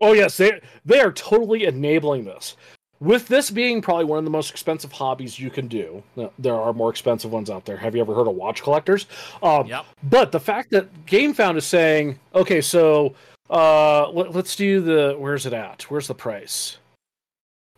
Oh 0.00 0.12
yes, 0.12 0.36
they 0.36 0.60
they 0.84 1.00
are 1.00 1.12
totally 1.12 1.64
enabling 1.64 2.24
this. 2.24 2.56
With 2.98 3.28
this 3.28 3.50
being 3.50 3.82
probably 3.82 4.06
one 4.06 4.18
of 4.18 4.24
the 4.24 4.30
most 4.30 4.50
expensive 4.50 4.90
hobbies 4.90 5.38
you 5.38 5.50
can 5.50 5.68
do, 5.68 6.02
there 6.38 6.54
are 6.54 6.72
more 6.72 6.88
expensive 6.88 7.30
ones 7.30 7.50
out 7.50 7.66
there. 7.66 7.76
Have 7.76 7.94
you 7.94 8.00
ever 8.00 8.14
heard 8.14 8.26
of 8.26 8.34
watch 8.34 8.62
collectors? 8.62 9.06
Um, 9.42 9.66
Yep. 9.66 9.84
But 10.04 10.32
the 10.32 10.40
fact 10.40 10.70
that 10.70 11.04
GameFound 11.04 11.58
is 11.58 11.66
saying, 11.66 12.18
okay, 12.34 12.62
so 12.62 13.14
uh, 13.50 14.08
let, 14.10 14.34
us 14.34 14.56
do 14.56 14.80
the 14.80 15.14
where's 15.18 15.46
it 15.46 15.52
at? 15.52 15.82
Where's 15.90 16.08
the 16.08 16.14
price? 16.14 16.78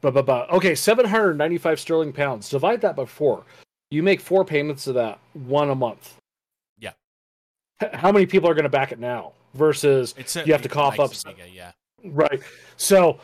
But 0.00 0.14
but 0.14 0.26
but 0.26 0.50
okay, 0.50 0.74
seven 0.74 1.04
hundred 1.06 1.34
ninety 1.34 1.58
five 1.58 1.80
sterling 1.80 2.12
pounds. 2.12 2.48
Divide 2.48 2.80
that 2.82 2.96
by 2.96 3.04
four. 3.04 3.44
You 3.90 4.02
make 4.02 4.20
four 4.20 4.44
payments 4.44 4.86
of 4.86 4.94
that, 4.94 5.18
one 5.32 5.70
a 5.70 5.74
month. 5.74 6.16
Yeah. 6.78 6.92
How 7.94 8.12
many 8.12 8.26
people 8.26 8.48
are 8.48 8.54
going 8.54 8.64
to 8.64 8.68
back 8.70 8.92
it 8.92 8.98
now? 8.98 9.32
Versus 9.54 10.14
It's 10.18 10.36
you 10.36 10.52
have 10.52 10.62
to 10.62 10.68
cough 10.68 11.00
up. 11.00 11.10
makes 11.10 11.24
it 11.24 11.36
yeah. 11.52 11.72
Right. 12.04 12.40
So 12.76 13.18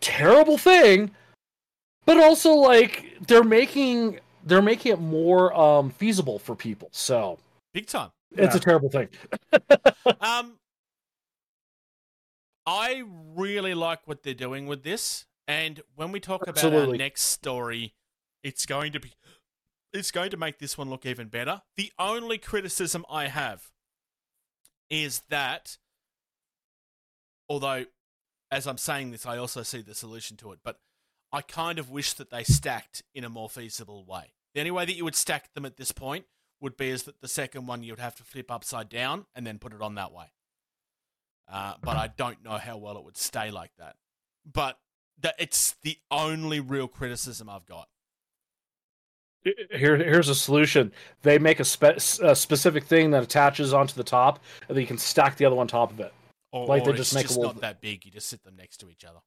terrible 0.00 0.58
thing, 0.58 1.10
but 2.04 2.18
also 2.18 2.52
like 2.52 3.16
they're 3.26 3.42
making 3.42 4.20
they're 4.44 4.62
making 4.62 4.92
it 4.92 5.00
more 5.00 5.52
um 5.58 5.90
feasible 5.90 6.38
for 6.38 6.54
people. 6.54 6.88
So 6.92 7.38
Big 7.72 7.86
time. 7.86 8.10
it's 8.32 8.54
Yeah. 8.54 8.60
a 8.60 8.60
terrible 8.60 8.90
thing. 8.90 9.08
Um, 10.20 10.52
I 12.66 13.04
really 13.34 13.74
like 13.74 14.00
what 14.06 14.22
they're 14.22 14.34
doing 14.34 14.66
with 14.66 14.82
this, 14.82 15.26
and 15.46 15.80
when 15.94 16.10
we 16.12 16.20
talk 16.20 16.46
about 16.46 16.64
our 16.64 16.88
next 16.88 17.22
story, 17.22 17.94
it's 18.42 18.66
going 18.66 18.92
to 18.92 19.00
be 19.00 19.12
it's 19.92 20.10
going 20.10 20.30
to 20.30 20.36
make 20.36 20.58
this 20.58 20.76
one 20.76 20.90
look 20.90 21.06
even 21.06 21.28
better. 21.28 21.62
The 21.76 21.92
only 21.98 22.38
criticism 22.38 23.04
I 23.08 23.28
have 23.28 23.70
is 24.90 25.22
that, 25.30 25.78
although 27.48 27.86
as 28.50 28.66
I'm 28.66 28.78
saying 28.78 29.10
this, 29.10 29.26
I 29.26 29.38
also 29.38 29.62
see 29.62 29.80
the 29.80 29.94
solution 29.94 30.36
to 30.38 30.52
it, 30.52 30.60
but 30.64 30.80
I 31.32 31.42
kind 31.42 31.78
of 31.78 31.90
wish 31.90 32.12
that 32.14 32.30
they 32.30 32.44
stacked 32.44 33.02
in 33.14 33.24
a 33.24 33.28
more 33.28 33.48
feasible 33.48 34.04
way. 34.04 34.32
The 34.54 34.60
only 34.60 34.70
way 34.70 34.84
that 34.84 34.94
you 34.94 35.04
would 35.04 35.16
stack 35.16 35.52
them 35.54 35.66
at 35.66 35.76
this 35.76 35.92
point 35.92 36.26
would 36.60 36.76
be 36.76 36.88
is 36.88 37.02
that 37.04 37.20
the 37.20 37.28
second 37.28 37.66
one 37.66 37.82
you 37.82 37.92
would 37.92 38.00
have 38.00 38.14
to 38.16 38.22
flip 38.22 38.50
upside 38.50 38.88
down 38.88 39.26
and 39.34 39.46
then 39.46 39.58
put 39.58 39.72
it 39.72 39.82
on 39.82 39.96
that 39.96 40.12
way. 40.12 40.26
Uh, 41.50 41.74
but 41.82 41.96
I 41.96 42.08
don't 42.16 42.42
know 42.44 42.58
how 42.58 42.76
well 42.76 42.96
it 42.98 43.04
would 43.04 43.16
stay 43.16 43.50
like 43.50 43.70
that. 43.78 43.96
But 44.50 44.78
that 45.20 45.34
it's 45.38 45.76
the 45.82 45.96
only 46.10 46.60
real 46.60 46.88
criticism 46.88 47.48
I've 47.48 47.66
got. 47.66 47.88
Here, 49.44 49.96
here's 49.96 50.28
a 50.28 50.34
solution. 50.34 50.92
They 51.22 51.38
make 51.38 51.60
a, 51.60 51.64
spe- 51.64 52.20
a 52.20 52.34
specific 52.34 52.84
thing 52.84 53.12
that 53.12 53.22
attaches 53.22 53.72
onto 53.72 53.94
the 53.94 54.02
top, 54.02 54.40
and 54.68 54.76
then 54.76 54.80
you 54.80 54.88
can 54.88 54.98
stack 54.98 55.36
the 55.36 55.44
other 55.44 55.54
one 55.54 55.64
on 55.64 55.68
top 55.68 55.92
of 55.92 56.00
it, 56.00 56.12
Or, 56.50 56.66
Like 56.66 56.84
they 56.84 56.90
just 56.92 57.12
it's 57.12 57.14
make 57.14 57.24
a 57.26 57.28
just 57.28 57.38
little- 57.38 57.54
not 57.54 57.60
that 57.62 57.80
big. 57.80 58.04
You 58.04 58.10
just 58.10 58.28
sit 58.28 58.42
them 58.42 58.56
next 58.56 58.78
to 58.78 58.90
each 58.90 59.04
other. 59.04 59.20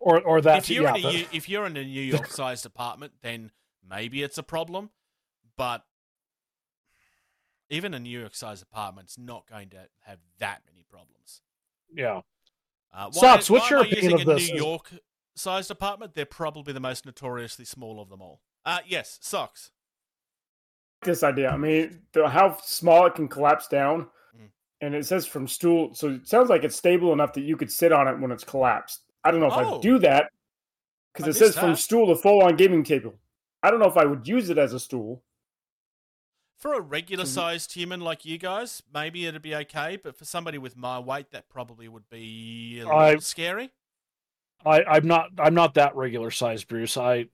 or 0.00 0.20
or 0.22 0.40
that. 0.40 0.58
if 0.58 0.70
you're 0.70 0.84
yeah, 0.84 0.94
in 0.96 1.04
a 1.04 1.12
New- 1.12 1.26
if 1.32 1.48
you're 1.50 1.66
in 1.66 1.76
a 1.76 1.84
New 1.84 2.00
York 2.14 2.28
sized 2.28 2.64
apartment, 2.64 3.12
then 3.20 3.50
maybe 3.86 4.22
it's 4.22 4.38
a 4.38 4.42
problem. 4.42 4.88
But 5.58 5.84
even 7.70 7.94
a 7.94 7.98
New 7.98 8.18
York 8.20 8.34
sized 8.34 8.62
apartment's 8.62 9.16
not 9.18 9.48
going 9.48 9.70
to 9.70 9.86
have 10.04 10.18
that 10.38 10.62
many 10.66 10.84
problems. 10.90 11.40
yeah. 11.94 12.20
Uh, 12.96 13.10
Socks. 13.10 13.50
What's 13.50 13.68
your 13.70 13.80
opinion 13.80 14.12
of 14.20 14.24
this? 14.24 14.48
New 14.50 14.56
York 14.56 14.88
sized 15.34 15.68
apartment? 15.72 16.14
They're 16.14 16.24
probably 16.24 16.72
the 16.72 16.78
most 16.78 17.04
notoriously 17.04 17.64
small 17.64 18.00
of 18.00 18.08
them 18.08 18.22
all. 18.22 18.40
Uh, 18.64 18.78
yes, 18.86 19.18
socks. 19.20 19.72
this 21.02 21.22
idea. 21.24 21.50
I 21.50 21.56
mean, 21.56 22.02
the, 22.12 22.28
how 22.28 22.56
small 22.62 23.06
it 23.06 23.14
can 23.16 23.26
collapse 23.28 23.66
down, 23.68 24.06
Mm. 24.38 24.48
and 24.80 24.94
it 24.94 25.06
says 25.06 25.26
from 25.26 25.48
stool. 25.48 25.92
So 25.94 26.10
it 26.10 26.28
sounds 26.28 26.48
like 26.50 26.62
it's 26.64 26.76
stable 26.76 27.12
enough 27.12 27.32
that 27.34 27.42
you 27.42 27.56
could 27.56 27.70
sit 27.72 27.90
on 27.92 28.06
it 28.08 28.18
when 28.18 28.30
it's 28.30 28.44
collapsed. 28.44 29.02
I 29.24 29.30
don't 29.32 29.40
know 29.40 29.46
if 29.48 29.52
Oh. 29.54 29.76
I'd 29.76 29.82
do 29.82 29.98
that 29.98 30.30
because 31.12 31.26
it 31.26 31.40
missed 31.40 31.54
says 31.54 31.58
from 31.62 31.74
stool 31.76 32.06
to 32.06 32.16
full 32.16 32.42
on 32.42 32.54
gaming 32.56 32.84
table. 32.84 33.14
I 33.62 33.70
don't 33.72 33.80
know 33.80 33.88
if 33.88 33.96
I 33.96 34.04
would 34.04 34.26
use 34.28 34.50
it 34.50 34.56
as 34.58 34.72
a 34.72 34.78
stool. 34.80 35.22
For 36.56 36.72
a 36.72 36.80
regular 36.80 37.26
sized 37.26 37.72
human 37.74 38.00
like 38.00 38.24
you 38.24 38.38
guys, 38.38 38.82
maybe 38.92 39.26
it'd 39.26 39.42
be 39.42 39.54
okay. 39.54 39.98
But 40.02 40.16
for 40.16 40.24
somebody 40.24 40.56
with 40.56 40.76
my 40.76 40.98
weight, 40.98 41.30
that 41.32 41.48
probably 41.48 41.88
would 41.88 42.08
be 42.08 42.80
a 42.80 42.84
little 42.84 42.98
I- 42.98 43.16
scary. 43.16 43.70
I, 44.66 44.82
I'm 44.84 45.06
not. 45.06 45.28
I'm 45.38 45.52
not 45.52 45.74
that 45.74 45.94
regular 45.94 46.30
sized, 46.30 46.68
Bruce. 46.68 46.96
I 46.96 47.26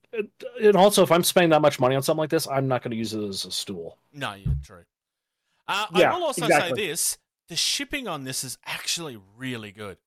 and 0.61 0.75
also 0.75 1.05
if 1.05 1.13
I'm 1.13 1.23
spending 1.23 1.51
that 1.51 1.63
much 1.63 1.79
money 1.79 1.95
on 1.95 2.03
something 2.03 2.19
like 2.19 2.31
this, 2.31 2.49
I'm 2.49 2.67
not 2.67 2.83
going 2.83 2.91
to 2.91 2.97
use 2.97 3.15
it 3.15 3.23
as 3.23 3.45
a 3.45 3.53
stool. 3.53 3.99
No, 4.13 4.35
yeah, 4.35 4.47
true. 4.65 4.83
Uh, 5.69 5.87
Yeah, 5.95 6.13
I 6.13 6.17
will 6.17 6.25
also 6.25 6.47
exactly. 6.47 6.77
say 6.81 6.89
this: 6.89 7.19
the 7.49 7.55
shipping 7.55 8.09
on 8.09 8.25
this 8.25 8.43
is 8.43 8.59
actually 8.67 9.17
really 9.37 9.71
good. 9.71 9.99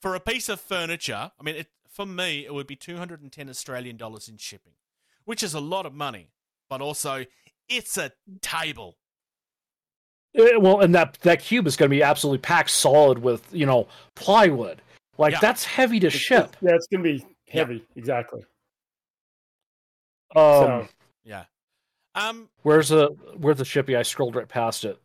For 0.00 0.14
a 0.14 0.20
piece 0.20 0.48
of 0.48 0.60
furniture, 0.60 1.32
I 1.38 1.42
mean, 1.42 1.56
it, 1.56 1.68
for 1.88 2.06
me, 2.06 2.44
it 2.44 2.54
would 2.54 2.68
be 2.68 2.76
two 2.76 2.96
hundred 2.98 3.20
and 3.22 3.32
ten 3.32 3.48
Australian 3.48 3.96
dollars 3.96 4.28
in 4.28 4.36
shipping, 4.36 4.74
which 5.24 5.42
is 5.42 5.54
a 5.54 5.60
lot 5.60 5.86
of 5.86 5.92
money. 5.92 6.28
But 6.72 6.80
also, 6.80 7.26
it's 7.68 7.98
a 7.98 8.12
table. 8.40 8.96
Eh, 10.34 10.56
well, 10.56 10.80
and 10.80 10.94
that 10.94 11.18
that 11.20 11.40
cube 11.40 11.66
is 11.66 11.76
going 11.76 11.90
to 11.90 11.94
be 11.94 12.02
absolutely 12.02 12.38
packed 12.38 12.70
solid 12.70 13.18
with 13.18 13.46
you 13.52 13.66
know 13.66 13.88
plywood. 14.16 14.80
Like 15.18 15.32
Yeah. 15.34 15.40
that's 15.40 15.64
heavy 15.66 16.00
to 16.00 16.08
ship. 16.08 16.56
Yeah, 16.62 16.70
it's 16.74 16.86
gonna 16.86 17.04
be 17.04 17.26
heavy. 17.46 17.84
Exactly. 17.94 18.40
Um, 20.34 20.44
so 20.44 20.88
Yeah. 21.24 21.44
Um. 22.14 22.48
where's 22.62 22.88
the 22.88 23.08
where's 23.36 23.58
the 23.58 23.66
shipping? 23.66 23.94
I 23.94 24.00
scrolled 24.02 24.34
right 24.34 24.48
past 24.48 24.86
it. 24.86 24.98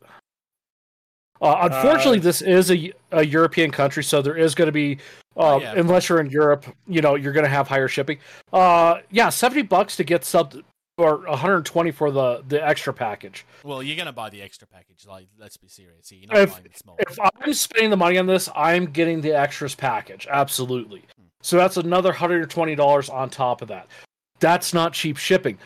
Uh, 1.42 1.70
unfortunately, 1.70 2.20
Uh, 2.20 2.22
this 2.22 2.42
is 2.42 2.72
a, 2.72 2.94
a 3.12 3.26
European 3.26 3.72
country, 3.72 4.06
so 4.06 4.22
there 4.24 4.38
is 4.38 4.56
going 4.56 4.66
to 4.66 4.72
be, 4.72 4.98
uh, 5.36 5.56
Oh, 5.56 5.62
yeah, 5.62 5.74
unless 5.78 6.10
you're 6.10 6.20
in 6.20 6.32
Europe, 6.32 6.66
you 6.88 7.00
know, 7.00 7.14
you're 7.14 7.32
going 7.34 7.44
to 7.44 7.50
have 7.50 7.68
higher 7.68 7.88
shipping. 7.88 8.18
Uh, 8.52 9.02
yeah, 9.12 9.30
seventy 9.30 9.62
bucks 9.62 9.96
to 9.98 10.04
get 10.04 10.26
sub, 10.26 10.56
or 10.98 11.18
one 11.18 11.38
hundred 11.38 11.66
twenty 11.66 11.92
for 11.92 12.12
the 12.12 12.44
the 12.48 12.66
extra 12.66 12.94
package. 12.94 13.46
Well, 13.64 13.84
you're 13.84 13.96
going 13.96 14.08
to 14.08 14.12
buy 14.12 14.30
the 14.30 14.42
extra 14.42 14.68
package. 14.68 15.06
Like, 15.08 15.28
let's 15.38 15.58
be 15.58 15.68
serious. 15.68 16.12
You're 16.12 16.28
not 16.32 16.38
If- 16.38 16.52
buying 16.52 16.64
the 16.64 16.78
small. 16.78 16.96
If 17.00 17.20
I'm 17.44 17.54
spending 17.54 17.92
the 17.92 17.98
money 17.98 18.18
on 18.18 18.26
this, 18.26 18.50
I'm 18.56 18.86
getting 18.88 19.22
the 19.22 19.34
extras 19.34 19.76
package. 19.76 20.28
Absolutely. 20.30 21.04
So 21.42 21.58
that's 21.58 21.78
another 21.78 22.12
hundred 22.12 22.42
and 22.42 22.52
twenty 22.52 22.76
dollars 22.76 23.10
on 23.10 23.30
top 23.30 23.62
of 23.62 23.68
that. 23.68 23.88
That's 24.40 24.74
not 24.74 24.94
cheap 24.94 25.18
shipping, 25.18 25.58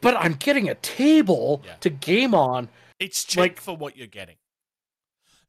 but 0.00 0.16
I'm 0.16 0.34
getting 0.34 0.68
a 0.68 0.74
table 0.76 1.62
Yeah. 1.64 1.74
to 1.80 1.90
game 1.90 2.34
on. 2.34 2.68
It's 2.98 3.24
cheap 3.24 3.38
like- 3.40 3.60
for 3.60 3.76
what 3.76 3.96
you're 3.96 4.06
getting. 4.06 4.36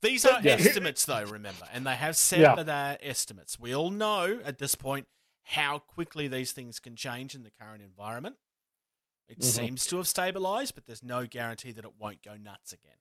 These 0.01 0.26
are 0.26 0.39
Yeah. 0.43 0.53
estimates, 0.53 1.05
though. 1.05 1.24
Remember, 1.24 1.66
and 1.74 1.86
they 1.88 1.95
have 1.95 2.16
said 2.16 2.41
Yeah. 2.41 2.55
that 2.55 2.66
they're 2.68 2.97
estimates. 3.01 3.58
We 3.60 3.74
all 3.74 3.89
know 3.89 4.39
at 4.45 4.60
this 4.60 4.76
point 4.76 5.08
how 5.43 5.80
quickly 5.80 6.28
these 6.28 6.51
things 6.51 6.80
can 6.80 6.95
change 6.95 7.34
in 7.34 7.43
the 7.43 7.49
current 7.60 7.82
environment. 7.82 8.36
It 9.28 9.39
Mhm. 9.39 9.43
seems 9.43 9.86
to 9.88 9.97
have 9.97 10.07
stabilized, 10.07 10.75
but 10.75 10.86
there's 10.86 11.03
no 11.03 11.25
guarantee 11.28 11.71
that 11.73 11.86
it 11.86 11.91
won't 11.99 12.21
go 12.23 12.36
nuts 12.38 12.73
again. 12.73 12.93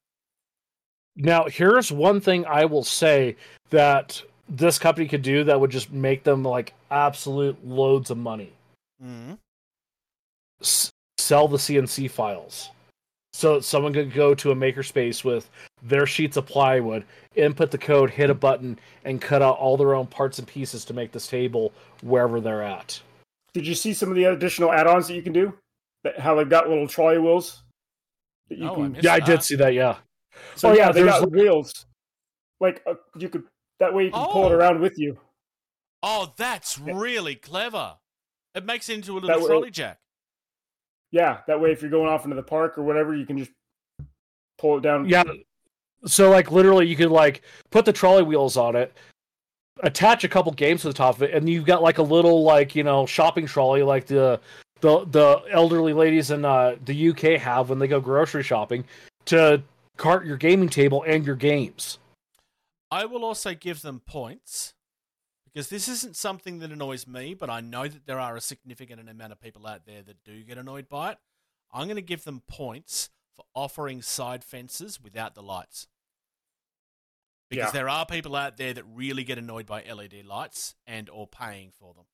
Now, 1.15 1.45
here's 1.45 1.91
one 1.93 2.21
thing 2.21 2.45
I 2.47 2.65
will 2.65 2.85
say 2.85 3.37
that 3.71 4.23
this 4.49 4.79
company 4.79 5.09
could 5.09 5.23
do 5.23 5.45
that 5.45 5.61
would 5.61 5.71
just 5.71 5.91
make 5.91 6.25
them 6.25 6.43
like 6.43 6.75
absolute 6.91 7.65
loads 7.65 8.11
of 8.11 8.19
money. 8.19 8.53
Mm-hmm. 9.03 9.35
S- 10.61 10.91
sell 11.19 11.49
the 11.49 11.59
CNC 11.59 12.09
files. 12.09 12.71
So 13.33 13.61
someone 13.61 13.93
could 13.93 14.13
go 14.15 14.35
to 14.35 14.51
a 14.51 14.55
makerspace 14.55 15.23
with 15.23 15.51
their 15.83 16.07
sheets 16.07 16.37
of 16.39 16.47
plywood, 16.47 17.05
input 17.35 17.71
the 17.71 17.77
code, 17.79 18.11
hit 18.11 18.31
a 18.31 18.35
button, 18.35 18.79
and 19.05 19.21
cut 19.21 19.43
out 19.43 19.59
all 19.59 19.77
their 19.77 19.95
own 19.95 20.07
parts 20.07 20.39
and 20.39 20.49
pieces 20.49 20.85
to 20.87 20.95
make 20.95 21.13
this 21.13 21.27
table 21.27 21.73
wherever 22.03 22.41
they're 22.41 22.63
at. 22.63 23.01
did 23.53 23.67
you 23.67 23.75
see 23.75 23.95
some 23.95 24.11
of 24.11 24.15
the 24.17 24.25
additional 24.25 24.71
add-ons 24.71 25.09
that 25.09 25.15
you 25.15 25.23
can 25.23 25.33
do? 25.33 25.57
That 26.07 26.21
how 26.21 26.37
they've 26.37 26.49
got 26.49 26.69
little 26.69 26.87
trolley 26.87 27.19
wheels. 27.19 27.65
That 28.49 28.59
you 28.59 28.69
Oh, 28.71 28.75
can. 28.77 28.93
missed 28.93 29.05
Yeah, 29.05 29.15
I 29.15 29.19
that. 29.19 29.27
did 29.27 29.43
see 29.43 29.57
that. 29.57 29.75
Yeah. 29.75 29.97
So 30.55 30.69
Oh, 30.69 30.73
yeah, 30.73 30.87
yeah, 30.87 30.93
they 30.93 31.03
there's 31.03 31.19
got 31.21 31.31
wheels. 31.33 31.87
Like 32.61 32.81
uh, 32.87 32.95
you 33.19 33.29
could 33.29 33.43
that 33.81 33.93
way 33.93 34.05
you 34.05 34.11
can 34.13 34.25
pull 34.29 34.47
it 34.47 34.53
Oh. 34.53 34.57
around 34.57 34.81
with 34.81 34.97
you. 34.99 35.19
Oh, 36.05 36.33
that's 36.37 36.79
Yeah. 36.79 36.93
really 36.97 37.35
clever. 37.35 37.97
It 38.55 38.65
makes 38.65 38.89
it 38.89 38.95
into 38.95 39.19
a 39.19 39.21
That 39.21 39.27
little 39.27 39.43
way- 39.43 39.49
trolley 39.49 39.71
jack. 39.73 39.99
Yeah, 41.11 41.41
that 41.49 41.61
way 41.61 41.73
if 41.73 41.83
you're 41.83 41.91
going 41.91 42.09
off 42.09 42.25
into 42.25 42.37
the 42.37 42.43
park 42.43 42.79
or 42.79 42.83
whatever, 42.85 43.15
you 43.17 43.27
can 43.27 43.37
just 43.39 43.51
pull 44.59 44.79
it 44.79 44.83
down. 44.83 45.09
Yeah. 45.09 45.25
So 46.07 46.31
like 46.31 46.53
literally 46.53 46.87
you 46.87 46.95
could 46.95 47.11
like 47.11 47.43
put 47.71 47.85
the 47.85 47.93
trolley 47.93 48.23
wheels 48.23 48.57
on 48.57 48.77
it, 48.77 48.97
attach 49.83 50.23
a 50.23 50.29
couple 50.29 50.53
games 50.53 50.83
to 50.83 50.89
the 50.89 50.95
top 50.95 51.17
of 51.17 51.23
it, 51.25 51.35
and 51.35 51.51
you've 51.51 51.65
got 51.67 51.83
like 51.83 51.99
a 51.99 52.03
little 52.03 52.45
like, 52.45 52.77
you 52.77 52.85
know, 52.85 53.07
shopping 53.07 53.47
trolley 53.47 53.83
like 53.83 54.07
the 54.07 54.41
the 54.81 55.05
the 55.07 55.43
elderly 55.51 55.93
ladies 55.93 56.31
in 56.31 56.45
uh, 56.45 56.77
the 56.85 57.11
UK 57.11 57.41
have 57.41 57.71
when 57.71 57.79
they 57.79 57.89
go 57.89 58.01
grocery 58.01 58.43
shopping 58.43 58.85
to 59.27 59.63
cart 59.97 60.27
your 60.27 60.37
gaming 60.37 60.69
table 60.69 61.03
and 61.07 61.25
your 61.25 61.37
games. 61.37 61.99
I 62.91 63.05
will 63.07 63.25
also 63.25 63.55
give 63.55 63.83
them 63.83 64.01
points 64.07 64.75
because 65.45 65.69
this 65.69 65.89
isn't 65.89 66.17
something 66.17 66.59
that 66.61 66.71
annoys 66.71 67.07
me, 67.07 67.35
but 67.35 67.51
I 67.51 67.61
know 67.61 67.89
that 67.89 68.07
there 68.07 68.21
are 68.21 68.37
a 68.37 68.41
significant 68.41 69.09
amount 69.09 69.33
of 69.33 69.41
people 69.41 69.67
out 69.67 69.87
there 69.87 70.03
that 70.03 70.23
do 70.25 70.43
get 70.45 70.59
annoyed 70.59 70.89
by 70.89 71.13
it. 71.13 71.19
I'm 71.73 71.87
going 71.87 71.97
to 71.97 72.03
give 72.03 72.25
them 72.25 72.43
points 72.47 73.11
for 73.35 73.45
offering 73.55 74.03
side 74.03 74.45
fences 74.45 75.01
without 75.03 75.35
the 75.35 75.43
lights. 75.43 75.89
Because 77.49 77.67
Yeah. 77.69 77.71
there 77.73 77.89
are 77.89 78.07
people 78.07 78.37
out 78.37 78.57
there 78.57 78.75
that 78.75 78.85
really 78.85 79.25
get 79.25 79.39
annoyed 79.39 79.67
by 79.67 79.83
LED 79.83 80.25
lights 80.25 80.75
and 80.87 81.09
or 81.11 81.27
paying 81.27 81.71
for 81.71 81.95
them. 81.95 82.05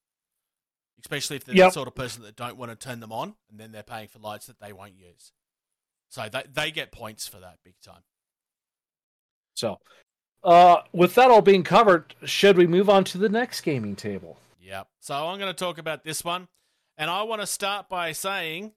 Especially 1.01 1.37
if 1.37 1.45
they're 1.45 1.57
Yep. 1.57 1.69
the 1.69 1.73
sort 1.73 1.89
of 1.89 1.95
person 1.95 2.23
that 2.23 2.37
don't 2.37 2.57
want 2.57 2.71
to 2.71 2.77
turn 2.77 3.01
them 3.01 3.13
on 3.13 3.35
and 3.51 3.59
then 3.59 3.73
they're 3.73 3.83
paying 3.83 4.09
for 4.09 4.19
lights 4.19 4.47
that 4.47 4.61
they 4.61 4.73
won't 4.73 4.95
use. 4.95 5.33
So 6.09 6.29
they, 6.29 6.45
they 6.53 6.71
get 6.71 6.93
points 6.93 7.27
for 7.27 7.41
that 7.41 7.59
big 7.65 7.75
time. 7.83 8.03
So, 9.55 9.79
uh, 10.45 10.83
with 10.93 11.15
that 11.15 11.31
all 11.31 11.43
being 11.43 11.63
covered, 11.65 12.15
should 12.25 12.57
we 12.57 12.67
move 12.67 12.89
on 12.89 13.05
to 13.05 13.19
the 13.19 13.29
next 13.29 13.63
gaming 13.63 13.97
table? 13.97 14.39
Yep. 14.61 14.89
So 15.01 15.15
I'm 15.15 15.39
going 15.39 15.53
to 15.53 15.59
talk 15.59 15.79
about 15.79 16.05
this 16.05 16.25
one. 16.25 16.49
And 16.97 17.11
I 17.11 17.23
want 17.23 17.41
to 17.41 17.47
start 17.47 17.89
by 17.89 18.13
saying 18.13 18.73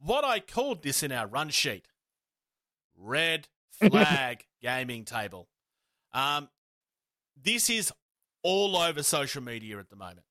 what 0.00 0.24
I 0.24 0.40
called 0.40 0.82
this 0.82 1.02
in 1.02 1.12
our 1.12 1.26
run 1.26 1.50
sheet 1.50 1.86
Red 2.96 3.48
Flag 3.70 4.44
Gaming 4.62 5.04
Table. 5.04 5.48
Um, 6.12 6.48
this 7.40 7.68
is 7.70 7.92
all 8.42 8.76
over 8.76 9.02
social 9.02 9.42
media 9.42 9.78
at 9.78 9.90
the 9.90 9.96
moment. 9.96 10.22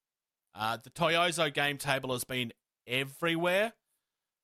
Uh, 0.57 0.77
the 0.83 0.89
Toyozo 0.89 1.53
game 1.53 1.77
table 1.77 2.11
has 2.13 2.23
been 2.23 2.51
everywhere. 2.87 3.73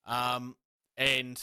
Um, 0.05 0.55
and 0.95 1.41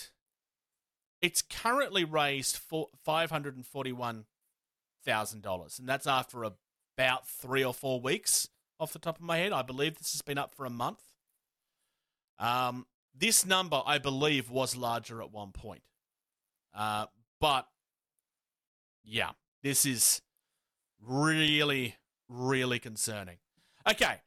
it's 1.21 1.43
currently 1.43 2.05
raised 2.05 2.57
for 2.57 2.89
$541,000. 3.07 5.79
And 5.79 5.89
that's 5.89 6.07
after 6.07 6.45
about 6.45 7.29
three 7.29 7.65
or 7.65 7.75
four 7.75 8.01
weeks 8.01 8.49
off 8.79 8.93
the 8.93 9.01
top 9.01 9.17
of 9.17 9.25
my 9.25 9.39
head. 9.39 9.53
I 9.53 9.63
believe 9.63 9.99
this 9.99 10.13
has 10.13 10.23
been 10.23 10.39
up 10.39 10.55
for 10.55 10.65
a 10.65 10.71
month. 10.71 11.03
Um, 12.39 12.87
this 13.15 13.45
number, 13.45 13.83
I 13.85 13.99
believe, 13.99 14.51
was 14.51 14.77
larger 14.77 15.21
at 15.21 15.33
one 15.33 15.51
point. 15.51 15.83
Uh, 16.73 17.07
but 17.41 17.67
yeah, 19.05 19.31
this 19.65 19.85
is 19.85 20.23
really, 21.05 21.97
really 22.29 22.79
concerning. 22.79 23.39
Okay. 23.89 24.21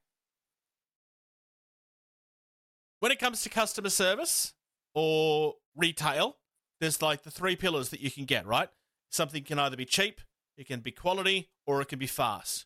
When 3.03 3.11
it 3.11 3.19
comes 3.19 3.41
to 3.43 3.49
customer 3.49 3.89
service 3.89 4.53
or 4.95 5.55
retail, 5.75 6.37
there's 6.79 7.01
like 7.01 7.23
the 7.23 7.31
three 7.31 7.57
pillars 7.57 7.89
that 7.89 7.99
you 7.99 8.09
can 8.09 8.23
get, 8.23 8.45
right? 8.45 8.69
Something 9.09 9.43
can 9.43 9.59
either 9.59 9.75
be 9.75 9.83
cheap, 9.83 10.21
it 10.57 10.67
can 10.67 10.79
be 10.79 10.91
quality, 10.91 11.49
or 11.67 11.81
it 11.81 11.89
can 11.89 11.99
be 11.99 12.07
fast. 12.07 12.65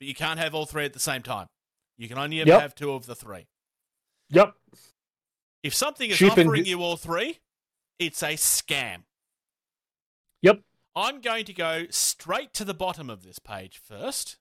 But 0.00 0.08
you 0.08 0.16
can't 0.16 0.40
have 0.40 0.52
all 0.52 0.66
three 0.66 0.84
at 0.84 0.94
the 0.94 0.98
same 0.98 1.22
time. 1.22 1.46
You 1.96 2.08
can 2.08 2.18
only 2.18 2.40
ever 2.40 2.50
Yep. 2.50 2.60
have 2.60 2.74
two 2.74 2.90
of 2.90 3.06
the 3.06 3.14
three. 3.14 3.46
Yep. 4.30 4.52
If 5.62 5.74
something 5.76 6.10
is 6.10 6.18
Cheap 6.18 6.32
offering 6.32 6.64
g- 6.64 6.70
you 6.70 6.82
all 6.82 6.96
three, 6.96 7.38
it's 8.00 8.20
a 8.24 8.34
scam. 8.34 9.04
Yep. 10.40 10.64
I'm 10.96 11.20
going 11.20 11.44
to 11.44 11.54
go 11.54 11.86
straight 11.88 12.52
to 12.54 12.64
the 12.64 12.74
bottom 12.74 13.08
of 13.08 13.22
this 13.22 13.38
page 13.38 13.78
first. 13.78 14.38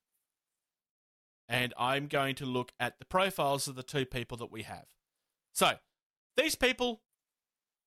And 1.48 1.76
I'm 1.78 2.08
going 2.08 2.34
to 2.38 2.48
look 2.48 2.72
at 2.80 2.98
the 2.98 3.06
profiles 3.06 3.68
of 3.68 3.76
the 3.76 3.84
two 3.84 4.08
people 4.08 4.36
that 4.38 4.52
we 4.52 4.64
have. 4.64 4.88
So, 5.54 5.74
these 6.38 6.56
people, 6.56 7.02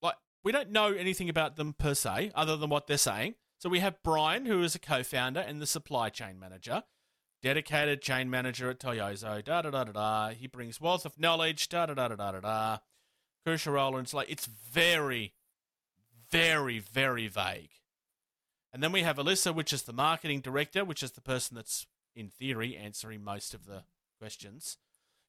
like, 0.03 0.17
we 0.43 0.53
don't 0.53 0.71
know 0.71 0.93
anything 0.93 1.29
about 1.29 1.57
them 1.57 1.73
per 1.73 1.95
se, 1.95 2.33
other 2.35 2.57
than 2.57 2.71
what 2.71 2.87
they're 2.87 2.99
saying. 2.99 3.35
So, 3.59 3.69
we 3.69 3.81
have 3.81 4.03
Brian, 4.03 4.47
who 4.47 4.63
is 4.63 4.75
a 4.75 4.79
co 4.79 5.03
founder 5.03 5.41
and 5.41 5.61
the 5.61 5.67
supply 5.67 6.11
chain 6.11 6.39
manager, 6.39 6.85
dedicated 7.43 8.03
chain 8.03 8.31
manager 8.31 8.71
at 8.71 8.81
Toyozo, 8.81 9.43
da 9.45 9.63
da 9.63 9.71
da 9.71 9.85
da 9.85 9.93
da. 9.93 10.29
He 10.31 10.47
brings 10.47 10.81
wealth 10.81 11.07
of 11.07 11.19
knowledge, 11.19 11.69
da 11.69 11.87
da 11.87 11.95
da 11.95 12.09
da 12.09 12.17
da 12.17 12.33
da 12.33 12.41
da. 12.41 12.79
Crucial 13.45 13.75
role, 13.75 13.97
and 13.97 14.05
it's 14.07 14.15
like, 14.15 14.31
it's 14.31 14.47
very, 14.47 15.35
very, 16.31 16.79
very 16.79 17.29
vague. 17.29 17.71
And 18.73 18.83
then 18.83 18.91
we 18.91 19.03
have 19.03 19.19
Alyssa, 19.19 19.55
which 19.55 19.73
is 19.73 19.83
the 19.83 19.93
marketing 19.93 20.41
director, 20.41 20.85
which 20.85 21.03
is 21.03 21.13
the 21.13 21.21
person 21.21 21.55
that's, 21.55 21.87
in 22.17 22.29
theory, 22.29 22.77
answering 22.77 23.23
most 23.23 23.55
of 23.55 23.67
the 23.67 23.85
questions. 24.19 24.79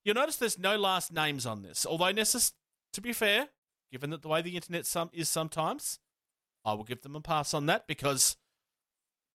You'll 0.05 0.15
notice 0.15 0.37
there's 0.37 0.59
no 0.59 0.77
last 0.77 1.11
names 1.11 1.45
on 1.45 1.63
this, 1.63 1.85
although, 1.85 2.13
necess- 2.13 2.53
to 2.93 3.01
be 3.01 3.11
fair, 3.11 3.49
given 3.91 4.11
that 4.11 4.21
the 4.21 4.27
way 4.27 4.41
the 4.41 4.55
internet 4.55 4.85
some- 4.85 5.09
is 5.11 5.27
sometimes, 5.27 5.99
I 6.63 6.73
will 6.73 6.83
give 6.83 7.01
them 7.01 7.15
a 7.15 7.21
pass 7.21 7.53
on 7.53 7.65
that 7.65 7.87
because 7.87 8.37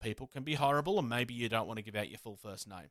people 0.00 0.28
can 0.28 0.44
be 0.44 0.54
horrible 0.54 0.98
and 0.98 1.08
maybe 1.08 1.34
you 1.34 1.48
don't 1.48 1.66
want 1.66 1.78
to 1.78 1.82
give 1.82 1.96
out 1.96 2.08
your 2.08 2.18
full 2.18 2.36
first 2.36 2.68
name. 2.68 2.90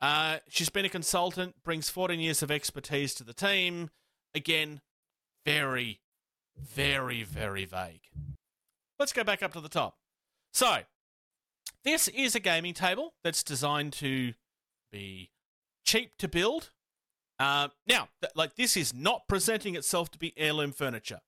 Uh, 0.00 0.38
she's 0.48 0.70
been 0.70 0.84
a 0.84 0.88
consultant, 0.88 1.62
brings 1.62 1.90
14 1.90 2.20
years 2.20 2.42
of 2.42 2.50
expertise 2.50 3.14
to 3.14 3.24
the 3.24 3.34
team. 3.34 3.90
Again, 4.34 4.80
very, 5.44 6.00
very, 6.56 7.22
very 7.22 7.64
vague. 7.64 8.08
Let's 8.98 9.12
go 9.12 9.24
back 9.24 9.42
up 9.42 9.52
to 9.52 9.60
the 9.60 9.68
top. 9.68 9.98
So, 10.52 10.84
this 11.84 12.08
is 12.08 12.34
a 12.34 12.40
gaming 12.40 12.74
table 12.74 13.14
that's 13.22 13.42
designed 13.42 13.92
to 13.94 14.34
be 14.90 15.30
cheap 15.84 16.16
to 16.18 16.28
build. 16.28 16.70
Uh, 17.38 17.68
now, 17.86 18.08
th- 18.20 18.32
like 18.34 18.56
this 18.56 18.76
is 18.76 18.92
not 18.92 19.28
presenting 19.28 19.76
itself 19.76 20.10
to 20.10 20.18
be 20.18 20.32
heirloom 20.36 20.72
furniture. 20.72 21.20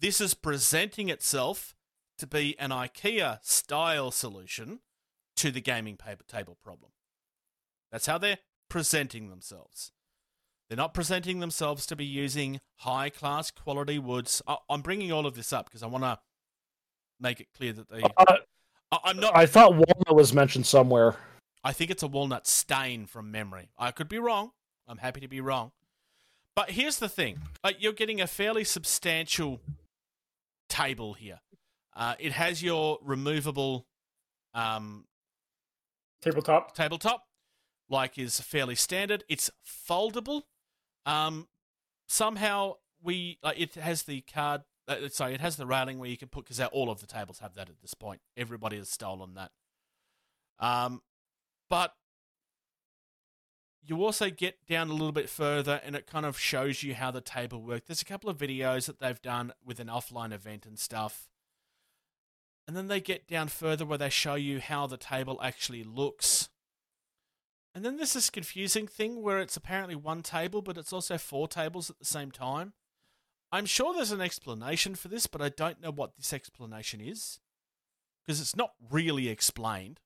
This 0.00 0.20
is 0.20 0.34
presenting 0.34 1.08
itself 1.08 1.74
to 2.18 2.26
be 2.26 2.58
an 2.58 2.70
IKEA 2.70 3.38
style 3.42 4.10
solution 4.10 4.80
to 5.36 5.50
the 5.50 5.60
gaming 5.60 5.96
paper 5.96 6.24
table 6.24 6.58
problem. 6.62 6.92
That's 7.90 8.06
how 8.06 8.18
they're 8.18 8.38
presenting 8.68 9.30
themselves. 9.30 9.92
They're 10.68 10.76
not 10.76 10.94
presenting 10.94 11.40
themselves 11.40 11.86
to 11.86 11.96
be 11.96 12.04
using 12.04 12.60
high 12.78 13.10
class 13.10 13.50
quality 13.50 13.98
woods. 13.98 14.42
I- 14.46 14.58
I'm 14.68 14.82
bringing 14.82 15.12
all 15.12 15.26
of 15.26 15.34
this 15.34 15.52
up 15.52 15.66
because 15.66 15.82
I 15.82 15.86
want 15.86 16.04
to 16.04 16.18
make 17.20 17.40
it 17.40 17.48
clear 17.56 17.72
that 17.72 17.88
they. 17.88 18.02
Uh, 18.02 18.36
I- 18.90 18.98
I'm 19.04 19.18
not. 19.20 19.36
I 19.36 19.46
thought 19.46 19.72
walnut 19.72 20.14
was 20.14 20.34
mentioned 20.34 20.66
somewhere. 20.66 21.16
I 21.64 21.72
think 21.72 21.90
it's 21.90 22.02
a 22.02 22.08
walnut 22.08 22.46
stain 22.46 23.06
from 23.06 23.30
memory. 23.30 23.70
I 23.78 23.90
could 23.90 24.08
be 24.08 24.18
wrong. 24.18 24.52
I'm 24.86 24.98
happy 24.98 25.20
to 25.20 25.28
be 25.28 25.40
wrong. 25.40 25.72
But 26.54 26.70
here's 26.70 26.98
the 26.98 27.08
thing 27.08 27.38
like, 27.64 27.76
you're 27.80 27.92
getting 27.92 28.20
a 28.20 28.26
fairly 28.26 28.64
substantial 28.64 29.60
table 30.68 31.14
here. 31.14 31.40
Uh, 31.94 32.14
it 32.18 32.32
has 32.32 32.62
your 32.62 32.98
removable 33.02 33.86
um, 34.54 35.04
Tabletop. 36.22 36.74
tabletop, 36.74 37.24
like 37.88 38.18
is 38.18 38.40
fairly 38.40 38.74
standard. 38.74 39.24
It's 39.28 39.50
foldable. 39.66 40.42
Um, 41.04 41.48
somehow 42.08 42.74
we 43.02 43.38
like 43.42 43.60
it 43.60 43.74
has 43.74 44.04
the 44.04 44.20
card. 44.22 44.62
Uh, 44.88 45.08
sorry, 45.08 45.34
it 45.34 45.40
has 45.40 45.56
the 45.56 45.66
railing 45.66 45.98
where 45.98 46.08
you 46.08 46.16
can 46.16 46.28
put 46.28 46.44
because 46.44 46.60
all 46.72 46.90
of 46.90 47.00
the 47.00 47.06
tables 47.06 47.40
have 47.40 47.54
that 47.54 47.68
at 47.68 47.80
this 47.80 47.94
point. 47.94 48.20
Everybody 48.36 48.78
has 48.78 48.88
stolen 48.88 49.34
that. 49.34 49.50
Um, 50.58 51.02
but 51.68 51.92
you 53.84 54.02
also 54.04 54.30
get 54.30 54.64
down 54.66 54.88
a 54.88 54.92
little 54.92 55.12
bit 55.12 55.28
further, 55.28 55.80
and 55.84 55.96
it 55.96 56.06
kind 56.06 56.24
of 56.24 56.38
shows 56.38 56.82
you 56.82 56.94
how 56.94 57.10
the 57.10 57.20
table 57.20 57.60
works. 57.60 57.86
There's 57.86 58.02
a 58.02 58.06
couple 58.06 58.30
of 58.30 58.38
videos 58.38 58.86
that 58.86 59.00
they've 59.00 59.20
done 59.20 59.52
with 59.64 59.80
an 59.80 59.88
offline 59.88 60.32
event 60.32 60.66
and 60.66 60.78
stuff. 60.78 61.28
And 62.68 62.76
then 62.76 62.86
they 62.86 63.00
get 63.00 63.26
down 63.26 63.48
further 63.48 63.84
where 63.84 63.98
they 63.98 64.08
show 64.08 64.36
you 64.36 64.60
how 64.60 64.86
the 64.86 64.96
table 64.96 65.40
actually 65.42 65.82
looks. 65.82 66.48
And 67.74 67.84
then 67.84 67.96
there's 67.96 68.12
this 68.12 68.30
confusing 68.30 68.86
thing 68.86 69.20
where 69.20 69.40
it's 69.40 69.56
apparently 69.56 69.96
one 69.96 70.22
table, 70.22 70.62
but 70.62 70.78
it's 70.78 70.92
also 70.92 71.18
four 71.18 71.48
tables 71.48 71.90
at 71.90 71.98
the 71.98 72.04
same 72.04 72.30
time. 72.30 72.74
I'm 73.50 73.66
sure 73.66 73.92
there's 73.92 74.12
an 74.12 74.20
explanation 74.20 74.94
for 74.94 75.08
this, 75.08 75.26
but 75.26 75.42
I 75.42 75.48
don't 75.48 75.80
know 75.80 75.90
what 75.90 76.16
this 76.16 76.32
explanation 76.32 77.00
is. 77.00 77.40
Because 78.24 78.40
it's 78.40 78.54
not 78.54 78.74
really 78.90 79.28
explained. 79.28 80.00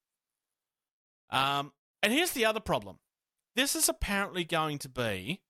Um, 1.29 1.73
and 2.03 2.13
here's 2.13 2.33
the 2.33 2.47
other 2.47 2.61
problem 2.61 2.99
this 3.57 3.75
is 3.75 3.89
apparently 3.89 4.45
going 4.45 4.79
to 4.79 4.89
be 4.89 5.41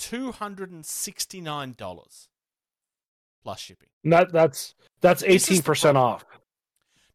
$269 0.00 2.28
plus 3.44 3.60
shipping. 3.60 3.88
That 4.04 4.32
that's 4.32 4.74
that's 5.00 5.22
eighteen 5.22 5.62
percent 5.62 5.96
off. 5.96 6.24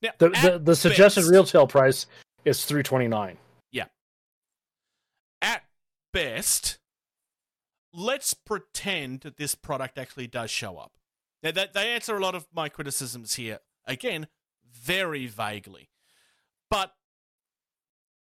Now, 0.01 0.11
The 0.17 0.29
the, 0.29 0.59
the 0.63 0.75
suggested 0.75 1.21
best- 1.21 1.31
retail 1.31 1.67
price 1.67 2.05
is 2.45 2.65
three 2.65 2.83
twenty 2.83 3.07
nine. 3.07 3.37
Yeah. 3.71 3.85
at 5.41 5.63
best, 6.13 6.79
let's 7.93 8.33
pretend 8.33 9.21
that 9.21 9.37
this 9.37 9.55
product 9.55 9.97
actually 9.97 10.27
does 10.27 10.51
show 10.51 10.77
up. 10.77 10.93
Now, 11.43 11.51
that 11.51 11.73
they 11.73 11.89
answer 11.89 12.15
a 12.15 12.19
lot 12.21 12.35
of 12.35 12.47
my 12.53 12.69
criticisms 12.69 13.35
here. 13.35 13.59
Again, 13.85 14.27
very 14.71 15.25
vaguely. 15.27 15.89
But 16.69 16.93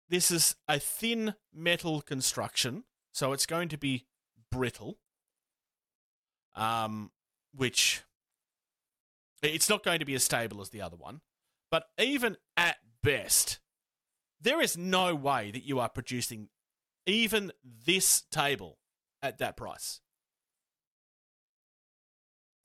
this 0.09 0.31
is 0.31 0.55
a 0.67 0.79
thin 0.79 1.35
metal 1.53 2.01
construction, 2.01 2.83
so 3.13 3.33
it's 3.33 3.45
going 3.45 3.69
to 3.69 3.77
be 3.77 4.05
brittle. 4.51 4.97
Um, 6.55 7.11
which 7.55 8.03
it's 9.41 9.69
not 9.69 9.83
going 9.83 9.99
to 9.99 10.05
be 10.05 10.15
as 10.15 10.23
stable 10.23 10.61
as 10.61 10.69
the 10.69 10.81
other 10.81 10.97
one. 10.97 11.21
But 11.71 11.85
even 11.97 12.37
at 12.57 12.77
best, 13.03 13.59
there 14.41 14.61
is 14.61 14.77
no 14.77 15.15
way 15.15 15.51
that 15.51 15.63
you 15.63 15.79
are 15.79 15.89
producing 15.89 16.49
even 17.05 17.51
this 17.63 18.21
table 18.31 18.77
at 19.21 19.37
that 19.37 19.55
price. 19.55 20.01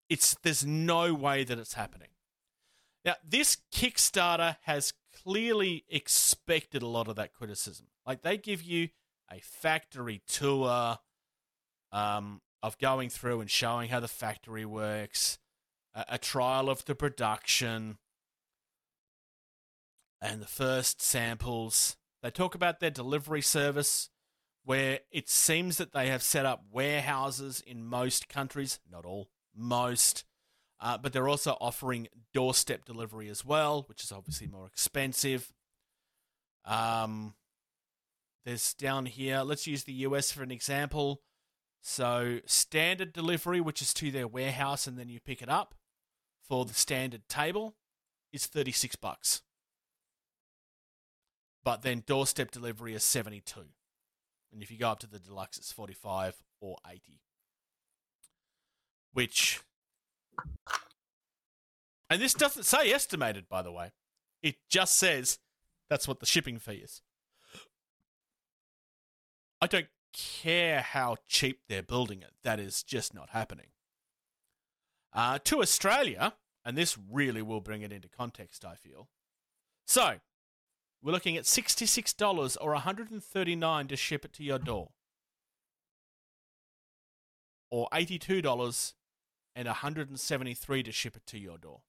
It's 0.09 0.37
there's 0.43 0.65
no 0.65 1.15
way 1.15 1.45
that 1.45 1.59
it's 1.59 1.75
happening. 1.75 2.09
Now, 3.05 3.17
this 3.27 3.59
Kickstarter 3.73 4.57
has 4.63 4.93
clearly 5.23 5.85
expected 5.89 6.83
a 6.83 6.87
lot 6.87 7.09
of 7.09 7.17
that 7.17 7.33
criticism. 7.33 7.87
Like 8.07 8.23
they 8.23 8.37
give 8.37 8.63
you 8.63 8.89
a 9.31 9.41
factory 9.41 10.23
tour 10.27 10.99
um, 11.93 12.41
of 12.63 12.79
going 12.79 13.09
through 13.09 13.41
and 13.41 13.51
showing 13.51 13.89
how 13.89 14.01
the 14.01 14.09
factory 14.09 14.65
works, 14.65 15.39
a, 15.95 16.05
a 16.11 16.19
trial 16.19 16.69
of 16.69 16.85
the 16.85 16.95
production, 16.95 17.99
and 20.21 20.41
the 20.41 20.47
first 20.47 21.03
samples. 21.03 21.97
They 22.23 22.31
talk 22.31 22.55
about 22.55 22.81
their 22.81 22.91
delivery 22.91 23.43
service, 23.43 24.09
where 24.65 25.01
it 25.13 25.29
seems 25.29 25.77
that 25.77 25.93
they 25.93 26.09
have 26.09 26.23
set 26.23 26.47
up 26.47 26.65
warehouses 26.73 27.63
in 27.67 27.85
most 27.85 28.29
countries, 28.29 28.81
not 28.91 29.05
all, 29.05 29.29
most. 29.55 30.25
Uh, 30.85 30.99
but 30.99 31.15
they're 31.15 31.31
also 31.31 31.57
offering 31.63 32.09
doorstep 32.35 32.85
delivery 32.85 33.31
as 33.31 33.43
well, 33.43 33.85
which 33.89 34.05
is 34.05 34.13
obviously 34.13 34.47
more 34.47 34.67
expensive. 34.67 35.51
Um, 36.67 37.33
there's 38.45 38.75
down 38.75 39.07
here, 39.07 39.41
let's 39.41 39.67
use 39.67 39.85
the 39.85 39.95
US 39.95 40.31
for 40.31 40.43
an 40.43 40.51
example. 40.51 41.23
So, 41.81 42.41
standard 42.45 43.15
delivery, 43.15 43.63
which 43.63 43.81
is 43.81 43.95
to 43.95 44.11
their 44.11 44.29
warehouse 44.29 44.87
and 44.87 44.99
then 44.99 45.09
you 45.09 45.21
pick 45.21 45.41
it 45.41 45.49
up 45.49 45.75
for 46.47 46.67
the 46.67 46.75
standard 46.75 47.31
table, 47.31 47.77
is 48.31 48.45
36 48.45 48.97
bucks. 48.97 49.41
But 51.65 51.81
then 51.81 52.05
doorstep 52.07 52.51
delivery 52.51 52.93
is 52.93 53.05
72. 53.05 53.61
And 54.53 54.63
if 54.63 54.71
you 54.71 54.77
go 54.77 54.91
up 54.91 54.99
to 55.01 55.07
the 55.07 55.19
deluxe, 55.19 55.57
it's 55.57 55.73
45 55.73 56.37
or 56.61 56.77
80. 56.87 57.23
Which. 59.15 59.63
And 62.11 62.21
this 62.21 62.35
doesn't 62.35 62.65
say 62.65 62.93
estimated, 62.93 63.49
by 63.49 63.63
the 63.63 63.73
way. 63.73 63.93
It 64.43 64.57
just 64.69 64.97
says 64.97 65.39
that's 65.89 66.07
what 66.07 66.21
the 66.21 66.27
shipping 66.27 66.59
fee 66.59 66.83
is. 66.85 67.03
I 69.61 69.67
don't 69.67 69.87
care 70.13 70.83
how 70.83 71.17
cheap 71.27 71.61
they're 71.69 71.83
building 71.83 72.21
it. 72.21 72.33
That 72.43 72.61
is 72.61 72.83
just 72.83 73.15
not 73.15 73.31
happening. 73.31 73.69
Uh, 75.13 75.39
to 75.45 75.61
Australia, 75.61 76.35
and 76.65 76.77
this 76.77 76.99
really 77.11 77.43
will 77.43 77.61
bring 77.61 77.83
it 77.83 77.93
into 77.93 78.09
context, 78.09 78.65
I 78.65 78.75
feel. 78.75 79.09
So, 79.87 80.17
we're 81.03 81.13
looking 81.13 81.37
at 81.37 81.45
$66 81.45 82.57
or 82.61 82.75
$139 82.75 83.89
to 83.89 83.97
ship 83.97 84.25
it 84.25 84.33
to 84.35 84.45
your 84.45 84.59
door. 84.59 84.91
Or 87.71 87.89
$82 87.93 88.95
and 89.55 89.67
173 89.67 90.83
to 90.83 90.93
ship 90.93 91.17
it 91.17 91.27
to 91.27 91.39
your 91.39 91.59
door. 91.59 91.81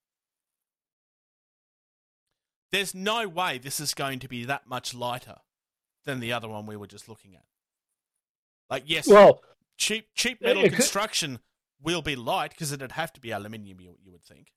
There's 2.71 2.93
no 2.93 3.27
way 3.27 3.57
this 3.57 3.79
is 3.79 3.93
going 3.93 4.19
to 4.19 4.27
be 4.27 4.45
that 4.45 4.67
much 4.67 4.93
lighter 4.93 5.37
than 6.05 6.19
the 6.19 6.33
other 6.33 6.47
one 6.49 6.65
we 6.65 6.75
were 6.75 6.87
just 6.87 7.07
looking 7.07 7.35
at. 7.35 7.43
Like, 8.69 8.83
yes, 8.85 9.07
Well, 9.07 9.41
cheap 9.77 10.07
cheap 10.15 10.41
metal 10.41 10.63
could- 10.63 10.73
construction 10.73 11.39
will 11.81 12.01
be 12.01 12.15
light 12.15 12.51
because 12.51 12.71
it'd 12.71 12.93
have 12.93 13.13
to 13.13 13.21
be 13.21 13.31
aluminium. 13.31 13.79
You, 13.79 13.95
you 14.03 14.11
would 14.11 14.23
think. 14.23 14.51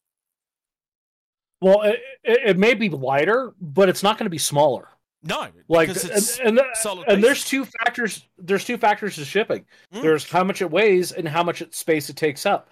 well, 1.60 1.82
it, 1.82 2.00
it, 2.22 2.58
may 2.58 2.74
be 2.74 2.88
lighter, 2.88 3.52
but 3.60 3.88
it's 3.88 4.02
not 4.02 4.16
going 4.16 4.26
to 4.26 4.30
be 4.30 4.38
smaller. 4.38 4.88
No, 5.22 5.48
Like, 5.68 5.88
and, 5.88 6.30
and, 6.44 6.60
and 7.08 7.24
there's 7.24 7.44
two 7.44 7.64
factors. 7.64 8.24
There's 8.38 8.64
two 8.64 8.78
factors 8.78 9.16
to 9.16 9.24
shipping. 9.24 9.66
Mm. 9.92 10.02
There's 10.02 10.30
how 10.30 10.44
much 10.44 10.62
it 10.62 10.70
weighs 10.70 11.10
and 11.10 11.26
how 11.26 11.42
much 11.42 11.62
space 11.74 12.08
it 12.08 12.14
takes 12.16 12.46
up. 12.46 12.70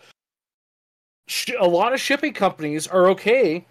Sh- 1.29 1.51
a 1.59 1.67
lot 1.67 1.93
of 1.93 2.01
shipping 2.01 2.33
companies 2.33 2.87
are 2.87 3.09
okay 3.09 3.67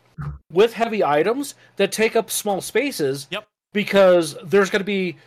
with 0.52 0.74
heavy 0.74 1.04
items 1.04 1.56
that 1.78 1.92
take 1.92 2.16
up 2.16 2.32
small 2.32 2.62
spaces. 2.62 3.28
Yep. 3.32 3.48
Because 3.74 4.38
there's 4.44 4.70
going 4.70 4.80
to 4.80 4.86
be 4.86 5.18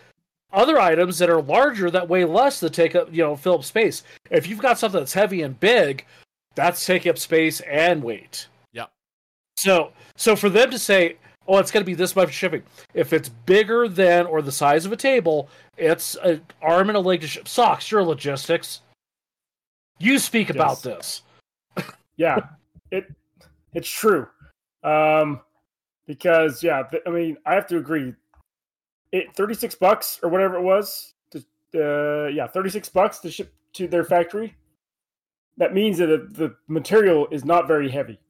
other 0.52 0.80
items 0.80 1.18
that 1.18 1.28
are 1.28 1.42
larger 1.42 1.90
that 1.90 2.08
weigh 2.08 2.24
less 2.24 2.60
that 2.60 2.72
take 2.72 2.94
up, 2.94 3.12
you 3.12 3.22
know, 3.22 3.36
fill 3.36 3.56
up 3.56 3.64
space. 3.64 4.02
If 4.30 4.46
you've 4.46 4.60
got 4.60 4.78
something 4.78 5.00
that's 5.00 5.12
heavy 5.12 5.42
and 5.42 5.58
big, 5.58 6.06
that's 6.54 6.84
taking 6.84 7.10
up 7.10 7.18
space 7.18 7.60
and 7.60 8.02
weight. 8.02 8.46
Yep. 8.72 8.90
So, 9.56 9.92
so 10.16 10.34
for 10.34 10.48
them 10.48 10.70
to 10.70 10.78
say, 10.78 11.16
"Oh, 11.46 11.58
it's 11.58 11.70
going 11.70 11.82
to 11.82 11.86
be 11.86 11.94
this 11.94 12.16
much 12.16 12.32
shipping," 12.32 12.62
if 12.94 13.12
it's 13.12 13.28
bigger 13.28 13.88
than 13.88 14.26
or 14.26 14.40
the 14.40 14.52
size 14.52 14.86
of 14.86 14.92
a 14.92 14.96
table, 14.96 15.48
it's 15.76 16.16
an 16.16 16.40
arm 16.62 16.88
and 16.88 16.96
a 16.96 17.00
leg 17.00 17.20
to 17.20 17.28
ship. 17.28 17.46
Socks, 17.46 17.90
your 17.90 18.02
logistics. 18.02 18.80
You 19.98 20.18
speak 20.18 20.48
about 20.48 20.82
this. 20.82 21.22
Yeah, 22.18 22.40
it 22.90 23.06
it's 23.72 23.88
true. 23.88 24.26
Um, 24.82 25.40
because 26.06 26.62
yeah, 26.62 26.82
th- 26.82 27.02
I 27.06 27.10
mean, 27.10 27.38
I 27.46 27.54
have 27.54 27.66
to 27.68 27.78
agree. 27.78 28.14
It 29.12 29.34
thirty 29.34 29.54
six 29.54 29.74
bucks 29.74 30.18
or 30.22 30.28
whatever 30.28 30.56
it 30.56 30.62
was. 30.62 31.14
To, 31.30 31.38
uh, 31.74 32.28
yeah, 32.28 32.46
thirty 32.48 32.68
six 32.68 32.88
bucks 32.88 33.20
to 33.20 33.30
ship 33.30 33.54
to 33.74 33.86
their 33.88 34.04
factory. 34.04 34.54
That 35.56 35.74
means 35.74 35.98
that 35.98 36.06
the, 36.06 36.18
the 36.30 36.56
material 36.68 37.26
is 37.30 37.44
not 37.44 37.66
very 37.66 37.90
heavy. 37.90 38.20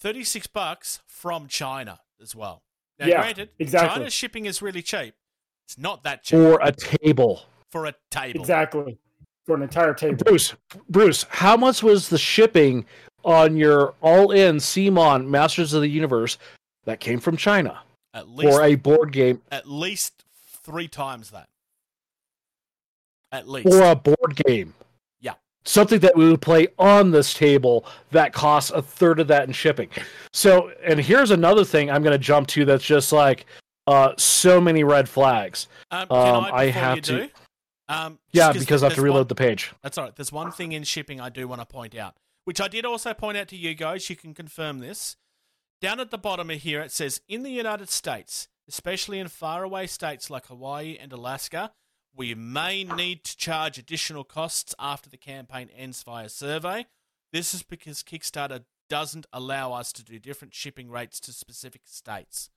36 0.00 0.46
bucks 0.48 1.00
from 1.08 1.48
China 1.48 1.98
as 2.22 2.36
well. 2.36 2.62
Now, 3.00 3.06
Yeah, 3.06 3.22
granted, 3.22 3.48
exactly. 3.58 3.96
China's 3.96 4.12
shipping 4.12 4.44
is 4.44 4.60
really 4.62 4.82
cheap. 4.82 5.14
It's 5.66 5.78
not 5.78 6.04
that 6.04 6.22
cheap 6.22 6.38
For 6.38 6.60
a 6.62 6.70
table. 6.70 7.42
for 7.70 7.86
a 7.86 7.94
table. 8.10 8.40
Exactly 8.40 8.98
for 9.48 9.56
an 9.56 9.62
entire 9.62 9.94
table. 9.94 10.18
Bruce, 10.26 10.54
Bruce, 10.90 11.24
how 11.30 11.56
much 11.56 11.82
was 11.82 12.10
the 12.10 12.18
shipping 12.18 12.84
on 13.24 13.56
your 13.56 13.94
all-in 14.02 14.56
CMON 14.56 15.26
Masters 15.26 15.72
of 15.72 15.80
the 15.80 15.88
Universe 15.88 16.36
that 16.84 17.00
came 17.00 17.18
from 17.18 17.36
China 17.36 17.80
At 18.12 18.28
least, 18.28 18.52
for 18.52 18.62
a 18.62 18.74
board 18.74 19.10
game 19.10 19.40
at 19.50 19.66
least 19.66 20.22
three 20.62 20.86
times 20.86 21.30
that. 21.30 21.48
At 23.32 23.48
least. 23.48 23.68
for 23.68 23.82
a 23.82 23.96
board 23.96 24.36
game? 24.36 24.74
Yeah. 25.20 25.32
Something 25.64 26.00
that 26.00 26.14
we 26.14 26.28
would 26.30 26.42
play 26.42 26.68
on 26.78 27.10
this 27.10 27.32
table 27.32 27.86
that 28.10 28.34
costs 28.34 28.70
a 28.70 28.82
third 28.82 29.18
of 29.18 29.28
that 29.28 29.46
in 29.48 29.52
shipping. 29.54 29.88
So, 30.34 30.72
and 30.84 31.00
here's 31.00 31.30
another 31.30 31.64
thing 31.64 31.90
I'm 31.90 32.02
going 32.02 32.12
to 32.12 32.18
jump 32.18 32.48
to 32.48 32.66
that's 32.66 32.84
just 32.84 33.12
like 33.12 33.46
uh, 33.86 34.12
so 34.18 34.60
many 34.60 34.84
red 34.84 35.08
flags. 35.08 35.68
um, 35.90 36.06
can 36.06 36.34
um, 36.34 36.44
I, 36.44 36.50
I 36.50 36.66
have 36.66 36.96
you 36.96 37.02
to- 37.02 37.20
do? 37.22 37.28
Um, 37.88 38.18
Yeah, 38.32 38.52
because 38.52 38.82
I 38.82 38.86
have 38.86 38.96
to 38.96 39.02
reload 39.02 39.20
one- 39.20 39.26
the 39.28 39.34
page. 39.34 39.72
That's 39.82 39.96
all 39.96 40.04
right. 40.04 40.14
There's 40.16 40.32
one 40.32 40.52
thing 40.52 40.72
in 40.72 40.84
shipping 40.84 41.20
I 41.20 41.28
do 41.30 41.48
want 41.48 41.60
to 41.60 41.66
point 41.66 41.94
out, 41.94 42.16
which 42.44 42.60
I 42.60 42.68
did 42.68 42.84
also 42.84 43.14
point 43.14 43.38
out 43.38 43.48
to 43.48 43.56
you 43.56 43.74
guys. 43.74 44.08
You 44.10 44.16
can 44.16 44.34
confirm 44.34 44.80
this. 44.80 45.16
Down 45.80 46.00
at 46.00 46.10
the 46.10 46.18
bottom 46.18 46.50
of 46.50 46.60
here, 46.60 46.80
it 46.80 46.92
says 46.92 47.20
in 47.28 47.44
the 47.44 47.50
United 47.50 47.88
States, 47.88 48.48
especially 48.68 49.18
in 49.18 49.28
faraway 49.28 49.86
states 49.86 50.28
like 50.28 50.46
Hawaii 50.46 50.98
and 51.00 51.12
Alaska, 51.12 51.72
we 52.14 52.34
may 52.34 52.82
need 52.84 53.24
to 53.24 53.36
charge 53.36 53.78
additional 53.78 54.24
costs 54.24 54.74
after 54.78 55.08
the 55.08 55.16
campaign 55.16 55.70
ends 55.74 56.02
via 56.02 56.28
survey. 56.28 56.86
This 57.32 57.54
is 57.54 57.62
because 57.62 58.02
Kickstarter 58.02 58.64
doesn't 58.88 59.26
allow 59.32 59.72
us 59.72 59.92
to 59.92 60.02
do 60.02 60.18
different 60.18 60.52
shipping 60.54 60.90
rates 60.90 61.20
to 61.20 61.32
specific 61.32 61.82
states. 61.84 62.50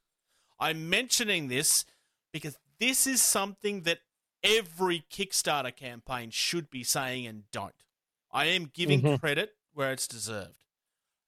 I'm 0.59 0.89
mentioning 0.89 1.47
this 1.47 1.85
because 2.33 2.57
this 2.79 3.05
is 3.05 3.21
something 3.21 3.81
that 3.81 3.99
every 4.43 5.05
Kickstarter 5.11 5.75
campaign 5.75 6.29
should 6.31 6.69
be 6.69 6.83
saying 6.83 7.25
and 7.27 7.49
don't. 7.51 7.75
I 8.31 8.45
am 8.45 8.65
giving 8.73 9.01
Mhm. 9.01 9.19
credit 9.19 9.55
where 9.73 9.91
it's 9.91 10.07
deserved. 10.07 10.55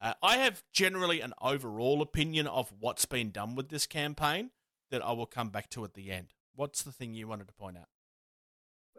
Uh, 0.02 0.14
I 0.22 0.38
have 0.38 0.64
generally 0.72 1.22
an 1.22 1.34
overall 1.42 2.02
opinion 2.02 2.48
of 2.48 2.74
what's 2.80 3.06
been 3.06 3.32
done 3.32 3.56
with 3.56 3.70
this 3.70 3.86
campaign 3.88 4.52
that 4.90 5.02
I 5.02 5.12
will 5.12 5.26
come 5.26 5.50
back 5.50 5.70
to 5.72 5.84
at 5.86 5.94
the 5.94 6.12
end. 6.12 6.34
What's 6.56 6.84
the 6.84 6.92
thing 6.92 7.14
you 7.14 7.28
wanted 7.28 7.48
to 7.48 7.54
point 7.54 7.78
out? 7.78 7.90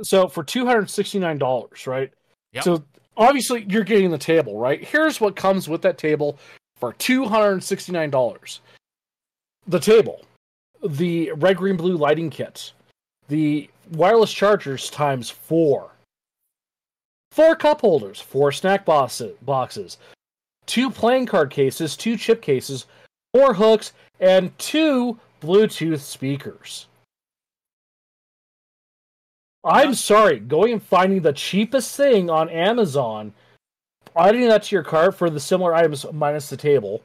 So 0.02 0.28
for 0.28 0.42
two 0.42 0.66
hundred 0.66 0.90
sixty 0.90 1.18
nine 1.18 1.38
dollars, 1.38 1.86
right? 1.86 2.12
Yep. 2.52 2.64
So 2.64 2.84
obviously 3.16 3.64
you're 3.68 3.84
getting 3.84 4.10
the 4.10 4.18
table, 4.18 4.58
right? 4.58 4.82
Here's 4.82 5.20
what 5.20 5.36
comes 5.36 5.68
with 5.68 5.82
that 5.82 5.98
table 5.98 6.38
for 6.76 6.92
two 6.94 7.24
hundred 7.26 7.62
sixty 7.62 7.92
nine 7.92 8.10
dollars. 8.10 8.60
The 9.66 9.78
table, 9.80 10.24
the 10.84 11.32
red, 11.32 11.56
green, 11.56 11.76
blue 11.76 11.96
lighting 11.96 12.28
kits, 12.28 12.73
the 13.28 13.68
wireless 13.92 14.32
chargers 14.32 14.90
times 14.90 15.30
four, 15.30 15.90
four 17.30 17.56
cup 17.56 17.80
holders, 17.80 18.20
four 18.20 18.52
snack 18.52 18.84
boxes, 18.84 19.36
boxes, 19.42 19.98
two 20.66 20.90
playing 20.90 21.26
card 21.26 21.50
cases, 21.50 21.96
two 21.96 22.16
chip 22.16 22.42
cases, 22.42 22.86
four 23.32 23.54
hooks, 23.54 23.92
and 24.20 24.56
two 24.58 25.18
Bluetooth 25.40 26.00
speakers. 26.00 26.86
I'm 29.64 29.94
sorry, 29.94 30.40
going 30.40 30.74
and 30.74 30.82
finding 30.82 31.22
the 31.22 31.32
cheapest 31.32 31.96
thing 31.96 32.28
on 32.28 32.50
Amazon, 32.50 33.32
adding 34.14 34.46
that 34.48 34.64
to 34.64 34.76
your 34.76 34.84
cart 34.84 35.16
for 35.16 35.30
the 35.30 35.40
similar 35.40 35.74
items 35.74 36.04
minus 36.12 36.50
the 36.50 36.56
table, 36.56 37.02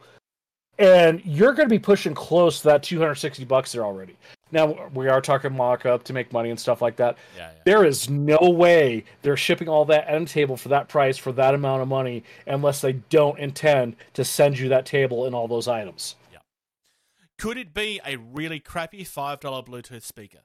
and 0.78 1.22
you're 1.26 1.54
going 1.54 1.68
to 1.68 1.74
be 1.74 1.80
pushing 1.80 2.14
close 2.14 2.60
to 2.60 2.66
that 2.66 2.84
260 2.84 3.46
bucks 3.46 3.72
there 3.72 3.86
already. 3.86 4.16
Now 4.52 4.88
we 4.94 5.08
are 5.08 5.22
talking 5.22 5.56
mock-up 5.56 6.04
to 6.06 6.14
make 6.14 6.34
money 6.34 6.50
and 6.50 6.60
stuff 6.60 6.82
like 6.82 6.96
that. 6.96 7.18
Yeah, 7.38 7.52
yeah. 7.52 7.62
There 7.66 7.86
is 7.86 8.10
no 8.10 8.38
way 8.50 9.04
they're 9.22 9.38
shipping 9.38 9.70
all 9.70 9.86
that 9.86 10.10
end 10.10 10.28
table 10.28 10.58
for 10.58 10.70
that 10.70 10.88
price 10.90 11.18
for 11.18 11.32
that 11.34 11.54
amount 11.54 11.82
of 11.84 11.88
money 11.88 12.24
unless 12.48 12.82
they 12.82 12.94
don't 12.94 13.38
intend 13.40 13.96
to 14.14 14.26
send 14.26 14.58
you 14.58 14.70
that 14.70 14.86
table 14.86 15.26
and 15.26 15.36
all 15.36 15.48
those 15.48 15.68
items. 15.68 16.16
Yeah. 16.32 16.40
Could 17.38 17.58
it 17.58 17.74
be 17.74 18.02
a 18.06 18.16
really 18.18 18.60
crappy 18.60 19.04
$5 19.06 19.40
Bluetooth 19.40 20.02
speaker? 20.04 20.40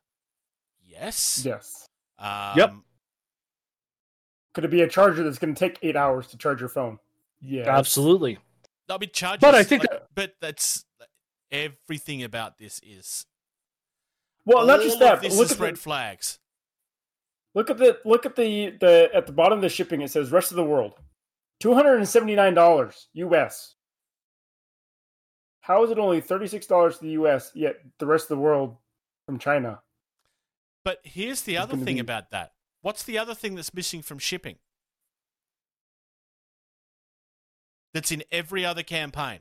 Yes. 0.83 1.43
Yes. 1.45 1.87
Um, 2.19 2.53
Yep. 2.57 2.75
Could 4.53 4.65
it 4.67 4.71
be 4.71 4.83
a 4.83 4.89
charger 4.89 5.25
that's 5.25 5.39
going 5.39 5.55
to 5.55 5.59
take 5.59 5.79
eight 5.83 5.97
hours 5.97 6.29
to 6.29 6.37
charge 6.39 6.61
your 6.61 6.69
phone? 6.69 6.99
Yeah. 7.41 7.77
Absolutely. 7.77 8.39
There'll 8.87 8.99
be 9.01 9.07
charges. 9.09 9.41
But 9.41 9.55
I 9.55 9.65
think 9.65 9.83
like- 9.83 9.91
that- 9.91 10.09
but 10.15 10.35
that's 10.41 10.85
everything 11.51 12.23
about 12.23 12.59
this 12.59 12.81
is. 12.85 13.27
Well, 14.45 14.67
not 14.67 14.81
just 14.81 14.99
that. 14.99 15.23
This 15.23 15.37
look 15.37 15.47
is 15.47 15.53
at 15.53 15.61
red 15.61 15.75
the, 15.75 15.81
flags. 15.81 16.39
look 17.55 17.71
at 17.71 17.79
the 17.79 17.99
look 18.05 18.27
at 18.27 18.37
the 18.37 18.77
the 18.81 19.11
at 19.15 19.27
the 19.27 19.33
bottom 19.33 19.59
of 19.59 19.63
the 19.63 19.69
shipping. 19.69 20.03
It 20.03 20.11
says 20.11 20.31
rest 20.31 20.51
of 20.51 20.57
the 20.57 20.65
world, 20.65 20.95
two 21.61 21.75
hundred 21.75 21.97
and 21.97 22.09
seventy 22.09 22.35
nine 22.35 22.55
dollars 22.55 23.09
U.S. 23.15 23.75
How 25.61 25.83
is 25.85 25.91
it 25.91 25.99
only 25.99 26.21
thirty 26.21 26.47
six 26.47 26.67
dollars 26.67 26.99
to 26.99 27.05
the 27.05 27.13
U.S. 27.13 27.51
Yet 27.55 27.77
the 27.99 28.07
rest 28.07 28.25
of 28.25 28.37
the 28.37 28.43
world 28.43 28.77
from 29.27 29.39
China? 29.39 29.81
But 30.85 31.01
here's 31.03 31.43
the 31.43 31.57
other 31.57 31.77
thing 31.77 31.95
be- 31.95 32.01
about 32.01 32.31
that. 32.31 32.53
What's 32.83 33.03
the 33.03 33.17
other 33.17 33.35
thing 33.35 33.55
that's 33.55 33.73
missing 33.73 34.03
from 34.03 34.19
shipping? 34.19 34.57
That's 37.95 38.13
in 38.13 38.25
every 38.31 38.67
other 38.67 38.83
campaign. 38.83 39.39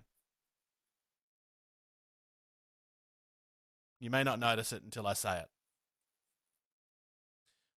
You 4.03 4.09
may 4.09 4.21
not 4.25 4.37
notice 4.37 4.73
it 4.73 4.83
until 4.83 5.07
I 5.07 5.13
say 5.13 5.37
it. 5.37 5.45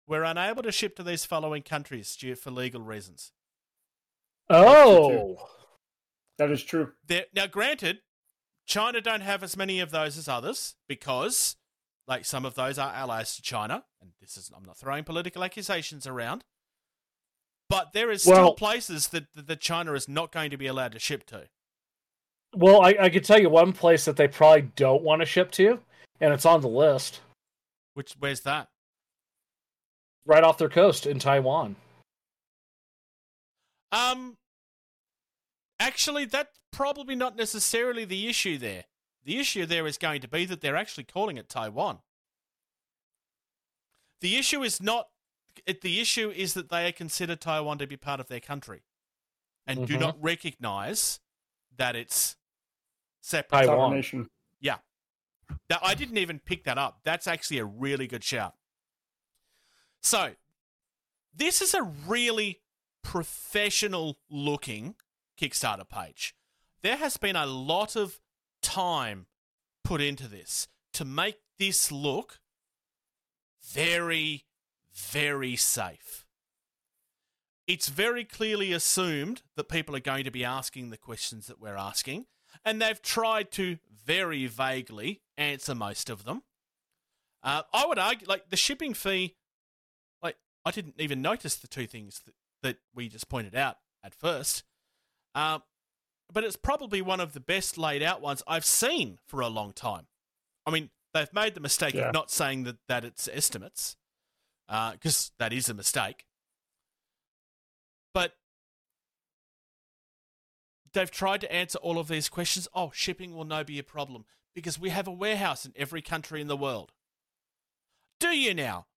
We're 0.07 0.23
unable 0.23 0.63
to 0.63 0.71
ship 0.71 0.95
to 0.95 1.03
these 1.03 1.23
following 1.23 1.61
countries 1.61 2.15
due 2.15 2.33
for 2.33 2.49
legal 2.49 2.81
reasons. 2.81 3.31
Oh, 4.49 5.37
That 6.39 6.49
is 6.49 6.63
true. 6.63 6.93
There, 7.05 7.25
now, 7.35 7.45
granted, 7.45 7.99
China 8.65 9.01
don't 9.01 9.21
have 9.21 9.43
as 9.43 9.55
many 9.55 9.79
of 9.79 9.91
those 9.91 10.17
as 10.17 10.27
others 10.27 10.73
because, 10.89 11.57
like, 12.07 12.25
some 12.25 12.43
of 12.43 12.55
those 12.55 12.79
are 12.79 12.91
allies 12.91 13.35
to 13.35 13.43
China, 13.43 13.83
and 14.01 14.11
this 14.19 14.35
is 14.35 14.49
I'm 14.55 14.63
not 14.65 14.77
throwing 14.77 15.03
political 15.03 15.43
accusations 15.43 16.07
around, 16.07 16.43
but 17.69 17.93
there 17.93 18.09
is 18.09 18.23
still 18.23 18.33
Well- 18.33 18.53
places 18.55 19.09
that 19.09 19.27
that 19.35 19.45
that 19.45 19.61
China 19.61 19.93
is 19.93 20.09
not 20.09 20.31
going 20.31 20.49
to 20.49 20.57
be 20.57 20.65
allowed 20.65 20.93
to 20.93 20.99
ship 20.99 21.23
to. 21.27 21.49
well, 22.55 22.81
I, 22.81 22.95
I 22.99 23.09
could 23.09 23.23
tell 23.25 23.39
you 23.39 23.49
one 23.51 23.73
place 23.73 24.05
that 24.05 24.15
they 24.17 24.27
probably 24.27 24.63
don't 24.75 25.03
want 25.03 25.21
to 25.21 25.25
ship 25.27 25.51
to, 25.51 25.79
and 26.21 26.33
it's 26.33 26.45
on 26.45 26.61
the 26.61 26.67
list 26.67 27.21
Which 27.93 28.13
where's 28.19 28.41
that? 28.41 28.69
right 30.25 30.43
off 30.43 30.57
their 30.57 30.69
coast 30.69 31.05
in 31.05 31.19
Taiwan. 31.19 31.75
Um, 33.91 34.37
actually, 35.79 36.25
that's 36.25 36.57
probably 36.71 37.15
not 37.15 37.35
necessarily 37.35 38.05
the 38.05 38.27
issue 38.27 38.57
there. 38.57 38.85
The 39.23 39.37
issue 39.39 39.65
there 39.65 39.87
is 39.87 39.97
going 39.97 40.21
to 40.21 40.27
be 40.27 40.45
that 40.45 40.61
they're 40.61 40.75
actually 40.75 41.05
calling 41.05 41.37
it 41.37 41.47
Taiwan. 41.47 41.99
The 44.21 44.35
issue 44.37 44.63
is 44.63 44.81
not. 44.81 45.09
It, 45.65 45.81
the 45.81 46.01
issue 46.01 46.29
is 46.31 46.53
that 46.55 46.69
they 46.69 46.91
consider 46.91 47.35
Taiwan 47.35 47.77
to 47.77 47.87
be 47.87 47.95
part 47.97 48.19
of 48.19 48.27
their 48.27 48.39
country, 48.39 48.81
and 49.65 49.87
do 49.87 49.95
Mhm. 49.95 49.99
not 49.99 50.21
recognize 50.21 51.19
that 51.77 51.95
it's 51.95 52.35
separate. 53.21 53.67
Taiwan. 53.67 54.03
Yeah. 54.59 54.79
Now, 55.69 55.79
I 55.81 55.95
didn't 55.95 56.17
even 56.17 56.39
pick 56.39 56.63
that 56.65 56.77
up. 56.77 56.99
That's 57.03 57.27
actually 57.27 57.57
a 57.57 57.65
really 57.65 58.07
good 58.07 58.23
shout. 58.23 58.53
So, 60.01 60.31
this 61.35 61.61
is 61.61 61.73
a 61.73 61.83
really 61.83 62.61
professional 63.03 64.17
looking 64.29 64.95
Kickstarter 65.39 65.87
page. 65.89 66.35
There 66.81 66.97
has 66.97 67.17
been 67.17 67.35
a 67.35 67.45
lot 67.45 67.95
of 67.95 68.19
time 68.61 69.25
put 69.83 70.01
into 70.01 70.27
this 70.27 70.67
to 70.93 71.05
make 71.05 71.37
this 71.57 71.91
look 71.91 72.39
very, 73.61 74.45
very 74.93 75.55
safe. 75.55 76.25
It's 77.67 77.89
very 77.89 78.23
clearly 78.23 78.71
assumed 78.71 79.41
that 79.55 79.69
people 79.69 79.95
are 79.95 80.01
going 80.01 80.23
to 80.25 80.31
be 80.31 80.45
asking 80.45 80.89
the 80.89 80.97
questions 80.97 81.47
that 81.47 81.59
we're 81.59 81.75
asking, 81.75 82.27
and 82.63 82.81
they've 82.81 83.01
tried 83.01 83.51
to 83.53 83.77
very 84.05 84.45
vaguely 84.47 85.21
answer 85.37 85.75
most 85.75 86.09
of 86.09 86.23
them. 86.23 86.43
Uh, 87.43 87.63
I 87.73 87.85
would 87.85 87.99
argue, 87.99 88.27
like 88.27 88.49
the 88.49 88.57
shipping 88.57 88.93
fee, 88.93 89.35
like 90.21 90.37
I 90.63 90.71
didn't 90.71 90.95
even 90.99 91.21
notice 91.21 91.55
the 91.55 91.67
two 91.67 91.87
things 91.87 92.21
that, 92.25 92.33
that 92.63 92.77
we 92.93 93.07
just 93.09 93.29
pointed 93.29 93.55
out 93.55 93.77
at 94.03 94.15
first. 94.15 94.63
Um, 95.35 95.63
but 96.31 96.43
it's 96.43 96.55
probably 96.55 97.01
one 97.01 97.19
of 97.19 97.33
the 97.33 97.39
best 97.39 97.77
laid 97.77 98.01
out 98.01 98.21
ones 98.21 98.41
I've 98.47 98.65
seen 98.65 99.19
for 99.27 99.41
a 99.41 99.47
long 99.47 99.73
time. 99.73 100.07
I 100.65 100.71
mean, 100.71 100.89
they've 101.13 101.31
made 101.33 101.53
the 101.53 101.59
mistake 101.59 101.93
Yeah. 101.93 102.07
of 102.07 102.13
not 102.13 102.31
saying 102.31 102.63
that, 102.63 102.77
that 102.87 103.05
it's 103.05 103.29
estimates, 103.31 103.95
because 104.67 105.31
that 105.37 105.53
is 105.53 105.69
a 105.69 105.73
mistake. 105.75 106.25
But 108.13 108.33
they've 110.95 111.11
tried 111.11 111.41
to 111.41 111.53
answer 111.53 111.77
all 111.77 111.99
of 111.99 112.07
these 112.07 112.27
questions. 112.27 112.67
Oh, 112.73 112.91
shipping 112.93 113.35
will 113.35 113.45
no 113.45 113.63
be 113.63 113.77
a 113.77 113.83
problem 113.83 114.25
because 114.55 114.79
we 114.79 114.89
have 114.89 115.07
a 115.07 115.11
warehouse 115.11 115.65
in 115.65 115.73
every 115.75 116.01
country 116.01 116.41
in 116.41 116.47
the 116.47 116.57
world. 116.57 116.91
Do 118.19 118.29
you 118.29 118.53
now? 118.53 118.87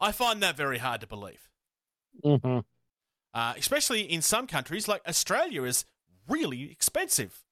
I 0.00 0.10
find 0.10 0.42
that 0.42 0.56
very 0.56 0.78
hard 0.78 1.00
to 1.02 1.06
believe. 1.06 1.48
Mm-hmm. 2.24 2.58
Uh, 3.34 3.54
especially 3.56 4.02
in 4.02 4.20
some 4.20 4.46
countries, 4.46 4.88
like 4.88 5.02
Australia 5.06 5.62
is 5.62 5.84
really 6.28 6.70
expensive 6.70 7.44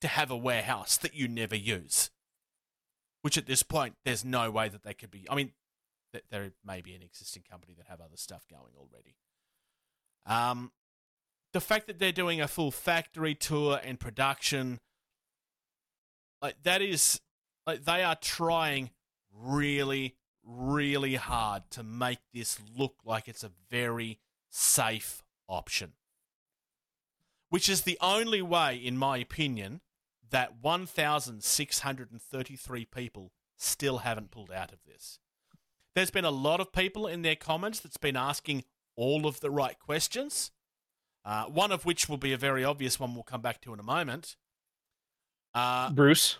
to 0.00 0.08
have 0.08 0.30
a 0.30 0.36
warehouse 0.36 0.96
that 0.96 1.14
you 1.14 1.28
never 1.28 1.56
use. 1.56 2.10
Which 3.20 3.38
at 3.38 3.46
this 3.46 3.62
point, 3.62 3.94
there's 4.04 4.24
no 4.24 4.50
way 4.50 4.68
that 4.68 4.82
they 4.82 4.94
could 4.94 5.10
be. 5.10 5.26
I 5.30 5.36
mean, 5.36 5.52
th- 6.12 6.24
there 6.30 6.50
may 6.64 6.80
be 6.80 6.94
an 6.94 7.02
existing 7.02 7.44
company 7.48 7.74
that 7.78 7.86
have 7.86 8.00
other 8.00 8.16
stuff 8.16 8.42
going 8.50 8.72
already. 8.76 9.16
Um, 10.26 10.72
the 11.52 11.60
fact 11.60 11.86
that 11.86 11.98
they're 11.98 12.12
doing 12.12 12.40
a 12.40 12.48
full 12.48 12.70
factory 12.70 13.34
tour 13.34 13.78
and 13.82 14.00
production, 14.00 14.80
like 16.40 16.56
that 16.62 16.80
is, 16.82 17.20
like 17.66 17.84
they 17.84 18.02
are 18.02 18.16
trying 18.16 18.90
really, 19.34 20.16
really 20.44 21.16
hard 21.16 21.62
to 21.70 21.82
make 21.82 22.20
this 22.32 22.58
look 22.76 22.96
like 23.04 23.28
it's 23.28 23.44
a 23.44 23.50
very 23.70 24.18
safe 24.50 25.22
option. 25.48 25.92
Which 27.48 27.68
is 27.68 27.82
the 27.82 27.98
only 28.00 28.40
way, 28.40 28.76
in 28.76 28.96
my 28.96 29.18
opinion, 29.18 29.80
that 30.30 30.62
1,633 30.62 32.84
people 32.86 33.32
still 33.58 33.98
haven't 33.98 34.30
pulled 34.30 34.50
out 34.50 34.72
of 34.72 34.78
this. 34.86 35.18
There's 35.94 36.10
been 36.10 36.24
a 36.24 36.30
lot 36.30 36.60
of 36.60 36.72
people 36.72 37.06
in 37.06 37.20
their 37.20 37.36
comments 37.36 37.80
that's 37.80 37.98
been 37.98 38.16
asking 38.16 38.64
all 38.96 39.26
of 39.26 39.40
the 39.40 39.50
right 39.50 39.78
questions. 39.78 40.50
Uh, 41.24 41.44
one 41.44 41.70
of 41.70 41.84
which 41.84 42.08
will 42.08 42.16
be 42.16 42.32
a 42.32 42.36
very 42.36 42.64
obvious 42.64 42.98
one 42.98 43.14
we'll 43.14 43.22
come 43.22 43.40
back 43.40 43.60
to 43.60 43.72
in 43.72 43.78
a 43.78 43.84
moment. 43.84 44.36
Uh, 45.54 45.90
Bruce, 45.90 46.38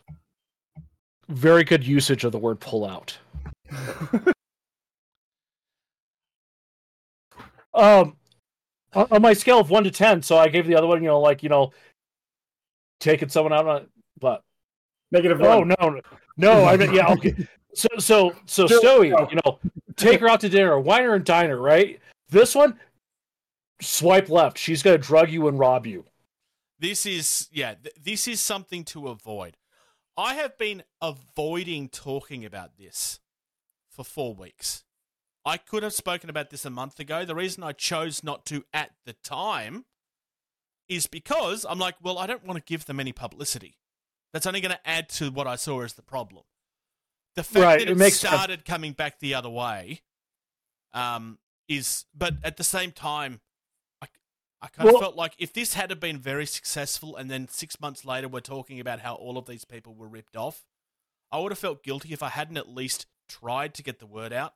very 1.29 1.63
good 1.65 1.87
usage 1.87 2.25
of 2.25 2.33
the 2.33 2.39
word 2.39 2.59
pull 2.59 2.85
out. 2.85 3.17
um, 7.75 8.17
on 8.95 9.07
on 9.11 9.23
my 9.23 9.33
scale 9.33 9.61
of 9.61 9.71
one 9.71 9.85
to 9.85 9.91
ten, 9.91 10.23
so 10.23 10.37
I 10.37 10.49
gave 10.49 10.67
the 10.67 10.75
other 10.75 10.87
one, 10.87 11.03
you 11.03 11.09
know, 11.09 11.21
like 11.21 11.43
you 11.43 11.49
know, 11.49 11.73
taking 13.01 13.29
someone 13.29 13.53
out 13.53 13.67
on, 13.67 13.87
but 14.19 14.43
Negative 15.13 15.41
oh 15.43 15.59
one. 15.59 15.69
no, 15.69 15.89
no, 15.91 16.01
no, 16.39 16.65
I 16.65 16.77
mean, 16.77 16.93
yeah, 16.93 17.13
okay. 17.13 17.35
So, 17.75 17.89
so, 17.97 18.35
so, 18.45 18.67
Still- 18.67 18.83
Stowy, 18.83 19.31
you 19.31 19.39
know, 19.47 19.59
take 19.97 20.21
her 20.21 20.29
out 20.29 20.41
to 20.41 20.51
dinner, 20.51 20.79
wine 20.79 21.05
her 21.05 21.15
and 21.15 21.25
diner, 21.25 21.59
right? 21.59 21.99
This 22.29 22.55
one, 22.55 22.79
swipe 23.83 24.29
left. 24.29 24.59
She's 24.59 24.83
gonna 24.83 24.99
drug 24.99 25.31
you 25.31 25.49
and 25.49 25.59
rob 25.59 25.87
you. 25.87 26.07
This 26.79 27.07
is 27.07 27.49
yeah, 27.53 27.75
th- 27.75 27.95
this 28.01 28.27
is 28.27 28.41
something 28.41 28.85
to 28.87 29.09
avoid. 29.09 29.57
I 30.17 30.35
have 30.35 30.59
been 30.59 30.83
avoiding 31.01 31.89
talking 31.89 32.45
about 32.45 32.77
this 32.77 33.21
for 33.91 34.05
4 34.05 34.35
weeks. 34.35 34.85
I 35.45 35.57
could 35.57 35.83
have 35.83 35.95
spoken 35.95 36.29
about 36.31 36.51
this 36.51 36.65
a 36.65 36.71
month 36.71 37.01
ago. 37.01 37.25
The 37.25 37.35
reason 37.35 37.63
I 37.63 37.73
chose 37.73 38.23
not 38.23 38.45
to 38.47 38.65
at 38.73 38.93
the 39.07 39.15
time 39.15 39.87
is 40.89 41.07
because 41.07 41.65
I'm 41.69 41.79
like, 41.79 41.97
well, 42.03 42.19
I 42.19 42.27
don't 42.27 42.45
want 42.45 42.59
to 42.59 42.65
give 42.65 42.85
them 42.87 43.01
any 43.01 43.13
publicity. 43.13 43.79
That's 44.33 44.47
only 44.47 44.61
going 44.61 44.73
to 44.75 44.89
add 44.89 45.09
to 45.11 45.31
what 45.31 45.47
I 45.47 45.57
saw 45.57 45.81
as 45.83 45.95
the 45.95 46.03
problem. 46.03 46.45
The 47.35 47.43
fact 47.43 47.65
Right, 47.65 47.79
that 47.81 47.89
it 47.89 47.93
it, 47.93 47.97
makes 47.97 48.21
sense. 48.21 48.35
started 48.35 48.65
coming 48.65 48.93
back 48.93 49.19
the 49.19 49.35
other 49.35 49.51
way 49.51 50.03
um, 50.93 51.39
is, 51.69 52.05
but 52.15 52.35
at 52.45 52.57
the 52.57 52.65
same 52.65 52.93
time, 52.93 53.41
I 54.63 54.69
kind 54.69 54.89
of 54.89 55.01
felt 55.01 55.17
like 55.17 55.35
if 55.39 55.53
this 55.53 55.75
had 55.75 55.91
have 55.91 55.99
been 55.99 56.19
very 56.19 56.47
successful 56.47 57.17
and 57.17 57.29
then 57.29 57.49
six 57.49 57.81
months 57.81 58.05
later 58.05 58.29
we're 58.29 58.41
talking 58.41 58.79
about 58.79 59.01
how 59.01 59.15
all 59.15 59.37
of 59.37 59.47
these 59.47 59.65
people 59.65 59.93
were 59.93 60.07
ripped 60.07 60.37
off, 60.37 60.65
I 61.33 61.41
would 61.41 61.51
have 61.51 61.59
felt 61.59 61.83
guilty 61.83 62.13
if 62.13 62.23
I 62.23 62.29
hadn't 62.29 62.57
at 62.57 62.69
least 62.69 63.07
tried 63.29 63.75
to 63.75 63.83
get 63.83 63.99
the 63.99 64.07
word 64.07 64.33
out. 64.33 64.55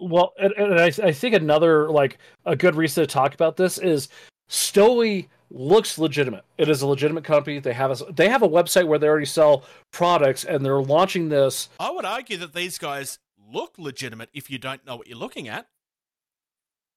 Well, 0.00 0.32
and, 0.38 0.52
and 0.54 0.80
I, 0.80 0.86
I 0.86 1.12
think 1.12 1.36
another 1.36 1.88
like 1.90 2.18
a 2.44 2.56
good 2.56 2.74
reason 2.74 3.02
to 3.02 3.06
talk 3.06 3.34
about 3.34 3.56
this 3.56 3.78
is 3.78 4.08
Stowy 4.50 5.28
looks 5.50 5.98
legitimate. 5.98 6.44
It 6.58 6.68
is 6.68 6.82
a 6.82 6.86
legitimate 6.86 7.22
company. 7.22 7.60
They 7.60 7.72
have 7.72 8.00
a 8.00 8.12
they 8.12 8.28
have 8.28 8.42
a 8.42 8.48
website 8.48 8.88
where 8.88 8.98
they 8.98 9.06
already 9.06 9.26
sell 9.26 9.64
products, 9.92 10.44
and 10.44 10.64
they're 10.64 10.82
launching 10.82 11.28
this. 11.28 11.68
I 11.78 11.90
would 11.90 12.04
argue 12.04 12.36
that 12.38 12.54
these 12.54 12.78
guys 12.78 13.20
look 13.52 13.78
legitimate 13.78 14.30
if 14.34 14.50
you 14.50 14.58
don't 14.58 14.84
know 14.84 14.96
what 14.96 15.06
you're 15.06 15.18
looking 15.18 15.48
at. 15.48 15.68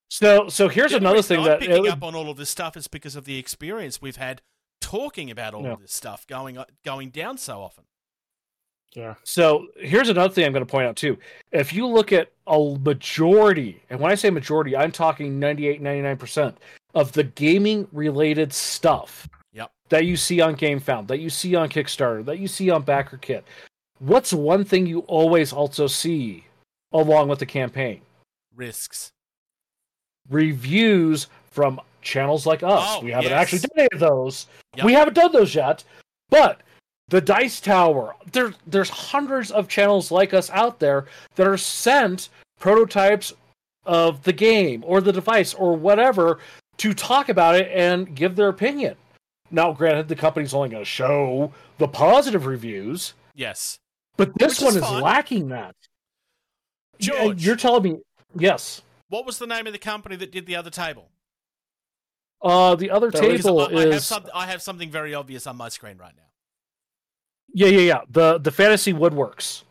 So, 0.09 0.47
so 0.47 0.67
here's 0.69 0.91
The 0.91 0.97
only 0.97 1.07
another 1.09 1.21
thing 1.21 1.39
I'm 1.39 1.45
that 1.45 1.59
picking 1.59 1.85
it- 1.85 1.91
up 1.91 2.03
on 2.03 2.15
all 2.15 2.29
of 2.29 2.37
this 2.37 2.49
stuff 2.49 2.77
is 2.77 2.87
because 2.87 3.15
of 3.15 3.25
the 3.25 3.37
experience 3.37 4.01
we've 4.01 4.15
had 4.15 4.41
talking 4.79 5.29
about 5.29 5.53
all 5.53 5.63
Yeah. 5.63 5.73
of 5.73 5.81
this 5.81 5.93
stuff 5.93 6.25
going 6.27 6.57
uh, 6.57 6.65
going 6.85 7.09
down 7.09 7.37
so 7.37 7.61
often. 7.61 7.83
Yeah. 8.93 9.15
So 9.23 9.67
here's 9.77 10.07
another 10.09 10.33
thing 10.33 10.45
I'm 10.45 10.53
going 10.53 10.65
to 10.65 10.69
point 10.71 10.87
out 10.87 10.95
too. 10.95 11.17
If 11.51 11.73
you 11.73 11.85
look 11.87 12.13
at 12.13 12.31
a 12.47 12.77
majority, 12.81 13.81
and 13.89 13.99
when 13.99 14.11
I 14.11 14.15
say 14.15 14.29
majority, 14.29 14.77
I'm 14.77 14.91
talking 14.91 15.39
98, 15.39 15.81
99% 15.81 16.55
of 16.95 17.11
the 17.11 17.23
gaming 17.23 17.87
related 17.91 18.53
stuff 18.53 19.27
Yep. 19.51 19.71
that 19.89 20.05
you 20.05 20.15
see 20.15 20.39
on 20.39 20.55
GameFound, 20.55 21.07
that 21.07 21.19
you 21.19 21.29
see 21.29 21.53
on 21.53 21.67
Kickstarter, 21.69 22.23
that 22.25 22.39
you 22.39 22.47
see 22.47 22.69
on 22.69 22.83
BackerKit. 22.83 23.43
What's 23.99 24.31
one 24.31 24.63
thing 24.63 24.85
you 24.87 24.99
always 25.01 25.51
also 25.51 25.87
see 25.87 26.45
along 26.93 27.27
with 27.27 27.39
the 27.39 27.45
campaign? 27.45 28.01
Risks. 28.55 29.11
Reviews 30.29 31.27
from 31.51 31.79
channels 32.01 32.45
like 32.45 32.63
us. 32.63 32.83
Oh, 32.97 33.01
we 33.03 33.11
haven't 33.11 33.31
yes. 33.31 33.41
actually 33.41 33.59
done 33.59 33.69
any 33.77 33.87
of 33.93 33.99
those. 33.99 34.47
Yep. 34.75 34.85
We 34.85 34.93
haven't 34.93 35.13
done 35.13 35.31
those 35.31 35.55
yet. 35.55 35.83
But 36.29 36.61
the 37.09 37.21
Dice 37.21 37.59
Tower, 37.61 38.15
there, 38.31 38.53
there's 38.65 38.89
hundreds 38.89 39.51
of 39.51 39.67
channels 39.67 40.11
like 40.11 40.33
us 40.33 40.49
out 40.51 40.79
there 40.79 41.05
that 41.35 41.47
are 41.47 41.57
sent 41.57 42.29
prototypes 42.59 43.33
of 43.85 44.23
the 44.23 44.33
game 44.33 44.83
or 44.85 44.99
the 45.01 45.13
device 45.13 45.53
or 45.53 45.75
whatever 45.75 46.39
to 46.77 46.93
talk 46.93 47.29
about 47.29 47.55
it 47.55 47.69
and 47.73 48.13
give 48.15 48.35
their 48.35 48.49
opinion. 48.49 48.95
Now, 49.49 49.71
granted, 49.71 50.09
the 50.09 50.15
company's 50.15 50.53
only 50.53 50.69
going 50.69 50.81
to 50.81 50.85
show 50.89 51.53
the 51.77 51.87
positive 51.87 52.45
reviews, 52.45 53.13
Yes. 53.33 53.77
but 54.17 54.37
this 54.37 54.59
Which 54.59 54.65
one 54.65 54.75
is 54.77 54.83
fine. 54.83 55.01
lacking 55.01 55.47
that. 55.49 55.73
George. 56.99 57.45
you're 57.45 57.55
telling 57.55 57.83
me 57.83 57.97
yes. 58.37 58.81
What 59.09 59.25
was 59.25 59.39
the 59.39 59.47
name 59.47 59.67
of 59.67 59.73
the 59.73 59.79
company 59.79 60.15
that 60.17 60.31
did 60.31 60.45
the 60.45 60.55
other 60.55 60.69
table? 60.69 61.09
Uh, 62.41 62.75
the 62.75 62.91
other 62.91 63.09
That 63.09 63.23
was- 63.23 63.41
table 63.43 63.59
I, 63.61 63.65
I 63.65 63.79
have 63.81 63.89
is 63.93 64.05
some, 64.05 64.25
I 64.33 64.45
have 64.47 64.61
something 64.61 64.91
very 64.91 65.13
obvious 65.13 65.47
on 65.47 65.55
my 65.57 65.69
screen 65.69 65.97
right 65.97 66.15
now. 66.15 66.23
yeah, 67.53 67.67
yeah, 67.67 67.79
yeah. 67.79 68.01
The 68.09 68.37
the 68.37 68.51
fantasy 68.51 68.93
woodworks. 68.93 69.63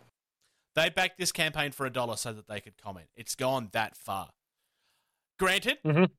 They 0.74 0.88
backed 0.90 1.16
this 1.18 1.32
campaign 1.32 1.72
for 1.72 1.86
a 1.86 1.90
dollar 1.90 2.16
so 2.16 2.32
that 2.32 2.48
they 2.48 2.60
could 2.60 2.76
comment. 2.76 3.06
It's 3.14 3.34
gone 3.34 3.68
that 3.72 3.96
far. 3.96 4.30
Granted, 5.38 5.78
Mhm. 5.84 6.10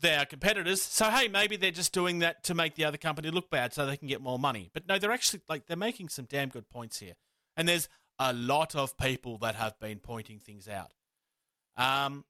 they're 0.00 0.24
competitors, 0.24 0.80
so 0.82 1.10
hey, 1.10 1.28
maybe 1.28 1.56
they're 1.56 1.70
just 1.70 1.92
doing 1.92 2.20
that 2.20 2.42
to 2.44 2.54
make 2.54 2.74
the 2.76 2.84
other 2.84 2.96
company 2.96 3.30
look 3.30 3.50
bad 3.50 3.72
so 3.74 3.84
they 3.84 3.96
can 3.96 4.08
get 4.08 4.20
more 4.20 4.38
money. 4.38 4.70
But 4.72 4.86
no, 4.86 4.98
they're 4.98 5.12
actually 5.12 5.42
like 5.48 5.66
they're 5.66 5.76
making 5.76 6.08
some 6.08 6.24
damn 6.24 6.48
good 6.48 6.68
points 6.70 6.98
here. 7.00 7.14
And 7.56 7.68
there's 7.68 7.88
a 8.18 8.32
lot 8.32 8.74
of 8.74 8.96
people 8.96 9.36
that 9.38 9.54
have 9.56 9.78
been 9.80 9.98
pointing 9.98 10.38
things 10.38 10.66
out. 10.68 10.94
Um, 11.76 12.24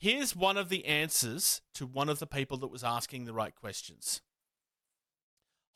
here's 0.00 0.34
one 0.34 0.56
of 0.56 0.70
the 0.70 0.86
answers 0.86 1.60
to 1.74 1.86
one 1.86 2.08
of 2.08 2.18
the 2.18 2.26
people 2.26 2.56
that 2.58 2.68
was 2.70 2.82
asking 2.82 3.24
the 3.24 3.32
right 3.32 3.54
questions. 3.54 4.22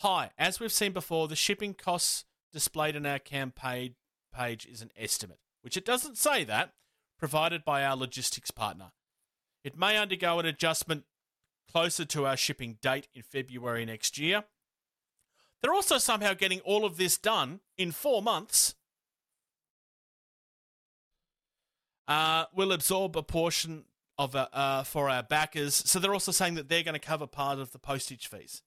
Hi, 0.00 0.30
as 0.36 0.58
we've 0.58 0.72
seen 0.72 0.92
before, 0.92 1.28
the 1.28 1.36
shipping 1.36 1.74
costs 1.74 2.24
displayed 2.52 2.96
in 2.96 3.06
our 3.06 3.18
campaign 3.18 3.94
page 4.34 4.66
is 4.66 4.82
an 4.82 4.90
estimate, 4.96 5.38
which 5.62 5.76
it 5.76 5.84
doesn't 5.84 6.18
say 6.18 6.42
that, 6.44 6.72
provided 7.18 7.64
by 7.64 7.84
our 7.84 7.96
logistics 7.96 8.50
partner. 8.50 8.92
It 9.62 9.78
may 9.78 9.96
undergo 9.96 10.38
an 10.40 10.46
adjustment 10.46 11.04
closer 11.70 12.04
to 12.06 12.26
our 12.26 12.36
shipping 12.36 12.78
date 12.82 13.08
in 13.14 13.22
February 13.22 13.84
next 13.84 14.18
year. 14.18 14.44
They're 15.60 15.74
also 15.74 15.98
somehow 15.98 16.34
getting 16.34 16.60
all 16.60 16.84
of 16.84 16.96
this 16.96 17.16
done 17.16 17.60
in 17.78 17.92
four 17.92 18.20
months. 18.20 18.74
Uh, 22.06 22.44
we'll 22.54 22.72
absorb 22.72 23.16
a 23.16 23.22
portion 23.22 23.84
of 24.18 24.36
uh, 24.36 24.48
uh, 24.52 24.82
for 24.84 25.08
our 25.10 25.22
backers. 25.22 25.74
So 25.74 25.98
they're 25.98 26.12
also 26.14 26.32
saying 26.32 26.54
that 26.54 26.68
they're 26.68 26.82
going 26.82 26.94
to 26.94 27.00
cover 27.00 27.26
part 27.26 27.58
of 27.58 27.72
the 27.72 27.78
postage 27.78 28.28
fees. 28.28 28.62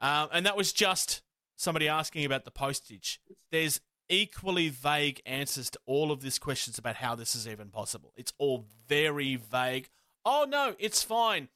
Um, 0.00 0.28
and 0.32 0.46
that 0.46 0.56
was 0.56 0.72
just 0.72 1.22
somebody 1.56 1.88
asking 1.88 2.24
about 2.24 2.44
the 2.44 2.50
postage. 2.50 3.20
There's 3.50 3.80
equally 4.08 4.68
vague 4.68 5.22
answers 5.24 5.70
to 5.70 5.78
all 5.86 6.10
of 6.12 6.20
these 6.20 6.38
questions 6.38 6.78
about 6.78 6.96
how 6.96 7.14
this 7.14 7.34
is 7.34 7.48
even 7.48 7.68
possible. 7.70 8.12
It's 8.16 8.32
all 8.38 8.66
very 8.88 9.36
vague. 9.36 9.88
Oh 10.24 10.46
no, 10.48 10.74
it's 10.78 11.02
fine. 11.02 11.48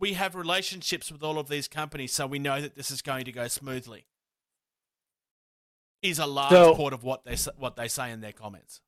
we 0.00 0.14
have 0.14 0.34
relationships 0.34 1.10
with 1.12 1.22
all 1.22 1.38
of 1.38 1.48
these 1.48 1.68
companies, 1.68 2.12
so 2.12 2.26
we 2.26 2.38
know 2.38 2.60
that 2.60 2.74
this 2.74 2.90
is 2.90 3.00
going 3.00 3.24
to 3.26 3.32
go 3.32 3.48
smoothly. 3.48 4.06
Is 6.02 6.18
a 6.18 6.26
large 6.26 6.50
So- 6.50 6.74
part 6.74 6.92
of 6.92 7.02
what 7.04 7.24
they 7.24 7.36
what 7.56 7.76
they 7.76 7.88
say 7.88 8.10
in 8.10 8.20
their 8.20 8.32
comments. 8.32 8.80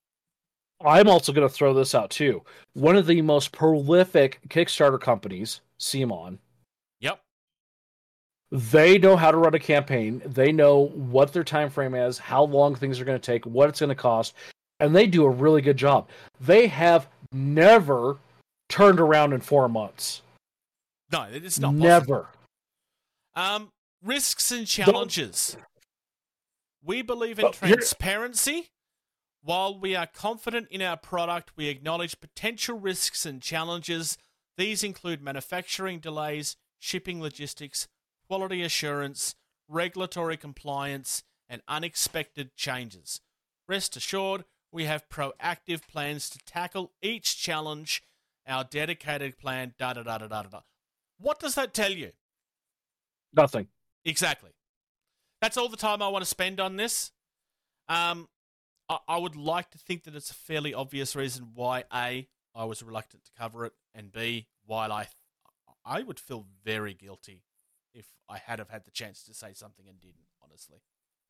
I'm 0.84 1.08
also 1.08 1.32
going 1.32 1.48
to 1.48 1.52
throw 1.52 1.72
this 1.72 1.94
out 1.94 2.10
too. 2.10 2.42
One 2.74 2.96
of 2.96 3.06
the 3.06 3.22
most 3.22 3.52
prolific 3.52 4.40
Kickstarter 4.48 5.00
companies, 5.00 5.60
CMON, 5.80 6.38
Yep. 7.00 7.20
they 8.50 8.98
know 8.98 9.16
how 9.16 9.30
to 9.30 9.36
run 9.38 9.54
a 9.54 9.58
campaign. 9.58 10.20
They 10.24 10.52
know 10.52 10.88
what 10.88 11.32
their 11.32 11.44
time 11.44 11.70
frame 11.70 11.94
is, 11.94 12.18
how 12.18 12.44
long 12.44 12.74
things 12.74 13.00
are 13.00 13.04
going 13.04 13.18
to 13.18 13.24
take, 13.26 13.46
what 13.46 13.68
it's 13.68 13.80
going 13.80 13.88
to 13.88 13.94
cost, 13.94 14.34
and 14.80 14.94
they 14.94 15.06
do 15.06 15.24
a 15.24 15.30
really 15.30 15.62
good 15.62 15.76
job. 15.78 16.08
They 16.40 16.66
have 16.66 17.08
never 17.32 18.18
turned 18.68 19.00
around 19.00 19.32
in 19.32 19.40
four 19.40 19.68
months. 19.68 20.22
No, 21.10 21.26
it's 21.32 21.58
not 21.58 21.68
possible. 21.68 21.86
never. 21.88 22.26
Um, 23.34 23.68
risks 24.04 24.50
and 24.52 24.66
challenges. 24.66 25.56
We 26.84 27.02
believe 27.02 27.38
in 27.38 27.50
transparency. 27.52 28.68
While 29.46 29.78
we 29.78 29.94
are 29.94 30.08
confident 30.08 30.66
in 30.72 30.82
our 30.82 30.96
product, 30.96 31.52
we 31.54 31.68
acknowledge 31.68 32.18
potential 32.18 32.80
risks 32.80 33.24
and 33.24 33.40
challenges. 33.40 34.18
These 34.56 34.82
include 34.82 35.22
manufacturing 35.22 36.00
delays, 36.00 36.56
shipping 36.80 37.22
logistics, 37.22 37.86
quality 38.26 38.64
assurance, 38.64 39.36
regulatory 39.68 40.36
compliance, 40.36 41.22
and 41.48 41.62
unexpected 41.68 42.56
changes. 42.56 43.20
Rest 43.68 43.94
assured, 43.94 44.46
we 44.72 44.86
have 44.86 45.08
proactive 45.08 45.86
plans 45.86 46.28
to 46.30 46.38
tackle 46.40 46.90
each 47.00 47.38
challenge. 47.38 48.02
Our 48.48 48.64
dedicated 48.64 49.38
plan, 49.38 49.74
da 49.78 49.92
da 49.92 50.02
da 50.02 50.18
da 50.18 50.26
da 50.26 50.42
da. 50.42 50.60
What 51.20 51.38
does 51.38 51.54
that 51.54 51.72
tell 51.72 51.92
you? 51.92 52.10
Nothing. 53.32 53.68
Exactly. 54.04 54.50
That's 55.40 55.56
all 55.56 55.68
the 55.68 55.76
time 55.76 56.02
I 56.02 56.08
want 56.08 56.24
to 56.24 56.28
spend 56.28 56.58
on 56.58 56.74
this. 56.74 57.12
Um, 57.88 58.26
I, 58.88 58.98
I 59.08 59.16
would 59.18 59.36
like 59.36 59.70
to 59.70 59.78
think 59.78 60.04
that 60.04 60.14
it's 60.14 60.30
a 60.30 60.34
fairly 60.34 60.74
obvious 60.74 61.16
reason 61.16 61.48
why 61.54 61.84
A, 61.92 62.28
I 62.54 62.64
was 62.64 62.82
reluctant 62.82 63.24
to 63.24 63.30
cover 63.38 63.66
it, 63.66 63.72
and 63.94 64.12
B, 64.12 64.46
why 64.64 64.86
I, 64.86 65.06
I 65.84 66.02
would 66.02 66.18
feel 66.18 66.46
very 66.64 66.94
guilty 66.94 67.42
if 67.94 68.06
I 68.28 68.38
had 68.38 68.58
have 68.58 68.70
had 68.70 68.84
the 68.84 68.90
chance 68.90 69.22
to 69.24 69.34
say 69.34 69.52
something 69.54 69.86
and 69.88 70.00
didn't. 70.00 70.16
Honestly, 70.42 70.78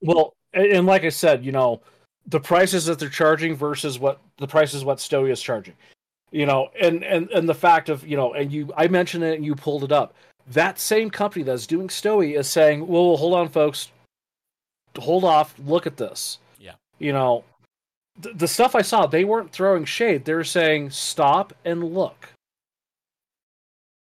Well, 0.02 0.34
and, 0.52 0.86
like 0.86 1.04
I 1.04 1.08
said, 1.08 1.44
you 1.44 1.52
know, 1.52 1.80
the 2.26 2.40
prices 2.40 2.84
that 2.86 2.98
they're 2.98 3.08
charging 3.08 3.54
versus 3.54 3.98
what 3.98 4.20
the 4.38 4.46
prices 4.46 4.84
what 4.84 4.98
Stowy 4.98 5.30
is 5.30 5.40
charging. 5.40 5.74
You 6.32 6.44
know, 6.44 6.70
and 6.80 7.04
and 7.04 7.30
and 7.30 7.48
the 7.48 7.54
fact 7.54 7.88
of 7.88 8.06
you 8.06 8.16
know, 8.16 8.34
and 8.34 8.52
you, 8.52 8.72
I 8.76 8.88
mentioned 8.88 9.24
it 9.24 9.36
and 9.36 9.44
you 9.44 9.54
pulled 9.54 9.84
it 9.84 9.92
up. 9.92 10.14
That 10.48 10.78
same 10.78 11.08
company 11.08 11.44
that's 11.44 11.66
doing 11.66 11.88
Stowy 11.88 12.38
is 12.38 12.48
saying, 12.48 12.86
"Well, 12.86 13.16
hold 13.16 13.34
on, 13.34 13.48
folks, 13.48 13.90
hold 14.98 15.24
off. 15.24 15.54
Look 15.64 15.86
at 15.86 15.96
this." 15.96 16.38
You 16.98 17.12
know, 17.12 17.44
the, 18.18 18.32
the 18.32 18.48
stuff 18.48 18.74
I 18.74 18.82
saw, 18.82 19.06
they 19.06 19.24
weren't 19.24 19.52
throwing 19.52 19.84
shade. 19.84 20.24
They 20.24 20.34
were 20.34 20.44
saying, 20.44 20.90
"Stop 20.90 21.52
and 21.64 21.84
look." 21.84 22.28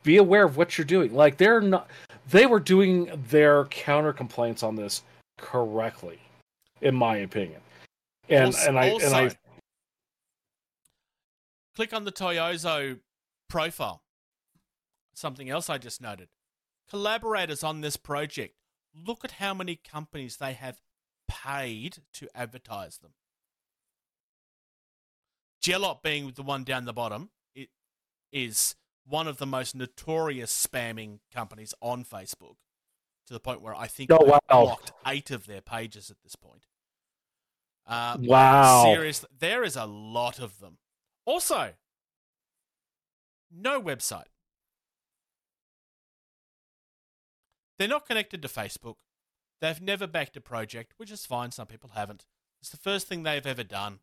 Be 0.03 0.19
aware 0.19 0.45
of 0.45 0.57
what 0.57 0.79
you're 0.79 0.85
doing. 0.85 1.15
Like 1.15 1.37
they're 1.37 1.61
not. 1.61 1.89
They 2.29 2.47
were 2.47 2.61
doing 2.61 3.11
their 3.29 3.65
counter 3.67 4.13
complaints 4.13 4.63
on 4.63 4.77
this 4.77 5.03
correctly, 5.39 6.19
in 6.81 6.95
my 6.95 7.19
opinion. 7.19 7.61
And 8.29 8.47
Also- 8.47 8.69
and 8.69 8.79
I 8.79 8.85
and 8.87 9.15
I 9.15 9.23
also, 9.25 9.37
click 11.75 11.93
on 11.93 12.05
the 12.05 12.13
Toyozo 12.13 13.01
profile. 13.49 14.03
Something 15.15 15.49
else 15.49 15.71
I 15.71 15.79
just 15.79 16.01
noted. 16.01 16.29
Collaborators 16.91 17.65
on 17.65 17.81
this 17.81 17.97
project. 17.97 18.55
Look 18.95 19.25
at 19.25 19.33
how 19.33 19.55
many 19.55 19.77
companies 19.77 20.37
they 20.37 20.53
have 20.53 20.79
paid 21.29 21.99
to 22.15 22.29
advertise 22.35 22.99
them. 22.99 23.13
Gelot 25.63 26.03
being 26.03 26.33
the 26.35 26.43
one 26.43 26.65
down 26.65 26.85
the 26.85 26.93
bottom, 26.93 27.31
it 27.55 27.69
is 28.33 28.75
one 29.05 29.27
of 29.27 29.39
the 29.39 29.47
most 29.47 29.75
notorious 29.75 30.53
spamming 30.67 31.19
companies 31.33 31.75
on 31.81 32.05
Facebook. 32.05 32.57
To 33.27 33.33
the 33.33 33.41
point 33.41 33.61
where 33.61 33.75
I 33.75 33.89
think 33.89 34.11
Oh, 34.13 34.25
wow. 34.25 34.39
blocked 34.49 34.93
eight 35.05 35.33
of 35.33 35.47
their 35.47 35.61
pages 35.61 36.11
at 36.11 36.19
this 36.23 36.37
point. 36.37 36.67
Uh, 37.85 38.17
Wow. 38.21 38.85
Seriously, 38.85 39.29
there 39.37 39.65
is 39.65 39.75
a 39.75 39.85
lot 39.85 40.39
of 40.39 40.61
them. 40.61 40.79
Also, 41.25 41.75
no 43.51 43.83
website. 43.83 44.27
They're 47.79 47.89
not 47.89 48.07
connected 48.07 48.43
to 48.43 48.49
Facebook. 48.49 48.97
They've 49.61 49.81
never 49.81 50.07
backed 50.07 50.37
a 50.37 50.41
project, 50.41 50.93
which 50.97 51.11
is 51.11 51.25
fine. 51.27 51.51
Some 51.51 51.67
people 51.67 51.91
haven't. 51.95 52.25
It's 52.61 52.71
the 52.71 52.77
first 52.77 53.07
thing 53.09 53.23
they've 53.23 53.47
ever 53.47 53.65
done. 53.65 54.01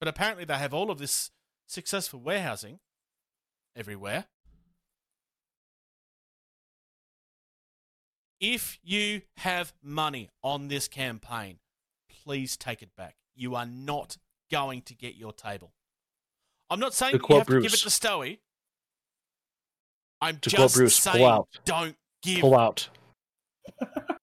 But 0.00 0.08
apparently, 0.08 0.44
they 0.44 0.56
have 0.58 0.74
all 0.74 0.90
of 0.90 0.98
this 0.98 1.30
successful 1.66 2.20
warehousing 2.20 2.80
everywhere. 3.76 4.26
If 8.40 8.78
you 8.82 9.22
have 9.36 9.72
money 9.82 10.28
on 10.42 10.66
this 10.66 10.88
campaign, 10.88 11.58
please 12.24 12.56
take 12.56 12.82
it 12.82 12.90
back. 12.96 13.14
You 13.36 13.54
are 13.54 13.66
not 13.66 14.16
going 14.50 14.82
to 14.82 14.94
get 14.94 15.14
your 15.14 15.32
table. 15.32 15.72
I'm 16.68 16.80
not 16.80 16.92
saying 16.94 17.14
you 17.28 17.36
have 17.36 17.46
to 17.46 17.60
give 17.60 17.72
it 17.72 17.80
to 17.80 17.88
Stowy. 17.88 18.38
I'm 20.20 20.38
To 20.38 20.50
just 20.50 20.74
Bruce, 20.74 20.96
saying, 20.96 21.44
don't 21.64 21.96
give. 22.22 22.40
pull 22.40 22.56
out. 22.58 22.88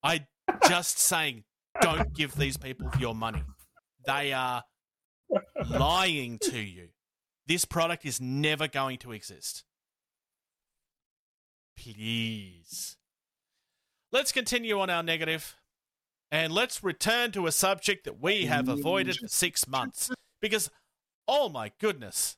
I 0.02 0.26
just 0.68 0.98
saying, 0.98 1.44
don't 1.80 2.12
give 2.14 2.34
these 2.36 2.56
people 2.56 2.90
your 2.98 3.14
money. 3.14 3.42
They 4.06 4.32
are 4.32 4.64
lying 5.68 6.38
to 6.38 6.58
you. 6.58 6.88
This 7.46 7.64
product 7.64 8.04
is 8.06 8.20
never 8.20 8.68
going 8.68 8.98
to 8.98 9.12
exist. 9.12 9.64
Please. 11.76 12.96
Let's 14.12 14.32
continue 14.32 14.80
on 14.80 14.90
our 14.90 15.02
negative 15.02 15.56
and 16.30 16.52
let's 16.52 16.84
return 16.84 17.32
to 17.32 17.46
a 17.46 17.52
subject 17.52 18.04
that 18.04 18.20
we 18.20 18.46
have 18.46 18.68
avoided 18.68 19.16
for 19.16 19.28
six 19.28 19.66
months. 19.66 20.10
Because, 20.40 20.70
oh 21.26 21.48
my 21.48 21.72
goodness, 21.80 22.36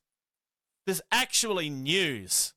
there's 0.87 1.03
actually 1.11 1.71
news. 1.71 2.55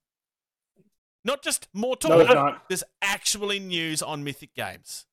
Not 1.23 1.44
just 1.44 1.68
more 1.73 1.95
talk, 1.95 2.30
No, 2.30 2.57
there's 2.68 2.84
actually 3.02 3.60
news 3.60 4.02
on 4.02 4.23
Mythic 4.23 4.53
Games. 4.56 5.06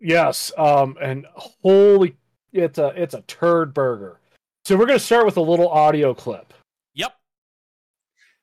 Yes, 0.00 0.52
um, 0.58 0.96
and 1.00 1.26
holy, 1.34 2.16
it's 2.52 2.78
a 2.78 2.88
it's 3.00 3.14
a 3.14 3.22
turd 3.22 3.74
burger. 3.74 4.20
So 4.64 4.76
we're 4.76 4.86
gonna 4.86 4.98
start 4.98 5.26
with 5.26 5.36
a 5.36 5.42
little 5.42 5.68
audio 5.68 6.14
clip. 6.14 6.52
Yep. 6.94 7.12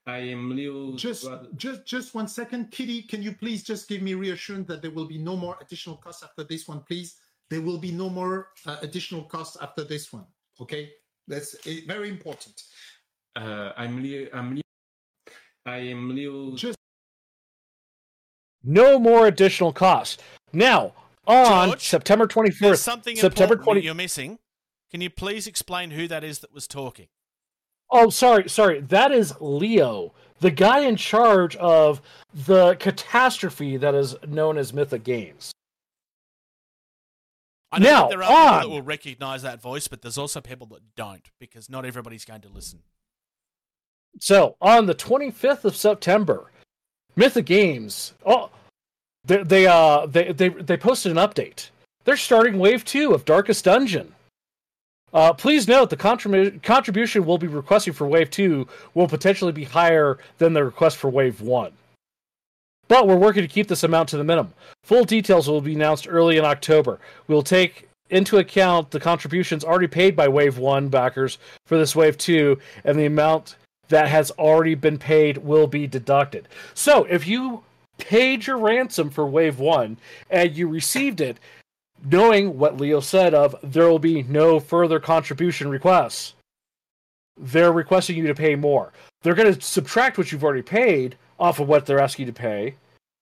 I 0.06 0.18
am 0.18 0.56
Leo. 0.56 0.96
Just, 0.96 1.28
just, 1.56 1.86
just 1.86 2.14
one 2.14 2.28
second, 2.28 2.72
Kitty. 2.72 3.02
Can 3.04 3.22
you 3.22 3.34
please 3.34 3.64
just 3.64 3.88
give 3.88 4.02
me 4.02 4.14
reassurance 4.14 4.68
that 4.68 4.82
there 4.82 4.92
will 4.92 5.08
be 5.08 5.18
no 5.18 5.36
more 5.36 5.58
additional 5.62 5.98
costs 5.98 6.24
after 6.24 6.44
this 6.44 6.68
one, 6.68 6.82
please? 6.88 7.16
There 7.50 7.62
will 7.62 7.78
be 7.78 7.92
no 7.92 8.10
more 8.10 8.50
uh, 8.66 8.78
additional 8.82 9.24
costs 9.24 9.58
after 9.62 9.84
this 9.84 10.12
one. 10.12 10.26
Okay, 10.60 10.92
that's 11.28 11.56
uh, 11.68 11.72
very 11.88 12.10
important. 12.10 12.62
Uh, 13.36 13.72
I'm 13.78 14.02
Leo. 14.02 14.28
I'm 14.34 14.56
Leo. 14.56 14.64
I 15.66 15.78
am 15.78 16.14
Leo. 16.16 16.56
Just 16.56 16.78
No 18.64 19.00
more 19.00 19.28
additional 19.28 19.74
costs. 19.74 20.22
Now 20.52 20.94
on 21.26 21.70
George, 21.70 21.88
September 21.88 22.28
twenty 22.28 22.50
There's 22.52 22.82
something 22.82 23.16
September 23.16 23.54
important 23.54 23.66
twenty. 23.66 23.82
you're 23.86 23.96
missing. 23.96 24.40
Can 24.92 25.02
you 25.02 25.10
please 25.10 25.48
explain 25.48 25.92
who 25.92 26.08
that 26.08 26.24
is 26.24 26.40
that 26.40 26.54
was 26.54 26.68
talking? 26.68 27.08
Oh, 27.90 28.10
sorry, 28.10 28.50
sorry. 28.50 28.80
That 28.82 29.12
is 29.12 29.34
Leo, 29.40 30.14
the 30.40 30.52
guy 30.52 30.80
in 30.80 30.96
charge 30.96 31.56
of 31.58 32.02
the 32.34 32.76
catastrophe 32.76 33.78
that 33.78 33.94
is 33.96 34.16
known 34.28 34.58
as 34.58 34.74
Mythic 34.74 35.04
Games. 35.04 35.52
I 37.72 37.80
know 37.80 37.90
Now, 37.90 38.08
there 38.10 38.24
are 38.24 38.30
people 38.30 38.36
that 38.60 38.66
on. 38.66 38.70
will 38.72 38.82
recognize 38.84 39.42
that 39.42 39.62
voice, 39.62 39.88
but 39.88 40.02
there's 40.04 40.18
also 40.18 40.42
people 40.42 40.68
that 40.68 40.82
don't 40.96 41.30
because 41.40 41.70
not 41.70 41.86
everybody's 41.86 42.26
going 42.26 42.42
to 42.42 42.50
listen. 42.50 42.80
So 44.20 44.56
on 44.62 44.86
the 44.86 44.94
25th 44.96 45.66
of 45.66 45.76
September, 45.76 46.52
Mythic 47.16 47.46
Games, 47.46 48.14
oh, 48.26 48.52
they 49.26 49.44
they 49.44 49.68
uh 49.68 50.06
they 50.06 50.32
they 50.32 50.50
they 50.50 50.78
posted 50.78 51.12
an 51.12 51.18
update. 51.18 51.70
They're 52.06 52.18
starting 52.18 52.60
Wave 52.60 52.84
Two 52.84 53.14
of 53.14 53.26
Darkest 53.26 53.66
Dungeon. 53.66 54.14
Uh, 55.14 55.32
please 55.32 55.68
note 55.68 55.92
the 55.92 55.98
contribu- 55.98 56.62
contribution 56.64 57.24
we'll 57.24 57.38
be 57.38 57.48
requesting 57.48 57.94
for 57.94 58.08
Wave 58.08 58.30
Two 58.30 58.68
will 58.94 59.08
potentially 59.08 59.52
be 59.52 59.64
higher 59.64 60.18
than 60.40 60.54
the 60.54 60.64
request 60.64 60.98
for 60.98 61.10
Wave 61.10 61.40
One. 61.42 61.72
But 62.88 63.08
we're 63.08 63.16
working 63.16 63.44
to 63.44 63.48
keep 63.48 63.68
this 63.68 63.84
amount 63.84 64.10
to 64.10 64.18
the 64.18 64.24
minimum. 64.24 64.54
Full 64.84 65.06
details 65.06 65.48
will 65.48 65.62
be 65.62 65.76
announced 65.76 66.08
early 66.10 66.38
in 66.38 66.46
October. 66.46 67.00
We'll 67.28 67.44
take 67.44 67.88
into 68.10 68.38
account 68.38 68.92
the 68.92 69.00
contributions 69.00 69.64
already 69.64 69.88
paid 69.88 70.16
by 70.16 70.28
Wave 70.28 70.58
1 70.58 70.90
backers 70.90 71.38
for 71.66 71.78
this 71.78 71.96
Wave 71.96 72.18
2 72.18 72.60
and 72.84 73.00
the 73.00 73.06
amount 73.06 73.56
that 73.88 74.08
has 74.08 74.32
already 74.32 74.76
been 74.76 74.98
paid 74.98 75.38
will 75.38 75.68
be 75.68 75.88
deducted. 75.88 76.48
So 76.74 77.06
if 77.06 77.26
you 77.26 77.64
paid 77.98 78.48
your 78.48 78.58
ransom 78.58 79.10
for 79.10 79.26
wave 79.26 79.60
one 79.60 79.98
and 80.30 80.56
you 80.56 80.68
received 80.68 81.22
it, 81.22 81.38
knowing 82.04 82.58
what 82.58 82.78
Leo 82.78 83.00
said 83.00 83.34
of 83.34 83.56
there 83.64 83.88
will 83.88 84.00
be 84.00 84.24
no 84.24 84.60
further 84.60 85.00
contribution 85.00 85.70
requests, 85.70 86.34
they're 87.38 87.72
requesting 87.72 88.18
you 88.18 88.28
to 88.28 88.36
pay 88.36 88.56
more. 88.56 88.92
They're 89.22 89.36
going 89.36 89.54
to 89.54 89.62
subtract 89.62 90.18
what 90.18 90.32
you've 90.32 90.44
already 90.44 90.62
paid 90.62 91.16
off 91.40 91.60
of 91.60 91.68
what 91.68 91.86
they're 91.86 92.02
asking 92.02 92.28
you 92.28 92.32
to 92.32 92.40
pay, 92.40 92.76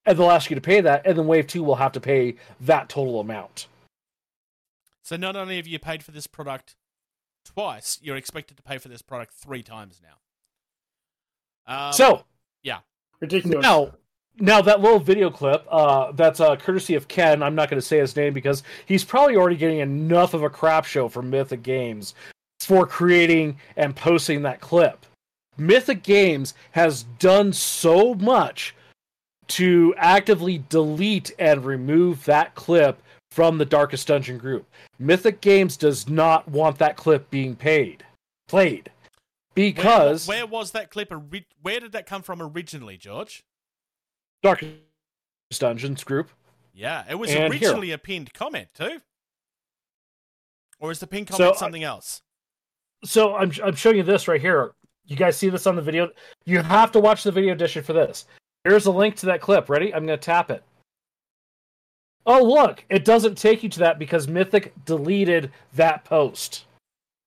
and 0.06 0.18
they'll 0.18 0.32
ask 0.32 0.50
you 0.50 0.56
to 0.56 0.62
pay 0.62 0.82
that, 0.82 1.06
and 1.06 1.18
then 1.18 1.28
wave 1.28 1.48
two 1.48 1.64
will 1.64 1.76
have 1.76 1.92
to 1.94 2.02
pay 2.02 2.36
that 2.60 2.90
total 2.90 3.20
amount. 3.20 3.68
So 5.04 5.16
not 5.16 5.36
only 5.36 5.58
have 5.58 5.68
you 5.68 5.80
paid 5.80 6.04
for 6.04 6.12
this 6.12 6.28
product 6.28 6.76
twice, 7.46 8.00
you're 8.02 8.18
expected 8.18 8.58
to 8.58 8.64
pay 8.64 8.78
for 8.78 8.90
this 8.90 9.02
product 9.02 9.34
three 9.34 9.64
times 9.64 10.02
now. 11.68 11.88
Um, 11.88 11.94
so 11.94 12.24
yeah, 12.64 12.80
ridiculous. 13.20 13.62
Now, 13.62 13.92
now 14.42 14.62
that 14.62 14.82
little 14.82 15.00
video 15.00 15.30
clip, 15.30 15.66
uh, 15.70 16.12
that's 16.14 16.40
uh, 16.40 16.56
courtesy 16.56 16.96
of 16.96 17.08
Ken. 17.08 17.44
I'm 17.44 17.56
not 17.56 17.70
going 17.70 17.80
to 17.80 17.86
say 17.86 18.00
his 18.00 18.16
name 18.16 18.34
because 18.34 18.64
he's 18.86 19.06
probably 19.06 19.38
already 19.38 19.56
getting 19.56 19.80
enough 19.80 20.34
of 20.34 20.44
a 20.44 20.50
crap 20.50 20.86
show 20.86 21.08
from 21.08 21.30
Mythic 21.30 21.64
Games 21.64 22.16
for 22.60 22.86
creating 22.86 23.58
and 23.78 23.96
posting 23.96 24.42
that 24.42 24.60
clip. 24.60 25.06
Mythic 25.58 26.04
Games 26.04 26.54
has 26.72 27.04
done 27.20 27.54
so 27.54 28.16
much 28.16 28.76
to 29.50 29.94
actively 29.98 30.64
delete 30.70 31.32
and 31.38 31.66
remove 31.66 32.26
that 32.26 32.56
clip 32.56 33.02
from 33.32 33.58
the 33.58 33.66
Darkest 33.66 34.08
Dungeon 34.08 34.38
group. 34.38 34.66
Mythic 34.98 35.42
Games 35.42 35.78
does 35.78 36.10
not 36.10 36.48
want 36.48 36.78
that 36.80 36.98
clip 36.98 37.30
being 37.30 37.56
paid, 37.56 38.06
played, 38.48 38.90
because 39.54 40.28
where, 40.28 40.40
where 40.40 40.48
was 40.48 40.72
that 40.72 40.90
clip? 40.90 41.14
Where 41.62 41.80
did 41.80 41.92
that 41.92 42.06
come 42.06 42.24
from 42.24 42.42
originally, 42.42 42.98
George? 42.98 43.44
Darkest 44.44 44.74
Dungeons 45.60 46.04
group. 46.04 46.30
Yeah, 46.74 47.04
it 47.10 47.16
was 47.16 47.34
originally 47.34 47.92
a 47.92 47.98
pinned 47.98 48.34
comment 48.34 48.68
too. 48.74 49.00
Or 50.80 50.92
is 50.92 51.00
the 51.00 51.08
pinned 51.08 51.30
So, 51.30 51.38
comment 51.38 51.56
I- 51.56 51.60
something 51.60 51.84
else? 51.84 52.22
So 53.04 53.36
I'm 53.36 53.52
I'm 53.64 53.76
showing 53.76 53.98
you 53.98 54.04
this 54.04 54.28
right 54.28 54.42
here. 54.42 54.74
You 55.06 55.16
guys 55.16 55.36
see 55.36 55.50
this 55.50 55.68
on 55.68 55.76
the 55.76 55.82
video? 55.82 56.10
You 56.46 56.62
have 56.62 56.92
to 56.94 57.00
watch 57.00 57.24
the 57.24 57.32
video 57.32 57.54
edition 57.54 57.84
for 57.84 57.94
this. 57.94 58.26
Here's 58.64 58.86
a 58.86 58.92
link 58.92 59.16
to 59.18 59.26
that 59.26 59.42
clip. 59.42 59.70
Ready? 59.70 59.94
I'm 59.94 60.06
going 60.06 60.18
to 60.18 60.24
tap 60.24 60.52
it. 60.52 60.64
Oh, 62.28 62.44
look, 62.44 62.86
it 62.90 63.04
doesn't 63.04 63.36
take 63.36 63.64
you 63.64 63.70
to 63.70 63.80
that 63.80 63.98
because 63.98 64.28
Mythic 64.28 64.74
deleted 64.86 65.52
that 65.74 66.04
post. 66.06 66.66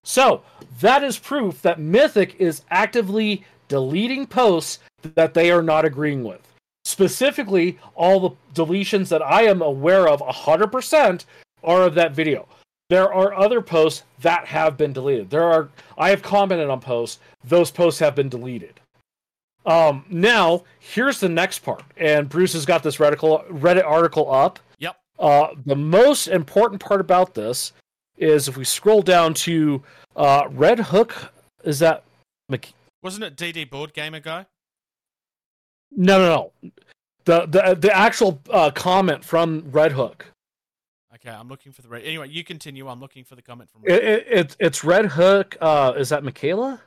So, 0.05 0.43
that 0.81 1.03
is 1.03 1.19
proof 1.19 1.61
that 1.62 1.81
Mythic 1.81 2.36
is 2.39 2.62
actively 2.70 3.45
deleting 3.66 4.27
posts 4.28 4.78
that 5.03 5.35
they 5.35 5.51
are 5.51 5.62
not 5.62 5.85
agreeing 5.85 6.23
with. 6.23 6.41
Specifically, 6.85 7.78
all 7.94 8.20
the 8.20 8.62
deletions 8.62 9.09
that 9.09 9.23
I 9.23 9.43
am 9.43 9.62
aware 9.62 10.06
of 10.09 10.20
100% 10.20 11.24
are 11.62 11.82
of 11.82 11.94
that 11.94 12.12
video. 12.12 12.47
There 12.90 13.12
are 13.12 13.35
other 13.35 13.62
posts 13.62 14.02
that 14.20 14.47
have 14.47 14.77
been 14.77 14.93
deleted. 14.93 15.31
There 15.31 15.43
are 15.43 15.70
I 15.97 16.11
have 16.11 16.23
commented 16.23 16.69
on 16.69 16.81
posts, 16.81 17.20
those 17.43 17.70
posts 17.70 17.98
have 18.01 18.15
been 18.15 18.28
deleted. 18.28 18.81
Um, 19.66 20.05
now, 20.11 20.65
here's 20.78 21.20
the 21.20 21.28
next 21.28 21.61
part, 21.61 21.82
and 21.97 22.28
Bruce 22.28 22.52
has 22.52 22.66
got 22.66 22.82
this 22.82 22.98
Reddit, 22.98 23.48
Reddit 23.48 23.85
article 23.85 24.31
up. 24.31 24.59
Yep. 24.78 24.97
Uh, 25.19 25.48
the 25.65 25.74
most 25.77 26.28
important 26.28 26.82
part 26.82 27.01
about 27.01 27.32
this 27.32 27.73
is 28.19 28.47
if 28.47 28.59
we 28.59 28.65
scroll 28.65 29.01
down 29.01 29.32
to 29.35 29.82
uh, 30.16 30.44
Red 30.51 30.78
Hook. 30.78 31.32
Is 31.65 31.78
that 31.78 32.05
Mc- 32.51 32.74
Wasn't 33.02 33.24
it 33.24 33.36
DD 33.36 33.70
Board 33.70 33.94
Gamer 33.94 34.20
guy? 34.20 34.44
No, 35.96 36.18
no, 36.18 36.52
no. 36.62 36.70
The 37.24 37.46
the 37.46 37.74
the 37.74 37.96
actual 37.96 38.40
uh, 38.50 38.70
comment 38.70 39.24
from 39.24 39.64
Red 39.70 39.92
Hook. 39.92 40.26
Okay, 41.14 41.30
I'm 41.30 41.48
looking 41.48 41.72
for 41.72 41.80
the 41.80 41.88
re- 41.88 42.04
anyway. 42.04 42.28
You 42.28 42.44
continue. 42.44 42.86
I'm 42.88 43.00
looking 43.00 43.24
for 43.24 43.34
the 43.34 43.42
comment 43.42 43.70
from. 43.70 43.82
It, 43.84 44.04
it, 44.04 44.26
it's 44.28 44.56
it's 44.60 44.84
Red 44.84 45.06
Hook. 45.06 45.56
Uh, 45.60 45.94
is 45.96 46.10
that 46.10 46.22
Michaela? 46.22 46.82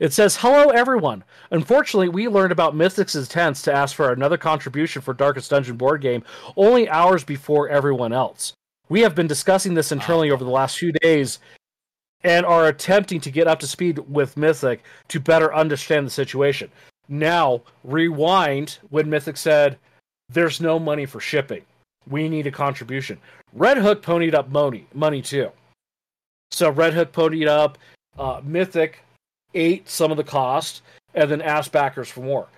It 0.00 0.12
says, 0.12 0.36
"Hello, 0.36 0.70
everyone. 0.70 1.24
Unfortunately, 1.50 2.08
we 2.08 2.26
learned 2.26 2.52
about 2.52 2.74
Mythic's 2.74 3.14
intents 3.14 3.60
to 3.62 3.72
ask 3.72 3.94
for 3.94 4.12
another 4.12 4.38
contribution 4.38 5.02
for 5.02 5.12
Darkest 5.12 5.50
Dungeon 5.50 5.76
board 5.76 6.00
game 6.00 6.24
only 6.56 6.88
hours 6.88 7.22
before 7.22 7.68
everyone 7.68 8.12
else. 8.12 8.54
We 8.88 9.00
have 9.02 9.14
been 9.14 9.26
discussing 9.26 9.74
this 9.74 9.92
internally 9.92 10.30
over 10.30 10.44
the 10.44 10.50
last 10.50 10.78
few 10.78 10.92
days." 10.92 11.38
And 12.24 12.46
are 12.46 12.68
attempting 12.68 13.20
to 13.22 13.30
get 13.30 13.48
up 13.48 13.58
to 13.60 13.66
speed 13.66 13.98
with 13.98 14.36
Mythic 14.36 14.84
to 15.08 15.18
better 15.18 15.52
understand 15.54 16.06
the 16.06 16.10
situation. 16.10 16.70
Now, 17.08 17.62
rewind 17.84 18.78
when 18.90 19.10
Mythic 19.10 19.36
said, 19.36 19.78
There's 20.28 20.60
no 20.60 20.78
money 20.78 21.04
for 21.04 21.20
shipping. 21.20 21.62
We 22.08 22.28
need 22.28 22.46
a 22.46 22.52
contribution. 22.52 23.18
Red 23.52 23.78
Hook 23.78 24.02
ponied 24.02 24.34
up 24.34 24.50
money, 24.50 24.86
money 24.94 25.20
too. 25.20 25.50
So 26.50 26.70
Red 26.70 26.94
Hook 26.94 27.12
ponied 27.12 27.48
up. 27.48 27.78
Uh, 28.18 28.40
Mythic 28.44 29.00
ate 29.54 29.88
some 29.88 30.10
of 30.10 30.16
the 30.16 30.24
cost 30.24 30.82
and 31.14 31.30
then 31.30 31.42
asked 31.42 31.72
backers 31.72 32.08
for 32.08 32.20
more. 32.20 32.48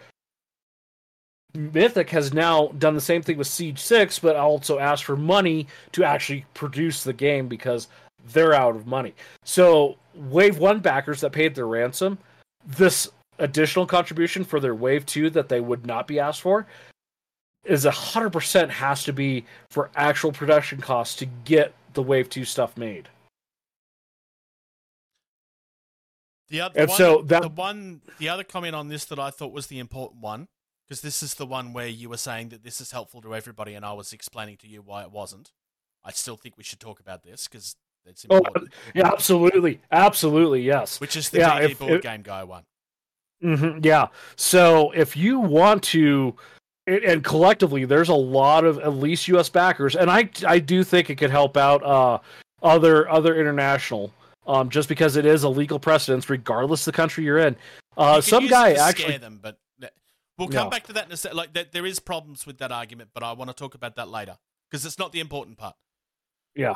Mythic 1.55 2.11
has 2.11 2.33
now 2.33 2.69
done 2.79 2.95
the 2.95 3.01
same 3.01 3.23
thing 3.23 3.39
with 3.39 3.47
Siege 3.47 3.79
6, 3.79 4.19
but 4.19 4.35
also 4.35 4.81
asked 4.81 5.05
for 5.05 5.17
money 5.17 5.69
to 5.93 6.03
actually 6.03 6.45
produce 6.53 7.05
the 7.05 7.13
game 7.13 7.47
because 7.47 7.87
they're 8.33 8.55
out 8.55 8.77
of 8.77 8.87
money. 8.87 9.15
So, 9.45 9.99
Wave 10.15 10.59
1 10.59 10.81
backers 10.81 11.21
that 11.21 11.33
paid 11.33 11.55
their 11.55 11.67
ransom, 11.67 12.19
this 12.67 13.09
additional 13.39 13.87
contribution 13.87 14.45
for 14.45 14.61
their 14.61 14.75
Wave 14.75 15.05
2 15.07 15.31
that 15.31 15.49
they 15.49 15.61
would 15.61 15.87
not 15.87 16.07
be 16.07 16.19
asked 16.19 16.41
for 16.41 16.67
is 17.65 17.85
100% 17.85 18.69
has 18.71 19.05
to 19.05 19.13
be 19.13 19.45
for 19.71 19.91
actual 19.97 20.33
production 20.33 20.81
costs 20.81 21.17
to 21.17 21.27
get 21.27 21.75
the 21.95 22.03
Wave 22.03 22.29
2 22.29 22.45
stuff 22.45 22.77
made. 22.77 23.09
The 26.49 26.61
other 26.61 26.79
And 26.79 26.89
one, 26.89 26.99
so 26.99 27.23
that- 27.23 27.43
the 27.43 27.49
one, 27.49 28.03
the 28.19 28.29
other 28.29 28.45
comment 28.45 28.77
on 28.77 28.89
this 28.89 29.05
that 29.07 29.19
I 29.19 29.31
thought 29.31 29.53
was 29.53 29.67
the 29.67 29.79
important 29.79 30.21
one, 30.21 30.47
because 30.87 31.01
this 31.01 31.23
is 31.23 31.35
the 31.35 31.47
one 31.47 31.73
where 31.73 31.89
you 31.89 32.09
were 32.09 32.19
saying 32.19 32.51
that 32.51 32.63
this 32.63 32.81
is 32.81 32.91
helpful 32.91 33.23
to 33.23 33.35
everybody, 33.35 33.75
and 33.75 33.85
I 33.85 33.93
was 33.95 34.13
explaining 34.13 34.59
to 34.59 34.69
you 34.69 34.83
why 34.83 35.03
it 35.03 35.11
wasn't. 35.11 35.53
I 36.05 36.13
still 36.13 36.37
think 36.37 36.57
we 36.59 36.65
should 36.65 36.81
talk 36.81 37.01
about 37.01 37.23
this 37.23 37.49
because 37.49 37.77
it's 38.07 38.27
Oh, 38.31 38.41
yeah, 38.95 39.07
absolutely. 39.07 39.81
Absolutely, 39.91 40.63
yes. 40.63 41.01
Which 41.01 41.17
is 41.17 41.31
the 41.31 41.39
yeah, 41.39 41.59
if- 41.61 41.79
board 41.79 41.93
if- 41.93 42.03
game 42.03 42.23
guy 42.23 42.45
one. 42.45 42.65
hmm 43.43 43.79
yeah. 43.83 44.09
So 44.37 44.91
if 44.93 45.17
you 45.17 45.39
want 45.41 45.83
to, 45.85 46.35
and- 46.87 47.25
collectively, 47.25 47.85
there's 47.85 48.09
a 48.09 48.15
lot 48.15 48.65
of 48.65 48.79
at 48.79 48.95
least 48.95 49.29
U.S. 49.29 49.49
backers, 49.49 49.97
and 49.97 50.11
I 50.11 50.29
I 50.47 50.59
do 50.59 50.85
think 50.85 51.11
it 51.11 51.17
could 51.17 51.31
help 51.31 51.57
out 51.57 51.83
uh, 51.83 52.19
other 52.63 53.09
other 53.09 53.39
international, 53.39 54.13
um, 54.47 54.69
just 54.71 54.89
because 54.89 55.17
it 55.17 55.27
is 55.27 55.43
a 55.45 55.49
legal 55.49 55.79
precedence 55.79 56.29
regardless 56.31 56.87
of 56.87 56.93
the 56.93 56.97
country 56.97 57.25
you're 57.25 57.39
in. 57.39 57.57
Uh, 57.97 58.15
You 58.17 58.23
some 58.23 58.47
guy 58.49 58.73
actually, 58.73 59.05
scare 59.05 59.19
them, 59.19 59.39
but 59.43 59.59
we'll 60.39 60.49
come 60.49 60.65
Yeah. 60.67 60.69
back 60.71 60.85
to 60.89 60.93
that 60.95 61.07
in 61.07 61.13
a 61.13 61.17
sec. 61.17 61.33
Like 61.35 61.53
that, 61.55 61.73
there 61.73 61.87
is 61.87 62.01
problems 62.01 62.45
with 62.47 62.59
that 62.59 62.73
argument, 62.73 63.11
but 63.15 63.23
I 63.23 63.33
want 63.33 63.51
to 63.51 63.55
talk 63.55 63.75
about 63.75 63.95
that 63.97 64.09
later 64.09 64.37
because 64.71 64.85
it's 64.85 64.99
not 64.99 65.13
the 65.13 65.21
important 65.21 65.59
part. 65.59 65.77
yeah, 66.57 66.75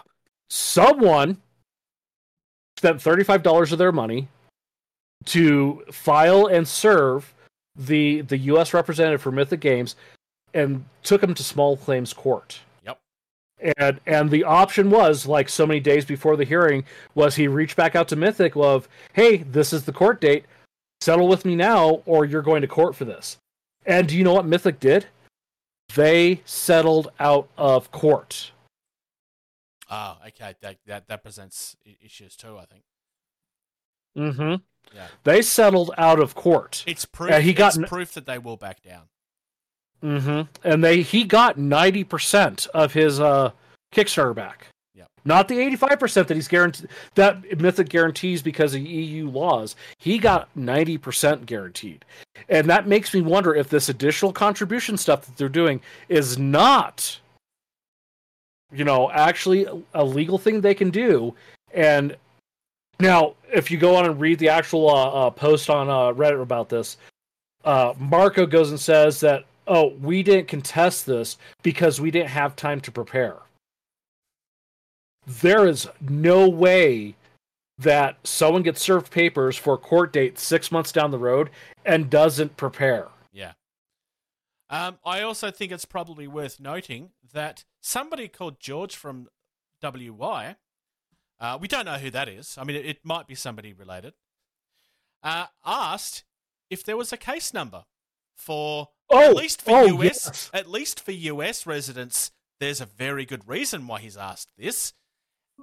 someone 0.50 1.38
spent 2.78 3.02
thirty 3.02 3.24
five 3.24 3.42
dollars 3.42 3.72
of 3.72 3.78
their 3.78 3.92
money 3.92 4.28
to 5.26 5.84
file 5.90 6.46
and 6.46 6.66
serve 6.66 7.34
the 7.76 8.22
the 8.22 8.38
U.S. 8.38 8.74
representative 8.74 9.22
for 9.22 9.32
Mythic 9.32 9.60
Games, 9.60 9.96
and 10.54 10.84
took 11.02 11.22
him 11.22 11.34
to 11.34 11.42
small 11.42 11.76
claims 11.76 12.12
court. 12.12 12.60
Yep. 12.84 12.98
And 13.76 14.00
and 14.06 14.30
the 14.30 14.44
option 14.44 14.90
was 14.90 15.26
like 15.26 15.48
so 15.48 15.66
many 15.66 15.80
days 15.80 16.04
before 16.04 16.36
the 16.36 16.44
hearing 16.44 16.84
was 17.14 17.36
he 17.36 17.48
reached 17.48 17.76
back 17.76 17.94
out 17.94 18.08
to 18.08 18.16
Mythic 18.16 18.56
of, 18.56 18.88
hey, 19.12 19.38
this 19.38 19.72
is 19.72 19.84
the 19.84 19.92
court 19.92 20.20
date, 20.20 20.44
settle 21.00 21.28
with 21.28 21.44
me 21.44 21.54
now, 21.54 22.02
or 22.06 22.24
you're 22.24 22.42
going 22.42 22.62
to 22.62 22.68
court 22.68 22.96
for 22.96 23.04
this. 23.04 23.36
And 23.86 24.08
do 24.08 24.16
you 24.16 24.24
know 24.24 24.34
what 24.34 24.46
Mythic 24.46 24.80
did? 24.80 25.06
They 25.94 26.42
settled 26.44 27.10
out 27.18 27.48
of 27.56 27.90
court. 27.90 28.52
Oh, 29.90 30.18
okay. 30.26 30.54
That 30.60 30.76
that, 30.86 31.08
that 31.08 31.22
presents 31.22 31.76
issues 32.04 32.36
too. 32.36 32.58
I 32.58 32.64
think. 32.64 32.82
Mm-hmm. 34.16 34.96
Yeah. 34.96 35.06
They 35.24 35.42
settled 35.42 35.90
out 35.98 36.18
of 36.18 36.34
court. 36.34 36.84
It's 36.86 37.04
proof. 37.04 37.30
And 37.30 37.44
he 37.44 37.52
got 37.52 37.76
it's 37.76 37.88
proof 37.88 38.14
that 38.14 38.26
they 38.26 38.38
will 38.38 38.56
back 38.56 38.82
down. 38.82 39.04
Mm-hmm. 40.02 40.42
And 40.64 40.84
they 40.84 41.02
he 41.02 41.24
got 41.24 41.58
ninety 41.58 42.04
percent 42.04 42.66
of 42.74 42.92
his 42.92 43.20
uh 43.20 43.50
Kickstarter 43.92 44.34
back. 44.34 44.66
Yep. 44.94 45.08
Not 45.24 45.48
the 45.48 45.58
eighty-five 45.58 45.98
percent 45.98 46.28
that 46.28 46.34
he's 46.34 46.48
guaranteed 46.48 46.88
that 47.14 47.60
Mythic 47.60 47.88
guarantees 47.88 48.42
because 48.42 48.74
of 48.74 48.80
EU 48.82 49.28
laws. 49.28 49.76
He 49.98 50.18
got 50.18 50.48
ninety 50.56 50.98
percent 50.98 51.46
guaranteed, 51.46 52.04
and 52.48 52.68
that 52.68 52.86
makes 52.86 53.12
me 53.14 53.20
wonder 53.22 53.54
if 53.54 53.68
this 53.68 53.88
additional 53.88 54.32
contribution 54.32 54.96
stuff 54.96 55.26
that 55.26 55.36
they're 55.36 55.48
doing 55.48 55.80
is 56.08 56.38
not, 56.38 57.20
you 58.72 58.84
know, 58.84 59.10
actually 59.10 59.66
a 59.94 60.04
legal 60.04 60.38
thing 60.38 60.60
they 60.60 60.74
can 60.74 60.90
do, 60.90 61.34
and 61.72 62.16
Now, 63.00 63.34
if 63.52 63.70
you 63.70 63.78
go 63.78 63.94
on 63.94 64.06
and 64.06 64.20
read 64.20 64.38
the 64.38 64.48
actual 64.48 64.90
uh, 64.90 65.10
uh, 65.10 65.30
post 65.30 65.70
on 65.70 65.88
uh, 65.88 66.12
Reddit 66.12 66.42
about 66.42 66.68
this, 66.68 66.96
uh, 67.64 67.94
Marco 67.98 68.44
goes 68.44 68.70
and 68.70 68.80
says 68.80 69.20
that, 69.20 69.44
oh, 69.66 69.94
we 70.00 70.22
didn't 70.22 70.48
contest 70.48 71.06
this 71.06 71.36
because 71.62 72.00
we 72.00 72.10
didn't 72.10 72.30
have 72.30 72.56
time 72.56 72.80
to 72.80 72.90
prepare. 72.90 73.36
There 75.26 75.66
is 75.66 75.88
no 76.00 76.48
way 76.48 77.14
that 77.78 78.16
someone 78.24 78.62
gets 78.62 78.82
served 78.82 79.12
papers 79.12 79.56
for 79.56 79.74
a 79.74 79.78
court 79.78 80.12
date 80.12 80.38
six 80.38 80.72
months 80.72 80.90
down 80.90 81.12
the 81.12 81.18
road 81.18 81.50
and 81.84 82.10
doesn't 82.10 82.56
prepare. 82.56 83.06
Um, 84.70 84.98
I 85.04 85.22
also 85.22 85.50
think 85.50 85.72
it's 85.72 85.84
probably 85.84 86.26
worth 86.26 86.60
noting 86.60 87.10
that 87.32 87.64
somebody 87.80 88.28
called 88.28 88.60
George 88.60 88.94
from 88.96 89.28
WY, 89.82 90.56
uh, 91.40 91.58
we 91.60 91.68
don't 91.68 91.86
know 91.86 91.94
who 91.98 92.10
that 92.10 92.28
is. 92.28 92.56
I 92.58 92.64
mean, 92.64 92.76
it, 92.76 92.84
it 92.84 92.98
might 93.04 93.26
be 93.26 93.34
somebody 93.34 93.72
related, 93.72 94.14
uh, 95.22 95.46
asked 95.64 96.24
if 96.68 96.84
there 96.84 96.96
was 96.96 97.12
a 97.12 97.16
case 97.16 97.54
number 97.54 97.84
for 98.36 98.88
Oh, 99.10 99.30
at 99.30 99.36
least 99.36 99.62
for 99.62 99.70
oh, 99.70 99.84
US 100.02 100.02
yes. 100.26 100.50
at 100.52 100.68
least 100.68 101.00
for 101.02 101.12
US 101.12 101.66
residents. 101.66 102.30
There's 102.60 102.80
a 102.80 102.86
very 102.86 103.24
good 103.24 103.48
reason 103.48 103.86
why 103.86 104.00
he's 104.00 104.16
asked 104.18 104.50
this, 104.58 104.92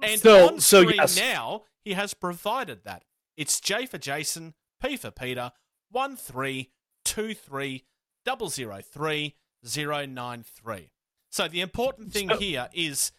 and 0.02 0.20
So- 0.20 0.48
on 0.48 0.60
so 0.60 0.82
screen 0.82 0.96
yes. 0.96 1.16
now 1.16 1.62
he 1.84 1.92
has 1.92 2.12
provided 2.14 2.82
that. 2.84 3.04
It's 3.36 3.60
J 3.60 3.86
for 3.86 3.98
Jason, 3.98 4.54
P 4.82 4.96
for 4.96 5.10
Peter, 5.12 5.52
one 5.90 6.16
three 6.16 6.70
two 7.04 7.34
three 7.34 7.84
double 8.26 8.50
zero 8.50 8.80
three 8.82 9.36
zero 9.66 10.04
nine 10.04 10.42
three. 10.42 10.90
So 11.30 11.48
the 11.48 11.60
important 11.62 12.12
thing 12.12 12.28
So- 12.28 12.36
here 12.38 12.68
is 12.74 13.12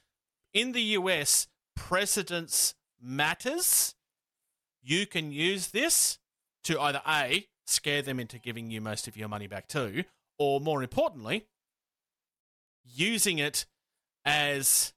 in 0.54 0.74
the 0.74 0.82
US, 1.00 1.48
precedence 1.76 2.76
matters. 3.02 3.96
You 4.84 5.08
can 5.08 5.32
use 5.32 5.68
this 5.70 6.20
to 6.66 6.80
either 6.80 7.02
A, 7.08 7.48
scare 7.66 8.02
them 8.02 8.20
into 8.20 8.38
giving 8.38 8.70
you 8.70 8.82
most 8.82 9.08
of 9.08 9.18
your 9.18 9.28
money 9.30 9.48
back 9.48 9.68
too, 9.68 10.04
or 10.38 10.60
more 10.60 10.84
importantly, 10.84 11.48
using 12.84 13.40
it 13.40 13.66
as 14.26 14.94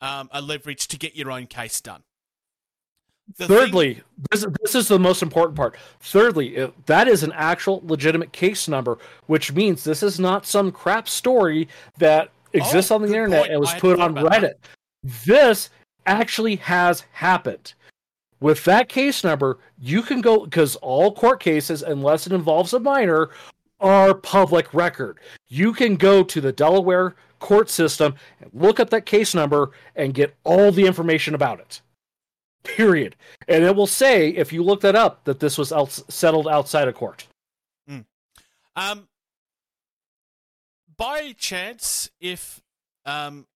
um, 0.00 0.28
a 0.32 0.40
leverage 0.40 0.88
to 0.88 0.98
get 0.98 1.14
your 1.16 1.30
own 1.30 1.46
case 1.46 1.80
done. 1.80 2.02
The 3.38 3.46
thing- 3.46 3.56
Thirdly, 3.56 4.00
this, 4.30 4.46
this 4.62 4.74
is 4.74 4.88
the 4.88 4.98
most 4.98 5.22
important 5.22 5.56
part. 5.56 5.76
Thirdly, 6.00 6.56
if 6.56 6.70
that 6.86 7.08
is 7.08 7.22
an 7.22 7.32
actual 7.32 7.82
legitimate 7.84 8.32
case 8.32 8.68
number, 8.68 8.98
which 9.26 9.52
means 9.52 9.84
this 9.84 10.02
is 10.02 10.20
not 10.20 10.46
some 10.46 10.70
crap 10.70 11.08
story 11.08 11.68
that 11.98 12.30
exists 12.52 12.90
Oh, 12.90 12.96
on 12.96 13.02
the 13.02 13.08
internet 13.08 13.40
point. 13.42 13.52
and 13.52 13.60
was 13.60 13.72
put 13.74 13.98
on 14.00 14.14
Reddit. 14.14 14.54
This 15.24 15.70
actually 16.06 16.56
has 16.56 17.04
happened. 17.12 17.74
With 18.40 18.64
that 18.64 18.88
case 18.88 19.22
number, 19.24 19.58
you 19.80 20.02
can 20.02 20.20
go 20.20 20.44
because 20.44 20.76
all 20.76 21.12
court 21.12 21.40
cases, 21.40 21.82
unless 21.82 22.26
it 22.26 22.32
involves 22.32 22.72
a 22.72 22.80
minor, 22.80 23.30
are 23.80 24.14
public 24.14 24.72
record. 24.74 25.18
You 25.48 25.72
can 25.72 25.96
go 25.96 26.22
to 26.24 26.40
the 26.40 26.52
Delaware 26.52 27.14
court 27.38 27.70
system 27.70 28.14
and 28.40 28.50
look 28.52 28.78
up 28.78 28.90
that 28.90 29.06
case 29.06 29.34
number 29.34 29.70
and 29.96 30.12
get 30.14 30.34
all 30.44 30.70
the 30.70 30.86
information 30.86 31.34
about 31.34 31.58
it 31.60 31.80
period. 32.62 33.16
And 33.48 33.64
it 33.64 33.74
will 33.74 33.86
say, 33.86 34.30
if 34.30 34.52
you 34.52 34.62
look 34.62 34.80
that 34.82 34.94
up, 34.96 35.24
that 35.24 35.40
this 35.40 35.58
was 35.58 35.72
outs 35.72 36.02
settled 36.08 36.48
outside 36.48 36.88
of 36.88 36.94
court. 36.94 37.26
Um, 38.74 39.08
by 40.96 41.32
chance, 41.32 42.10
if 42.20 42.62
um, 43.04 43.46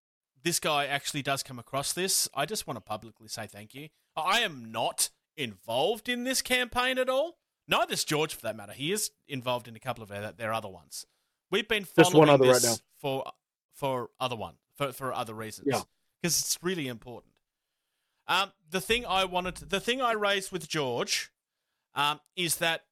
this 0.42 0.60
guy 0.60 0.86
actually 0.86 1.22
does 1.22 1.42
come 1.42 1.58
across 1.58 1.92
this, 1.92 2.28
I 2.34 2.46
just 2.46 2.66
want 2.66 2.76
to 2.76 2.82
publicly 2.82 3.28
say 3.28 3.46
thank 3.46 3.74
you. 3.74 3.88
I 4.16 4.40
am 4.40 4.70
not 4.70 5.10
involved 5.36 6.08
in 6.08 6.24
this 6.24 6.42
campaign 6.42 6.98
at 6.98 7.08
all. 7.08 7.38
Neither 7.68 7.94
is 7.94 8.04
George, 8.04 8.34
for 8.34 8.42
that 8.42 8.56
matter. 8.56 8.72
He 8.72 8.92
is 8.92 9.10
involved 9.28 9.68
in 9.68 9.76
a 9.76 9.80
couple 9.80 10.02
of 10.02 10.36
their, 10.36 10.52
other 10.52 10.68
ones. 10.68 11.06
We've 11.50 11.66
been 11.66 11.84
following 11.84 12.28
right 12.28 12.40
this 12.40 12.64
now. 12.64 12.74
for 12.98 13.24
for 13.74 14.10
other 14.18 14.36
one 14.36 14.54
for 14.76 14.92
for 14.92 15.12
other 15.12 15.34
reasons. 15.34 15.68
Yeah. 15.70 15.82
because 16.22 16.40
it's 16.40 16.58
really 16.62 16.88
important. 16.88 17.32
Um, 18.28 18.52
the 18.70 18.80
thing 18.80 19.06
I 19.06 19.24
wanted, 19.24 19.56
to, 19.56 19.64
the 19.66 19.80
thing 19.80 20.00
I 20.02 20.12
raised 20.12 20.50
with 20.52 20.68
George, 20.68 21.30
um, 21.94 22.20
is 22.34 22.56
that 22.56 22.84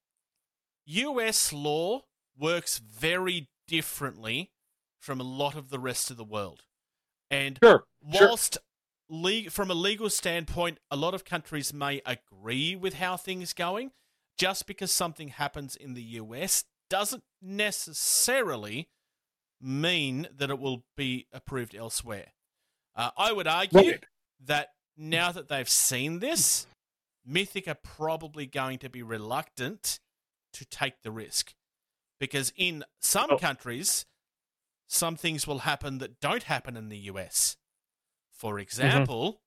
U.S. 0.87 1.53
law 1.53 2.03
works 2.39 2.79
very 2.79 3.49
differently 3.67 4.53
from 5.01 5.21
a 5.21 5.25
lot 5.25 5.57
of 5.57 5.71
the 5.71 5.79
rest 5.79 6.11
of 6.11 6.17
the 6.17 6.25
world, 6.25 6.63
and 7.31 7.59
Sure. 7.63 7.85
sure. 8.13 8.27
whilst 8.29 8.59
le- 9.09 9.51
from 9.51 9.71
a 9.71 9.75
legal 9.75 10.09
standpoint, 10.11 10.79
a 10.91 10.97
lot 10.97 11.15
of 11.15 11.25
countries 11.25 11.73
may 11.75 12.01
agree 12.07 12.75
with 12.77 12.95
how 12.95 13.17
things 13.17 13.53
going. 13.53 13.93
Just 14.37 14.67
because 14.67 14.91
something 14.91 15.29
happens 15.29 15.77
in 15.77 15.95
the 15.95 16.03
US 16.03 16.65
doesn't 16.91 17.23
necessarily 17.41 18.89
mean 19.61 20.27
that 20.35 20.51
it 20.51 20.59
will 20.59 20.85
be 20.97 21.27
approved 21.33 21.75
elsewhere. 21.75 22.33
Uh, 22.97 23.11
I 23.17 23.31
would 23.33 23.47
argue 23.47 23.79
Right. 23.93 24.05
that 24.41 24.71
now 24.97 25.33
that 25.33 25.49
they've 25.49 25.69
seen 25.69 26.19
this, 26.21 26.67
Mythic 27.25 27.67
are 27.69 27.75
probably 27.75 28.47
going 28.47 28.79
to 28.79 28.89
be 28.89 29.03
reluctant 29.03 29.99
to 30.53 30.65
take 30.65 31.03
the 31.03 31.11
risk. 31.11 31.55
Because 32.21 32.53
in 32.57 32.85
some 33.01 33.31
Oh. 33.33 33.39
countries, 33.39 34.07
some 34.87 35.17
things 35.17 35.47
will 35.47 35.61
happen 35.61 35.99
that 35.99 36.21
don't 36.21 36.45
happen 36.45 36.77
in 36.77 36.89
the 36.89 36.99
US. 37.11 37.57
For 38.31 38.59
example, 38.59 39.43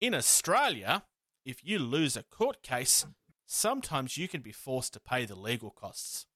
in 0.00 0.14
Australia, 0.14 1.04
if 1.44 1.64
you 1.64 1.78
lose 1.78 2.16
a 2.16 2.22
court 2.22 2.62
case, 2.62 3.06
sometimes 3.46 4.16
you 4.16 4.28
can 4.28 4.40
be 4.42 4.52
forced 4.52 4.92
to 4.92 5.00
pay 5.00 5.24
the 5.24 5.34
legal 5.34 5.70
costs 5.70 6.26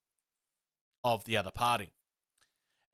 of 1.05 1.25
the 1.25 1.37
other 1.37 1.51
party. 1.51 1.93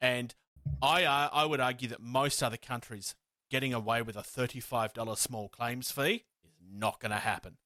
And 0.00 0.34
I, 0.82 1.04
I 1.04 1.44
would 1.44 1.60
argue 1.60 1.88
that 1.88 2.00
most 2.00 2.42
other 2.42 2.56
countries 2.56 3.14
getting 3.50 3.72
away 3.72 4.02
with 4.02 4.16
a 4.16 4.22
$35 4.22 5.16
small 5.18 5.48
claims 5.48 5.90
fee 5.90 6.24
is 6.44 6.54
not 6.72 7.00
going 7.00 7.10
to 7.10 7.18
happen. 7.18 7.56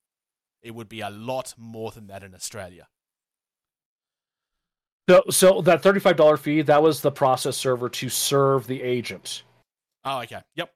It 0.62 0.74
would 0.74 0.88
be 0.88 1.00
a 1.00 1.10
lot 1.10 1.55
more 1.56 1.90
than 1.90 2.09
that 2.09 2.22
in 2.22 2.34
Australia. 2.34 2.88
So, 5.09 5.22
so 5.30 5.62
that 5.62 5.82
thirty-five 5.82 6.16
dollar 6.16 6.36
fee 6.36 6.60
that 6.62 6.82
was 6.82 7.00
the 7.00 7.10
process 7.10 7.56
server 7.56 7.88
to 7.88 8.09
serve 8.10 8.66
the 8.66 8.82
agent. 8.82 9.42
Oh, 10.05 10.20
okay. 10.20 10.42
Yep. 10.56 10.70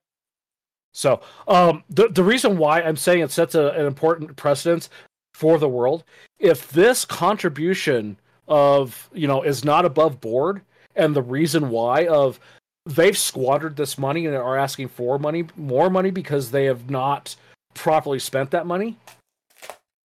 So, 0.95 1.21
um, 1.47 1.85
the 1.91 2.09
the 2.09 2.25
reason 2.25 2.57
why 2.57 2.81
I'm 2.81 2.97
saying 2.97 3.21
it 3.21 3.31
sets 3.31 3.55
a, 3.55 3.69
an 3.73 3.85
important 3.85 4.37
precedence 4.37 4.89
for 5.35 5.59
the 5.59 5.69
world, 5.69 6.05
if 6.39 6.71
this 6.71 7.05
contribution 7.05 8.17
of 8.49 9.11
you 9.13 9.27
know 9.27 9.43
is 9.43 9.65
not 9.65 9.85
above 9.85 10.21
board, 10.21 10.63
and 10.97 11.15
the 11.15 11.23
reason 11.23 11.69
why 11.69 12.07
of 12.07 12.41
they've 12.87 13.17
squandered 13.17 13.77
this 13.77 13.99
money 13.99 14.27
and 14.27 14.35
are 14.35 14.59
asking 14.59 14.89
for 14.89 15.19
money, 15.19 15.47
more 15.57 15.91
money 15.91 16.11
because 16.11 16.51
they 16.51 16.65
have 16.65 16.91
not 16.91 17.37
properly 17.75 18.19
spent 18.19 18.51
that 18.51 18.67
money. 18.67 18.97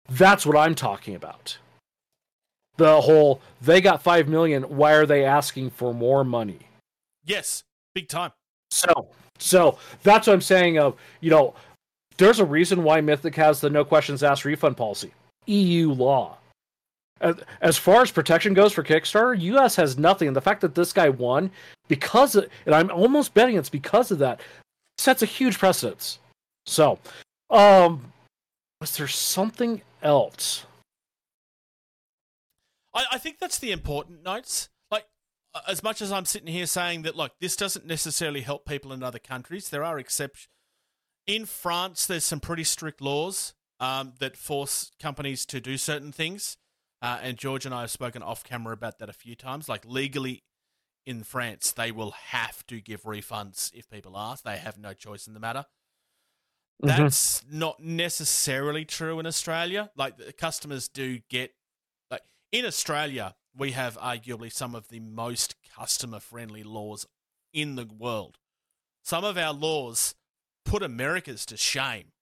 That's 0.10 0.46
what 0.46 0.58
I'm 0.58 0.76
talking 0.76 1.16
about. 1.16 1.58
The 2.78 3.02
whole 3.02 3.42
they 3.62 3.82
got 3.82 4.02
five 4.02 4.28
million. 4.28 4.64
Why 4.64 4.94
are 4.94 5.06
they 5.06 5.26
asking 5.26 5.70
for 5.72 5.94
more 5.94 6.24
money? 6.24 6.60
Yes. 7.26 7.64
Big 7.94 8.10
time. 8.10 8.32
So, 8.72 9.10
so 9.38 9.78
that's 10.02 10.28
what 10.28 10.34
I'm 10.34 10.42
saying. 10.42 10.80
Of 10.80 10.98
you 11.22 11.30
know, 11.30 11.54
there's 12.18 12.40
a 12.40 12.46
reason 12.46 12.84
why 12.84 13.02
Mythic 13.02 13.36
has 13.36 13.62
the 13.62 13.70
no 13.70 13.86
questions 13.86 14.24
asked 14.24 14.46
refund 14.46 14.76
policy. 14.76 15.14
EU 15.46 15.92
law. 15.92 16.38
As, 17.24 17.36
as 17.62 17.78
far 17.78 18.02
as 18.02 18.12
protection 18.12 18.54
goes 18.54 18.74
for 18.74 18.84
Kickstarter, 18.84 19.40
US 19.40 19.76
has 19.78 19.98
nothing. 19.98 20.28
And 20.28 20.36
the 20.36 20.42
fact 20.42 20.62
that 20.62 20.76
this 20.76 20.94
guy 20.94 21.10
won 21.10 21.50
because, 21.88 22.36
of, 22.36 22.48
and 22.66 22.76
I'm 22.76 22.92
almost 22.92 23.34
betting 23.34 23.56
it's 23.56 23.70
because 23.70 24.12
of 24.12 24.20
that, 24.20 24.42
sets 24.98 25.24
a 25.24 25.26
huge 25.26 25.58
precedence. 25.58 26.20
So, 26.66 27.00
um, 27.50 28.14
was 28.80 28.98
there 28.98 29.08
something 29.08 29.82
else? 30.02 30.66
I, 32.94 33.06
I 33.14 33.18
think 33.18 33.40
that's 33.40 33.60
the 33.60 33.72
important 33.72 34.24
notes. 34.24 34.70
Like, 34.92 35.06
as 35.68 35.84
much 35.84 36.02
as 36.02 36.12
I'm 36.12 36.26
sitting 36.26 36.48
here 36.48 36.66
saying 36.66 37.04
that, 37.04 37.16
like, 37.16 37.32
this 37.40 37.56
doesn't 37.56 37.86
necessarily 37.86 38.42
help 38.42 38.66
people 38.66 38.94
in 38.94 39.04
other 39.04 39.20
countries, 39.20 39.70
there 39.70 39.84
are 39.84 40.00
exceptions. 40.00 40.50
In 41.26 41.46
France, 41.46 42.06
there's 42.06 42.26
some 42.26 42.42
pretty 42.42 42.66
strict 42.66 43.00
laws 43.00 43.54
um, 43.80 44.14
that 44.20 44.36
force 44.36 44.92
companies 45.02 45.46
to 45.48 45.62
do 45.62 45.78
certain 45.78 46.12
things. 46.12 46.58
Uh, 47.04 47.20
and 47.22 47.38
George 47.38 47.66
and 47.66 47.76
I 47.76 47.82
have 47.82 47.92
spoken 47.92 48.24
off 48.24 48.44
camera 48.46 48.74
about 48.74 48.98
that 49.00 49.10
a 49.10 49.14
few 49.14 49.36
times. 49.36 49.68
Like, 49.68 49.84
legally 49.86 50.44
in 51.06 51.24
France, 51.24 51.74
they 51.74 51.92
will 51.92 52.12
have 52.12 52.66
to 52.68 52.80
give 52.80 53.04
refunds 53.04 53.72
if 53.74 53.90
people 53.90 54.18
ask. 54.18 54.44
They 54.44 54.56
have 54.58 54.78
no 54.78 54.94
choice 54.94 55.28
in 55.28 55.34
the 55.34 55.40
matter. 55.42 55.66
Mhm. 56.82 56.88
That's 56.88 57.46
not 57.46 57.82
necessarily 57.82 58.86
true 58.86 59.20
in 59.20 59.26
Australia. 59.26 59.92
Like 59.96 60.18
the 60.18 60.32
customers 60.34 60.88
do 60.88 61.20
get 61.30 61.54
like 62.10 62.24
in 62.52 62.66
Australia, 62.66 63.36
we 63.54 63.72
have 63.74 63.98
arguably 63.98 64.52
some 64.52 64.74
of 64.74 64.88
the 64.88 65.00
most 65.00 65.56
customer 65.76 66.20
friendly 66.22 66.64
laws 66.64 67.06
in 67.52 67.76
the 67.76 67.86
world. 67.86 68.40
Some 69.04 69.24
of 69.26 69.38
our 69.38 69.54
laws 69.54 70.16
put 70.66 70.82
Americans 70.82 71.46
to 71.48 71.58
shame. 71.58 72.14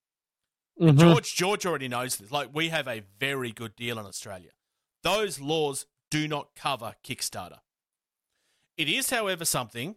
Mhm. 0.79 0.99
George 0.99 1.35
George 1.35 1.65
already 1.65 1.87
knows 1.87 2.17
this. 2.17 2.31
Like 2.31 2.49
we 2.53 2.69
have 2.69 2.87
a 2.87 3.01
very 3.19 3.51
good 3.51 3.75
deal 3.75 3.99
in 3.99 4.05
Australia. 4.05 4.51
Those 5.03 5.39
laws 5.39 5.85
do 6.09 6.27
not 6.27 6.55
cover 6.55 6.95
Kickstarter. 7.03 7.59
It 8.77 8.87
is, 8.87 9.09
however, 9.09 9.45
something 9.45 9.95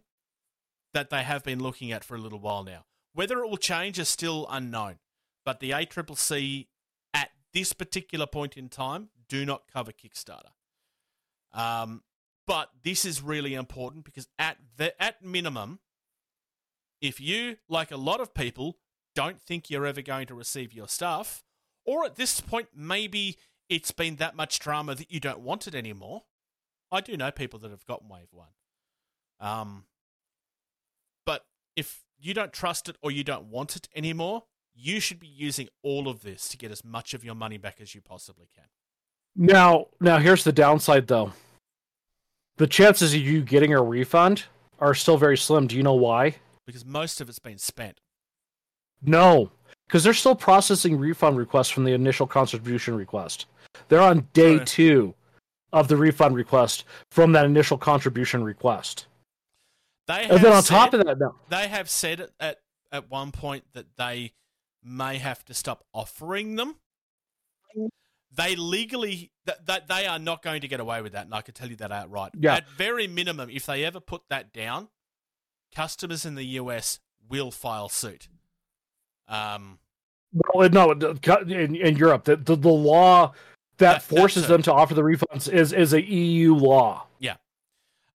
that 0.93 1.09
they 1.09 1.23
have 1.23 1.43
been 1.43 1.61
looking 1.61 1.91
at 1.91 2.03
for 2.03 2.15
a 2.15 2.19
little 2.19 2.39
while 2.39 2.63
now. 2.63 2.85
Whether 3.13 3.39
it 3.39 3.49
will 3.49 3.57
change 3.57 3.99
is 3.99 4.09
still 4.09 4.47
unknown. 4.49 4.99
But 5.45 5.59
the 5.59 5.71
ACCC 5.71 6.67
at 7.13 7.29
this 7.53 7.73
particular 7.73 8.25
point 8.25 8.57
in 8.57 8.69
time 8.69 9.09
do 9.29 9.45
not 9.45 9.63
cover 9.71 9.91
Kickstarter. 9.91 10.51
Um, 11.53 12.03
but 12.47 12.69
this 12.83 13.05
is 13.05 13.21
really 13.21 13.53
important 13.53 14.05
because 14.05 14.27
at 14.37 14.57
the 14.77 15.01
at 15.01 15.23
minimum, 15.23 15.79
if 17.01 17.19
you, 17.19 17.57
like 17.69 17.91
a 17.91 17.97
lot 17.97 18.19
of 18.19 18.33
people, 18.33 18.77
don't 19.15 19.41
think 19.41 19.69
you're 19.69 19.85
ever 19.85 20.01
going 20.01 20.27
to 20.27 20.35
receive 20.35 20.73
your 20.73 20.87
stuff, 20.87 21.43
or 21.85 22.05
at 22.05 22.15
this 22.15 22.41
point 22.41 22.69
maybe 22.75 23.37
it's 23.69 23.91
been 23.91 24.17
that 24.17 24.35
much 24.35 24.59
drama 24.59 24.95
that 24.95 25.11
you 25.11 25.19
don't 25.19 25.39
want 25.39 25.67
it 25.67 25.75
anymore. 25.75 26.23
I 26.91 27.01
do 27.01 27.17
know 27.17 27.31
people 27.31 27.59
that 27.59 27.71
have 27.71 27.85
gotten 27.85 28.09
Wave 28.09 28.27
One. 28.31 28.49
Um, 29.39 29.85
but 31.25 31.45
if 31.75 32.03
you 32.19 32.33
don't 32.33 32.53
trust 32.53 32.87
it 32.89 32.97
or 33.01 33.11
you 33.11 33.23
don't 33.23 33.45
want 33.45 33.75
it 33.75 33.89
anymore, 33.95 34.43
you 34.73 34.99
should 34.99 35.19
be 35.19 35.27
using 35.27 35.67
all 35.83 36.07
of 36.07 36.21
this 36.21 36.47
to 36.49 36.57
get 36.57 36.71
as 36.71 36.83
much 36.83 37.13
of 37.13 37.23
your 37.23 37.35
money 37.35 37.57
back 37.57 37.79
as 37.81 37.95
you 37.95 38.01
possibly 38.01 38.47
can. 38.55 38.65
Now, 39.35 39.87
now 39.99 40.17
here's 40.19 40.43
the 40.43 40.51
downside 40.51 41.07
though. 41.07 41.33
The 42.57 42.67
chances 42.67 43.13
of 43.13 43.19
you 43.19 43.41
getting 43.41 43.73
a 43.73 43.81
refund 43.81 44.45
are 44.79 44.93
still 44.93 45.17
very 45.17 45.37
slim. 45.37 45.67
Do 45.67 45.75
you 45.75 45.83
know 45.83 45.93
why? 45.93 46.35
Because 46.65 46.85
most 46.85 47.19
of 47.19 47.29
it's 47.29 47.39
been 47.39 47.57
spent. 47.57 47.99
No, 49.01 49.51
because 49.87 50.03
they're 50.03 50.13
still 50.13 50.35
processing 50.35 50.97
refund 50.97 51.37
requests 51.37 51.69
from 51.69 51.83
the 51.83 51.93
initial 51.93 52.27
contribution 52.27 52.95
request. 52.95 53.45
They're 53.87 54.01
on 54.01 54.27
day 54.33 54.59
two 54.63 55.13
of 55.73 55.87
the 55.87 55.97
refund 55.97 56.35
request 56.35 56.85
from 57.11 57.31
that 57.33 57.45
initial 57.45 57.77
contribution 57.77 58.43
request. 58.43 59.07
They 60.07 60.23
And 60.23 60.31
then 60.31 60.39
have 60.39 60.53
on 60.53 60.63
top 60.63 60.91
said- 60.91 60.99
of 61.01 61.05
that, 61.07 61.19
no. 61.19 61.35
they 61.49 61.67
have 61.67 61.89
said 61.89 62.29
at, 62.39 62.59
at 62.91 63.09
one 63.09 63.31
point 63.31 63.65
that 63.73 63.95
they 63.97 64.33
may 64.83 65.17
have 65.17 65.43
to 65.45 65.53
stop 65.53 65.83
offering 65.93 66.55
them. 66.55 66.75
They 68.33 68.55
legally 68.57 69.31
that, 69.45 69.65
that 69.67 69.87
they 69.87 70.05
are 70.05 70.19
not 70.19 70.41
going 70.41 70.61
to 70.61 70.67
get 70.67 70.79
away 70.81 71.01
with 71.01 71.13
that, 71.13 71.25
and 71.25 71.33
I 71.33 71.41
can 71.41 71.53
tell 71.53 71.69
you 71.69 71.77
that 71.77 71.91
outright. 71.91 72.31
Yeah. 72.37 72.55
At 72.55 72.69
very 72.69 73.07
minimum, 73.07 73.49
if 73.49 73.65
they 73.65 73.85
ever 73.85 73.99
put 74.01 74.23
that 74.29 74.51
down, 74.51 74.89
customers 75.73 76.25
in 76.25 76.35
the 76.35 76.43
US 76.59 76.99
will 77.29 77.49
file 77.49 77.87
suit. 77.89 78.27
Um, 79.27 79.79
No, 80.53 80.67
no, 80.67 80.91
in, 80.91 81.75
in 81.77 81.95
Europe, 81.95 82.25
the, 82.25 82.35
the, 82.35 82.55
the 82.57 82.67
law 82.69 83.31
that, 83.77 84.01
forces 84.03 84.47
them 84.47 84.61
to 84.63 84.73
offer 84.73 84.93
the 84.93 85.01
refunds 85.01 85.51
is 85.51 85.73
is 85.73 85.93
a 85.93 86.01
EU 86.01 86.55
law. 86.55 87.07
yeah. 87.19 87.35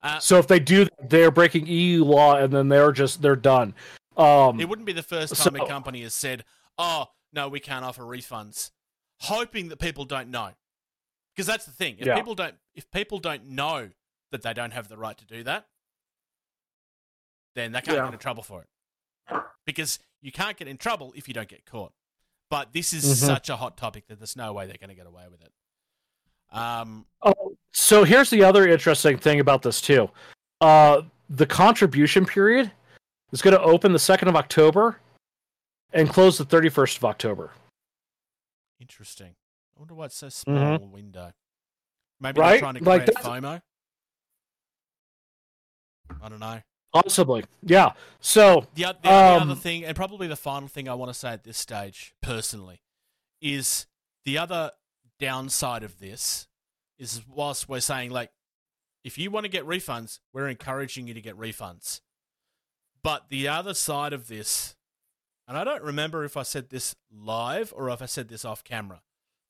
Uh, 0.03 0.19
So 0.19 0.39
if 0.39 0.47
they 0.47 0.59
do, 0.61 0.87
they're 1.03 1.31
breaking 1.31 1.67
EU 1.67 2.05
law, 2.05 2.37
and 2.37 2.53
then 2.53 2.69
they're 2.69 2.93
just 2.93 3.21
they're 3.23 3.37
done. 3.37 3.75
Um, 4.17 4.59
It 4.61 4.69
wouldn't 4.69 4.87
be 4.87 4.93
the 4.93 5.03
first 5.03 5.35
time 5.37 5.57
so- 5.57 5.65
a 5.65 5.69
company 5.69 6.03
has 6.03 6.15
said, 6.15 6.45
"Oh, 6.79 7.09
no, 7.33 7.49
we 7.49 7.61
can't 7.61 7.85
offer 7.85 8.03
refunds," 8.03 8.71
hoping 9.21 9.69
that 9.69 9.79
people 9.79 10.05
don't 10.05 10.31
know. 10.31 10.55
Because 11.35 11.47
that's 11.47 11.65
the 11.67 11.73
thing. 11.73 11.97
If 11.99 12.07
Yeah. 12.07 12.15
people 12.17 12.35
don't 12.35 12.57
if 12.75 12.91
people 12.91 13.19
don't 13.19 13.45
know 13.47 13.91
that 14.31 14.43
they 14.43 14.55
don't 14.55 14.71
have 14.73 14.89
the 14.89 14.97
right 14.97 15.17
to 15.19 15.25
do 15.27 15.43
that, 15.45 15.69
then 17.55 17.73
they 17.73 17.81
can't 17.81 17.97
Yeah. 17.99 18.05
get 18.05 18.15
in 18.15 18.19
trouble 18.19 18.43
for 18.43 18.63
it. 18.63 18.69
Because 19.67 19.99
you 20.21 20.33
can't 20.33 20.57
get 20.57 20.67
in 20.69 20.77
trouble 20.79 21.13
if 21.15 21.29
you 21.29 21.35
don't 21.35 21.49
get 21.49 21.65
caught. 21.67 21.93
But 22.51 22.73
this 22.73 22.93
is 22.93 23.05
Mhm. 23.05 23.27
such 23.27 23.49
a 23.49 23.57
hot 23.57 23.77
topic 23.77 24.07
that 24.09 24.19
there's 24.19 24.37
no 24.37 24.53
way 24.53 24.67
they're 24.67 24.77
going 24.77 24.91
to 24.91 24.95
get 24.97 25.07
away 25.07 25.27
with 25.29 25.41
it. 25.41 25.53
Um, 26.51 27.07
Oh, 27.23 27.57
so 27.73 28.03
here's 28.05 28.29
the 28.29 28.43
other 28.43 28.67
interesting 28.69 29.17
thing 29.19 29.39
about 29.41 29.63
this 29.63 29.81
too. 29.81 30.11
Uh, 30.61 31.03
the 31.29 31.47
contribution 31.47 32.27
period 32.27 32.73
is 33.31 33.41
going 33.41 33.55
to 33.57 33.63
open 33.63 33.93
the 33.93 33.99
second 34.01 34.27
of 34.29 34.35
October 34.37 35.01
and 35.93 36.11
close 36.11 36.37
the 36.39 36.45
thirty 36.45 36.69
first 36.69 36.97
of 36.99 37.05
October. 37.05 37.55
interesting. 38.81 39.37
I 39.77 39.79
wonder 39.79 39.95
why 39.95 40.07
it's 40.07 40.17
so 40.17 40.29
small 40.31 40.79
Mhm. 40.79 40.91
window. 40.91 41.33
Maybe 42.19 42.41
Right? 42.41 42.53
they're 42.53 42.59
trying 42.61 42.75
to 42.75 42.81
create 42.81 43.07
that's- 43.07 43.25
FOMO. 43.27 43.63
I 46.21 46.29
don't 46.29 46.41
know. 46.41 46.63
Possibly, 46.93 47.45
yeah. 47.63 47.93
So 48.21 48.67
The, 48.75 48.83
the, 48.83 48.99
the 49.03 49.09
other 49.09 49.51
Um, 49.53 49.57
thing, 49.57 49.85
and 49.85 49.95
probably 49.95 50.27
the 50.27 50.37
final 50.37 50.69
thing 50.69 50.89
I 50.89 50.95
want 50.95 51.11
to 51.13 51.19
say 51.19 51.31
at 51.31 51.45
this 51.45 51.57
stage, 51.59 52.15
personally, 52.21 52.83
is 53.41 53.87
the 54.25 54.39
other 54.39 54.73
downside 55.19 55.83
of 55.83 55.99
this 55.99 56.49
is 56.99 57.23
whilst 57.29 57.69
we're 57.69 57.81
saying, 57.81 58.11
like, 58.11 58.31
if 59.05 59.17
you 59.19 59.31
want 59.31 59.45
to 59.45 59.51
get 59.51 59.65
refunds, 59.67 60.19
we're 60.33 60.49
encouraging 60.49 61.07
you 61.07 61.15
to 61.15 61.21
get 61.21 61.39
refunds. 61.39 62.01
But 63.03 63.29
the 63.31 63.49
other 63.49 63.73
side 63.73 64.13
of 64.13 64.29
this, 64.29 64.77
and 65.49 65.57
I 65.57 65.65
don't 65.65 65.83
remember 65.83 66.25
if 66.25 66.37
I 66.37 66.43
said 66.43 66.69
this 66.69 66.95
live 67.11 67.73
or 67.75 67.89
if 67.89 68.03
I 68.03 68.07
said 68.07 68.29
this 68.29 68.45
off 68.45 68.63
camera, 68.63 69.01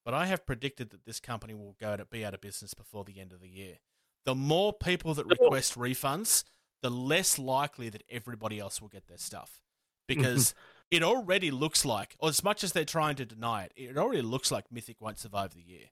but 0.04 0.14
I 0.14 0.26
have 0.26 0.46
predicted 0.46 0.90
that 0.90 1.04
this 1.04 1.18
company 1.20 1.54
will 1.54 1.74
go 1.80 1.96
to 1.96 2.04
be 2.04 2.24
out 2.24 2.34
of 2.34 2.40
business 2.40 2.74
before 2.74 3.04
the 3.04 3.18
end 3.18 3.32
of 3.32 3.40
the 3.40 3.48
year. 3.48 3.78
The 4.24 4.34
more 4.34 4.72
people 4.72 5.14
that 5.14 5.26
request 5.26 5.76
refunds, 5.76 6.44
the 6.82 6.90
less 6.90 7.38
likely 7.38 7.88
that 7.88 8.02
everybody 8.10 8.58
else 8.58 8.80
will 8.80 8.88
get 8.88 9.06
their 9.06 9.18
stuff. 9.18 9.60
Because 10.10 10.56
it 10.90 11.04
already 11.04 11.52
looks 11.52 11.84
like, 11.84 12.16
or 12.18 12.30
as 12.30 12.42
much 12.42 12.64
as 12.64 12.72
they're 12.72 12.84
trying 12.84 13.14
to 13.14 13.24
deny 13.24 13.62
it, 13.62 13.72
it 13.76 13.96
already 13.96 14.22
looks 14.22 14.50
like 14.50 14.64
Mythic 14.72 15.00
won't 15.00 15.20
survive 15.20 15.54
the 15.54 15.62
year. 15.62 15.86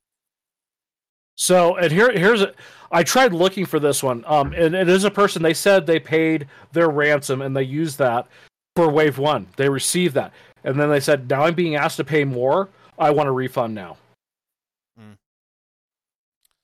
So, 1.36 1.77
and 1.77 1.93
here, 1.93 2.10
here's 2.10 2.43
a. 2.43 2.52
I 2.90 3.05
tried 3.05 3.32
looking 3.32 3.65
for 3.65 3.78
this 3.78 4.02
one. 4.02 4.24
Um, 4.27 4.52
and 4.55 4.74
it 4.74 4.89
is 4.89 5.05
a 5.05 5.10
person. 5.10 5.40
They 5.40 5.55
said 5.55 5.86
they 5.86 6.01
paid 6.01 6.48
their 6.73 6.90
ransom 6.90 7.43
and 7.43 7.56
they 7.56 7.62
used 7.62 7.98
that 7.98 8.27
for 8.74 8.90
Wave 8.90 9.19
One. 9.19 9.47
They 9.56 9.69
received 9.69 10.15
that, 10.15 10.32
and 10.65 10.81
then 10.81 10.90
they 10.90 10.98
said, 10.98 11.31
"Now 11.31 11.44
I'm 11.44 11.55
being 11.55 11.77
asked 11.77 11.98
to 11.98 12.05
pay 12.05 12.24
more. 12.24 12.70
I 12.98 13.12
want 13.12 13.28
a 13.28 13.32
refund 13.32 13.73
now." 13.73 13.98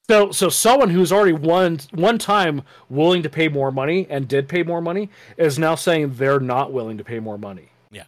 So, 0.09 0.33
so 0.33 0.51
someone 0.51 0.91
who's 0.91 1.13
already 1.13 1.33
one 1.33 1.81
one 1.93 2.19
time 2.19 2.63
willing 2.91 3.23
to 3.23 3.31
pay 3.31 3.49
more 3.49 3.73
money 3.73 4.07
and 4.11 4.29
did 4.29 4.49
pay 4.49 4.63
more 4.63 4.83
money 4.83 5.09
is 5.39 5.59
now 5.59 5.75
saying 5.75 6.15
they're 6.17 6.41
not 6.41 6.73
willing 6.73 6.99
to 6.99 7.05
pay 7.05 7.21
more 7.21 7.39
money. 7.39 7.71
Yeah, 7.91 8.05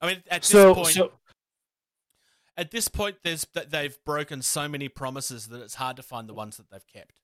I 0.00 0.06
mean, 0.06 0.22
at 0.30 0.40
this 0.40 0.50
So, 0.50 0.74
point, 0.74 0.88
so 0.88 1.12
at 2.56 2.70
this 2.70 2.88
point, 2.88 3.16
there's 3.24 3.46
that 3.52 3.70
they've 3.70 3.96
broken 4.06 4.40
so 4.40 4.68
many 4.68 4.88
promises 4.88 5.48
that 5.48 5.60
it's 5.60 5.74
hard 5.74 5.96
to 5.96 6.02
find 6.02 6.28
the 6.28 6.34
ones 6.34 6.56
that 6.56 6.70
they've 6.70 6.86
kept. 6.86 7.20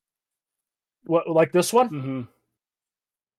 what 1.05 1.29
like 1.31 1.53
this 1.53 1.73
one? 1.73 1.89
Mm-hmm. 1.89 2.21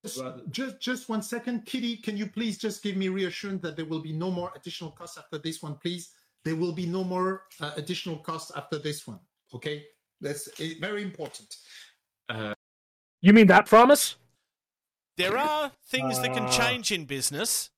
Just, 0.04 0.24
just, 0.50 0.80
just 0.80 1.10
one 1.10 1.22
second, 1.22 1.66
Kitty. 1.66 1.98
Can 1.98 2.16
you 2.16 2.26
please 2.26 2.58
just 2.58 2.82
give 2.82 2.96
me 2.96 3.10
reassurance 3.10 3.62
that 3.64 3.76
there 3.76 3.86
will 3.86 4.02
be 4.02 4.14
no 4.14 4.32
more 4.32 4.52
additional 4.56 4.92
costs 4.92 5.18
after 5.18 5.38
this 5.38 5.62
one, 5.62 5.76
please? 5.76 6.10
There 6.46 6.56
will 6.56 6.72
be 6.72 6.86
no 6.86 7.04
more 7.04 7.44
uh, 7.60 7.74
additional 7.76 8.18
costs 8.18 8.50
after 8.56 8.80
this 8.80 9.06
one. 9.06 9.20
Okay, 9.54 9.84
that's 10.22 10.48
uh, 10.60 10.66
very 10.80 11.04
important. 11.04 11.56
You 13.22 13.34
mean 13.34 13.48
that 13.48 13.66
promise? 13.66 14.16
There 15.18 15.38
are 15.38 15.72
things 15.88 16.22
that 16.22 16.34
can 16.34 16.46
Uh. 16.46 16.52
change 16.52 16.92
in 16.92 17.06
business, 17.06 17.70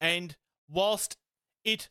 and 0.00 0.36
whilst 0.68 1.16
it 1.64 1.88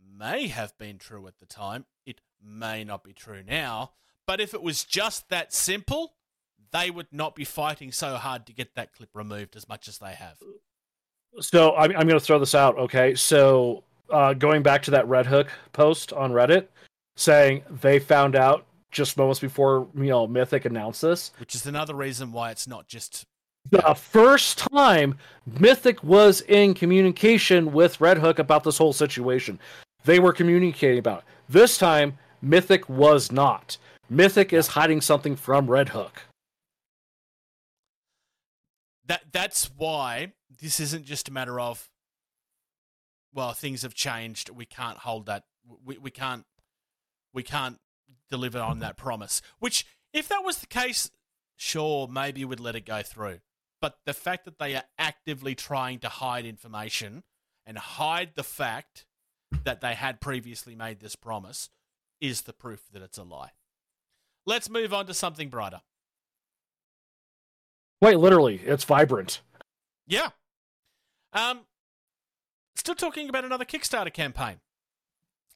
may 0.00 0.48
have 0.48 0.76
been 0.78 0.98
true 0.98 1.26
at 1.26 1.38
the 1.38 1.46
time, 1.46 1.84
it 2.06 2.20
may 2.40 2.84
not 2.84 3.04
be 3.04 3.12
true 3.12 3.42
now. 3.42 3.92
But 4.26 4.40
if 4.40 4.54
it 4.54 4.62
was 4.62 4.84
just 4.84 5.28
that 5.28 5.52
simple, 5.52 6.14
they 6.72 6.90
would 6.90 7.08
not 7.12 7.34
be 7.34 7.44
fighting 7.44 7.92
so 7.92 8.16
hard 8.16 8.46
to 8.46 8.52
get 8.54 8.74
that 8.74 8.94
clip 8.94 9.10
removed 9.12 9.54
as 9.56 9.68
much 9.68 9.86
as 9.86 9.98
they 9.98 10.14
have. 10.14 10.38
So 11.40 11.74
I'm, 11.76 11.90
I'm 11.90 12.06
going 12.06 12.18
to 12.18 12.20
throw 12.20 12.38
this 12.38 12.54
out. 12.54 12.78
Okay, 12.78 13.14
so 13.14 13.84
uh, 14.08 14.32
going 14.32 14.62
back 14.62 14.82
to 14.84 14.90
that 14.92 15.06
Red 15.06 15.26
Hook 15.26 15.48
post 15.72 16.12
on 16.14 16.32
Reddit, 16.32 16.68
saying 17.16 17.64
they 17.68 17.98
found 17.98 18.34
out 18.36 18.66
just 18.94 19.18
moments 19.18 19.40
before 19.40 19.88
you 19.94 20.04
know 20.04 20.26
Mythic 20.26 20.64
announced 20.64 21.02
this. 21.02 21.32
Which 21.38 21.54
is 21.54 21.66
another 21.66 21.94
reason 21.94 22.32
why 22.32 22.50
it's 22.50 22.66
not 22.66 22.88
just 22.88 23.24
The 23.70 23.94
first 23.94 24.58
time 24.58 25.18
Mythic 25.60 26.02
was 26.02 26.40
in 26.42 26.72
communication 26.72 27.72
with 27.72 28.00
Red 28.00 28.18
Hook 28.18 28.38
about 28.38 28.64
this 28.64 28.78
whole 28.78 28.94
situation, 28.94 29.58
they 30.04 30.18
were 30.18 30.32
communicating 30.32 30.98
about 30.98 31.18
it. 31.18 31.24
This 31.48 31.76
time, 31.76 32.18
Mythic 32.40 32.88
was 32.88 33.30
not. 33.30 33.76
Mythic 34.08 34.52
is 34.52 34.68
hiding 34.68 35.00
something 35.00 35.36
from 35.36 35.70
Red 35.70 35.90
Hook. 35.90 36.22
that 39.06 39.22
that's 39.32 39.70
why 39.76 40.32
this 40.60 40.80
isn't 40.80 41.04
just 41.04 41.28
a 41.28 41.32
matter 41.32 41.60
of 41.60 41.88
well 43.32 43.52
things 43.52 43.82
have 43.82 43.94
changed 43.94 44.50
we 44.50 44.64
can't 44.64 44.98
hold 44.98 45.26
that 45.26 45.44
we, 45.84 45.98
we 45.98 46.10
can't 46.10 46.44
we 47.32 47.42
can't 47.42 47.78
deliver 48.30 48.58
on 48.58 48.78
that 48.78 48.96
promise 48.96 49.42
which 49.58 49.86
if 50.12 50.28
that 50.28 50.44
was 50.44 50.58
the 50.58 50.66
case 50.66 51.10
sure 51.56 52.08
maybe 52.08 52.44
we'd 52.44 52.60
let 52.60 52.76
it 52.76 52.86
go 52.86 53.02
through 53.02 53.38
but 53.80 53.98
the 54.06 54.14
fact 54.14 54.44
that 54.46 54.58
they 54.58 54.74
are 54.74 54.84
actively 54.98 55.54
trying 55.54 55.98
to 55.98 56.08
hide 56.08 56.46
information 56.46 57.22
and 57.66 57.76
hide 57.76 58.30
the 58.34 58.42
fact 58.42 59.04
that 59.64 59.80
they 59.80 59.94
had 59.94 60.20
previously 60.20 60.74
made 60.74 61.00
this 61.00 61.16
promise 61.16 61.70
is 62.20 62.42
the 62.42 62.52
proof 62.52 62.84
that 62.92 63.02
it's 63.02 63.18
a 63.18 63.22
lie. 63.22 63.50
Let's 64.46 64.70
move 64.70 64.92
on 64.92 65.06
to 65.06 65.14
something 65.14 65.48
brighter. 65.48 65.80
Quite 68.00 68.18
literally, 68.18 68.60
it's 68.64 68.84
vibrant. 68.84 69.40
Yeah. 70.06 70.30
Um, 71.32 71.60
still 72.76 72.94
talking 72.94 73.28
about 73.28 73.44
another 73.44 73.64
Kickstarter 73.64 74.12
campaign. 74.12 74.60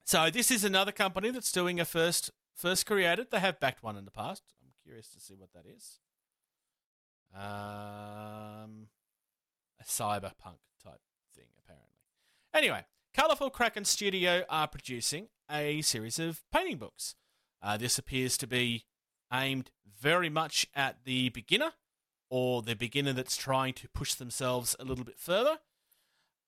So 0.05 0.31
this 0.31 0.51
is 0.51 0.65
another 0.65 0.93
company 0.93 1.31
that's 1.31 1.53
doing 1.53 1.78
a 1.81 1.85
first 1.85 2.31
first 2.59 2.86
created. 2.86 3.30
They 3.30 3.39
have 3.39 3.60
backed 3.60 3.82
one 3.82 3.97
in 3.97 4.05
the 4.05 4.10
past. 4.10 4.43
I'm 4.62 4.72
curious 4.82 5.09
to 5.10 5.20
see 5.20 5.35
what 5.35 5.52
that 5.52 5.64
is. 5.64 6.01
Um, 7.35 8.89
a 9.80 9.85
cyberpunk 9.85 10.59
type 10.82 11.01
thing, 11.35 11.48
apparently. 11.59 11.94
Anyway, 12.52 12.85
Colorful 13.14 13.51
Kraken 13.51 13.85
Studio 13.85 14.44
are 14.48 14.66
producing 14.66 15.28
a 15.51 15.80
series 15.82 16.18
of 16.18 16.43
painting 16.52 16.78
books. 16.78 17.14
Uh, 17.62 17.76
this 17.76 17.98
appears 17.98 18.36
to 18.39 18.47
be 18.47 18.85
aimed 19.32 19.70
very 20.01 20.30
much 20.30 20.66
at 20.74 21.05
the 21.05 21.28
beginner 21.30 21.72
or 22.30 22.62
the 22.62 22.74
beginner 22.74 23.12
that's 23.12 23.36
trying 23.36 23.72
to 23.74 23.89
push 23.89 24.14
themselves 24.14 24.76
a 24.78 24.85
little 24.85 25.05
bit 25.05 25.18
further. 25.18 25.59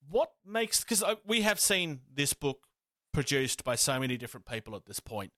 What 0.09 0.33
makes 0.47 0.83
because 0.83 1.05
we 1.27 1.43
have 1.43 1.61
seen 1.61 2.01
this 2.13 2.33
book 2.33 2.67
produced 3.13 3.65
by 3.65 3.75
so 3.75 3.99
many 3.99 4.17
different 4.17 4.47
people 4.47 4.75
at 4.77 4.87
this 4.87 5.01
point. 5.01 5.33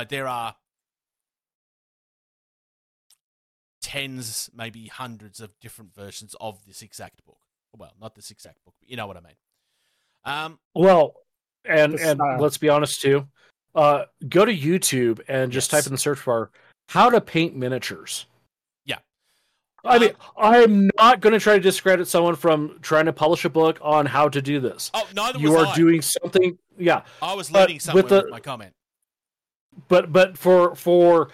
Like 0.00 0.08
there 0.08 0.28
are 0.28 0.54
tens, 3.82 4.48
maybe 4.56 4.86
hundreds 4.86 5.40
of 5.40 5.50
different 5.60 5.94
versions 5.94 6.34
of 6.40 6.64
this 6.64 6.80
exact 6.80 7.22
book. 7.26 7.36
Well, 7.76 7.92
not 8.00 8.14
this 8.14 8.30
exact 8.30 8.64
book, 8.64 8.72
but 8.80 8.88
you 8.88 8.96
know 8.96 9.06
what 9.06 9.18
I 9.18 9.20
mean. 9.20 9.34
Um, 10.24 10.58
Well, 10.74 11.16
and 11.66 12.00
and 12.00 12.16
style. 12.16 12.38
let's 12.40 12.56
be 12.56 12.70
honest 12.70 13.02
too. 13.02 13.28
Uh, 13.74 14.04
go 14.26 14.46
to 14.46 14.56
YouTube 14.56 15.20
and 15.28 15.52
just 15.52 15.70
Yes. 15.70 15.82
type 15.82 15.86
in 15.86 15.92
the 15.92 15.98
search 15.98 16.24
bar 16.24 16.50
"how 16.88 17.10
to 17.10 17.20
paint 17.20 17.54
miniatures." 17.54 18.24
Yeah. 18.86 19.00
I 19.84 19.98
mean, 19.98 20.12
Um, 20.12 20.16
I'm 20.38 20.90
not 20.96 21.20
going 21.20 21.34
to 21.34 21.40
try 21.40 21.56
to 21.56 21.60
discredit 21.60 22.08
someone 22.08 22.36
from 22.36 22.78
trying 22.80 23.04
to 23.04 23.12
publish 23.12 23.44
a 23.44 23.50
book 23.50 23.78
on 23.82 24.06
how 24.06 24.30
to 24.30 24.40
do 24.40 24.60
this. 24.60 24.90
oh, 24.94 25.06
neither 25.14 25.38
you 25.38 25.52
was 25.52 25.64
are 25.64 25.66
I. 25.66 25.74
doing 25.74 26.00
something, 26.00 26.58
yeah. 26.78 27.04
I 27.20 27.34
was 27.34 27.50
but 27.50 27.60
leading 27.68 27.76
with 27.76 27.82
somewhere 27.82 28.02
with, 28.04 28.10
the- 28.24 28.28
my 28.30 28.40
comment. 28.40 28.72
But 29.88 30.12
but 30.12 30.36
for 30.36 30.74
for 30.74 31.28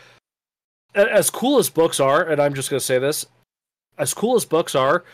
as 0.95 1.31
cool 1.31 1.59
as 1.59 1.69
books 1.69 2.01
are, 2.01 2.23
and 2.23 2.41
I'm 2.41 2.55
just 2.55 2.71
going 2.71 2.81
to 2.81 2.85
say 2.85 2.99
this, 2.99 3.27
as 3.99 4.15
cool 4.15 4.35
as 4.35 4.45
books 4.45 4.75
are, 4.75 5.05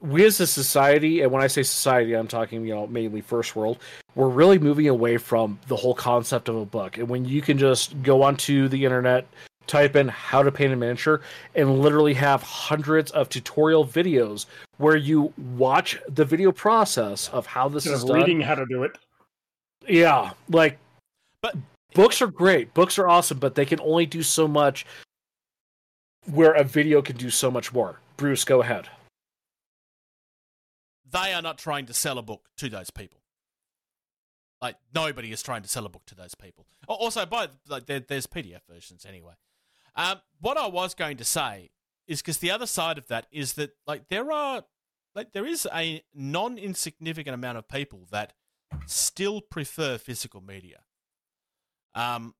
we 0.00 0.24
as 0.24 0.40
a 0.40 0.46
society, 0.46 1.20
and 1.22 1.32
when 1.32 1.42
I 1.42 1.46
say 1.46 1.62
society, 1.62 2.14
I'm 2.14 2.28
talking 2.28 2.64
you 2.64 2.74
know 2.74 2.86
mainly 2.86 3.20
first 3.20 3.56
world. 3.56 3.78
We're 4.14 4.28
really 4.28 4.58
moving 4.58 4.88
away 4.88 5.16
from 5.16 5.58
the 5.68 5.76
whole 5.76 5.94
concept 5.94 6.48
of 6.48 6.56
a 6.56 6.64
book, 6.64 6.98
and 6.98 7.08
when 7.08 7.24
you 7.24 7.42
can 7.42 7.58
just 7.58 8.00
go 8.02 8.22
onto 8.22 8.68
the 8.68 8.84
internet, 8.84 9.26
type 9.66 9.94
in 9.94 10.08
how 10.08 10.42
to 10.42 10.50
paint 10.50 10.72
a 10.72 10.76
miniature, 10.76 11.20
and 11.54 11.80
literally 11.80 12.14
have 12.14 12.42
hundreds 12.42 13.10
of 13.12 13.28
tutorial 13.28 13.86
videos 13.86 14.46
where 14.78 14.96
you 14.96 15.32
watch 15.56 15.98
the 16.08 16.24
video 16.24 16.50
process 16.50 17.28
of 17.28 17.46
how 17.46 17.68
this 17.68 17.86
Instead 17.86 17.96
is 17.96 18.02
of 18.10 18.26
done. 18.26 18.40
how 18.40 18.54
to 18.54 18.66
do 18.66 18.82
it. 18.82 18.98
Yeah, 19.86 20.32
like 20.48 20.78
But 21.42 21.56
books 21.94 22.20
are 22.22 22.26
great. 22.26 22.74
Books 22.74 22.98
are 22.98 23.08
awesome, 23.08 23.38
but 23.38 23.54
they 23.54 23.64
can 23.66 23.80
only 23.80 24.06
do 24.06 24.22
so 24.22 24.46
much 24.48 24.86
where 26.26 26.52
a 26.52 26.64
video 26.64 27.02
can 27.02 27.16
do 27.16 27.30
so 27.30 27.50
much 27.50 27.72
more. 27.72 28.00
Bruce, 28.16 28.44
go 28.44 28.62
ahead. 28.62 28.88
they 31.10 31.32
are 31.32 31.42
not 31.42 31.58
trying 31.58 31.86
to 31.86 31.94
sell 31.94 32.18
a 32.18 32.22
book 32.22 32.48
to 32.56 32.68
those 32.68 32.90
people. 32.90 33.20
Like 34.60 34.76
nobody 34.94 35.32
is 35.32 35.42
trying 35.42 35.62
to 35.62 35.68
sell 35.68 35.86
a 35.86 35.88
book 35.88 36.04
to 36.06 36.14
those 36.14 36.34
people. 36.34 36.66
Also, 36.86 37.24
by 37.26 37.48
like 37.68 37.86
there, 37.86 38.00
there's 38.00 38.26
PDF 38.26 38.60
versions 38.68 39.06
anyway. 39.06 39.32
Um, 39.96 40.20
what 40.40 40.56
I 40.56 40.66
was 40.66 40.94
going 40.94 41.16
to 41.16 41.24
say 41.24 41.70
is 42.06 42.20
because 42.20 42.38
the 42.38 42.50
other 42.50 42.66
side 42.66 42.98
of 42.98 43.08
that 43.08 43.26
is 43.32 43.54
that 43.54 43.70
like 43.86 44.08
there 44.08 44.30
are 44.30 44.64
like 45.14 45.32
there 45.32 45.46
is 45.46 45.66
a 45.74 46.02
non 46.14 46.58
insignificant 46.58 47.34
amount 47.34 47.58
of 47.58 47.68
people 47.68 48.06
that 48.10 48.34
still 48.86 49.40
prefer 49.40 49.98
physical 49.98 50.40
media. 50.42 50.80
Um, 51.94 52.34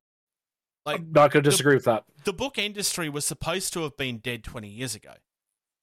like 0.86 1.00
I'm 1.00 1.12
not 1.12 1.30
going 1.32 1.42
to 1.44 1.48
the- 1.48 1.52
disagree 1.52 1.74
with 1.74 1.84
that. 1.84 2.04
the 2.24 2.32
book 2.32 2.58
industry 2.58 3.08
was 3.08 3.26
supposed 3.26 3.72
to 3.74 3.82
have 3.82 3.96
been 3.96 4.18
dead 4.18 4.44
20 4.44 4.68
years 4.68 4.94
ago, 4.94 5.14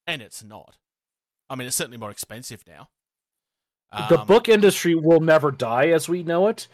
and 0.05 0.21
it's 0.21 0.43
not. 0.43 0.77
I 1.49 1.55
mean, 1.55 1.67
it's 1.67 1.77
certainly 1.77 1.97
more 1.97 2.11
expensive 2.11 2.63
now. 2.67 2.89
the 4.09 4.19
Um, 4.19 4.27
book 4.27 4.49
industry 4.49 4.95
will 4.95 5.21
never 5.21 5.49
die 5.51 5.87
as 5.89 6.09
we 6.09 6.23
know 6.23 6.47
it, 6.47 6.67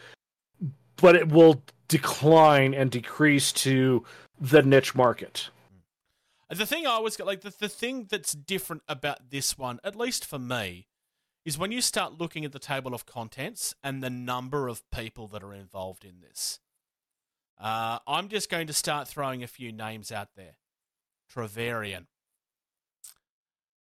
but 0.96 1.14
it 1.14 1.28
will 1.28 1.62
decline 1.88 2.74
and 2.74 2.90
decrease 2.90 3.52
to 3.52 4.04
the 4.40 4.62
niche 4.62 4.94
market. 4.94 5.50
The 6.50 6.66
thing 6.66 6.86
I 6.86 6.90
always 6.90 7.16
got, 7.16 7.26
like, 7.26 7.40
the, 7.42 7.54
the 7.58 7.68
thing 7.68 8.06
that's 8.10 8.32
different 8.32 8.82
about 8.88 9.30
this 9.30 9.56
one, 9.58 9.80
at 9.84 9.96
least 9.96 10.24
for 10.26 10.38
me, 10.38 10.88
is 11.44 11.56
when 11.58 11.72
you 11.72 11.80
start 11.80 12.18
looking 12.18 12.44
at 12.44 12.52
the 12.52 12.58
table 12.58 12.94
of 12.94 13.06
contents 13.06 13.74
and 13.82 14.02
the 14.02 14.10
number 14.10 14.66
of 14.68 14.88
people 14.90 15.26
that 15.28 15.42
are 15.42 15.54
involved 15.54 16.04
in 16.04 16.20
this. 16.20 16.60
Uh, 17.58 17.98
I'm 18.06 18.28
just 18.28 18.50
going 18.50 18.66
to 18.66 18.72
start 18.72 19.08
throwing 19.08 19.42
a 19.42 19.46
few 19.46 19.72
names 19.72 20.10
out 20.10 20.28
there. 20.36 20.56
Travarian. 21.32 22.06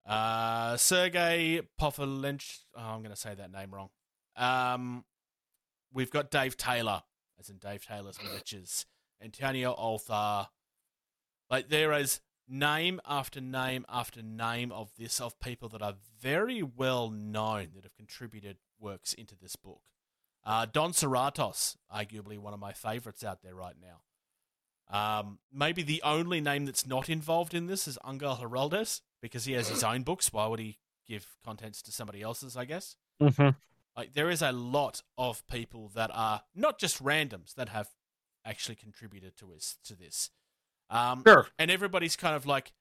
Uh, 0.06 0.78
Sergey 0.78 1.62
Pofilench. 1.80 2.60
Oh, 2.76 2.82
I'm 2.82 3.02
going 3.02 3.14
to 3.14 3.20
say 3.20 3.36
that 3.36 3.52
name 3.52 3.74
wrong. 3.74 3.90
Um, 4.36 5.04
we've 5.94 6.12
got 6.12 6.32
Dave 6.32 6.56
Taylor, 6.56 7.04
as 7.40 7.50
in 7.50 7.58
Dave 7.58 7.86
Taylor's 7.86 8.18
Miniatures. 8.24 8.86
Antonio 9.22 9.76
Althar. 9.76 10.48
Like, 11.50 11.70
there 11.70 11.92
is 11.94 12.22
name 12.48 13.02
after 13.06 13.42
name 13.42 13.86
after 13.90 14.22
name 14.22 14.72
of 14.72 14.92
this, 14.98 15.20
of 15.20 15.40
people 15.40 15.68
that 15.70 15.82
are 15.82 15.96
very 16.22 16.64
well 16.64 17.10
known 17.10 17.70
that 17.76 17.84
have 17.84 17.96
contributed 17.96 18.58
works 18.80 19.14
into 19.14 19.36
this 19.36 19.56
book. 19.56 19.82
Uh, 20.48 20.66
Don 20.66 20.94
Serratos, 20.94 21.76
arguably 21.94 22.40
one 22.40 22.54
of 22.54 22.60
my 22.60 22.72
favorites 22.72 23.22
out 23.22 23.42
there 23.44 23.54
right 23.54 23.76
now. 23.82 24.00
Um, 24.90 25.40
maybe 25.52 25.84
the 25.84 26.02
only 26.04 26.40
name 26.40 26.66
that's 26.66 26.88
not 26.88 27.10
involved 27.10 27.54
in 27.54 27.66
this 27.66 27.86
is 27.86 27.98
Angel 28.08 28.38
Giraldez 28.38 29.02
because 29.22 29.44
he 29.44 29.52
has 29.52 29.68
his 29.68 29.84
own 29.84 30.04
books. 30.04 30.32
Why 30.32 30.48
would 30.48 30.60
he 30.62 30.78
give 31.06 31.36
contents 31.44 31.82
to 31.82 31.92
somebody 31.92 32.22
else's? 32.22 32.56
I 32.56 32.64
guess. 32.64 32.96
Mm-hmm. 33.22 33.50
Like 33.98 34.14
there 34.14 34.30
is 34.30 34.42
a 34.42 34.54
lot 34.54 35.02
of 35.18 35.46
people 35.48 35.92
that 35.96 36.12
are 36.14 36.44
not 36.56 36.80
just 36.80 37.04
randoms 37.04 37.54
that 37.56 37.68
have 37.70 37.90
actually 38.46 38.76
contributed 38.76 39.36
to 39.40 39.52
us 39.52 39.76
to 39.84 39.98
this. 39.98 40.30
Um, 40.90 41.24
Sure. 41.28 41.48
and 41.60 41.70
everybody's 41.70 42.16
kind 42.16 42.38
of 42.38 42.46
like 42.46 42.72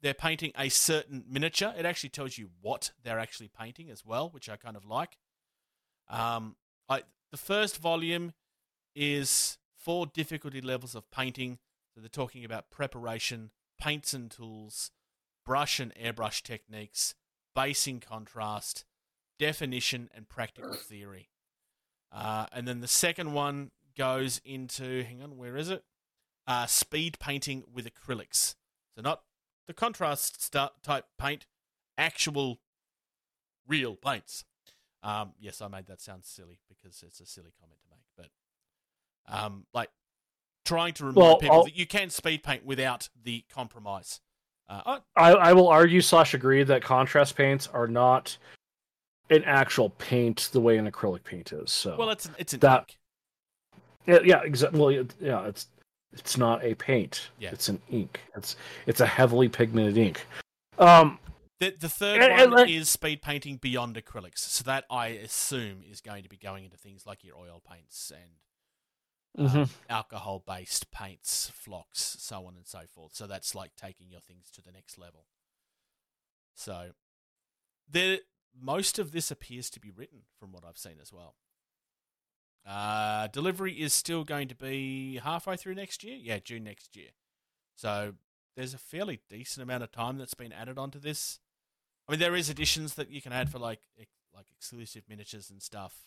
they're 0.00 0.14
painting 0.14 0.52
a 0.56 0.68
certain 0.68 1.24
miniature. 1.28 1.74
It 1.76 1.84
actually 1.84 2.10
tells 2.10 2.38
you 2.38 2.50
what 2.60 2.92
they're 3.02 3.18
actually 3.18 3.48
painting 3.48 3.90
as 3.90 4.04
well, 4.04 4.30
which 4.30 4.48
I 4.48 4.54
kind 4.54 4.76
of 4.76 4.84
like. 4.84 5.18
Um, 6.08 6.54
I, 6.88 7.02
the 7.36 7.42
first 7.42 7.76
volume 7.76 8.32
is 8.94 9.58
four 9.76 10.06
difficulty 10.06 10.62
levels 10.62 10.94
of 10.94 11.10
painting. 11.10 11.58
So 11.94 12.00
they're 12.00 12.08
talking 12.08 12.46
about 12.46 12.70
preparation, 12.70 13.50
paints 13.78 14.14
and 14.14 14.30
tools, 14.30 14.90
brush 15.44 15.78
and 15.78 15.94
airbrush 15.96 16.40
techniques, 16.40 17.14
basing 17.54 18.00
contrast, 18.00 18.86
definition, 19.38 20.08
and 20.14 20.26
practical 20.30 20.72
theory. 20.88 21.28
Uh, 22.10 22.46
and 22.54 22.66
then 22.66 22.80
the 22.80 22.88
second 22.88 23.34
one 23.34 23.70
goes 23.98 24.40
into, 24.42 25.04
hang 25.04 25.22
on, 25.22 25.36
where 25.36 25.58
is 25.58 25.68
it? 25.68 25.84
Uh, 26.46 26.64
speed 26.64 27.18
painting 27.20 27.64
with 27.70 27.86
acrylics. 27.86 28.54
So 28.94 29.02
not 29.02 29.24
the 29.66 29.74
contrast 29.74 30.50
type 30.50 31.04
paint, 31.18 31.44
actual 31.98 32.60
real 33.68 33.94
paints. 33.94 34.46
Um, 35.06 35.32
yes, 35.38 35.60
I 35.62 35.68
made 35.68 35.86
that 35.86 36.00
sound 36.00 36.24
silly 36.24 36.58
because 36.68 37.02
it's 37.02 37.20
a 37.20 37.26
silly 37.26 37.52
comment 37.60 37.78
to 37.82 37.88
make, 37.90 38.28
but 39.28 39.32
um, 39.32 39.64
like 39.72 39.88
trying 40.64 40.94
to 40.94 41.04
remind 41.04 41.16
Well, 41.16 41.38
people 41.38 41.56
I'll- 41.56 41.64
that 41.64 41.76
you 41.76 41.86
can 41.86 42.10
speed 42.10 42.42
paint 42.42 42.64
without 42.64 43.08
the 43.22 43.44
compromise. 43.48 44.20
Uh, 44.68 44.98
I- 45.14 45.32
I, 45.34 45.52
will 45.52 45.68
argue 45.68 46.00
slash 46.00 46.34
agree 46.34 46.64
that 46.64 46.82
contrast 46.82 47.36
paints 47.36 47.68
are 47.68 47.86
not 47.86 48.36
an 49.30 49.44
actual 49.44 49.90
paint 49.90 50.48
the 50.52 50.60
way 50.60 50.76
an 50.76 50.90
acrylic 50.90 51.22
paint 51.22 51.52
is. 51.52 51.70
So 51.70 51.94
well, 51.96 52.10
it's 52.10 52.28
it's 52.36 52.52
an 52.54 52.60
that- 52.60 52.80
ink. 52.80 52.98
Yeah, 54.06 54.18
yeah, 54.24 54.42
exactly. 54.42 54.80
Well, 54.80 54.90
yeah, 55.20 55.46
it's 55.46 55.68
it's 56.12 56.36
not 56.36 56.64
a 56.64 56.74
paint. 56.74 57.30
Yeah. 57.38 57.50
It's 57.52 57.68
an 57.68 57.80
ink. 57.90 58.20
It's 58.36 58.56
it's 58.86 59.00
a 59.00 59.06
heavily 59.06 59.48
pigmented 59.48 59.98
ink. 59.98 60.26
Um, 60.78 61.20
The, 61.58 61.70
the 61.70 61.88
third 61.88 62.22
And- 62.22 62.32
and 62.32 62.52
one 62.52 62.68
is 62.68 62.90
speed 62.90 63.22
painting 63.22 63.56
beyond 63.56 63.96
acrylics. 63.96 64.38
So 64.38 64.64
that 64.64 64.84
I 64.90 65.08
assume 65.08 65.82
is 65.82 66.00
going 66.00 66.22
to 66.22 66.28
be 66.28 66.36
going 66.36 66.64
into 66.64 66.76
things 66.76 67.06
like 67.06 67.24
your 67.24 67.36
oil 67.36 67.62
paints 67.66 68.12
and 68.14 69.48
mhm. 69.48 69.70
alcohol 69.88 70.42
based 70.46 70.90
paints, 70.90 71.50
flocks, 71.54 72.16
so 72.20 72.46
on 72.46 72.56
and 72.56 72.66
so 72.66 72.80
forth. 72.92 73.14
So 73.14 73.26
that's 73.26 73.54
like 73.54 73.74
taking 73.76 74.10
your 74.10 74.20
things 74.20 74.50
to 74.52 74.62
the 74.62 74.72
next 74.72 74.98
level. 74.98 75.26
So 76.54 76.90
there 77.88 78.18
most 78.58 78.98
of 78.98 79.12
this 79.12 79.30
appears 79.30 79.70
to 79.70 79.80
be 79.80 79.90
written 79.90 80.22
from 80.38 80.52
what 80.52 80.64
I've 80.64 80.78
seen 80.78 80.96
as 81.00 81.12
well. 81.12 81.36
Uh, 82.66 83.28
delivery 83.28 83.74
is 83.74 83.92
still 83.92 84.24
going 84.24 84.48
to 84.48 84.54
be 84.54 85.20
halfway 85.22 85.56
through 85.56 85.74
next 85.74 86.02
year. 86.02 86.16
Yeah, 86.16 86.38
June 86.38 86.64
next 86.64 86.96
year. 86.96 87.10
So 87.76 88.14
there's 88.56 88.74
a 88.74 88.78
fairly 88.78 89.20
decent 89.28 89.62
amount 89.62 89.84
of 89.84 89.92
time 89.92 90.18
that's 90.18 90.34
been 90.34 90.52
added 90.52 90.78
onto 90.78 90.98
this. 90.98 91.38
I 92.08 92.12
mean, 92.12 92.20
there 92.20 92.36
is 92.36 92.48
additions 92.48 92.94
that 92.94 93.10
you 93.10 93.20
can 93.20 93.32
add 93.32 93.50
for 93.50 93.58
like 93.58 93.80
ex- 94.00 94.10
like 94.34 94.46
exclusive 94.56 95.02
miniatures 95.08 95.50
and 95.50 95.62
stuff. 95.62 96.04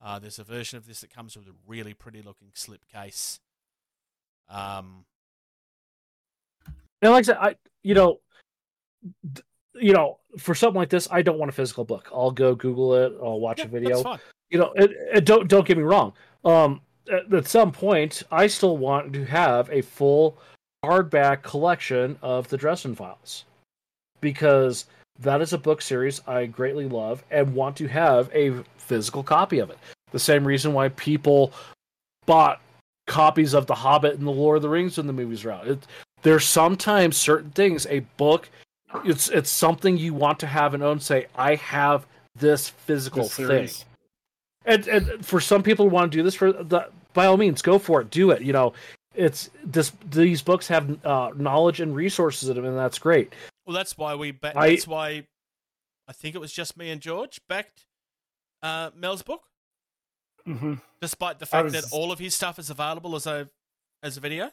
Uh, 0.00 0.18
there's 0.18 0.38
a 0.38 0.44
version 0.44 0.76
of 0.76 0.86
this 0.86 1.00
that 1.00 1.10
comes 1.14 1.36
with 1.36 1.46
a 1.46 1.54
really 1.66 1.94
pretty 1.94 2.22
looking 2.22 2.48
slip 2.54 2.82
case. 2.92 3.40
Um, 4.48 5.04
And 7.02 7.10
like 7.10 7.24
I 7.24 7.26
said, 7.26 7.36
I 7.40 7.56
you 7.82 7.94
know, 7.94 8.20
d- 9.32 9.42
you 9.74 9.92
know, 9.92 10.18
for 10.38 10.54
something 10.54 10.78
like 10.78 10.88
this, 10.88 11.08
I 11.10 11.22
don't 11.22 11.38
want 11.38 11.48
a 11.48 11.52
physical 11.52 11.84
book. 11.84 12.08
I'll 12.12 12.30
go 12.30 12.54
Google 12.54 12.94
it. 12.94 13.12
I'll 13.22 13.40
watch 13.40 13.58
yeah, 13.58 13.64
a 13.64 13.68
video. 13.68 14.18
You 14.50 14.58
know, 14.58 14.72
it, 14.76 14.90
it, 15.14 15.24
don't 15.24 15.48
don't 15.48 15.66
get 15.66 15.76
me 15.76 15.82
wrong. 15.82 16.12
Um, 16.44 16.80
at, 17.12 17.32
at 17.34 17.48
some 17.48 17.72
point, 17.72 18.22
I 18.30 18.46
still 18.46 18.76
want 18.76 19.12
to 19.14 19.24
have 19.24 19.68
a 19.70 19.82
full 19.82 20.38
hardback 20.84 21.42
collection 21.42 22.16
of 22.22 22.48
the 22.48 22.56
Dresden 22.56 22.94
Files 22.94 23.44
because 24.20 24.86
that 25.22 25.40
is 25.40 25.52
a 25.52 25.58
book 25.58 25.82
series 25.82 26.20
I 26.26 26.46
greatly 26.46 26.86
love 26.86 27.24
and 27.30 27.54
want 27.54 27.76
to 27.76 27.86
have 27.86 28.30
a 28.34 28.62
physical 28.78 29.22
copy 29.22 29.58
of 29.58 29.70
it. 29.70 29.78
The 30.10 30.18
same 30.18 30.44
reason 30.44 30.72
why 30.72 30.90
people 30.90 31.52
bought 32.26 32.60
copies 33.06 33.54
of 33.54 33.66
The 33.66 33.74
Hobbit 33.74 34.18
and 34.18 34.26
The 34.26 34.30
Lord 34.30 34.56
of 34.56 34.62
the 34.62 34.68
Rings 34.68 34.96
when 34.96 35.06
the 35.06 35.12
movies 35.12 35.44
were 35.44 35.52
out. 35.52 35.66
It, 35.66 35.86
there's 36.22 36.46
sometimes 36.46 37.16
certain 37.16 37.50
things 37.50 37.86
a 37.86 38.00
book 38.16 38.48
it's 39.04 39.28
it's 39.28 39.50
something 39.50 39.96
you 39.96 40.14
want 40.14 40.38
to 40.40 40.46
have 40.46 40.74
and 40.74 40.82
own 40.82 41.00
say 41.00 41.26
I 41.34 41.54
have 41.56 42.06
this 42.36 42.68
physical 42.68 43.24
The 43.24 43.28
thing. 43.28 43.68
And, 44.64 44.86
and 44.86 45.26
for 45.26 45.40
some 45.40 45.62
people 45.62 45.88
who 45.88 45.94
want 45.94 46.12
to 46.12 46.18
do 46.18 46.22
this 46.22 46.34
for 46.34 46.52
the 46.52 46.88
by 47.14 47.26
all 47.26 47.36
means 47.36 47.62
go 47.62 47.78
for 47.78 48.00
it 48.00 48.10
do 48.10 48.30
it 48.30 48.42
you 48.42 48.52
know 48.52 48.72
it's 49.14 49.50
this 49.64 49.92
these 50.10 50.40
books 50.40 50.68
have 50.68 51.04
uh, 51.04 51.30
knowledge 51.36 51.80
and 51.80 51.94
resources 51.94 52.48
in 52.48 52.56
them 52.56 52.64
and 52.64 52.78
that's 52.78 52.98
great 52.98 53.34
Well, 53.66 53.74
that's 53.74 53.96
why 53.96 54.14
we. 54.14 54.30
Ba- 54.32 54.58
I- 54.58 54.70
that's 54.70 54.86
why 54.86 55.26
I 56.08 56.12
think 56.12 56.34
it 56.34 56.38
was 56.40 56.52
just 56.52 56.76
me 56.76 56.90
and 56.90 57.00
George 57.00 57.40
backed 57.48 57.86
uh, 58.62 58.90
Mel's 58.96 59.22
book, 59.22 59.42
hmm 60.44 60.74
despite 61.00 61.38
the 61.40 61.46
fact 61.46 61.72
that 61.72 61.84
all 61.92 62.12
of 62.12 62.18
his 62.18 62.34
stuff 62.34 62.58
is 62.58 62.70
available 62.70 63.14
as 63.16 63.26
a 63.26 63.48
as 64.02 64.16
a 64.16 64.20
video, 64.20 64.50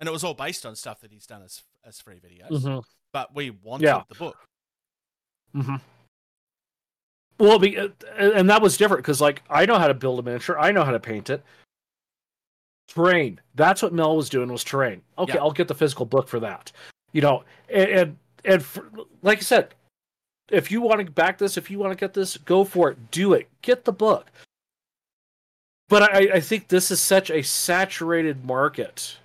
and 0.00 0.08
it 0.08 0.12
was 0.12 0.24
all 0.24 0.34
based 0.34 0.64
on 0.66 0.74
stuff 0.76 1.00
that 1.00 1.12
he's 1.12 1.26
done 1.26 1.42
as 1.42 1.62
as 1.84 2.00
free 2.00 2.18
videos. 2.20 2.84
But 3.12 3.34
we 3.34 3.50
wanted 3.50 3.84
Yeah. 3.86 4.02
the 4.08 4.14
book. 4.16 4.36
Mm-hmm. 5.56 5.76
Well, 7.38 7.58
be, 7.60 7.78
uh, 7.78 7.88
and 8.18 8.50
that 8.50 8.60
was 8.60 8.76
different 8.76 9.02
because, 9.04 9.20
like, 9.20 9.42
I 9.48 9.64
know 9.64 9.78
how 9.78 9.86
to 9.86 9.94
build 9.94 10.18
a 10.18 10.22
miniature. 10.22 10.58
I 10.58 10.72
know 10.72 10.84
how 10.84 10.90
to 10.90 10.98
paint 10.98 11.30
it. 11.30 11.42
Terrain. 12.88 13.40
That's 13.54 13.80
what 13.80 13.92
Mel 13.92 14.16
was 14.16 14.28
doing 14.28 14.50
was 14.50 14.64
terrain. 14.64 15.02
Okay, 15.16 15.34
Yeah. 15.34 15.40
I'll 15.40 15.52
get 15.52 15.68
the 15.68 15.74
physical 15.74 16.04
book 16.04 16.26
for 16.28 16.40
that. 16.40 16.72
You 17.12 17.20
know, 17.22 17.44
and 17.68 17.90
and, 17.90 18.16
and 18.44 18.62
for, 18.62 18.88
like 19.22 19.38
I 19.38 19.42
said, 19.42 19.74
if 20.50 20.70
you 20.70 20.80
want 20.80 21.04
to 21.04 21.10
back 21.12 21.38
this, 21.38 21.56
if 21.56 21.70
you 21.70 21.78
want 21.78 21.92
to 21.92 21.98
get 21.98 22.14
this, 22.14 22.36
go 22.38 22.64
for 22.64 22.90
it. 22.90 23.10
Do 23.10 23.32
it. 23.34 23.48
Get 23.62 23.84
the 23.84 23.92
book. 23.92 24.26
But 25.88 26.02
I, 26.14 26.18
I 26.34 26.40
think 26.40 26.68
this 26.68 26.90
is 26.90 27.00
such 27.00 27.30
a 27.30 27.42
saturated 27.42 28.44
market 28.44 29.16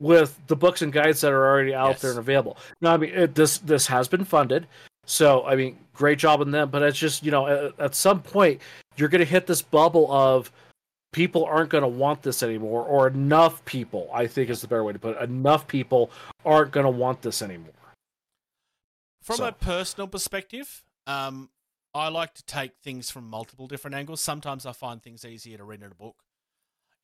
with 0.00 0.38
the 0.46 0.56
books 0.56 0.80
and 0.80 0.92
guides 0.92 1.20
that 1.20 1.32
are 1.32 1.46
already 1.46 1.74
out 1.74 1.90
Yes. 1.90 2.02
there 2.02 2.10
and 2.10 2.18
available. 2.18 2.56
No, 2.80 2.90
I 2.92 2.96
mean 2.96 3.10
it, 3.10 3.34
this 3.34 3.58
this 3.58 3.86
has 3.86 4.08
been 4.08 4.24
funded, 4.24 4.66
so 5.04 5.44
I 5.44 5.56
mean 5.56 5.76
great 5.92 6.18
job 6.18 6.40
on 6.40 6.50
them. 6.50 6.70
But 6.70 6.82
it's 6.82 6.98
just 6.98 7.22
you 7.24 7.30
know 7.30 7.46
at, 7.46 7.78
at 7.78 7.94
some 7.94 8.22
point 8.22 8.60
you're 8.96 9.08
going 9.10 9.20
to 9.20 9.24
hit 9.30 9.46
this 9.46 9.60
bubble 9.60 10.10
of 10.10 10.50
people 11.12 11.44
aren't 11.44 11.70
going 11.70 11.82
to 11.82 11.88
want 11.88 12.22
this 12.22 12.42
anymore, 12.42 12.84
or 12.84 13.08
enough 13.08 13.64
people. 13.64 14.10
I 14.12 14.26
think 14.26 14.50
is 14.50 14.60
the 14.60 14.68
better 14.68 14.84
way 14.84 14.92
to 14.92 14.98
put 14.98 15.16
it. 15.16 15.22
Enough 15.22 15.66
people 15.66 16.10
aren't 16.44 16.72
going 16.72 16.84
to 16.84 16.90
want 16.90 17.22
this 17.22 17.42
anymore. 17.42 17.72
From 19.22 19.36
So- 19.36 19.46
a 19.48 19.52
personal 19.52 20.08
perspective, 20.08 20.84
um, 21.06 21.50
I 21.94 22.08
like 22.08 22.34
to 22.34 22.44
take 22.44 22.76
things 22.78 23.10
from 23.10 23.28
multiple 23.28 23.66
different 23.66 23.94
angles. 23.96 24.20
Sometimes 24.20 24.66
I 24.66 24.72
find 24.72 25.02
things 25.02 25.24
easier 25.24 25.58
to 25.58 25.64
read 25.64 25.82
in 25.82 25.90
a 25.90 25.94
book. 25.94 26.22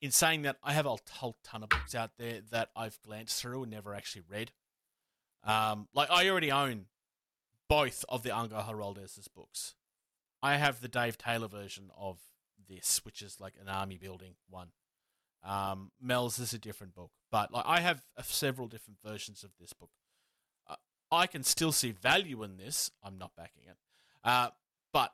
In 0.01 0.11
saying 0.11 0.43
that, 0.43 0.57
I 0.61 0.73
have 0.73 0.85
a 0.85 0.95
whole 1.13 1.37
ton 1.43 1.63
of 1.63 1.69
books 1.69 1.95
out 1.95 2.11
there 2.17 2.41
that 2.51 2.69
I've 2.75 3.01
glanced 3.01 3.41
through 3.41 3.63
and 3.63 3.71
never 3.71 3.95
actually 3.95 4.23
read. 4.29 4.51
Um, 5.43 5.87
like 5.93 6.09
I 6.11 6.29
already 6.29 6.51
own 6.51 6.87
both 7.67 8.05
of 8.09 8.21
the 8.23 8.35
Angel 8.35 8.61
Giraldez' 8.61 9.27
books. 9.33 9.75
I 10.43 10.57
have 10.57 10.81
the 10.81 10.87
Dave 10.87 11.17
Taylor 11.17 11.47
version 11.47 11.91
of 11.97 12.19
this, 12.67 13.01
which 13.03 13.21
is 13.21 13.39
like 13.39 13.53
an 13.61 13.69
army 13.69 13.97
building 13.97 14.35
one. 14.49 14.69
Um, 15.43 15.91
Mel's 16.01 16.39
is 16.39 16.53
a 16.53 16.57
different 16.57 16.95
book, 16.95 17.11
but 17.31 17.53
like 17.53 17.65
I 17.67 17.79
have 17.79 18.01
uh, 18.17 18.23
several 18.23 18.67
different 18.67 18.99
versions 19.03 19.43
of 19.43 19.51
this 19.59 19.73
book. 19.73 19.91
Uh, 20.67 20.75
I 21.11 21.27
can 21.27 21.43
still 21.43 21.71
see 21.71 21.91
value 21.91 22.41
in 22.41 22.57
this. 22.57 22.89
I'm 23.03 23.17
not 23.17 23.31
backing 23.37 23.63
it, 23.67 23.77
uh, 24.23 24.49
but 24.91 25.13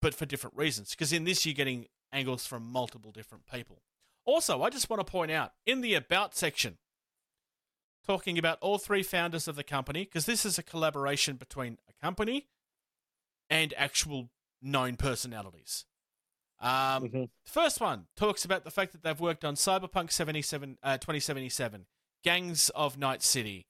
but 0.00 0.14
for 0.14 0.24
different 0.24 0.56
reasons. 0.56 0.90
Because 0.90 1.12
in 1.12 1.24
this, 1.24 1.44
you're 1.44 1.54
getting 1.54 1.86
angles 2.10 2.46
from 2.46 2.70
multiple 2.70 3.12
different 3.12 3.44
people. 3.50 3.82
Also, 4.24 4.62
I 4.62 4.70
just 4.70 4.88
want 4.88 5.04
to 5.04 5.10
point 5.10 5.30
out 5.30 5.52
in 5.66 5.80
the 5.80 5.94
about 5.94 6.34
section, 6.34 6.78
talking 8.06 8.38
about 8.38 8.58
all 8.60 8.78
three 8.78 9.02
founders 9.02 9.46
of 9.46 9.56
the 9.56 9.64
company, 9.64 10.04
because 10.04 10.26
this 10.26 10.46
is 10.46 10.58
a 10.58 10.62
collaboration 10.62 11.36
between 11.36 11.78
a 11.88 12.04
company 12.04 12.46
and 13.50 13.74
actual 13.76 14.30
known 14.62 14.96
personalities. 14.96 15.84
Um, 16.62 17.08
Mhm. 17.08 17.30
First 17.44 17.80
one 17.80 18.06
talks 18.16 18.44
about 18.44 18.62
the 18.64 18.70
fact 18.70 18.92
that 18.92 19.02
they've 19.02 19.18
worked 19.20 19.44
on 19.44 19.56
Cyberpunk 19.56 20.12
77, 20.12 20.78
uh, 20.82 20.96
2077, 20.96 21.86
Gangs 22.22 22.70
of 22.70 22.96
Night 22.96 23.22
City, 23.22 23.66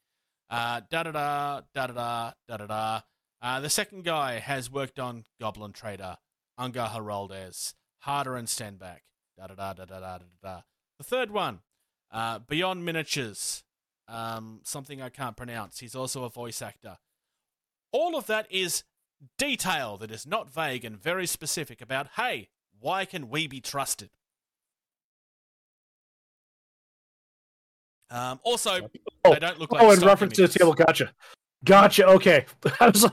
uh, 0.51 0.81
da 0.91 1.03
da 1.05 1.11
da 1.13 1.61
da 1.73 1.87
da 1.87 1.93
da 1.95 2.33
da 2.47 2.57
da 2.59 2.67
da. 2.67 3.01
Uh, 3.41 3.61
the 3.61 3.71
second 3.71 4.05
guy 4.05 4.39
has 4.39 4.71
worked 4.71 4.99
on 5.01 5.25
Goblin 5.41 5.73
Trader, 5.73 6.19
Angel 6.61 6.87
Giraldez, 6.87 7.75
Harder 8.01 8.37
and 8.37 8.47
Standback, 8.47 9.01
da 9.39 9.47
da 9.47 9.55
da 9.55 9.73
da 9.73 9.85
da 9.87 9.99
da 10.01 10.19
da 10.19 10.25
da. 10.43 10.63
The 10.99 11.05
third 11.05 11.31
one, 11.31 11.63
uh, 12.11 12.41
Beyond 12.41 12.85
Miniatures, 12.85 13.65
um, 14.07 14.61
something 14.65 15.01
I 15.01 15.09
can't 15.09 15.37
pronounce. 15.37 15.79
He's 15.79 15.95
also 15.95 16.25
a 16.25 16.29
voice 16.29 16.61
actor. 16.61 16.99
All 17.91 18.17
of 18.17 18.27
that 18.27 18.47
is 18.53 18.85
detail 19.39 19.97
that 19.97 20.11
is 20.11 20.27
not 20.27 20.51
vague 20.53 20.85
and 20.85 20.97
very 21.01 21.27
specific 21.27 21.81
about, 21.81 22.11
hey, 22.17 22.51
why 22.83 23.05
can 23.07 23.29
we 23.31 23.47
be 23.47 23.61
trusted? 23.61 24.11
Um, 28.11 28.41
also, 28.43 28.89
Oh, 29.25 29.33
they 29.33 29.39
don't 29.39 29.59
look 29.59 29.73
like 29.73 29.83
oh, 29.83 29.93
in 29.93 30.01
reference 30.01 30.35
to 30.35 30.43
the 30.43 30.45
images. 30.45 30.55
table, 30.57 30.75
gotcha, 30.75 31.13
gotcha. 31.65 32.07
Okay, 32.07 32.45
I 32.81 32.89
was. 32.89 33.07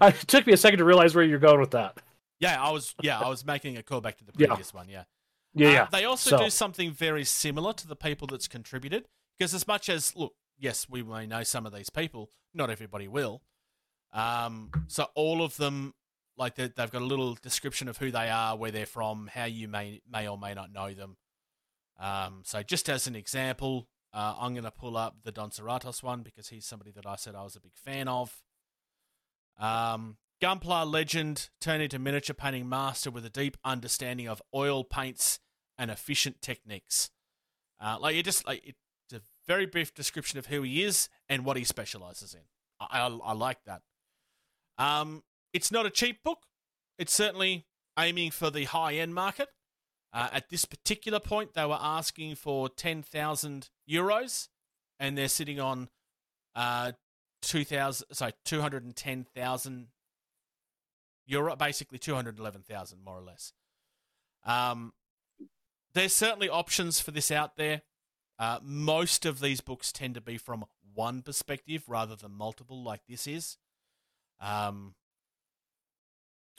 I, 0.00 0.08
it 0.08 0.14
took 0.26 0.46
me 0.46 0.52
a 0.52 0.56
second 0.56 0.78
to 0.78 0.84
realize 0.84 1.14
where 1.14 1.24
you're 1.24 1.38
going 1.38 1.60
with 1.60 1.70
that. 1.70 1.98
Yeah, 2.40 2.62
I 2.62 2.70
was. 2.70 2.94
Yeah, 3.00 3.18
I 3.20 3.28
was 3.28 3.46
making 3.46 3.78
a 3.78 3.82
callback 3.82 4.16
to 4.16 4.24
the 4.24 4.32
Yeah. 4.36 4.48
previous 4.48 4.74
one. 4.74 4.88
Yeah. 4.88 5.04
Yeah, 5.54 5.68
Uh, 5.68 5.72
yeah. 5.72 5.86
They 5.90 6.04
also 6.04 6.30
So- 6.30 6.38
do 6.38 6.50
something 6.50 6.90
very 6.92 7.24
similar 7.24 7.72
to 7.74 7.86
the 7.86 7.96
people 7.96 8.26
that's 8.26 8.48
contributed. 8.48 9.06
Because 9.38 9.54
as 9.54 9.66
much 9.66 9.88
as 9.88 10.14
look, 10.16 10.34
yes, 10.58 10.88
we 10.88 11.02
may 11.02 11.26
know 11.26 11.42
some 11.44 11.64
of 11.66 11.72
these 11.72 11.90
people. 11.90 12.30
Not 12.52 12.68
everybody 12.70 13.08
will. 13.08 13.42
Um, 14.12 14.70
so 14.88 15.08
all 15.14 15.42
of 15.42 15.56
them, 15.56 15.94
like 16.42 16.56
they, 16.56 16.68
they've 16.68 16.90
got 16.90 17.02
a 17.02 17.06
little 17.06 17.34
description 17.40 17.88
of 17.88 17.96
who 17.96 18.10
they 18.10 18.28
are, 18.28 18.56
where 18.56 18.70
they're 18.70 18.86
from, 18.86 19.30
how 19.32 19.44
you 19.44 19.68
may 19.68 20.02
may 20.10 20.28
or 20.28 20.36
may 20.36 20.54
not 20.54 20.72
know 20.72 20.92
them. 20.92 21.16
Um, 21.98 22.42
so 22.44 22.62
just 22.62 22.88
as 22.88 23.06
an 23.06 23.14
example, 23.14 23.88
uh, 24.12 24.34
I'm 24.38 24.52
going 24.52 24.64
to 24.64 24.70
pull 24.70 24.96
up 24.96 25.18
the 25.24 25.32
Don 25.32 25.50
Cerratos 25.50 26.02
one 26.02 26.22
because 26.22 26.48
he's 26.48 26.66
somebody 26.66 26.90
that 26.92 27.06
I 27.06 27.16
said 27.16 27.34
I 27.34 27.42
was 27.42 27.56
a 27.56 27.60
big 27.60 27.76
fan 27.76 28.08
of. 28.08 28.42
Um, 29.58 30.16
Gunpla 30.42 30.90
legend 30.90 31.50
turned 31.60 31.82
into 31.82 31.98
miniature 31.98 32.34
painting 32.34 32.68
master 32.68 33.10
with 33.10 33.24
a 33.24 33.30
deep 33.30 33.56
understanding 33.64 34.28
of 34.28 34.42
oil 34.54 34.82
paints 34.82 35.38
and 35.78 35.90
efficient 35.90 36.42
techniques. 36.42 37.10
Uh, 37.80 37.96
like 38.00 38.16
it 38.16 38.24
just 38.24 38.46
like 38.46 38.62
it's 38.64 39.12
a 39.12 39.20
very 39.46 39.66
brief 39.66 39.94
description 39.94 40.38
of 40.38 40.46
who 40.46 40.62
he 40.62 40.82
is 40.82 41.08
and 41.28 41.44
what 41.44 41.56
he 41.56 41.64
specializes 41.64 42.34
in. 42.34 42.40
I, 42.80 43.00
I, 43.00 43.06
I 43.06 43.32
like 43.34 43.58
that. 43.66 43.82
Um, 44.78 45.22
it's 45.52 45.70
not 45.70 45.86
a 45.86 45.90
cheap 45.90 46.22
book. 46.22 46.40
It's 46.98 47.12
certainly 47.12 47.66
aiming 47.98 48.30
for 48.30 48.50
the 48.50 48.64
high 48.64 48.94
end 48.94 49.14
market. 49.14 49.48
Uh, 50.12 50.28
at 50.32 50.50
this 50.50 50.64
particular 50.64 51.20
point, 51.20 51.54
they 51.54 51.64
were 51.64 51.78
asking 51.80 52.34
for 52.34 52.68
ten 52.68 53.02
thousand 53.02 53.70
euros, 53.88 54.48
and 55.00 55.16
they're 55.16 55.28
sitting 55.28 55.58
on 55.58 55.88
uh, 56.54 56.92
two 57.40 57.64
thousand, 57.64 58.06
sorry, 58.12 58.32
two 58.44 58.60
hundred 58.60 58.84
and 58.84 58.94
ten 58.94 59.24
thousand 59.24 59.88
euro, 61.26 61.56
basically 61.56 61.98
two 61.98 62.14
hundred 62.14 62.38
eleven 62.38 62.62
thousand, 62.62 63.02
more 63.02 63.16
or 63.16 63.22
less. 63.22 63.52
Um, 64.44 64.92
there's 65.94 66.14
certainly 66.14 66.48
options 66.48 67.00
for 67.00 67.10
this 67.10 67.30
out 67.30 67.56
there. 67.56 67.82
Uh, 68.38 68.58
most 68.62 69.24
of 69.24 69.40
these 69.40 69.60
books 69.60 69.92
tend 69.92 70.14
to 70.14 70.20
be 70.20 70.36
from 70.36 70.64
one 70.94 71.22
perspective 71.22 71.84
rather 71.86 72.16
than 72.16 72.32
multiple, 72.32 72.82
like 72.82 73.00
this 73.08 73.26
is. 73.26 73.56
Um, 74.40 74.94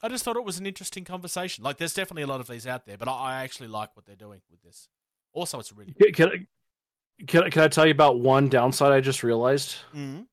I 0.02 0.10
just 0.10 0.24
thought 0.26 0.36
it 0.36 0.44
was 0.44 0.58
an 0.60 0.66
interesting 0.66 1.06
conversation. 1.06 1.64
Like, 1.64 1.78
there's 1.78 1.94
definitely 1.94 2.24
a 2.24 2.28
lot 2.28 2.42
of 2.42 2.48
these 2.48 2.68
out 2.68 2.86
there, 2.86 2.98
but 2.98 3.08
I, 3.08 3.12
I 3.14 3.44
actually 3.44 3.68
like 3.70 3.96
what 3.96 4.06
they're 4.06 4.16
doing 4.16 4.42
with 4.52 4.62
this. 4.62 4.90
Also, 5.34 5.60
it's 5.60 5.72
really 5.72 5.94
Can, 5.94 6.12
can, 6.14 6.30
I, 6.30 7.26
can, 7.26 7.44
I- 7.44 7.50
can 7.50 7.62
I 7.64 7.68
tell 7.70 7.86
you 7.86 7.92
about 7.92 8.20
one 8.20 8.50
downside 8.50 8.92
I 8.92 9.00
just 9.02 9.24
realized? 9.24 9.76
Mhm. 9.96 10.26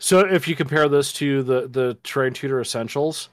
So 0.00 0.20
if 0.20 0.46
you 0.46 0.54
compare 0.54 0.88
this 0.88 1.12
to 1.14 1.42
the 1.42 1.66
the 1.66 1.98
Terrain 2.04 2.32
Tutor 2.32 2.60
Essentials, 2.60 3.28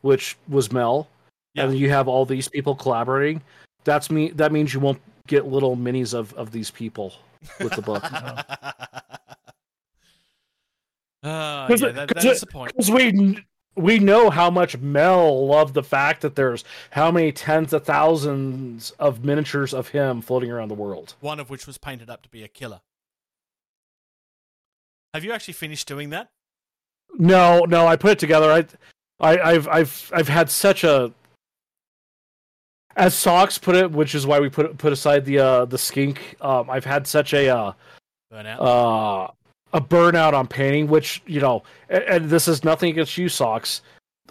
which 0.00 0.36
was 0.48 0.72
Mel, 0.72 1.08
and 1.56 1.76
you 1.78 1.90
have 1.90 2.08
all 2.08 2.24
these 2.24 2.48
people 2.48 2.74
collaborating, 2.74 3.42
that's 3.84 4.10
me. 4.10 4.30
That 4.30 4.50
means 4.50 4.72
you 4.72 4.80
won't 4.80 5.00
get 5.26 5.46
little 5.46 5.76
minis 5.76 6.14
of 6.14 6.32
of 6.34 6.52
these 6.52 6.70
people 6.70 7.12
with 7.60 7.72
the 7.74 7.82
book. 7.82 8.02
Oh, 11.22 11.66
Because 11.68 11.82
yeah, 11.82 11.88
it- 11.88 11.94
that, 11.94 12.08
'cause 12.08 12.24
that's 12.24 12.42
it- 12.42 12.46
the 12.46 12.52
point. 12.52 12.74
'cause 12.76 12.90
we 12.90 13.44
we 13.76 13.98
know 13.98 14.30
how 14.30 14.50
much 14.50 14.78
Mel 14.78 15.46
loved 15.46 15.74
the 15.74 15.82
fact 15.82 16.22
that 16.22 16.34
there's 16.34 16.64
how 16.90 17.10
many 17.10 17.30
tens 17.30 17.72
of 17.72 17.84
thousands 17.84 18.90
of 18.98 19.24
miniatures 19.24 19.74
of 19.74 19.88
him 19.88 20.22
floating 20.22 20.50
around 20.50 20.68
the 20.68 20.74
world. 20.74 21.14
One 21.20 21.38
of 21.38 21.50
which 21.50 21.66
was 21.66 21.78
painted 21.78 22.10
up 22.10 22.22
to 22.22 22.28
be 22.28 22.42
a 22.42 22.48
killer. 22.48 22.80
Have 25.14 25.24
you 25.24 25.32
actually 25.32 25.54
finished 25.54 25.86
doing 25.86 26.10
that? 26.10 26.30
No, 27.18 27.60
no, 27.60 27.86
I 27.86 27.96
put 27.96 28.12
it 28.12 28.18
together. 28.18 28.50
I, 28.50 28.66
I, 29.20 29.38
I've, 29.38 29.68
I've, 29.68 30.12
I've 30.14 30.28
had 30.28 30.50
such 30.50 30.84
a, 30.84 31.12
as 32.96 33.14
Socks 33.14 33.58
put 33.58 33.76
it, 33.76 33.90
which 33.92 34.14
is 34.14 34.26
why 34.26 34.40
we 34.40 34.48
put 34.48 34.78
put 34.78 34.92
aside 34.92 35.26
the 35.26 35.38
uh 35.38 35.64
the 35.66 35.76
skink. 35.76 36.36
Um, 36.40 36.70
I've 36.70 36.86
had 36.86 37.06
such 37.06 37.34
a 37.34 37.48
uh, 37.48 37.72
Burnout. 38.32 38.58
uh 38.58 39.30
a 39.76 39.80
burnout 39.80 40.32
on 40.32 40.46
painting, 40.48 40.88
which 40.88 41.22
you 41.26 41.40
know, 41.40 41.62
and, 41.88 42.02
and 42.04 42.24
this 42.30 42.48
is 42.48 42.64
nothing 42.64 42.90
against 42.90 43.16
you, 43.18 43.28
Socks. 43.28 43.82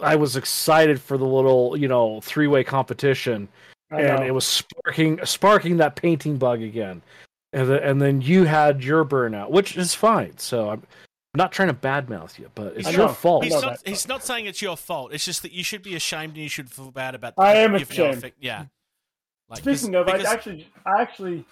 I 0.02 0.16
was 0.16 0.36
excited 0.36 1.00
for 1.00 1.16
the 1.16 1.24
little 1.24 1.76
you 1.76 1.88
know 1.88 2.20
three 2.20 2.48
way 2.48 2.64
competition, 2.64 3.48
I 3.90 4.02
and 4.02 4.20
know. 4.20 4.26
it 4.26 4.34
was 4.34 4.44
sparking 4.46 5.24
sparking 5.24 5.76
that 5.78 5.96
painting 5.96 6.36
bug 6.36 6.60
again, 6.62 7.00
and 7.52 7.68
the, 7.68 7.82
and 7.88 8.02
then 8.02 8.20
you 8.20 8.44
had 8.44 8.82
your 8.84 9.04
burnout, 9.04 9.50
which 9.50 9.76
is 9.76 9.94
fine. 9.94 10.36
So 10.36 10.70
I'm 10.70 10.82
not 11.34 11.52
trying 11.52 11.68
to 11.68 11.74
badmouth 11.74 12.38
you, 12.38 12.50
but 12.54 12.76
it's 12.76 12.88
I 12.88 12.90
your 12.90 13.06
know. 13.06 13.08
fault. 13.08 13.44
He's 13.44 13.52
not. 13.54 13.62
that. 13.62 13.88
He's 13.88 14.08
not 14.08 14.24
saying 14.24 14.46
it's 14.46 14.60
your 14.60 14.76
fault. 14.76 15.12
It's 15.14 15.24
just 15.24 15.42
that 15.42 15.52
you 15.52 15.62
should 15.62 15.82
be 15.82 15.94
ashamed 15.94 16.34
and 16.34 16.42
you 16.42 16.48
should 16.48 16.68
feel 16.70 16.90
bad 16.90 17.14
about. 17.14 17.34
I 17.38 17.54
am 17.56 17.74
ashamed. 17.74 18.18
effect- 18.18 18.36
Yeah. 18.40 18.64
Like, 19.48 19.60
Speaking 19.60 19.92
'cause- 19.92 20.08
of, 20.12 20.26
I 20.26 20.30
actually, 20.32 20.66
I 20.84 21.00
actually, 21.00 21.44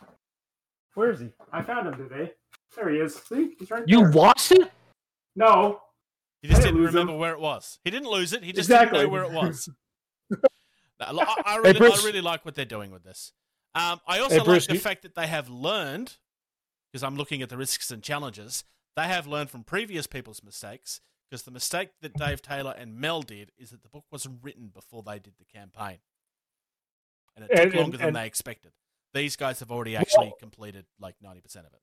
where 0.95 1.11
is 1.13 1.21
he? 1.21 1.31
I 1.53 1.63
found 1.63 1.87
him 1.87 2.09
today. 2.09 2.33
There 2.77 2.89
he 2.91 2.99
is. 2.99 3.15
See, 3.15 3.55
he's 3.59 3.71
right 3.71 3.85
You 3.87 4.01
there. 4.01 4.13
lost 4.13 4.53
it? 4.53 4.71
No, 5.37 5.81
he 6.43 6.49
just 6.49 6.61
I 6.61 6.65
didn't 6.67 6.77
didn't 6.81 6.87
remember 6.95 7.13
him. 7.15 7.19
where 7.19 7.33
it 7.33 7.41
was. 7.41 7.79
He 7.85 7.91
didn't 7.91 8.09
lose 8.11 8.33
it. 8.33 8.43
He 8.45 8.53
just 8.53 8.69
Exactly. 8.69 8.99
didn't 9.01 9.13
know 9.13 9.13
where 9.13 9.25
it 9.25 9.33
was. 9.33 9.69
No, 11.01 11.07
I, 11.21 11.43
I 11.45 11.57
really, 11.57 11.81
I 11.91 11.97
really 12.05 12.21
like 12.21 12.45
what 12.45 12.55
they're 12.55 12.65
doing 12.65 12.93
with 12.93 13.03
this. 13.03 13.33
Um, 13.75 14.01
I 14.07 14.21
also 14.21 14.35
Hey, 14.35 14.39
like 14.39 14.45
Bruce, 14.47 14.67
the 14.69 14.75
you- 14.75 14.79
fact 14.81 15.03
that 15.03 15.17
they 15.17 15.27
have 15.27 15.49
learned, 15.51 16.17
because 16.93 17.03
I'm 17.03 17.17
looking 17.17 17.43
at 17.43 17.49
the 17.49 17.57
risks 17.57 17.91
and 17.91 18.01
challenges. 18.03 18.63
They 18.97 19.03
have 19.05 19.27
learned 19.27 19.51
from 19.51 19.65
previous 19.65 20.07
people's 20.07 20.43
mistakes. 20.45 21.01
Because 21.29 21.43
the 21.43 21.51
mistake 21.51 21.89
that 22.03 22.15
Dave 22.15 22.43
Taylor 22.43 22.75
and 22.79 22.97
Mel 22.97 23.23
did 23.23 23.51
is 23.59 23.71
that 23.71 23.83
the 23.83 23.89
book 23.89 24.05
wasn't 24.13 24.39
written 24.43 24.69
before 24.73 25.03
they 25.03 25.19
did 25.19 25.35
the 25.39 25.45
campaign, 25.45 25.99
and 27.35 27.45
it 27.45 27.49
took 27.49 27.59
And- 27.59 27.73
and- 27.73 27.81
longer 27.81 27.97
than 27.97 28.07
and- 28.09 28.17
they 28.17 28.27
expected. 28.27 28.71
These 29.15 29.35
guys 29.35 29.59
have 29.61 29.73
already 29.73 29.97
actually 29.97 30.33
completed 30.39 30.87
like 31.01 31.17
ninety 31.21 31.41
percent 31.41 31.67
of 31.67 31.73
it. 31.73 31.81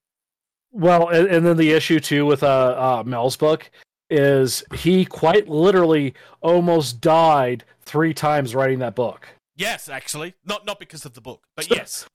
Well, 0.72 1.10
and, 1.10 1.28
and 1.28 1.46
then 1.46 1.58
the 1.58 1.72
issue 1.72 2.00
too 2.00 2.26
with 2.26 2.44
uh, 2.44 2.48
uh, 2.48 3.04
Mel's 3.06 3.36
book 3.36 3.70
is 4.10 4.64
he 4.74 5.06
quite 5.06 5.48
literally 5.48 6.14
almost 6.42 7.02
died 7.02 7.64
three 7.82 8.14
times 8.14 8.56
writing 8.56 8.80
that 8.80 8.96
book. 8.96 9.28
Yes, 9.56 9.90
actually, 9.90 10.34
not 10.46 10.66
not 10.66 10.80
because 10.80 11.06
of 11.06 11.14
the 11.14 11.22
book, 11.22 11.44
but 11.56 11.70
yes. 11.70 12.06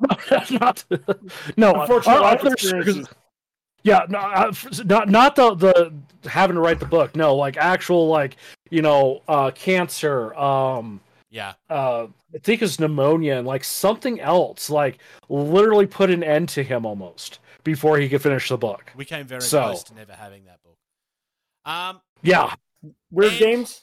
not, 0.50 0.84
no, 1.56 1.74
Unfortunate 1.74 2.18
uh, 2.18 2.22
life 2.22 2.44
experiences. 2.44 3.08
Yeah, 3.82 4.04
no, 4.08 4.18
uh, 4.18 4.52
not 4.84 5.08
not 5.08 5.36
the 5.36 5.54
the 5.54 6.28
having 6.28 6.56
to 6.56 6.60
write 6.60 6.80
the 6.80 6.86
book. 6.86 7.14
No, 7.14 7.36
like 7.36 7.56
actual 7.56 8.08
like 8.08 8.36
you 8.70 8.82
know 8.82 9.22
uh, 9.28 9.50
cancer. 9.52 10.34
Um, 10.34 11.00
Yeah. 11.30 11.54
uh, 11.70 12.08
I 12.34 12.38
think 12.38 12.62
it's 12.62 12.80
pneumonia 12.80 13.36
and 13.36 13.46
like 13.46 13.62
something 13.62 14.20
else. 14.20 14.70
Like 14.70 14.98
literally 15.28 15.86
put 15.86 16.10
an 16.10 16.24
end 16.24 16.48
to 16.50 16.62
him 16.62 16.84
almost 16.84 17.38
before 17.66 17.98
he 17.98 18.08
could 18.08 18.22
finish 18.22 18.48
the 18.48 18.56
book. 18.56 18.92
We 18.96 19.04
came 19.04 19.26
very 19.26 19.42
So- 19.42 19.62
close 19.64 19.82
to 19.84 19.94
never 19.94 20.14
having 20.14 20.44
that 20.46 20.62
book. 20.62 20.78
Um, 21.66 22.00
Yeah, 22.22 22.54
Wyrd 23.12 23.30
And- 23.30 23.38
games. 23.38 23.82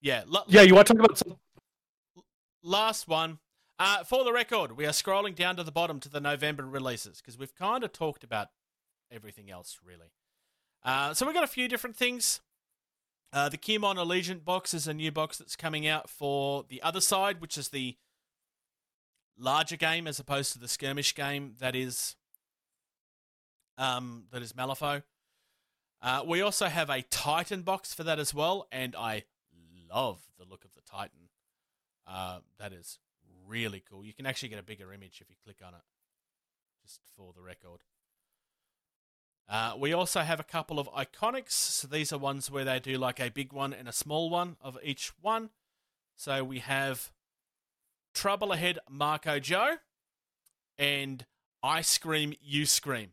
yeah, 0.00 0.22
lo- 0.26 0.44
yeah. 0.46 0.62
You 0.62 0.74
want 0.76 0.86
to 0.88 0.94
talk 0.94 1.04
about 1.04 1.18
some? 1.18 1.40
last 2.62 3.08
one. 3.08 3.38
Uh, 3.78 4.02
for 4.04 4.24
the 4.24 4.32
record, 4.32 4.72
we 4.72 4.84
are 4.86 4.90
scrolling 4.90 5.34
down 5.34 5.56
to 5.56 5.62
the 5.62 5.70
bottom 5.72 6.00
to 6.00 6.08
the 6.08 6.20
November 6.20 6.64
releases 6.66 7.20
because 7.20 7.36
we've 7.38 7.54
kind 7.54 7.84
of 7.84 7.92
talked 7.92 8.24
about 8.24 8.48
everything 9.10 9.50
else, 9.50 9.78
really. 9.84 10.10
Uh, 10.82 11.12
so 11.14 11.24
we've 11.26 11.34
got 11.34 11.44
a 11.44 11.48
few 11.48 11.68
different 11.68 11.96
things. 11.96 12.40
Uh, 13.32 13.48
the 13.48 13.58
Kimon 13.58 13.96
Allegiant 13.96 14.44
box 14.44 14.72
is 14.74 14.86
a 14.88 14.94
new 14.94 15.12
box 15.12 15.36
that's 15.38 15.56
coming 15.56 15.86
out 15.86 16.08
for 16.10 16.64
the 16.64 16.82
other 16.82 17.00
side, 17.00 17.40
which 17.40 17.56
is 17.58 17.68
the 17.68 17.96
larger 19.36 19.76
game 19.76 20.06
as 20.06 20.18
opposed 20.18 20.52
to 20.52 20.58
the 20.58 20.68
skirmish 20.68 21.14
game 21.14 21.54
that 21.58 21.74
is 21.76 22.16
um, 23.78 24.24
that 24.32 24.42
is 24.42 24.52
Malifaux. 24.52 25.02
Uh, 26.02 26.22
we 26.26 26.40
also 26.40 26.66
have 26.66 26.90
a 26.90 27.02
Titan 27.02 27.62
box 27.62 27.94
for 27.94 28.04
that 28.04 28.18
as 28.18 28.34
well, 28.34 28.66
and 28.70 28.94
I 28.94 29.24
love 29.92 30.20
the 30.38 30.44
look 30.44 30.64
of 30.64 30.74
the 30.74 30.82
Titan. 30.82 31.30
Uh, 32.06 32.38
that 32.58 32.72
is 32.72 32.98
really 33.46 33.82
cool. 33.88 34.04
You 34.04 34.12
can 34.12 34.26
actually 34.26 34.50
get 34.50 34.58
a 34.58 34.62
bigger 34.62 34.92
image 34.92 35.20
if 35.20 35.30
you 35.30 35.36
click 35.42 35.58
on 35.66 35.74
it, 35.74 35.80
just 36.82 37.00
for 37.16 37.32
the 37.34 37.42
record. 37.42 37.80
Uh, 39.48 39.74
we 39.78 39.92
also 39.92 40.20
have 40.20 40.40
a 40.40 40.44
couple 40.44 40.78
of 40.78 40.88
iconics. 40.92 41.52
So 41.52 41.86
these 41.86 42.12
are 42.12 42.18
ones 42.18 42.50
where 42.50 42.64
they 42.64 42.80
do 42.80 42.98
like 42.98 43.20
a 43.20 43.30
big 43.30 43.52
one 43.52 43.72
and 43.72 43.88
a 43.88 43.92
small 43.92 44.28
one 44.28 44.56
of 44.60 44.76
each 44.82 45.12
one. 45.20 45.50
So 46.16 46.42
we 46.42 46.58
have 46.58 47.12
Trouble 48.14 48.52
Ahead 48.52 48.78
Marco 48.90 49.38
Joe 49.38 49.76
and 50.78 51.24
Ice 51.62 51.98
Cream 51.98 52.34
You 52.40 52.66
Scream. 52.66 53.10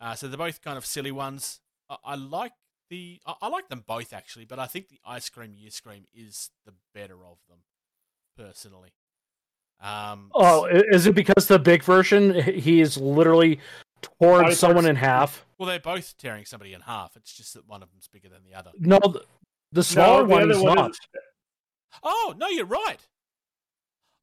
Uh, 0.00 0.14
so 0.14 0.28
they're 0.28 0.36
both 0.38 0.60
kind 0.62 0.76
of 0.78 0.84
silly 0.86 1.12
ones. 1.12 1.60
I, 1.88 1.96
I 2.04 2.14
like 2.16 2.52
the 2.90 3.20
I, 3.26 3.34
I 3.42 3.48
like 3.48 3.68
them 3.68 3.84
both 3.86 4.12
actually, 4.12 4.44
but 4.44 4.58
I 4.58 4.66
think 4.66 4.88
the 4.88 5.00
Ice 5.06 5.28
Cream 5.28 5.52
You 5.56 5.70
Scream 5.70 6.04
is 6.14 6.50
the 6.64 6.72
better 6.94 7.16
of 7.24 7.38
them, 7.48 7.58
personally. 8.36 8.90
Um, 9.80 10.30
Oh, 10.34 10.64
is 10.66 11.06
it 11.06 11.14
because 11.14 11.48
the 11.48 11.58
big 11.58 11.82
version 11.82 12.34
he's 12.42 12.96
literally 12.96 13.60
torn 14.20 14.54
someone 14.54 14.86
in 14.86 14.96
half? 14.96 15.44
well, 15.58 15.68
they're 15.68 15.80
both 15.80 16.16
tearing 16.18 16.44
somebody 16.44 16.72
in 16.74 16.80
half. 16.82 17.16
It's 17.16 17.34
just 17.34 17.54
that 17.54 17.66
one 17.68 17.82
of 17.82 17.90
them's 17.90 18.08
bigger 18.08 18.28
than 18.28 18.42
the 18.44 18.54
other. 18.58 18.70
No, 18.78 18.98
the, 19.02 19.24
the 19.72 19.82
smaller 19.82 20.22
the 20.22 20.28
one 20.28 20.42
other 20.44 20.52
is 20.52 20.58
one 20.60 20.74
not. 20.76 20.90
is- 20.90 20.98
Oh 22.02 22.34
no, 22.36 22.48
you're 22.48 22.66
right. 22.66 22.98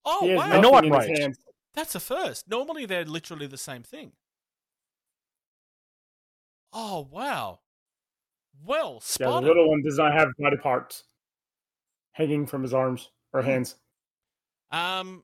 Oh 0.05 0.25
wow, 0.35 0.41
I 0.43 0.59
know 0.59 0.73
I'm 0.75 0.89
right. 0.89 1.35
that's 1.73 1.95
a 1.95 1.99
first. 1.99 2.47
Normally 2.47 2.85
they're 2.85 3.05
literally 3.05 3.47
the 3.47 3.57
same 3.57 3.81
thing. 3.83 4.11
Oh 6.73 7.07
wow. 7.11 7.59
Well 8.65 9.01
Yeah, 9.19 9.27
the 9.27 9.41
little 9.41 9.69
one 9.69 9.81
does 9.81 9.97
not 9.97 10.13
have 10.13 10.29
body 10.37 10.57
parts 10.57 11.03
hanging 12.13 12.45
from 12.45 12.61
his 12.63 12.73
arms 12.73 13.11
or 13.33 13.41
Hmm. 13.41 13.47
hands. 13.47 13.75
Um, 14.71 15.23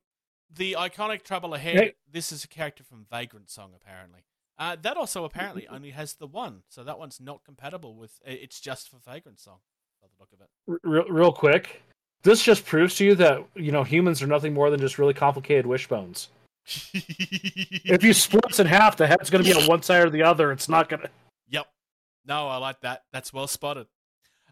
the 0.52 0.74
iconic 0.74 1.24
Trouble 1.24 1.54
Ahead. 1.54 1.76
Hey. 1.76 1.94
This 2.12 2.32
is 2.32 2.44
a 2.44 2.48
character 2.48 2.84
from 2.84 3.06
Vagrantsong, 3.12 3.76
apparently. 3.76 4.22
Uh, 4.58 4.76
that 4.82 4.98
also 4.98 5.24
apparently 5.26 5.68
only 5.70 5.92
has 5.92 6.14
the 6.16 6.28
one, 6.28 6.64
so 6.70 6.84
that 6.84 7.00
one's 7.00 7.20
not 7.20 7.44
compatible 7.44 7.96
with. 7.96 8.20
It's 8.26 8.60
just 8.60 8.90
for 8.90 8.98
Vagrantsong, 8.98 9.60
by 10.02 10.08
the 10.08 10.16
look 10.20 10.30
of 10.34 10.42
it. 10.42 10.80
Real, 10.84 11.06
real 11.08 11.32
quick, 11.32 11.82
this 12.24 12.44
just 12.44 12.66
proves 12.66 12.96
to 12.96 13.06
you 13.06 13.16
that 13.16 13.44
you 13.56 13.72
know 13.72 13.84
humans 13.84 14.22
are 14.22 14.28
nothing 14.28 14.54
more 14.54 14.70
than 14.70 14.80
just 14.80 15.00
really 15.00 15.14
complicated 15.14 15.66
wishbones. 15.66 16.30
If 16.94 18.04
you 18.04 18.14
split 18.14 18.60
in 18.60 18.68
half, 18.68 18.98
the 18.98 19.08
head's 19.08 19.30
going 19.30 19.44
to 19.44 19.50
be 19.52 19.60
on 19.60 19.68
one 19.68 19.82
side 19.82 20.06
or 20.06 20.10
the 20.10 20.22
other. 20.24 20.52
It's 20.52 20.70
not 20.70 20.90
going 20.90 21.02
to. 21.04 21.10
Yep. 22.30 22.36
No, 22.36 22.48
I 22.48 22.58
like 22.58 22.82
that. 22.82 23.04
That's 23.12 23.34
well 23.34 23.48
spotted. 23.48 23.88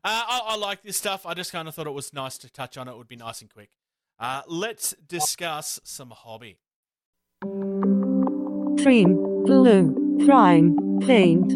Uh, 0.03 0.23
I, 0.27 0.41
I 0.47 0.55
like 0.57 0.81
this 0.81 0.97
stuff. 0.97 1.25
I 1.25 1.33
just 1.33 1.51
kind 1.51 1.67
of 1.67 1.75
thought 1.75 1.87
it 1.87 1.93
was 1.93 2.11
nice 2.11 2.37
to 2.39 2.49
touch 2.49 2.77
on. 2.77 2.87
It 2.87 2.97
would 2.97 3.07
be 3.07 3.15
nice 3.15 3.41
and 3.41 3.53
quick. 3.53 3.69
Uh, 4.19 4.41
let's 4.47 4.95
discuss 5.07 5.79
some 5.83 6.09
hobby. 6.09 6.57
Cream, 8.81 9.15
glue, 9.45 10.25
prime, 10.25 10.75
paint. 11.01 11.51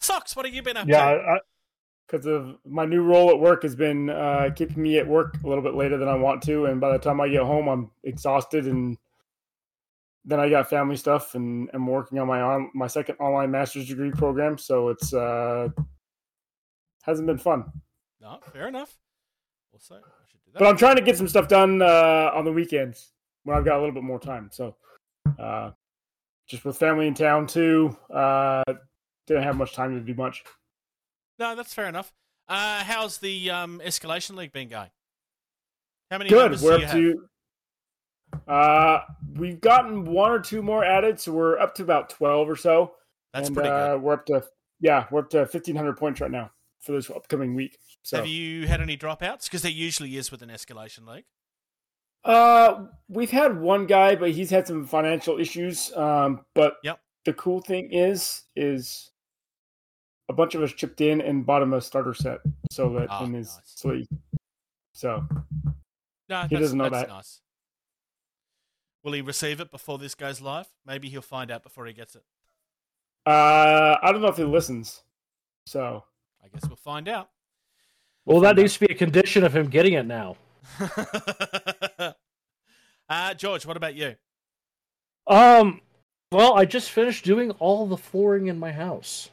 Socks, 0.00 0.34
what 0.34 0.44
have 0.44 0.54
you 0.54 0.62
been 0.62 0.76
up 0.76 0.86
to? 0.86 0.92
Yeah, 0.92 1.12
to? 1.12 1.40
because 2.06 2.26
of 2.26 2.56
my 2.66 2.84
new 2.84 3.02
role 3.02 3.30
at 3.30 3.38
work 3.38 3.62
has 3.62 3.76
been 3.76 4.10
uh, 4.10 4.50
keeping 4.56 4.82
me 4.82 4.98
at 4.98 5.06
work 5.06 5.36
a 5.44 5.48
little 5.48 5.62
bit 5.62 5.74
later 5.74 5.96
than 5.98 6.08
I 6.08 6.16
want 6.16 6.42
to, 6.42 6.66
and 6.66 6.80
by 6.80 6.92
the 6.92 6.98
time 6.98 7.20
I 7.20 7.28
get 7.28 7.42
home, 7.42 7.68
I'm 7.68 7.90
exhausted 8.02 8.66
and 8.66 8.98
then 10.24 10.40
I 10.40 10.48
got 10.48 10.70
family 10.70 10.96
stuff, 10.96 11.34
and 11.34 11.68
I'm 11.74 11.86
working 11.86 12.18
on 12.18 12.26
my 12.26 12.40
on 12.40 12.70
my 12.74 12.86
second 12.86 13.16
online 13.16 13.50
master's 13.50 13.88
degree 13.88 14.10
program. 14.10 14.58
So 14.58 14.88
it's 14.88 15.12
uh 15.12 15.68
hasn't 17.02 17.26
been 17.26 17.38
fun. 17.38 17.64
No, 18.20 18.38
fair 18.52 18.68
enough. 18.68 18.96
Also, 19.72 19.96
I 19.96 19.98
should 20.30 20.40
do 20.44 20.52
that. 20.52 20.58
But 20.60 20.68
I'm 20.68 20.76
trying 20.76 20.96
to 20.96 21.02
get 21.02 21.18
some 21.18 21.28
stuff 21.28 21.48
done 21.48 21.82
uh, 21.82 22.30
on 22.34 22.44
the 22.44 22.52
weekends 22.52 23.12
when 23.42 23.56
I've 23.56 23.64
got 23.64 23.76
a 23.76 23.80
little 23.80 23.92
bit 23.94 24.02
more 24.02 24.18
time. 24.18 24.48
So, 24.50 24.76
uh, 25.38 25.72
just 26.46 26.64
with 26.64 26.78
family 26.78 27.06
in 27.06 27.14
town 27.14 27.46
too, 27.46 27.94
uh, 28.12 28.62
didn't 29.26 29.42
have 29.42 29.56
much 29.56 29.74
time 29.74 29.94
to 29.94 30.00
do 30.00 30.14
much. 30.14 30.42
No, 31.38 31.54
that's 31.54 31.74
fair 31.74 31.88
enough. 31.88 32.12
Uh, 32.48 32.82
how's 32.84 33.18
the 33.18 33.50
um, 33.50 33.82
escalation 33.84 34.36
league 34.36 34.52
been 34.52 34.68
going? 34.68 34.90
How 36.10 36.18
many 36.18 36.30
Good. 36.30 36.52
We're 36.52 36.58
do 36.58 36.66
you 36.66 36.74
up 36.74 36.80
have? 36.82 36.92
to. 36.92 37.28
Uh, 38.48 39.00
we've 39.36 39.60
gotten 39.60 40.04
one 40.04 40.30
or 40.30 40.38
two 40.40 40.62
more 40.62 40.84
added, 40.84 41.18
so 41.20 41.32
we're 41.32 41.58
up 41.58 41.74
to 41.76 41.82
about 41.82 42.10
twelve 42.10 42.48
or 42.48 42.56
so. 42.56 42.94
That's 43.32 43.48
and, 43.48 43.56
pretty 43.56 43.70
uh, 43.70 43.94
good. 43.94 44.02
We're 44.02 44.12
up 44.14 44.26
to 44.26 44.44
yeah, 44.80 45.06
we're 45.10 45.20
up 45.20 45.30
to 45.30 45.46
fifteen 45.46 45.76
hundred 45.76 45.96
points 45.96 46.20
right 46.20 46.30
now 46.30 46.50
for 46.80 46.92
this 46.92 47.10
upcoming 47.10 47.54
week. 47.54 47.78
So 48.02 48.18
Have 48.18 48.26
you 48.26 48.66
had 48.66 48.80
any 48.80 48.96
dropouts? 48.96 49.44
Because 49.44 49.62
there 49.62 49.70
usually 49.72 50.16
is 50.16 50.30
with 50.30 50.42
an 50.42 50.50
escalation 50.50 51.06
league. 51.06 51.24
Uh, 52.24 52.86
we've 53.08 53.30
had 53.30 53.58
one 53.60 53.86
guy, 53.86 54.14
but 54.16 54.30
he's 54.30 54.50
had 54.50 54.66
some 54.66 54.84
financial 54.86 55.38
issues. 55.38 55.94
Um, 55.96 56.44
but 56.54 56.76
Yep. 56.82 57.00
the 57.24 57.32
cool 57.34 57.60
thing 57.60 57.90
is, 57.92 58.42
is 58.56 59.10
a 60.28 60.32
bunch 60.32 60.54
of 60.54 60.62
us 60.62 60.72
chipped 60.72 61.00
in 61.00 61.20
and 61.20 61.44
bought 61.44 61.62
him 61.62 61.72
a 61.74 61.80
starter 61.80 62.14
set, 62.14 62.38
so 62.70 62.90
that 62.94 63.08
Ah, 63.10 63.24
in 63.24 63.34
his 63.34 63.54
nice. 63.56 63.60
sleeve. 63.64 64.08
So 64.92 65.24
No, 66.28 66.42
He 66.42 66.48
that's, 66.48 66.60
doesn't 66.60 66.78
know 66.78 66.88
that's 66.88 67.02
that. 67.02 67.08
nice. 67.08 67.40
Will 69.04 69.12
he 69.12 69.20
receive 69.20 69.60
it 69.60 69.70
before 69.70 69.98
this 69.98 70.14
goes 70.14 70.40
live? 70.40 70.66
Maybe 70.86 71.10
he'll 71.10 71.20
find 71.20 71.50
out 71.50 71.62
before 71.62 71.84
he 71.86 71.92
gets 71.92 72.16
it. 72.16 72.22
uh, 73.26 73.96
I 74.02 74.10
don't 74.10 74.22
know 74.22 74.28
if 74.28 74.38
he 74.38 74.44
listens. 74.44 75.02
So 75.66 76.02
I 76.42 76.48
guess 76.48 76.66
we'll 76.66 76.76
find 76.76 77.06
out. 77.06 77.28
Well, 78.24 78.40
that 78.40 78.56
needs 78.56 78.74
to 78.74 78.80
be 78.80 78.92
a 78.92 78.96
condition 78.96 79.44
of 79.44 79.54
him 79.54 79.68
getting 79.68 79.92
it 79.92 80.06
now. 80.06 80.36
uh, 83.08 83.34
George, 83.34 83.66
what 83.66 83.76
about 83.76 83.94
you? 83.94 84.14
Um, 85.26 85.82
well, 86.32 86.54
I 86.54 86.64
just 86.64 86.90
finished 86.90 87.24
doing 87.24 87.50
all 87.52 87.86
the 87.86 87.98
flooring 87.98 88.46
in 88.46 88.58
my 88.58 88.72
house. 88.72 89.28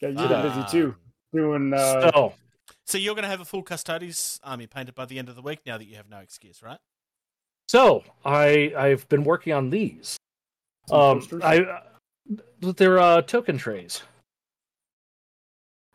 yeah, 0.00 0.08
you've 0.08 0.28
been 0.28 0.42
busy 0.42 0.64
too, 0.68 0.96
doing. 1.32 1.72
Uh, 1.72 2.10
so, 2.10 2.34
So 2.84 2.98
you're 2.98 3.14
going 3.14 3.22
to 3.22 3.28
have 3.28 3.40
a 3.40 3.44
full 3.44 3.62
Custodes 3.62 4.40
army 4.42 4.66
painted 4.66 4.96
by 4.96 5.04
the 5.04 5.20
end 5.20 5.28
of 5.28 5.36
the 5.36 5.42
week 5.42 5.60
now 5.64 5.78
that 5.78 5.86
you 5.86 5.94
have 5.96 6.10
no 6.10 6.18
excuse, 6.18 6.62
right? 6.62 6.78
So 7.68 8.02
I 8.24 8.72
I've 8.76 9.08
been 9.08 9.24
working 9.24 9.52
on 9.52 9.70
these. 9.70 10.16
Um. 10.90 11.26
I 11.42 11.58
uh, 11.60 11.80
they're 12.60 12.98
uh, 12.98 13.22
token 13.22 13.56
trays. 13.56 14.02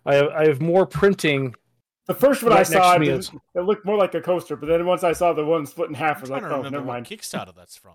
I 0.06 0.16
have, 0.16 0.28
I 0.30 0.48
have 0.48 0.62
more 0.62 0.86
printing. 0.86 1.56
the 2.08 2.14
first 2.14 2.44
one 2.44 2.52
I 2.52 2.58
right 2.58 2.70
next 2.70 2.72
saw, 2.72 2.96
it, 2.96 3.08
is- 3.08 3.32
it 3.56 3.62
looked 3.62 3.86
more 3.86 3.98
like 3.98 4.14
a 4.16 4.22
coaster, 4.22 4.56
but 4.56 4.68
then 4.68 4.86
once 4.86 5.04
I 5.04 5.14
saw 5.14 5.34
the 5.34 5.46
one 5.46 5.66
split 5.66 5.90
in 5.90 5.96
half, 5.96 6.18
I 6.18 6.22
was 6.22 6.30
like, 6.30 6.44
oh, 6.44 6.48
remember 6.48 6.70
never 6.72 6.86
mind. 6.86 7.06
Kickstarter 7.06 7.56
that's 7.56 7.78
from. 7.78 7.94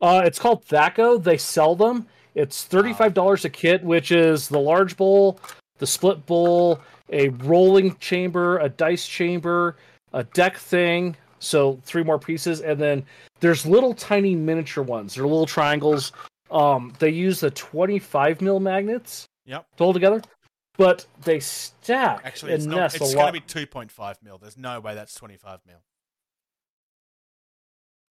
Uh, 0.00 0.22
it's 0.24 0.38
called 0.38 0.64
Thaco. 0.66 1.22
They 1.22 1.36
sell 1.36 1.74
them. 1.74 2.06
It's 2.34 2.64
thirty 2.64 2.92
five 2.92 3.12
dollars 3.14 3.44
a 3.44 3.50
kit, 3.50 3.82
which 3.82 4.12
is 4.12 4.48
the 4.48 4.60
large 4.60 4.96
bowl, 4.96 5.40
the 5.78 5.86
split 5.86 6.24
bowl, 6.26 6.80
a 7.10 7.28
rolling 7.30 7.96
chamber, 7.96 8.58
a 8.58 8.68
dice 8.68 9.06
chamber, 9.06 9.76
a 10.12 10.24
deck 10.24 10.56
thing. 10.56 11.16
So 11.40 11.80
three 11.84 12.04
more 12.04 12.18
pieces, 12.18 12.60
and 12.60 12.78
then 12.78 13.04
there's 13.40 13.66
little 13.66 13.92
tiny 13.94 14.34
miniature 14.36 14.84
ones. 14.84 15.14
They're 15.14 15.24
little 15.24 15.46
triangles. 15.46 16.12
Um, 16.50 16.92
they 16.98 17.10
use 17.10 17.40
the 17.40 17.50
twenty 17.50 17.98
five 17.98 18.40
mil 18.40 18.60
magnets 18.60 19.26
Yep. 19.46 19.66
to 19.78 19.84
hold 19.84 19.94
together, 19.96 20.20
but 20.76 21.06
they 21.22 21.40
stack 21.40 22.20
Actually, 22.24 22.52
and 22.52 22.58
it's 22.62 22.66
not. 22.66 22.76
nest 22.76 22.96
It's 22.96 23.10
a 23.12 23.14
going 23.14 23.24
lot. 23.26 23.34
to 23.34 23.40
be 23.40 23.66
2.5 23.66 24.16
mil. 24.22 24.38
There's 24.38 24.56
no 24.58 24.78
way 24.80 24.94
that's 24.94 25.14
25 25.14 25.60
mil. 25.66 25.78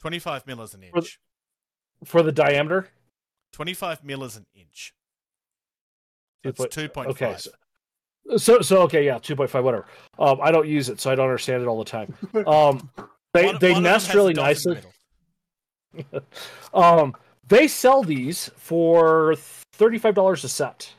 25 0.01 0.47
mil 0.47 0.63
is 0.63 0.75
an 0.75 0.81
For 0.93 1.01
the- 1.01 1.07
inch. 1.07 1.19
for 2.05 2.23
the 2.23 2.33
diameter. 2.33 2.89
25 3.53 4.05
mil 4.05 4.23
is 4.25 4.37
an 4.37 4.47
inch. 4.55 4.95
It's 6.45 6.59
point- 6.59 6.71
2.5. 6.71 7.07
Okay, 7.09 7.37
so, 7.39 7.51
so 8.37 8.61
so 8.61 8.83
okay, 8.83 9.05
yeah, 9.05 9.19
two 9.19 9.35
point 9.37 9.51
five, 9.51 9.65
whatever. 9.65 9.87
Um, 10.19 10.39
I 10.43 10.51
don't 10.53 10.69
use 10.69 10.89
it, 10.89 11.01
so 11.01 11.11
I 11.11 11.15
don't 11.15 11.27
understand 11.27 11.63
it 11.63 11.67
all 11.67 11.79
the 11.79 11.85
time. 11.91 12.15
Um, 12.47 12.91
they 13.37 13.47
One- 13.47 13.59
they 13.61 13.73
one 13.73 13.83
nest 13.83 14.15
really 14.15 14.33
dot 14.35 14.51
in 14.51 14.63
the 14.63 14.75
nicely. 14.75 16.21
Um, 16.75 17.15
they 17.49 17.69
sell 17.69 18.03
these 18.03 18.51
for 18.57 19.35
thirty 19.73 19.99
five 19.99 20.15
dollars 20.15 20.45
a 20.45 20.49
set, 20.49 20.93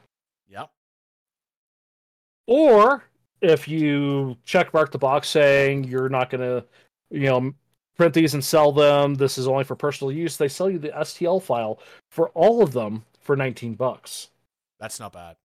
Yep. 0.49 0.69
or 2.47 3.03
if 3.41 3.68
you 3.68 4.38
check 4.45 4.73
mark 4.73 4.91
the 4.91 4.97
box 4.97 5.27
saying 5.30 5.84
you're 5.84 6.09
not 6.09 6.30
gonna, 6.31 6.64
you 7.11 7.27
know, 7.27 7.53
print 7.95 8.14
these 8.14 8.34
and 8.34 8.43
sell 8.43 8.72
them. 8.72 9.14
This 9.15 9.38
is 9.38 9.47
only 9.47 9.64
for 9.64 9.76
personal 9.76 10.11
use. 10.11 10.38
They 10.38 10.47
sell 10.47 10.69
you 10.69 10.80
the 10.80 10.89
STL 10.89 11.41
file 11.41 11.80
for 12.09 12.30
all 12.30 12.64
of 12.64 12.72
them 12.73 13.03
for 13.22 13.35
nineteen 13.35 13.76
bucks. 13.76 14.30
That's 14.80 14.99
not 14.99 15.14
bad. 15.14 15.35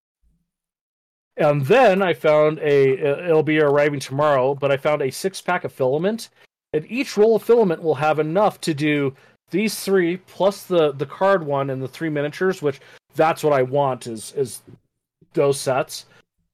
And 1.36 1.64
then 1.66 2.00
I 2.02 2.14
found 2.14 2.58
a. 2.60 3.26
It'll 3.26 3.42
be 3.42 3.58
arriving 3.60 4.00
tomorrow, 4.00 4.54
but 4.54 4.70
I 4.70 4.76
found 4.76 5.02
a 5.02 5.10
six 5.10 5.40
pack 5.42 5.64
of 5.64 5.72
filament, 5.72 6.28
and 6.72 6.90
each 6.90 7.16
roll 7.16 7.36
of 7.36 7.42
filament 7.42 7.82
will 7.82 7.94
have 7.94 8.18
enough 8.18 8.60
to 8.62 8.74
do 8.74 9.14
these 9.50 9.80
three 9.80 10.16
plus 10.16 10.64
the 10.64 10.92
the 10.92 11.06
card 11.06 11.44
one 11.44 11.70
and 11.70 11.82
the 11.82 11.88
three 11.88 12.08
miniatures, 12.08 12.62
which 12.62 12.80
that's 13.14 13.44
what 13.44 13.52
I 13.52 13.62
want 13.62 14.06
is 14.06 14.32
is 14.36 14.62
those 15.34 15.60
sets. 15.60 16.06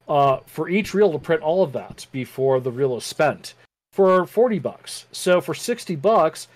Uh, 0.09 0.41
for 0.47 0.71
each 0.71 0.95
reel 0.95 1.13
to 1.13 1.19
print 1.19 1.43
all 1.43 1.63
of 1.63 1.73
that 1.73 2.07
before 2.13 2.61
the 2.61 2.73
reel 2.73 2.97
is 2.97 3.05
spent 3.05 3.55
for 3.93 4.27
forty 4.27 4.59
bucks. 4.59 5.07
So 5.13 5.41
for 5.41 5.55
sixty 5.55 5.97
bucks, 5.97 6.49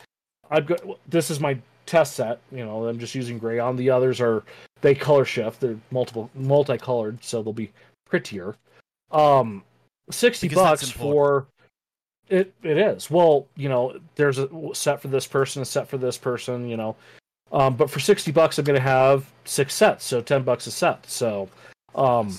I've 0.50 0.66
got 0.66 0.80
this 1.06 1.30
is 1.30 1.38
my 1.38 1.58
test 1.84 2.14
set. 2.14 2.40
You 2.50 2.64
know, 2.64 2.88
I'm 2.88 2.98
just 2.98 3.14
using 3.14 3.38
gray 3.38 3.58
on. 3.58 3.76
The 3.76 3.90
others 3.90 4.20
are 4.20 4.42
they 4.80 4.94
color 4.94 5.24
shift. 5.24 5.60
They're 5.60 5.78
multiple 5.90 6.30
multicolored, 6.34 7.22
so 7.22 7.42
they'll 7.42 7.52
be 7.52 7.70
prettier. 8.08 8.56
Um, 9.10 9.62
sixty 10.10 10.48
Because 10.48 10.80
bucks 10.80 10.90
for 10.90 11.46
it. 12.32 12.54
It 12.62 12.78
is. 12.78 13.10
Well, 13.10 13.46
you 13.56 13.68
know, 13.68 13.98
there's 14.16 14.38
a 14.38 14.48
set 14.74 15.00
for 15.00 15.08
this 15.08 15.26
person, 15.26 15.62
a 15.62 15.64
set 15.64 15.88
for 15.88 15.98
this 15.98 16.18
person. 16.18 16.68
You 16.68 16.76
know, 16.76 16.96
um, 17.52 17.76
but 17.76 17.90
for 17.90 18.00
sixty 18.00 18.32
bucks, 18.32 18.58
I'm 18.58 18.64
going 18.64 18.78
to 18.78 18.82
have 18.82 19.30
six 19.44 19.74
sets, 19.74 20.04
so 20.04 20.20
ten 20.20 20.42
bucks 20.42 20.66
a 20.66 20.70
set. 20.70 21.08
So, 21.08 21.48
um, 21.94 22.36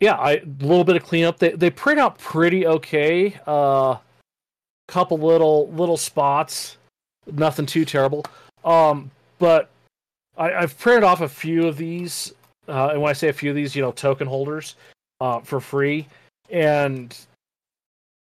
yeah, 0.00 0.14
I 0.14 0.32
a 0.32 0.44
little 0.60 0.84
bit 0.84 0.96
of 0.96 1.04
cleanup. 1.04 1.38
They 1.38 1.50
they 1.50 1.70
print 1.70 2.00
out 2.00 2.18
pretty 2.18 2.66
okay. 2.66 3.38
Uh, 3.46 3.98
couple 4.88 5.18
little 5.18 5.68
little 5.72 5.96
spots, 5.96 6.76
nothing 7.32 7.66
too 7.66 7.84
terrible. 7.84 8.24
Um, 8.64 9.10
but 9.38 9.68
I, 10.36 10.52
I've 10.52 10.78
printed 10.78 11.04
off 11.04 11.20
a 11.20 11.28
few 11.28 11.66
of 11.66 11.76
these, 11.76 12.32
uh, 12.68 12.90
and 12.92 13.02
when 13.02 13.10
I 13.10 13.12
say 13.12 13.28
a 13.28 13.32
few 13.32 13.50
of 13.50 13.56
these, 13.56 13.74
you 13.74 13.82
know, 13.82 13.92
token 13.92 14.26
holders, 14.26 14.76
uh, 15.20 15.40
for 15.40 15.60
free, 15.60 16.06
and 16.50 17.16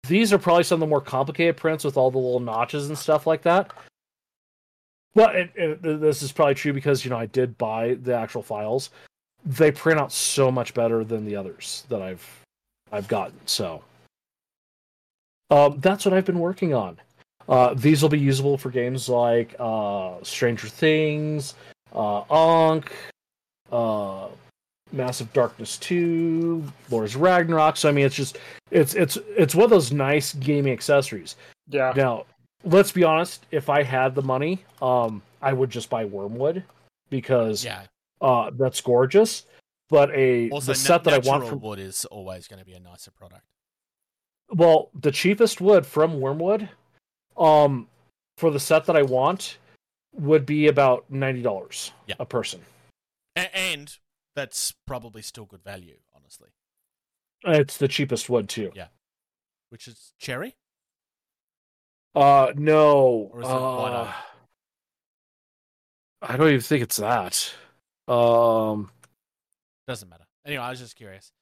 these 0.07 0.33
are 0.33 0.39
probably 0.39 0.65
some 0.65 0.77
of 0.77 0.81
the 0.81 0.91
more 0.91 1.01
complicated 1.01 1.57
prints 1.57 1.85
with 1.85 1.97
all 1.97 2.11
the 2.11 2.19
little 2.19 2.41
notches 2.41 2.89
and 2.89 2.99
stuff 2.99 3.27
like 3.27 3.43
that. 3.43 3.73
It, 5.15 5.83
this 5.83 6.23
is 6.23 6.33
probably 6.33 6.55
true 6.55 6.73
because 6.73 7.05
you 7.05 7.11
know 7.11 7.19
I 7.19 7.27
did 7.27 7.59
buy 7.59 7.95
the 8.03 8.15
actual 8.15 8.43
files. 8.43 8.91
They 9.45 9.71
print 9.71 10.01
out 10.01 10.13
so 10.13 10.51
much 10.51 10.73
better 10.75 11.05
than 11.05 11.25
the 11.25 11.37
others 11.37 11.85
that 11.89 12.01
I've 12.01 12.27
I've 12.91 13.09
gotten. 13.09 13.39
So 13.47 13.83
um, 15.51 15.79
that's 15.81 16.05
what 16.05 16.15
I've 16.15 16.25
been 16.25 16.39
working 16.39 16.73
on. 16.75 16.99
Uh, 17.49 17.75
these 17.75 18.03
will 18.03 18.09
be 18.09 18.19
usable 18.19 18.57
for 18.57 18.71
games 18.71 19.09
like 19.09 19.55
uh, 19.59 20.15
Stranger 20.23 20.69
Things, 20.69 21.55
uh, 21.95 22.21
uh, 23.71 24.29
Massive 24.93 25.33
Darkness 25.33 25.79
Two, 25.79 26.65
Lord's 26.91 27.17
Ragnarok. 27.17 27.77
So 27.77 27.89
I 27.89 27.93
mean, 27.93 28.05
it's 28.07 28.15
just 28.15 28.39
it's 28.71 28.95
it's 28.95 29.17
it's 29.37 29.55
one 29.55 29.65
of 29.65 29.71
those 29.71 29.93
nice 29.93 30.35
gaming 30.35 30.73
accessories. 30.73 31.37
Yeah. 31.69 31.93
Now, 31.97 32.27
let's 32.65 32.93
be 32.93 33.05
honest. 33.05 33.47
If 33.51 33.69
I 33.71 33.83
had 33.83 34.15
the 34.15 34.23
money, 34.23 34.65
um, 34.81 35.23
I 35.41 35.53
would 35.53 35.71
just 35.71 35.89
buy 35.91 36.05
Wyrmwood 36.05 36.63
because 37.11 37.65
Yeah. 37.65 37.83
uh, 38.21 38.51
that's 38.55 38.81
gorgeous. 38.81 39.47
But 39.89 40.11
a 40.15 40.49
Also, 40.51 40.73
the 40.73 40.75
set 40.79 41.05
na- 41.05 41.11
that 41.11 41.25
I 41.25 41.29
want 41.29 41.47
from 41.49 41.61
wood 41.61 41.79
is 41.79 42.05
always 42.07 42.49
going 42.49 42.59
to 42.61 42.65
be 42.65 42.73
a 42.75 42.81
nicer 42.81 43.11
product. 43.11 43.43
well, 44.55 44.91
the 44.95 45.11
cheapest 45.11 45.61
wood 45.61 45.87
from 45.87 46.19
Wyrmwood, 46.21 46.69
um, 47.37 47.89
for 48.39 48.51
the 48.51 48.61
set 48.61 48.85
that 48.87 48.97
I 48.97 49.03
want, 49.03 49.59
would 50.15 50.45
be 50.47 50.67
about 50.69 51.11
ninety 51.11 51.41
dollars 51.43 51.93
Yeah. 52.07 52.17
a 52.19 52.27
person. 52.27 52.63
And 53.37 53.97
that's 54.35 54.75
probably 54.87 55.23
still 55.23 55.45
good 55.45 55.63
value, 55.63 55.97
honestly. 56.15 56.51
It's 57.45 57.77
the 57.77 57.89
cheapest 57.89 58.31
wood 58.31 58.49
too. 58.49 58.71
Yeah. 58.75 58.89
Which 59.71 59.89
is 59.89 60.13
cherry? 60.19 60.55
Uh, 62.15 62.53
no. 62.57 63.31
Or 63.33 63.41
is 63.41 63.49
it 63.49 63.53
uh. 63.53 64.13
I 66.23 66.37
don't 66.37 66.49
even 66.49 66.61
think 66.61 66.83
it's 66.83 66.99
that. 66.99 67.53
Um, 68.07 68.91
Doesn't 69.89 70.09
matter. 70.09 70.25
Anyway, 70.47 70.63
I 70.63 70.71
was 70.71 70.79
just 70.79 70.95
curious. 70.95 71.33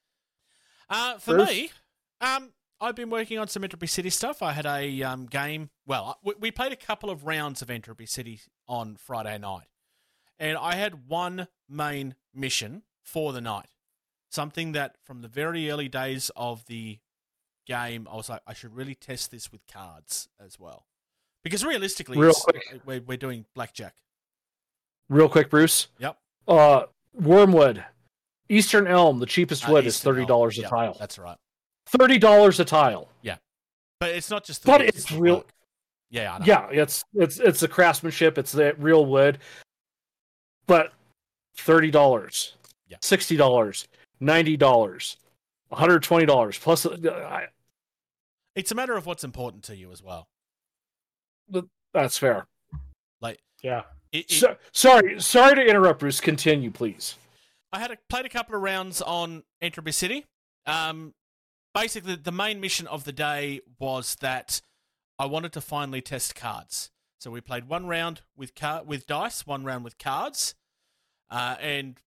Uh, 0.89 1.17
for 1.19 1.37
me, 1.37 1.71
um, 2.19 2.51
I've 2.79 2.95
been 2.95 3.09
working 3.09 3.37
on 3.37 3.47
some 3.47 3.63
Entropy 3.63 3.87
City 3.87 4.09
stuff. 4.09 4.41
I 4.41 4.53
had 4.53 4.65
a 4.65 5.03
um, 5.03 5.27
game. 5.27 5.69
Well, 5.85 6.17
we, 6.23 6.33
we 6.39 6.51
played 6.51 6.71
a 6.71 6.75
couple 6.75 7.09
of 7.09 7.25
rounds 7.25 7.61
of 7.61 7.69
Entropy 7.69 8.07
City 8.07 8.41
on 8.67 8.95
Friday 8.95 9.37
night, 9.37 9.67
and 10.39 10.57
I 10.57 10.75
had 10.75 11.07
one 11.07 11.47
main 11.69 12.15
mission 12.33 12.83
for 13.03 13.33
the 13.33 13.41
night. 13.41 13.67
Something 14.29 14.71
that 14.73 14.95
from 15.03 15.21
the 15.21 15.27
very 15.27 15.69
early 15.69 15.89
days 15.89 16.31
of 16.35 16.65
the 16.67 16.99
game, 17.67 18.07
I 18.11 18.15
was 18.15 18.29
like, 18.29 18.41
I 18.47 18.53
should 18.53 18.75
really 18.75 18.95
test 18.95 19.31
this 19.31 19.51
with 19.51 19.61
cards 19.67 20.29
as 20.43 20.57
well, 20.59 20.85
because 21.43 21.65
realistically, 21.65 22.17
Real 22.17 22.33
quick. 22.33 22.81
we're, 22.85 23.01
we're 23.01 23.17
doing 23.17 23.45
blackjack. 23.55 23.93
real 25.09 25.27
quick, 25.29 25.49
Bruce. 25.49 25.87
Yep. 25.99 26.17
Uh, 26.47 26.83
Wyrmwood, 27.19 27.83
Eastern 28.49 28.87
Elm, 28.87 29.19
the 29.19 29.25
cheapest 29.25 29.67
Uh, 29.67 29.73
wood 29.73 29.85
is 29.85 29.95
Eastern 29.95 30.13
thirty 30.13 30.21
Elm. 30.21 30.27
dollars 30.27 30.57
a 30.57 30.61
Yep, 30.61 30.69
tile. 30.69 30.93
That's 30.99 31.19
right. 31.19 31.37
Thirty 31.87 32.17
dollars 32.17 32.59
a 32.59 32.65
tile. 32.65 33.09
Yeah, 33.21 33.37
but 33.99 34.09
it's 34.11 34.29
not 34.29 34.45
just 34.45 34.63
the 34.63 34.67
But 34.67 34.81
wood, 34.81 34.89
it's 34.89 35.05
the 35.05 35.19
real- 35.19 35.35
work. 35.37 35.53
Yeah, 36.09 36.33
I 36.35 36.39
know. 36.39 36.45
Yeah, 36.45 36.67
it's 36.71 37.03
it's 37.13 37.39
it's 37.39 37.59
the 37.59 37.67
craftsmanship. 37.67 38.37
It's 38.37 38.51
the 38.53 38.73
real 38.77 39.05
wood. 39.05 39.39
But 40.67 40.93
thirty 41.57 41.91
dollars, 41.91 42.55
Yeah. 42.87 42.97
sixty 43.01 43.35
dollars, 43.37 43.87
ninety 44.19 44.57
dollars, 44.57 45.17
one 45.69 45.79
hundred 45.79 46.03
twenty 46.03 46.25
dollars 46.25 46.57
plus. 46.57 46.85
uh, 46.85 46.97
I, 47.29 47.47
It's 48.55 48.71
a 48.71 48.75
matter 48.75 48.93
of 48.95 49.05
what's 49.05 49.23
important 49.23 49.63
to 49.65 49.75
you 49.75 49.91
as 49.91 50.01
well. 50.03 50.27
that's 51.93 52.17
fair. 52.17 52.47
Like, 53.19 53.39
Yeah. 53.61 53.83
it, 54.11 54.31
it, 54.31 54.31
So, 54.31 54.57
sorry, 54.71 55.19
sorry 55.19 55.55
to 55.55 55.61
interrupt, 55.65 55.99
Bruce. 55.99 56.21
Continue, 56.21 56.71
please. 56.71 57.15
I 57.73 57.79
had 57.79 57.91
a, 57.91 57.97
played 58.09 58.25
a 58.25 58.29
couple 58.29 58.55
of 58.55 58.61
rounds 58.61 59.01
on 59.01 59.43
Entropy 59.61 59.91
City. 59.91 60.25
Um, 60.65 61.13
basically, 61.73 62.15
the 62.15 62.31
main 62.31 62.59
mission 62.61 62.87
of 62.87 63.03
the 63.03 63.11
day 63.11 63.61
was 63.79 64.15
that 64.21 64.61
I 65.19 65.25
wanted 65.25 65.51
to 65.53 65.61
finally 65.61 66.01
test 66.01 66.33
cards. 66.35 66.91
So 67.19 67.29
we 67.29 67.41
played 67.41 67.67
one 67.67 67.87
round 67.87 68.21
with 68.35 68.55
car- 68.55 68.83
with 68.83 69.05
dice, 69.05 69.45
one 69.45 69.63
round 69.63 69.83
with 69.83 69.97
cards, 69.97 70.55
uh, 71.31 71.55
and 71.59 71.99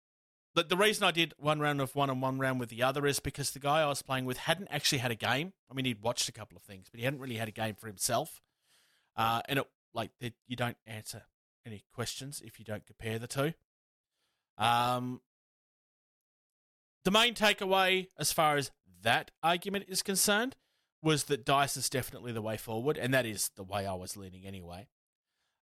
the, 0.54 0.62
the 0.62 0.76
reason 0.76 1.04
I 1.04 1.10
did 1.10 1.34
one 1.38 1.58
round 1.58 1.80
of 1.80 1.96
one 1.96 2.10
and 2.10 2.22
one 2.22 2.38
round 2.38 2.60
with 2.60 2.68
the 2.68 2.82
other 2.82 3.06
is 3.06 3.18
because 3.18 3.50
the 3.50 3.58
guy 3.58 3.80
I 3.80 3.86
was 3.86 4.02
playing 4.02 4.26
with 4.26 4.36
hadn't 4.36 4.68
actually 4.70 4.98
had 4.98 5.10
a 5.10 5.16
game. 5.16 5.52
I 5.70 5.74
mean, 5.74 5.86
he'd 5.86 6.02
watched 6.02 6.28
a 6.28 6.32
couple 6.32 6.56
of 6.56 6.62
things, 6.62 6.86
but 6.90 7.00
he 7.00 7.04
hadn't 7.04 7.20
really 7.20 7.36
had 7.36 7.48
a 7.48 7.52
game 7.52 7.74
for 7.74 7.88
himself. 7.88 8.40
Uh, 9.16 9.40
and 9.48 9.58
it 9.58 9.66
like 9.94 10.10
it, 10.20 10.34
you 10.46 10.56
don't 10.56 10.76
answer 10.86 11.22
any 11.66 11.84
questions 11.94 12.42
if 12.44 12.58
you 12.58 12.64
don't 12.64 12.86
compare 12.86 13.18
the 13.18 13.26
two. 13.26 13.54
Um, 14.58 15.20
the 17.04 17.10
main 17.10 17.34
takeaway, 17.34 18.08
as 18.18 18.32
far 18.32 18.56
as 18.56 18.70
that 19.02 19.30
argument 19.42 19.86
is 19.88 20.02
concerned, 20.02 20.56
was 21.02 21.24
that 21.24 21.44
dice 21.44 21.76
is 21.76 21.88
definitely 21.88 22.32
the 22.32 22.42
way 22.42 22.56
forward, 22.56 22.96
and 22.96 23.12
that 23.12 23.26
is 23.26 23.50
the 23.56 23.62
way 23.62 23.86
I 23.86 23.94
was 23.94 24.16
leaning 24.16 24.46
anyway. 24.46 24.88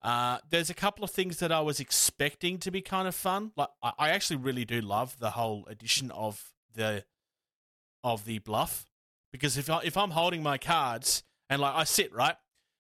Uh, 0.01 0.37
there's 0.49 0.69
a 0.69 0.73
couple 0.73 1.03
of 1.03 1.11
things 1.11 1.37
that 1.39 1.51
I 1.51 1.59
was 1.59 1.79
expecting 1.79 2.57
to 2.59 2.71
be 2.71 2.81
kind 2.81 3.07
of 3.07 3.15
fun. 3.15 3.51
Like 3.57 3.69
I, 3.83 4.09
actually 4.09 4.37
really 4.37 4.63
do 4.63 4.79
love 4.79 5.19
the 5.19 5.31
whole 5.31 5.65
addition 5.69 6.09
of 6.11 6.51
the 6.73 7.03
of 8.01 8.23
the 8.23 8.39
bluff 8.39 8.85
because 9.31 9.57
if 9.57 9.69
I, 9.69 9.81
if 9.83 9.97
I'm 9.97 10.11
holding 10.11 10.41
my 10.41 10.57
cards 10.57 11.23
and 11.49 11.61
like 11.61 11.75
I 11.75 11.83
sit 11.83 12.13
right, 12.13 12.35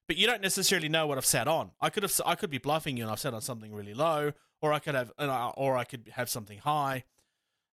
but 0.07 0.15
you 0.15 0.27
don't 0.27 0.41
necessarily 0.41 0.87
know 0.87 1.07
what 1.07 1.17
I've 1.17 1.25
sat 1.25 1.47
on. 1.47 1.71
I 1.81 1.89
could 1.89 2.03
have 2.03 2.21
I 2.25 2.35
could 2.35 2.49
be 2.49 2.57
bluffing 2.57 2.95
you 2.95 3.03
and 3.03 3.11
I've 3.11 3.19
sat 3.19 3.33
on 3.33 3.41
something 3.41 3.73
really 3.73 3.93
low, 3.93 4.31
or 4.61 4.71
I 4.71 4.79
could 4.79 4.95
have 4.95 5.11
or 5.17 5.77
I 5.77 5.83
could 5.83 6.11
have 6.13 6.29
something 6.29 6.59
high. 6.59 7.03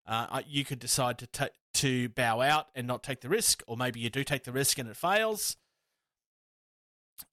Uh, 0.09 0.43
you 0.47 0.65
could 0.65 0.79
decide 0.81 1.19
to 1.19 1.27
ta 1.27 1.49
to 1.75 2.09
bow 2.09 2.41
out 2.41 2.67
and 2.75 2.87
not 2.87 3.03
take 3.03 3.21
the 3.21 3.29
risk, 3.29 3.63
or 3.67 3.77
maybe 3.77 4.01
you 4.01 4.11
do 4.11 4.25
take 4.25 4.45
the 4.45 4.53
risk 4.53 4.79
and 4.79 4.89
it 4.89 4.97
fails. 4.97 5.57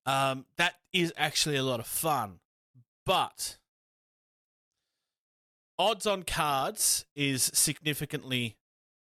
Um, 0.06 0.46
that 0.58 0.76
is 0.92 1.14
actually 1.18 1.56
a 1.56 1.64
lot 1.64 1.80
of 1.80 1.88
fun, 1.88 2.40
but 3.06 3.58
odds 5.80 6.06
on 6.06 6.24
cards 6.24 7.06
is 7.16 7.52
significantly 7.54 8.58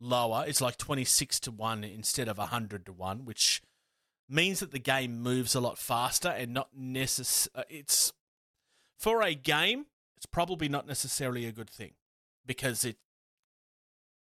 lower. 0.00 0.44
It's 0.46 0.60
like 0.60 0.76
twenty 0.76 1.04
six 1.04 1.38
to 1.40 1.50
one 1.50 1.84
instead 1.84 2.28
of 2.28 2.38
hundred 2.38 2.86
to 2.86 2.92
one, 2.92 3.24
which 3.24 3.62
means 4.28 4.60
that 4.60 4.72
the 4.72 4.78
game 4.78 5.20
moves 5.20 5.54
a 5.54 5.60
lot 5.60 5.78
faster 5.78 6.28
and 6.28 6.52
not 6.54 6.68
necess- 6.78 7.48
uh, 7.54 7.64
It's 7.68 8.12
for 8.98 9.22
a 9.22 9.34
game. 9.34 9.86
It's 10.16 10.26
probably 10.26 10.68
not 10.68 10.86
necessarily 10.86 11.44
a 11.44 11.52
good 11.52 11.68
thing 11.68 11.92
because 12.46 12.84
it 12.84 12.96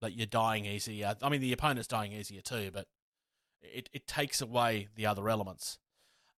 like 0.02 0.16
you're 0.16 0.26
dying 0.26 0.66
easier. 0.66 1.16
I 1.22 1.30
mean, 1.30 1.42
the 1.42 1.54
opponent's 1.54 1.88
dying 1.88 2.12
easier 2.12 2.42
too, 2.42 2.70
but 2.74 2.88
it, 3.62 3.90
it 3.94 4.08
takes 4.08 4.42
away 4.42 4.90
the 4.96 5.06
other 5.06 5.30
elements. 5.30 5.80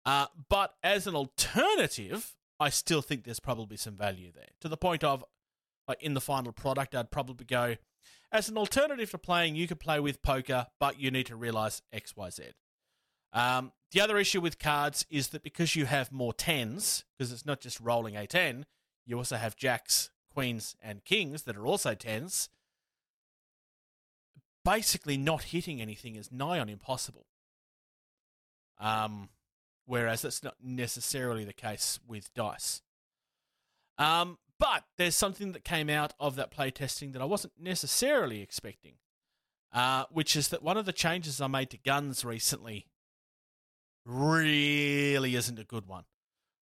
Uh, 0.09 0.24
but 0.48 0.72
as 0.82 1.06
an 1.06 1.14
alternative, 1.14 2.35
I 2.59 2.70
still 2.70 3.02
think 3.02 3.24
there's 3.24 3.40
probably 3.40 3.76
some 3.76 3.94
value 3.94 4.32
there. 4.35 4.48
To 4.62 4.68
the 4.68 4.78
point 4.78 5.05
of, 5.05 5.22
like 5.86 6.02
in 6.02 6.14
the 6.14 6.20
final 6.22 6.51
product, 6.51 6.94
I'd 6.94 7.10
probably 7.10 7.44
go, 7.44 7.76
as 8.32 8.48
an 8.48 8.56
alternative 8.56 9.10
to 9.10 9.18
playing, 9.18 9.55
you 9.55 9.68
could 9.68 9.80
play 9.80 10.01
with 10.01 10.22
poker, 10.22 10.68
but 10.80 10.98
you 10.98 11.10
need 11.10 11.26
to 11.26 11.36
realize 11.36 11.82
X, 11.93 12.16
Y, 12.16 12.30
Z. 12.30 12.43
Um, 13.35 13.72
the 13.93 14.01
other 14.01 14.16
issue 14.16 14.40
with 14.40 14.59
cards 14.59 15.05
is 15.10 15.28
that 15.28 15.43
because 15.43 15.76
you 15.76 15.85
have 15.85 16.10
more 16.10 16.32
tens, 16.32 17.05
because 17.18 17.30
it's 17.30 17.44
not 17.44 17.60
just 17.60 17.78
rolling 17.78 18.16
a 18.16 18.26
10, 18.26 18.64
you 19.05 19.18
also 19.18 19.36
have 19.36 19.56
jacks, 19.56 20.09
queens, 20.32 20.74
and 20.80 21.05
kings 21.05 21.43
that 21.43 21.55
are 21.55 21.66
also 21.66 21.94
tens. 21.94 22.48
Basically, 24.64 25.18
not 25.18 25.43
hitting 25.43 25.82
anything 25.82 26.16
is 26.16 26.32
nigh 26.32 26.59
on 26.59 26.70
impossible. 26.70 27.26
Um, 28.80 29.28
whereas 29.89 30.23
that's 30.23 30.44
not 30.44 30.55
necessarily 30.62 31.44
the 31.44 31.52
case 31.52 31.98
with 32.06 32.32
dice. 32.35 32.82
Um, 33.97 34.39
but 34.60 34.85
there's 34.98 35.16
something 35.16 35.52
that 35.52 35.65
came 35.65 35.89
out 35.89 36.12
of 36.20 36.36
that 36.36 36.55
playtesting 36.55 37.12
that 37.15 37.23
I 37.23 37.24
wasn't 37.24 37.55
necessarily 37.59 38.43
expecting, 38.43 38.94
uh, 39.73 40.05
which 40.10 40.36
is 40.36 40.48
that 40.48 40.62
one 40.62 40.77
of 40.77 40.85
the 40.85 40.93
changes 40.93 41.40
I 41.40 41.47
made 41.47 41.70
to 41.70 41.78
guns 41.78 42.24
recently 42.24 42.86
really 44.05 45.35
isn't 45.35 45.59
a 45.59 45.65
good 45.65 45.86
one. 45.86 46.05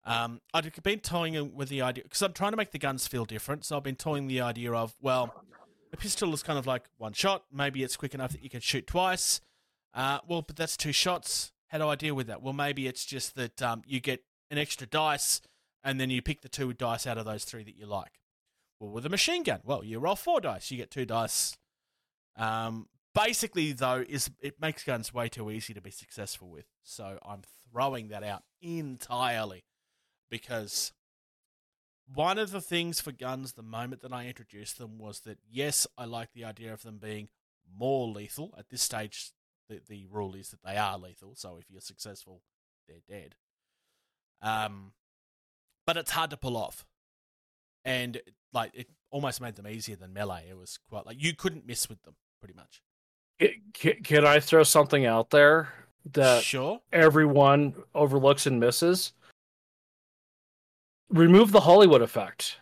Um, 0.03 0.41
I've 0.51 0.71
been 0.81 0.99
toying 0.99 1.53
with 1.53 1.69
the 1.69 1.83
idea 1.83 2.03
because 2.03 2.23
I'm 2.23 2.33
trying 2.33 2.51
to 2.51 2.57
make 2.57 2.71
the 2.71 2.79
guns 2.79 3.07
feel 3.07 3.25
different. 3.25 3.65
So 3.65 3.77
I've 3.77 3.83
been 3.83 3.95
toying 3.95 4.27
the 4.27 4.41
idea 4.41 4.73
of 4.73 4.95
well, 4.99 5.43
a 5.93 5.97
pistol 5.97 6.33
is 6.33 6.41
kind 6.41 6.57
of 6.57 6.65
like 6.65 6.85
one 6.97 7.13
shot. 7.13 7.43
Maybe 7.53 7.83
it's 7.83 7.97
quick 7.97 8.15
enough 8.15 8.31
that 8.31 8.43
you 8.43 8.49
can 8.49 8.61
shoot 8.61 8.87
twice. 8.87 9.41
Uh, 9.93 10.19
well, 10.27 10.41
but 10.41 10.55
that's 10.55 10.75
two 10.75 10.91
shots. 10.91 11.51
How 11.71 11.77
do 11.77 11.87
I 11.87 11.95
deal 11.95 12.15
with 12.15 12.27
that? 12.27 12.41
Well, 12.41 12.53
maybe 12.53 12.85
it's 12.85 13.05
just 13.05 13.35
that 13.35 13.61
um, 13.61 13.81
you 13.85 14.01
get 14.01 14.25
an 14.49 14.57
extra 14.57 14.85
dice, 14.85 15.41
and 15.85 16.01
then 16.01 16.09
you 16.09 16.21
pick 16.21 16.41
the 16.41 16.49
two 16.49 16.73
dice 16.73 17.07
out 17.07 17.17
of 17.17 17.23
those 17.23 17.45
three 17.45 17.63
that 17.63 17.77
you 17.77 17.85
like. 17.85 18.19
Well, 18.79 18.91
with 18.91 19.05
a 19.05 19.09
machine 19.09 19.43
gun, 19.43 19.61
well, 19.63 19.83
you 19.83 19.97
roll 19.97 20.17
four 20.17 20.41
dice, 20.41 20.69
you 20.69 20.77
get 20.77 20.91
two 20.91 21.05
dice. 21.05 21.55
Um, 22.35 22.89
basically, 23.15 23.71
though, 23.71 24.03
is 24.07 24.29
it 24.41 24.59
makes 24.59 24.83
guns 24.83 25.13
way 25.13 25.29
too 25.29 25.49
easy 25.49 25.73
to 25.73 25.81
be 25.81 25.91
successful 25.91 26.49
with. 26.49 26.65
So 26.83 27.17
I'm 27.25 27.43
throwing 27.71 28.09
that 28.09 28.23
out 28.23 28.43
entirely 28.61 29.63
because 30.29 30.91
one 32.13 32.37
of 32.37 32.51
the 32.51 32.59
things 32.59 32.99
for 32.99 33.13
guns 33.13 33.53
the 33.53 33.63
moment 33.63 34.01
that 34.01 34.11
I 34.11 34.27
introduced 34.27 34.77
them 34.77 34.97
was 34.97 35.21
that 35.21 35.37
yes, 35.49 35.87
I 35.97 36.03
like 36.03 36.33
the 36.33 36.43
idea 36.43 36.73
of 36.73 36.83
them 36.83 36.97
being 36.97 37.29
more 37.73 38.09
lethal. 38.09 38.53
At 38.57 38.69
this 38.69 38.81
stage, 38.81 39.31
the, 39.71 39.81
the 39.87 40.05
rule 40.11 40.35
is 40.35 40.49
that 40.49 40.61
they 40.63 40.77
are 40.77 40.97
lethal. 40.97 41.33
So 41.35 41.57
if 41.59 41.65
you're 41.69 41.81
successful, 41.81 42.41
they're 42.87 42.97
dead. 43.07 43.35
Um, 44.41 44.91
but 45.87 45.97
it's 45.97 46.11
hard 46.11 46.29
to 46.31 46.37
pull 46.37 46.57
off, 46.57 46.85
and 47.85 48.19
like 48.53 48.71
it 48.73 48.87
almost 49.11 49.41
made 49.41 49.55
them 49.55 49.67
easier 49.67 49.95
than 49.95 50.13
melee. 50.13 50.45
It 50.49 50.57
was 50.57 50.79
quite 50.89 51.05
like 51.05 51.21
you 51.21 51.33
couldn't 51.35 51.67
miss 51.67 51.89
with 51.89 52.01
them 52.03 52.15
pretty 52.39 52.55
much. 52.55 52.81
Can, 53.73 54.03
can 54.03 54.25
I 54.25 54.39
throw 54.39 54.63
something 54.63 55.05
out 55.05 55.29
there 55.31 55.73
that 56.13 56.43
Sure. 56.43 56.79
everyone 56.91 57.73
overlooks 57.93 58.45
and 58.45 58.59
misses? 58.59 59.13
Remove 61.09 61.51
the 61.51 61.61
Hollywood 61.61 62.01
effect. 62.01 62.57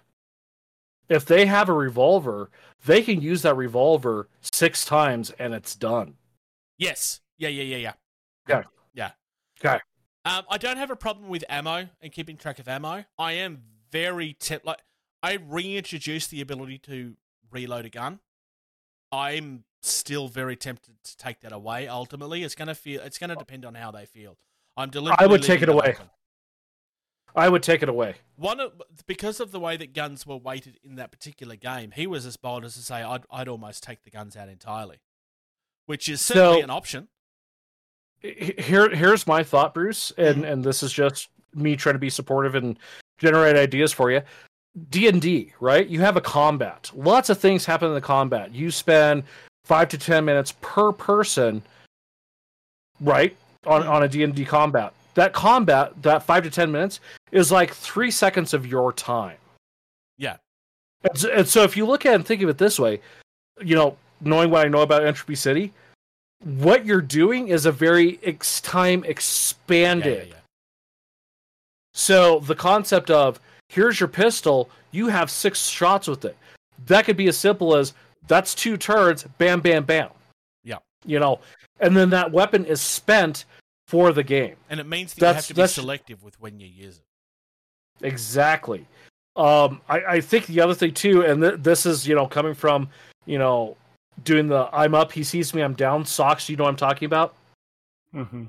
If 1.07 1.26
they 1.26 1.45
have 1.45 1.69
a 1.69 1.73
revolver, 1.73 2.49
they 2.86 3.02
can 3.02 3.22
use 3.22 3.41
that 3.41 3.56
revolver 3.56 4.27
six 4.53 4.86
times 4.86 5.31
and 5.31 5.53
it's 5.53 5.76
done. 5.76 6.15
Yes. 6.80 7.22
Yeah. 7.38 7.49
Yeah. 7.49 7.64
Yeah. 7.64 7.93
Yeah. 8.47 8.57
Okay. 8.57 8.68
Yeah. 8.93 9.11
Okay. 9.64 9.80
Um, 10.26 10.43
I 10.49 10.57
don't 10.57 10.77
have 10.77 10.89
a 10.89 10.95
problem 10.95 11.30
with 11.30 11.43
ammo 11.47 11.89
and 12.01 12.11
keeping 12.11 12.38
track 12.38 12.60
of 12.60 12.68
ammo. 12.68 13.06
I 13.18 13.34
am 13.34 13.61
very 13.91 14.34
temp- 14.34 14.65
like 14.65 14.80
I 15.22 15.34
reintroduced 15.34 16.31
the 16.31 16.41
ability 16.41 16.80
to 16.80 17.15
reload 17.51 17.85
a 17.85 17.89
gun. 17.89 18.19
I'm 19.11 19.64
still 19.81 20.27
very 20.27 20.56
tempted 20.56 20.95
to 21.03 21.18
take 21.18 21.41
that 21.41 21.51
away. 21.51 21.88
Ultimately, 21.88 22.43
it's 22.43 22.56
gonna 22.56 22.76
feel 22.76 23.01
it's 23.01 23.18
gonna 23.18 23.35
depend 23.35 23.65
on 23.65 23.76
how 23.76 23.91
they 23.91 24.06
feel. 24.06 24.38
I'm 24.77 24.89
deliberately. 24.89 25.26
I 25.26 25.27
would 25.27 25.43
take 25.43 25.61
it 25.61 25.69
away. 25.69 25.95
open. 25.95 26.10
I 27.35 27.49
would 27.49 27.64
take 27.64 27.84
it 27.84 27.89
away. 27.89 28.15
One 28.35 28.60
of, 28.60 28.81
because 29.06 29.39
of 29.39 29.51
the 29.51 29.60
way 29.60 29.77
that 29.77 29.93
guns 29.93 30.26
were 30.26 30.38
weighted 30.38 30.80
in 30.84 30.95
that 30.95 31.11
particular 31.11 31.56
game, 31.56 31.91
he 31.91 32.07
was 32.07 32.26
as 32.26 32.38
bold 32.38 32.65
as 32.65 32.73
to 32.73 32.81
say, 32.81 33.01
"I'd, 33.01 33.23
I'd 33.31 33.47
almost 33.47 33.84
take 33.84 34.03
the 34.03 34.10
guns 34.10 34.35
out 34.35 34.49
entirely," 34.49 34.99
which 35.90 36.07
is 36.07 36.22
certainly 36.22 36.60
So- 36.60 36.64
an 36.64 36.70
option. 36.70 37.07
Here, 38.22 38.94
here's 38.94 39.26
my 39.26 39.41
thought, 39.41 39.74
Bruce, 39.74 40.11
and 40.18 40.36
mm-hmm. 40.38 40.45
and 40.45 40.64
this 40.64 40.84
is 40.84 40.94
just 40.94 41.30
me 41.56 41.76
trying 41.76 41.95
to 41.95 41.99
be 41.99 42.11
supportive 42.11 42.53
and 42.53 42.78
generate 43.18 43.56
ideas 43.56 43.91
for 43.91 44.11
you. 44.11 44.22
D 44.90 45.07
and 45.07 45.20
D, 45.20 45.53
right? 45.60 45.88
You 45.88 46.02
have 46.02 46.16
a 46.16 46.22
combat. 46.22 46.91
Lots 46.94 47.30
of 47.30 47.40
things 47.40 47.66
happen 47.66 47.88
in 47.88 47.95
the 47.95 48.02
combat. 48.02 48.53
You 48.53 48.70
spend 48.72 49.24
five 49.64 49.90
to 49.90 49.98
ten 49.98 50.26
minutes 50.26 50.53
per 50.61 50.91
person, 50.91 51.64
right, 52.99 53.36
on 53.66 53.82
mm-hmm. 53.82 53.90
on 53.90 54.03
a 54.03 54.07
D 54.10 54.24
and 54.24 54.36
D 54.36 54.45
combat. 54.45 54.94
That 55.16 55.34
combat, 55.34 55.94
that 56.03 56.22
five 56.22 56.44
to 56.44 56.52
ten 56.52 56.72
minutes, 56.72 56.99
is 57.32 57.52
like 57.52 57.74
three 57.74 58.11
seconds 58.11 58.53
of 58.53 58.68
your 58.68 58.94
time. 58.94 59.38
Yeah. 60.18 60.38
And 61.03 61.18
so, 61.18 61.30
and 61.32 61.48
so 61.48 61.64
if 61.64 61.76
you 61.76 61.86
look 61.88 62.06
at 62.06 62.11
it 62.11 62.16
and 62.16 62.26
think 62.26 62.41
of 62.41 62.49
it 62.49 62.57
this 62.57 62.78
way, 62.78 62.99
you 63.61 63.76
know, 63.76 63.98
knowing 64.22 64.50
what 64.50 64.66
I 64.66 64.70
know 64.70 64.82
about 64.82 65.04
Entropy 65.06 65.36
City, 65.36 65.74
what 66.44 66.86
you're 66.86 67.02
doing 67.02 67.50
is 67.50 67.66
a 67.66 67.72
very 67.72 68.20
ex- 68.24 68.62
time 68.62 69.04
Yeah, 69.04 69.10
expanded. 69.12 70.28
yeah, 70.30 70.34
yeah. 70.36 70.40
So 71.94 72.40
the 72.40 72.56
concept 72.56 73.10
of 73.12 73.40
here's 73.70 74.00
your 74.00 74.10
pistol, 74.10 74.70
you 74.91 75.08
have 75.08 75.30
six 75.30 75.68
shots 75.68 76.08
with 76.08 76.26
it. 76.26 76.38
That 76.88 77.06
could 77.06 77.18
be 77.18 77.28
as 77.28 77.38
simple 77.38 77.76
as 77.76 77.94
that's 78.28 78.56
two 78.56 78.78
turns, 78.78 79.24
bam, 79.38 79.60
bam, 79.62 79.84
bam. 79.84 80.10
Yeah. 80.64 80.78
You 81.06 81.20
know, 81.20 81.40
and 81.80 81.96
then 81.96 82.10
that 82.12 82.32
weapon 82.32 82.66
is 82.66 82.80
spent 82.82 83.46
for 83.88 84.12
the 84.14 84.24
game. 84.24 84.56
And 84.70 84.80
it 84.80 84.86
means 84.88 85.14
that 85.16 85.20
That's- 85.20 85.50
you 85.50 85.56
have 85.62 85.70
to 85.72 85.76
be 85.76 85.82
selective 85.82 86.24
with 86.24 86.40
when 86.40 86.60
you 86.60 86.68
use 86.68 86.98
it. 87.00 88.06
Exactly. 88.06 88.86
Um, 89.36 89.82
I, 89.90 90.02
I 90.06 90.22
think 90.22 90.46
the 90.46 90.62
other 90.62 90.74
thing 90.74 90.94
too, 90.94 91.24
and 91.26 91.41
th- 91.41 91.56
this 91.60 91.86
is 91.86 92.08
you 92.08 92.16
know 92.16 92.28
coming 92.28 92.54
from 92.54 92.90
you 93.26 93.38
know 93.38 93.76
doing 94.24 94.48
the 94.48 94.70
I'm 94.74 94.96
up, 94.96 95.12
he 95.12 95.24
sees 95.24 95.54
me, 95.54 95.62
I'm 95.62 95.74
down 95.74 96.06
socks. 96.06 96.50
You 96.50 96.56
know 96.58 96.64
what 96.64 96.72
I'm 96.72 96.76
talking 96.76 97.06
about? 97.06 97.36
Mm-hmm. 98.16 98.46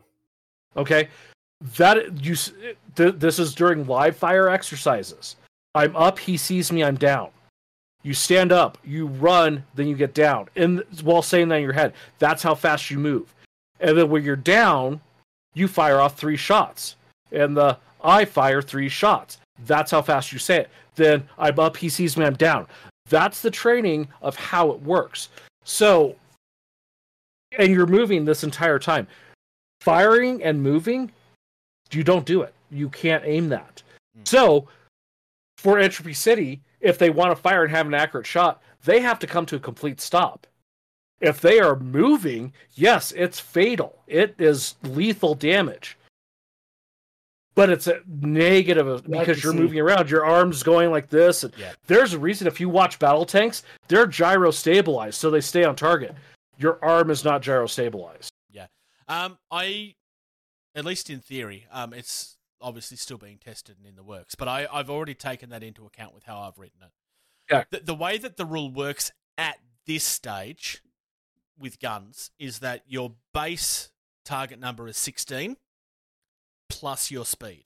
Okay, 0.77 1.09
that 1.77 2.25
you. 2.25 2.37
Th- 2.97 3.15
this 3.17 3.39
is 3.39 3.55
during 3.55 3.87
live 3.87 4.17
fire 4.17 4.49
exercises. 4.49 5.37
I'm 5.75 5.95
up, 5.97 6.19
he 6.19 6.37
sees 6.37 6.73
me, 6.73 6.83
I'm 6.83 6.97
down. 6.97 7.31
You 8.03 8.15
stand 8.15 8.51
up, 8.51 8.79
you 8.85 9.07
run, 9.07 9.63
then 9.75 9.87
you 9.87 9.95
get 9.95 10.15
down, 10.15 10.49
and 10.57 10.83
while 11.03 11.23
saying 11.23 11.49
that 11.49 11.57
in 11.57 11.63
your 11.63 11.73
head, 11.73 11.93
that's 12.19 12.43
how 12.43 12.55
fast 12.55 12.91
you 12.91 12.99
move. 12.99 13.33
And 13.79 13.97
then 13.97 14.09
when 14.11 14.25
you're 14.25 14.37
down, 14.37 15.01
you 15.55 15.69
fire 15.69 16.01
off 16.01 16.19
three 16.19 16.37
shots, 16.37 16.97
and 17.31 17.57
the 17.57 17.77
I 18.03 18.25
fire 18.25 18.63
three 18.63 18.89
shots. 18.89 19.39
That's 19.67 19.91
how 19.91 20.01
fast 20.01 20.33
you 20.33 20.39
say 20.39 20.61
it. 20.61 20.71
Then 20.95 21.29
I'm 21.39 21.59
up, 21.59 21.77
he 21.77 21.89
sees 21.89 22.17
me, 22.17 22.25
I'm 22.25 22.35
down. 22.35 22.67
That's 23.09 23.43
the 23.43 23.51
training 23.51 24.09
of 24.23 24.35
how 24.37 24.71
it 24.71 24.81
works. 24.83 25.29
So, 25.65 26.16
and 27.59 27.73
you're 27.73 27.87
moving 27.87 28.24
this 28.24 28.45
entire 28.45 28.78
time. 28.78 29.07
Firing 29.81 30.43
and 30.43 30.62
moving, 30.62 31.11
you 31.91 32.05
don't 32.05 32.27
do 32.27 32.43
it. 32.43 32.55
You 32.70 32.89
can't 32.89 33.24
aim 33.27 33.49
that. 33.49 33.82
Mm. 34.19 34.28
So, 34.28 34.69
for 35.59 35.78
Entropy 35.78 36.15
City, 36.15 36.61
if 36.81 36.99
they 36.99 37.11
want 37.11 37.31
to 37.31 37.37
fire 37.41 37.65
and 37.65 37.73
have 37.73 37.87
an 37.87 37.95
accurate 37.95 38.27
shot, 38.27 38.62
they 38.85 39.01
have 39.01 39.19
to 39.19 39.27
come 39.27 39.47
to 39.47 39.57
a 39.57 39.61
complete 39.61 40.01
stop. 40.01 40.47
If 41.20 41.41
they 41.41 41.61
are 41.61 41.77
moving, 41.77 42.53
yes, 42.74 43.12
it's 43.12 43.39
fatal. 43.39 43.99
It 44.07 44.35
is 44.39 44.77
lethal 44.82 45.35
damage. 45.35 45.99
But 47.61 47.70
it's 47.70 47.87
a 47.87 48.01
negative 48.09 48.87
of- 48.87 49.07
Yeah, 49.07 49.16
I 49.16 49.20
because 49.20 49.43
you're 49.45 49.53
see. 49.53 49.59
moving 49.59 49.78
around, 49.78 50.11
your 50.11 50.24
arms 50.24 50.62
going 50.62 50.91
like 50.91 51.09
this. 51.11 51.45
And 51.45 51.53
Yeah. 51.59 51.73
There's 51.87 52.15
a 52.15 52.19
reason 52.19 52.47
if 52.47 52.59
you 52.61 52.69
watch 52.69 52.99
battle 52.99 53.27
tanks, 53.27 53.62
they're 53.89 54.07
gyro 54.07 54.51
stabilized, 54.51 55.16
so 55.16 55.31
they 55.31 55.41
stay 55.41 55.65
on 55.65 55.77
target. 55.77 56.15
Your 56.59 56.82
arm 56.85 57.11
is 57.11 57.24
not 57.24 57.43
gyro 57.43 57.66
stabilized. 57.66 58.32
Um, 59.09 59.39
I, 59.51 59.97
at 60.77 60.85
least 60.85 61.11
in 61.11 61.19
theory, 61.19 61.66
um, 61.73 61.93
it's 61.93 62.37
obviously 62.61 62.97
still 62.97 63.19
being 63.19 63.39
tested 63.39 63.77
and 63.77 63.85
in 63.85 63.97
the 63.97 64.05
works, 64.05 64.37
but 64.37 64.47
I, 64.47 64.69
I've 64.73 64.89
already 64.89 65.15
taken 65.15 65.51
that 65.51 65.65
into 65.65 65.85
account 65.85 66.15
with 66.15 66.23
how 66.23 66.39
I've 66.39 66.57
written 66.59 66.78
it. 66.82 66.93
Yeah. 67.51 67.65
The, 67.70 67.81
the 67.81 67.95
way 67.97 68.19
that 68.19 68.37
the 68.37 68.45
rule 68.45 68.70
works 68.70 69.11
at 69.37 69.59
this 69.85 70.05
stage 70.05 70.81
with 71.59 71.81
guns 71.81 72.31
is 72.39 72.61
that 72.61 72.82
your 72.87 73.15
base 73.35 73.91
target 74.24 74.61
number 74.61 74.87
is 74.87 74.97
16 74.97 75.57
plus 76.71 77.11
your 77.11 77.27
speed. 77.27 77.65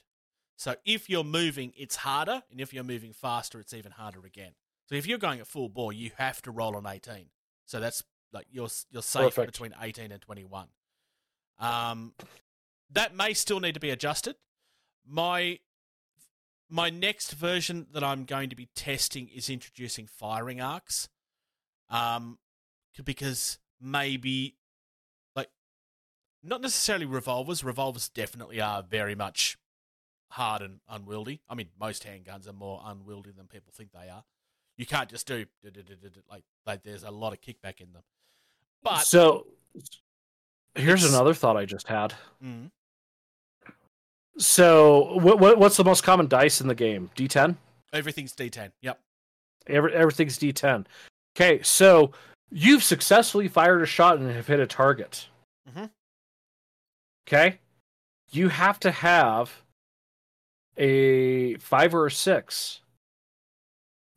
So 0.56 0.74
if 0.84 1.10
you're 1.10 1.24
moving, 1.24 1.72
it's 1.76 1.96
harder, 1.96 2.42
and 2.50 2.60
if 2.60 2.72
you're 2.72 2.84
moving 2.84 3.12
faster, 3.12 3.60
it's 3.60 3.74
even 3.74 3.92
harder 3.92 4.24
again. 4.24 4.52
So 4.86 4.94
if 4.94 5.06
you're 5.06 5.18
going 5.18 5.40
at 5.40 5.46
full 5.46 5.68
bore, 5.68 5.92
you 5.92 6.10
have 6.18 6.42
to 6.42 6.50
roll 6.50 6.76
on 6.76 6.86
18. 6.86 7.26
So 7.66 7.80
that's 7.80 8.02
like 8.32 8.46
you're 8.50 8.68
you're 8.90 9.02
safe 9.02 9.34
Perfect. 9.34 9.52
between 9.52 9.74
18 9.80 10.12
and 10.12 10.20
21. 10.20 10.68
Um, 11.58 12.12
that 12.90 13.16
may 13.16 13.32
still 13.32 13.60
need 13.60 13.74
to 13.74 13.80
be 13.80 13.90
adjusted. 13.90 14.36
My 15.06 15.58
my 16.68 16.90
next 16.90 17.32
version 17.32 17.86
that 17.92 18.02
I'm 18.02 18.24
going 18.24 18.50
to 18.50 18.56
be 18.56 18.68
testing 18.74 19.28
is 19.28 19.48
introducing 19.48 20.06
firing 20.06 20.60
arcs, 20.60 21.08
um, 21.90 22.38
because 23.04 23.58
maybe 23.80 24.56
not 26.44 26.60
necessarily 26.60 27.06
revolvers. 27.06 27.64
Revolvers 27.64 28.08
definitely 28.08 28.60
are 28.60 28.82
very 28.82 29.14
much 29.14 29.56
hard 30.30 30.62
and 30.62 30.80
unwieldy. 30.88 31.40
I 31.48 31.54
mean, 31.54 31.68
most 31.78 32.06
handguns 32.06 32.48
are 32.48 32.52
more 32.52 32.82
unwieldy 32.84 33.30
than 33.36 33.46
people 33.46 33.72
think 33.74 33.90
they 33.92 34.08
are. 34.08 34.24
You 34.76 34.86
can't 34.86 35.08
just 35.08 35.26
do 35.26 35.46
like 36.30 36.42
like 36.66 36.82
there's 36.82 37.04
a 37.04 37.10
lot 37.10 37.32
of 37.32 37.40
kickback 37.40 37.80
in 37.80 37.92
them. 37.92 38.02
But 38.82 38.98
so 38.98 39.46
here's 40.74 41.04
another 41.04 41.32
thought 41.32 41.56
I 41.56 41.64
just 41.64 41.86
had. 41.86 42.14
Mm. 42.42 42.70
So 44.36 45.18
what, 45.18 45.38
what 45.38 45.58
what's 45.58 45.76
the 45.76 45.84
most 45.84 46.02
common 46.02 46.26
dice 46.26 46.60
in 46.60 46.66
the 46.66 46.74
game? 46.74 47.10
D10. 47.16 47.56
everything's 47.92 48.34
D10. 48.34 48.72
Yep. 48.82 48.98
Every, 49.68 49.94
everything's 49.94 50.38
D10. 50.38 50.86
Okay, 51.36 51.62
so 51.62 52.12
you've 52.50 52.82
successfully 52.82 53.48
fired 53.48 53.82
a 53.82 53.86
shot 53.86 54.18
and 54.18 54.30
have 54.30 54.46
hit 54.48 54.60
a 54.60 54.66
target. 54.66 55.28
Mhm. 55.70 55.90
Okay, 57.26 57.58
you 58.30 58.48
have 58.50 58.78
to 58.80 58.90
have 58.90 59.62
a 60.76 61.54
five 61.56 61.94
or 61.94 62.06
a 62.06 62.10
six 62.10 62.80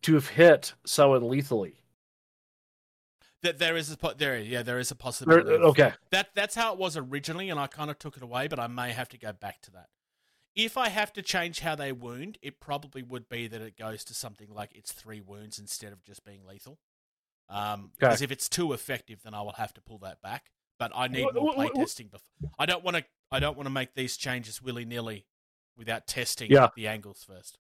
to 0.02 0.16
have 0.16 0.28
hit 0.30 0.74
someone 0.86 1.28
lethally. 1.30 1.76
That 3.44 3.60
there 3.60 3.78
is 3.78 3.92
a 3.92 3.98
po- 3.98 4.14
there 4.14 4.38
yeah 4.40 4.64
there 4.64 4.80
is 4.80 4.92
a 4.92 4.96
possibility. 4.96 5.54
of- 5.56 5.62
okay, 5.62 5.94
That 6.12 6.30
that's 6.36 6.56
how 6.56 6.74
it 6.74 6.80
was 6.80 6.98
originally, 6.98 7.50
and 7.50 7.60
I 7.60 7.68
kind 7.68 7.90
of 7.90 7.98
took 8.00 8.18
it 8.18 8.24
away, 8.24 8.48
but 8.48 8.60
I 8.60 8.68
may 8.68 8.92
have 8.92 9.10
to 9.10 9.18
go 9.18 9.32
back 9.32 9.62
to 9.64 9.72
that. 9.72 9.90
If 10.56 10.76
I 10.76 10.90
have 10.90 11.14
to 11.14 11.22
change 11.22 11.60
how 11.60 11.76
they 11.76 11.92
wound, 11.92 12.40
it 12.42 12.60
probably 12.60 13.04
would 13.04 13.30
be 13.30 13.48
that 13.48 13.62
it 13.62 13.78
goes 13.78 14.04
to 14.06 14.14
something 14.16 14.50
like 14.50 14.72
it's 14.76 14.92
three 14.92 15.22
wounds 15.22 15.60
instead 15.60 15.94
of 15.94 16.04
just 16.04 16.26
being 16.26 16.46
lethal. 16.46 16.80
Um, 17.48 17.84
Okay. 17.84 17.90
because 18.00 18.22
if 18.24 18.32
it's 18.32 18.50
too 18.50 18.74
effective, 18.74 19.22
then 19.24 19.36
I 19.36 19.42
will 19.44 19.54
have 19.54 19.74
to 19.76 19.82
pull 19.82 20.00
that 20.00 20.20
back. 20.22 20.52
But 20.80 20.92
I 20.96 21.08
need 21.08 21.28
more 21.34 21.54
play 21.54 21.70
testing 21.70 22.08
before. 22.08 22.52
I 22.60 22.66
don't 22.66 22.84
want 22.84 22.98
to. 22.98 23.06
I 23.32 23.40
don't 23.40 23.58
want 23.58 23.66
to 23.68 23.72
make 23.74 23.94
these 23.96 24.16
changes 24.18 24.62
willy 24.62 24.86
nilly 24.86 25.26
without 25.78 26.08
testing 26.08 26.50
Yeah. 26.52 26.70
the 26.76 26.88
angles 26.88 27.24
first. 27.28 27.58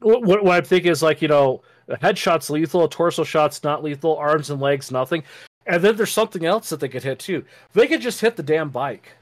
what, 0.00 0.22
what 0.22 0.44
what 0.44 0.56
I'm 0.56 0.64
thinking 0.64 0.90
is 0.92 1.02
like 1.02 1.20
you 1.20 1.28
know, 1.28 1.62
a 1.88 1.96
headshot's 1.96 2.48
lethal, 2.50 2.86
torso 2.88 3.24
shot's 3.24 3.62
not 3.64 3.82
lethal, 3.82 4.16
arms 4.16 4.50
and 4.50 4.60
legs 4.60 4.90
nothing, 4.92 5.24
and 5.66 5.82
then 5.82 5.96
there's 5.96 6.12
something 6.12 6.44
else 6.44 6.68
that 6.70 6.78
they 6.80 6.88
could 6.88 7.02
hit 7.02 7.18
too. 7.18 7.44
They 7.72 7.86
could 7.88 8.00
just 8.00 8.20
hit 8.20 8.36
the 8.36 8.42
damn 8.44 8.70
bike. 8.70 9.12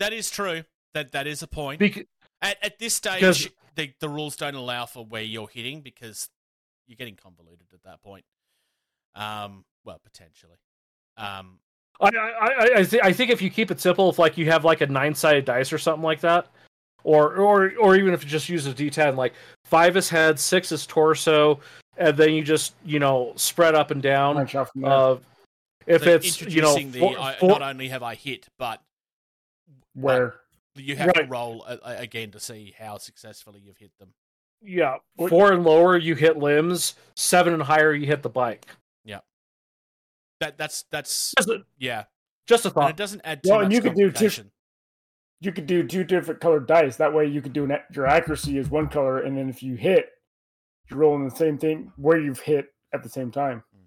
That 0.00 0.12
is 0.14 0.30
true. 0.30 0.62
That 0.94 1.12
that 1.12 1.26
is 1.26 1.42
a 1.42 1.46
point. 1.46 1.80
Bec- 1.80 2.06
At, 2.40 2.56
at 2.62 2.78
this 2.78 2.94
stage, 2.94 3.50
the, 3.74 3.92
the 4.00 4.08
rules 4.08 4.36
don't 4.36 4.54
allow 4.54 4.86
for 4.86 5.04
where 5.04 5.22
you're 5.22 5.48
hitting 5.48 5.80
because 5.82 6.28
you're 6.86 6.96
getting 6.96 7.16
convoluted 7.16 7.66
at 7.74 7.82
that 7.84 8.02
point. 8.02 8.24
Um, 9.14 9.64
well, 9.84 10.00
potentially. 10.02 10.56
Um, 11.16 11.58
I 12.00 12.08
I 12.08 12.30
I, 12.30 12.78
I, 12.78 12.82
th- 12.84 13.02
I 13.02 13.12
think 13.12 13.30
if 13.30 13.40
you 13.42 13.50
keep 13.50 13.70
it 13.70 13.80
simple, 13.80 14.10
if 14.10 14.18
like 14.18 14.36
you 14.36 14.46
have 14.50 14.64
like 14.64 14.80
a 14.80 14.86
nine 14.86 15.14
sided 15.14 15.44
dice 15.44 15.72
or 15.72 15.78
something 15.78 16.02
like 16.02 16.20
that, 16.20 16.48
or 17.04 17.36
or 17.36 17.72
or 17.78 17.96
even 17.96 18.12
if 18.14 18.24
you 18.24 18.30
just 18.30 18.48
use 18.48 18.66
a 18.66 18.72
D10, 18.72 19.16
like 19.16 19.34
five 19.64 19.96
is 19.96 20.08
head, 20.08 20.38
six 20.38 20.72
is 20.72 20.86
torso, 20.86 21.60
and 21.96 22.16
then 22.16 22.32
you 22.34 22.42
just 22.42 22.74
you 22.84 22.98
know 22.98 23.32
spread 23.36 23.74
up 23.74 23.90
and 23.90 24.02
down. 24.02 24.34
Branch 24.36 24.54
off 24.56 24.70
from 24.72 24.82
there. 24.82 24.90
Uh, 24.92 25.16
if 25.86 26.02
so 26.04 26.10
it's 26.14 26.40
you 26.40 26.62
know 26.62 26.76
introducing 26.76 26.90
the 26.92 27.00
four- 27.00 27.18
I, 27.18 27.34
four- 27.36 27.48
not 27.50 27.62
only 27.62 27.88
have 27.88 28.02
I 28.02 28.14
hit, 28.14 28.46
but 28.58 28.80
Where 29.94 30.34
you 30.76 30.96
have 30.96 31.12
to 31.12 31.24
roll 31.24 31.64
a, 31.68 31.78
a- 31.84 31.98
again 31.98 32.30
to 32.32 32.40
see 32.40 32.74
how 32.78 32.98
successfully 32.98 33.60
you've 33.64 33.76
hit 33.78 33.92
them. 34.00 34.08
yeah 34.62 34.96
four 35.28 35.52
and 35.52 35.62
lower 35.62 35.96
you 35.96 36.14
hit 36.16 36.36
limbs, 36.38 36.94
seven 37.16 37.52
and 37.54 37.62
higher 37.62 37.92
you 37.94 38.06
hit 38.06 38.22
the 38.22 38.28
bike. 38.30 38.66
That 40.44 40.58
that's 40.58 40.84
that's 40.90 41.32
Just 41.38 41.48
a, 41.48 41.64
yeah, 41.78 42.04
just 42.46 42.66
a 42.66 42.68
and 42.68 42.74
thought. 42.74 42.90
it 42.90 42.96
doesn't 42.96 43.22
add 43.24 43.42
too 43.42 43.50
Well, 43.50 43.60
and 43.60 43.72
you 43.72 43.80
could 43.80 43.94
do 43.94 44.08
complication. 44.08 44.50
you 45.40 45.52
could 45.52 45.66
do 45.66 45.86
two 45.86 46.04
different 46.04 46.38
colored 46.40 46.66
dice. 46.66 46.96
That 46.96 47.14
way, 47.14 47.26
you 47.26 47.40
could 47.40 47.54
do 47.54 47.64
an, 47.64 47.72
your 47.92 48.06
accuracy 48.06 48.58
is 48.58 48.68
one 48.68 48.88
color, 48.88 49.20
and 49.20 49.38
then 49.38 49.48
if 49.48 49.62
you 49.62 49.74
hit, 49.74 50.10
you're 50.90 50.98
rolling 50.98 51.26
the 51.26 51.34
same 51.34 51.56
thing 51.56 51.92
where 51.96 52.20
you've 52.20 52.40
hit 52.40 52.66
at 52.92 53.02
the 53.02 53.08
same 53.08 53.30
time. 53.30 53.64
Hmm. 53.74 53.84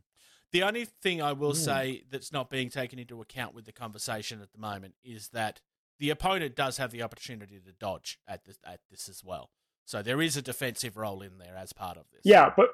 The 0.52 0.64
only 0.64 0.86
thing 0.86 1.22
I 1.22 1.34
will 1.34 1.52
hmm. 1.52 1.58
say 1.58 2.04
that's 2.10 2.32
not 2.32 2.50
being 2.50 2.72
taken 2.72 2.98
into 2.98 3.22
account 3.22 3.54
with 3.54 3.66
the 3.66 3.72
conversation 3.72 4.42
at 4.42 4.52
the 4.52 4.58
moment 4.58 4.96
is 5.04 5.30
that 5.30 5.62
the 6.00 6.10
opponent 6.10 6.56
does 6.56 6.78
have 6.78 6.90
the 6.90 7.04
opportunity 7.04 7.60
to 7.60 7.72
dodge 7.72 8.18
at 8.28 8.46
this 8.46 8.58
at 8.66 8.80
this 8.90 9.08
as 9.08 9.24
well. 9.24 9.52
So 9.86 10.02
there 10.02 10.24
is 10.24 10.36
a 10.36 10.42
defensive 10.42 10.98
role 10.98 11.22
in 11.22 11.38
there 11.38 11.56
as 11.56 11.72
part 11.72 11.98
of 11.98 12.06
this. 12.12 12.22
Yeah, 12.24 12.52
but 12.58 12.70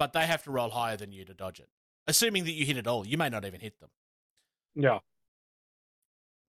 But 0.00 0.12
they 0.12 0.26
have 0.26 0.42
to 0.44 0.50
roll 0.50 0.70
higher 0.70 0.96
than 0.96 1.12
you 1.12 1.24
to 1.24 1.34
dodge 1.34 1.60
it. 1.60 1.68
Assuming 2.08 2.44
that 2.44 2.52
you 2.52 2.64
hit 2.64 2.76
it 2.76 2.86
all. 2.88 3.06
You 3.06 3.18
may 3.18 3.28
not 3.28 3.44
even 3.44 3.60
hit 3.60 3.78
them. 3.78 3.90
Yeah. 4.74 4.98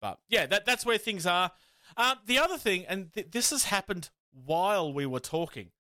But 0.01 0.19
yeah, 0.29 0.47
that 0.47 0.67
that's 0.67 0.87
where 0.87 0.99
things 0.99 1.27
are. 1.27 1.51
Um, 1.97 2.19
the 2.27 2.39
other 2.39 2.59
thing, 2.59 2.85
and 2.87 3.13
th- 3.13 3.31
this 3.31 3.51
has 3.51 3.65
happened 3.65 4.11
while 4.33 4.93
we 4.93 5.07
were 5.07 5.21
talking, 5.21 5.71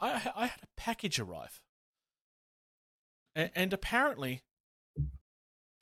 I, 0.00 0.30
I 0.36 0.46
had 0.46 0.60
a 0.62 0.68
package 0.76 1.18
arrive, 1.18 1.60
and, 3.34 3.50
and 3.54 3.72
apparently, 3.72 4.42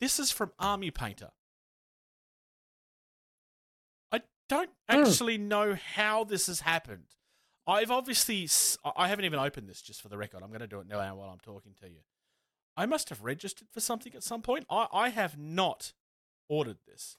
this 0.00 0.18
is 0.18 0.30
from 0.30 0.52
Army 0.58 0.90
Painter. 0.90 1.30
I 4.10 4.22
don't 4.48 4.70
actually 4.88 5.36
know 5.36 5.76
how 5.94 6.24
this 6.24 6.46
has 6.46 6.60
happened. 6.60 7.16
I've 7.66 7.90
obviously, 7.90 8.48
I 8.96 9.08
haven't 9.08 9.26
even 9.26 9.38
opened 9.38 9.68
this 9.68 9.82
just 9.82 10.00
for 10.00 10.08
the 10.08 10.16
record. 10.16 10.42
I'm 10.42 10.48
going 10.48 10.60
to 10.60 10.66
do 10.66 10.80
it 10.80 10.88
now 10.88 11.14
while 11.14 11.28
I'm 11.28 11.38
talking 11.38 11.74
to 11.82 11.88
you. 11.88 12.00
I 12.76 12.86
must 12.86 13.08
have 13.08 13.22
registered 13.22 13.68
for 13.70 13.80
something 13.80 14.14
at 14.14 14.22
some 14.22 14.42
point. 14.42 14.66
I, 14.70 14.86
I 14.92 15.08
have 15.10 15.38
not 15.38 15.92
ordered 16.48 16.78
this. 16.86 17.16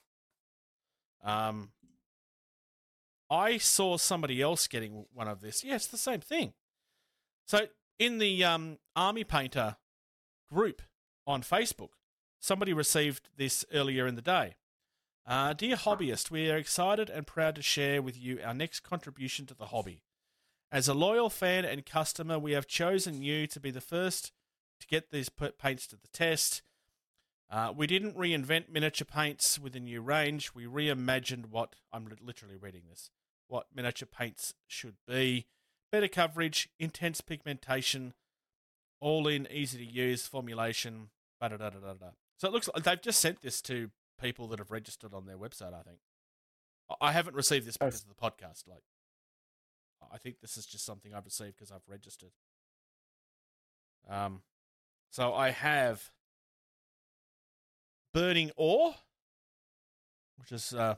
Um, 1.24 1.70
I 3.30 3.58
saw 3.58 3.96
somebody 3.96 4.42
else 4.42 4.66
getting 4.66 5.06
one 5.14 5.28
of 5.28 5.40
this. 5.40 5.64
Yeah, 5.64 5.76
it's 5.76 5.86
the 5.86 5.96
same 5.96 6.20
thing. 6.20 6.52
So 7.46 7.66
in 7.98 8.18
the 8.18 8.44
um, 8.44 8.78
Army 8.94 9.24
Painter 9.24 9.76
group 10.52 10.82
on 11.26 11.42
Facebook, 11.42 11.90
somebody 12.40 12.72
received 12.72 13.28
this 13.36 13.64
earlier 13.72 14.06
in 14.06 14.16
the 14.16 14.22
day. 14.22 14.56
Uh, 15.24 15.52
Dear 15.52 15.76
hobbyist, 15.76 16.30
we 16.30 16.50
are 16.50 16.56
excited 16.56 17.08
and 17.08 17.26
proud 17.26 17.54
to 17.54 17.62
share 17.62 18.02
with 18.02 18.20
you 18.20 18.40
our 18.44 18.52
next 18.52 18.80
contribution 18.80 19.46
to 19.46 19.54
the 19.54 19.66
hobby. 19.66 20.02
As 20.72 20.88
a 20.88 20.94
loyal 20.94 21.30
fan 21.30 21.64
and 21.64 21.86
customer, 21.86 22.38
we 22.38 22.52
have 22.52 22.66
chosen 22.66 23.22
you 23.22 23.46
to 23.46 23.60
be 23.60 23.70
the 23.70 23.80
first 23.80 24.32
to 24.82 24.86
get 24.88 25.10
these 25.10 25.28
paints 25.28 25.86
to 25.86 25.96
the 25.96 26.08
test. 26.12 26.62
Uh, 27.50 27.72
we 27.74 27.86
didn't 27.86 28.16
reinvent 28.16 28.70
miniature 28.70 29.06
paints 29.10 29.58
with 29.58 29.76
a 29.76 29.80
new 29.80 30.00
range. 30.00 30.54
We 30.54 30.64
reimagined 30.64 31.46
what 31.46 31.76
I'm 31.92 32.08
literally 32.20 32.56
reading 32.56 32.82
this. 32.88 33.10
What 33.48 33.66
miniature 33.74 34.08
paints 34.10 34.54
should 34.66 34.96
be. 35.06 35.46
Better 35.90 36.08
coverage, 36.08 36.70
intense 36.78 37.20
pigmentation, 37.20 38.14
all 39.00 39.28
in, 39.28 39.46
easy 39.50 39.78
to 39.78 39.84
use 39.84 40.26
formulation. 40.26 41.10
da 41.40 41.48
da 41.48 41.56
da 41.56 41.70
da 41.70 41.92
da. 41.92 42.06
So 42.38 42.48
it 42.48 42.52
looks 42.52 42.68
like 42.74 42.84
they've 42.84 43.00
just 43.00 43.20
sent 43.20 43.42
this 43.42 43.60
to 43.62 43.90
people 44.20 44.48
that 44.48 44.58
have 44.58 44.70
registered 44.70 45.12
on 45.12 45.26
their 45.26 45.36
website. 45.36 45.74
I 45.74 45.82
think. 45.82 45.98
I- 47.00 47.12
haven't 47.12 47.36
received 47.36 47.66
this 47.66 47.76
because 47.76 48.02
of 48.02 48.08
the 48.08 48.14
podcast. 48.14 48.66
Like, 48.66 48.82
I 50.10 50.18
think 50.18 50.40
this 50.40 50.56
is 50.56 50.66
just 50.66 50.84
something 50.84 51.14
I've 51.14 51.24
received 51.24 51.56
because 51.56 51.70
I've 51.70 51.88
registered. 51.88 52.32
Um, 54.08 54.42
so 55.12 55.34
I 55.34 55.50
have 55.50 56.10
burning 58.14 58.50
ore, 58.56 58.94
which 60.38 60.50
is 60.50 60.72
uh, 60.72 60.94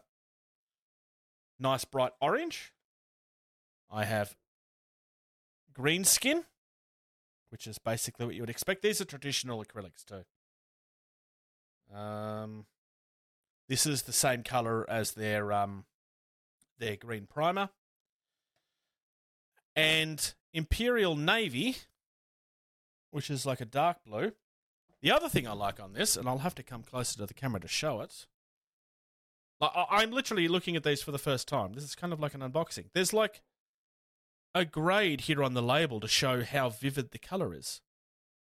nice 1.59 1.85
bright 1.85 2.13
orange. 2.21 2.73
I 3.91 4.05
have 4.05 4.37
green 5.73 6.05
skin, 6.05 6.45
which 7.51 7.67
is 7.67 7.79
basically 7.79 8.25
what 8.25 8.37
you 8.37 8.43
would 8.43 8.51
expect. 8.51 8.83
These 8.83 9.01
are 9.01 9.05
traditional 9.05 9.65
acrylics 9.65 10.05
too. 10.05 10.23
Um, 11.93 12.67
this 13.69 13.85
is 13.85 14.03
the 14.03 14.13
same 14.13 14.45
color 14.45 14.89
as 14.89 15.15
their 15.15 15.53
um, 15.53 15.87
their 16.79 16.95
green 16.95 17.27
primer, 17.27 17.71
and 19.75 20.35
imperial 20.53 21.17
navy, 21.17 21.79
which 23.15 23.31
is 23.31 23.47
like 23.47 23.61
a 23.61 23.65
dark 23.65 23.99
blue. 24.05 24.33
The 25.01 25.13
other 25.13 25.29
thing 25.29 25.47
I 25.47 25.53
like 25.53 25.79
on 25.79 25.93
this, 25.93 26.17
and 26.17 26.29
I'll 26.29 26.39
have 26.39 26.55
to 26.57 26.65
come 26.65 26.83
closer 26.83 27.17
to 27.19 27.27
the 27.27 27.35
camera 27.35 27.61
to 27.61 27.69
show 27.69 28.01
it. 28.01 28.27
Like, 29.61 29.71
I- 29.75 29.87
I'm 30.03 30.11
literally 30.11 30.49
looking 30.49 30.75
at 30.75 30.83
these 30.83 31.01
for 31.01 31.13
the 31.13 31.19
first 31.19 31.47
time. 31.47 31.75
This 31.75 31.85
is 31.85 31.95
kind 31.95 32.13
of 32.13 32.19
like 32.19 32.35
an 32.35 32.41
unboxing. 32.41 32.87
There's 32.93 33.13
like 33.13 33.43
a 34.53 34.65
grade 34.65 35.23
here 35.23 35.45
on 35.45 35.55
the 35.55 35.63
label 35.63 36.01
to 36.01 36.09
show 36.09 36.43
how 36.43 36.71
vivid 36.71 37.13
the 37.13 37.19
color 37.19 37.55
is. 37.55 37.81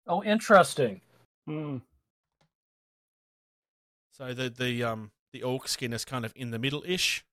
Oh, 0.07 0.23
interesting. 0.25 1.03
Mm. 1.47 1.83
So 4.13 4.33
the 4.33 4.49
the 4.49 4.83
um 4.85 5.11
the 5.33 5.43
orc 5.43 5.69
skin 5.69 5.93
is 5.93 6.07
kind 6.07 6.25
of 6.25 6.33
in 6.35 6.51
the 6.51 6.59
middle 6.59 6.83
ish. 6.87 7.25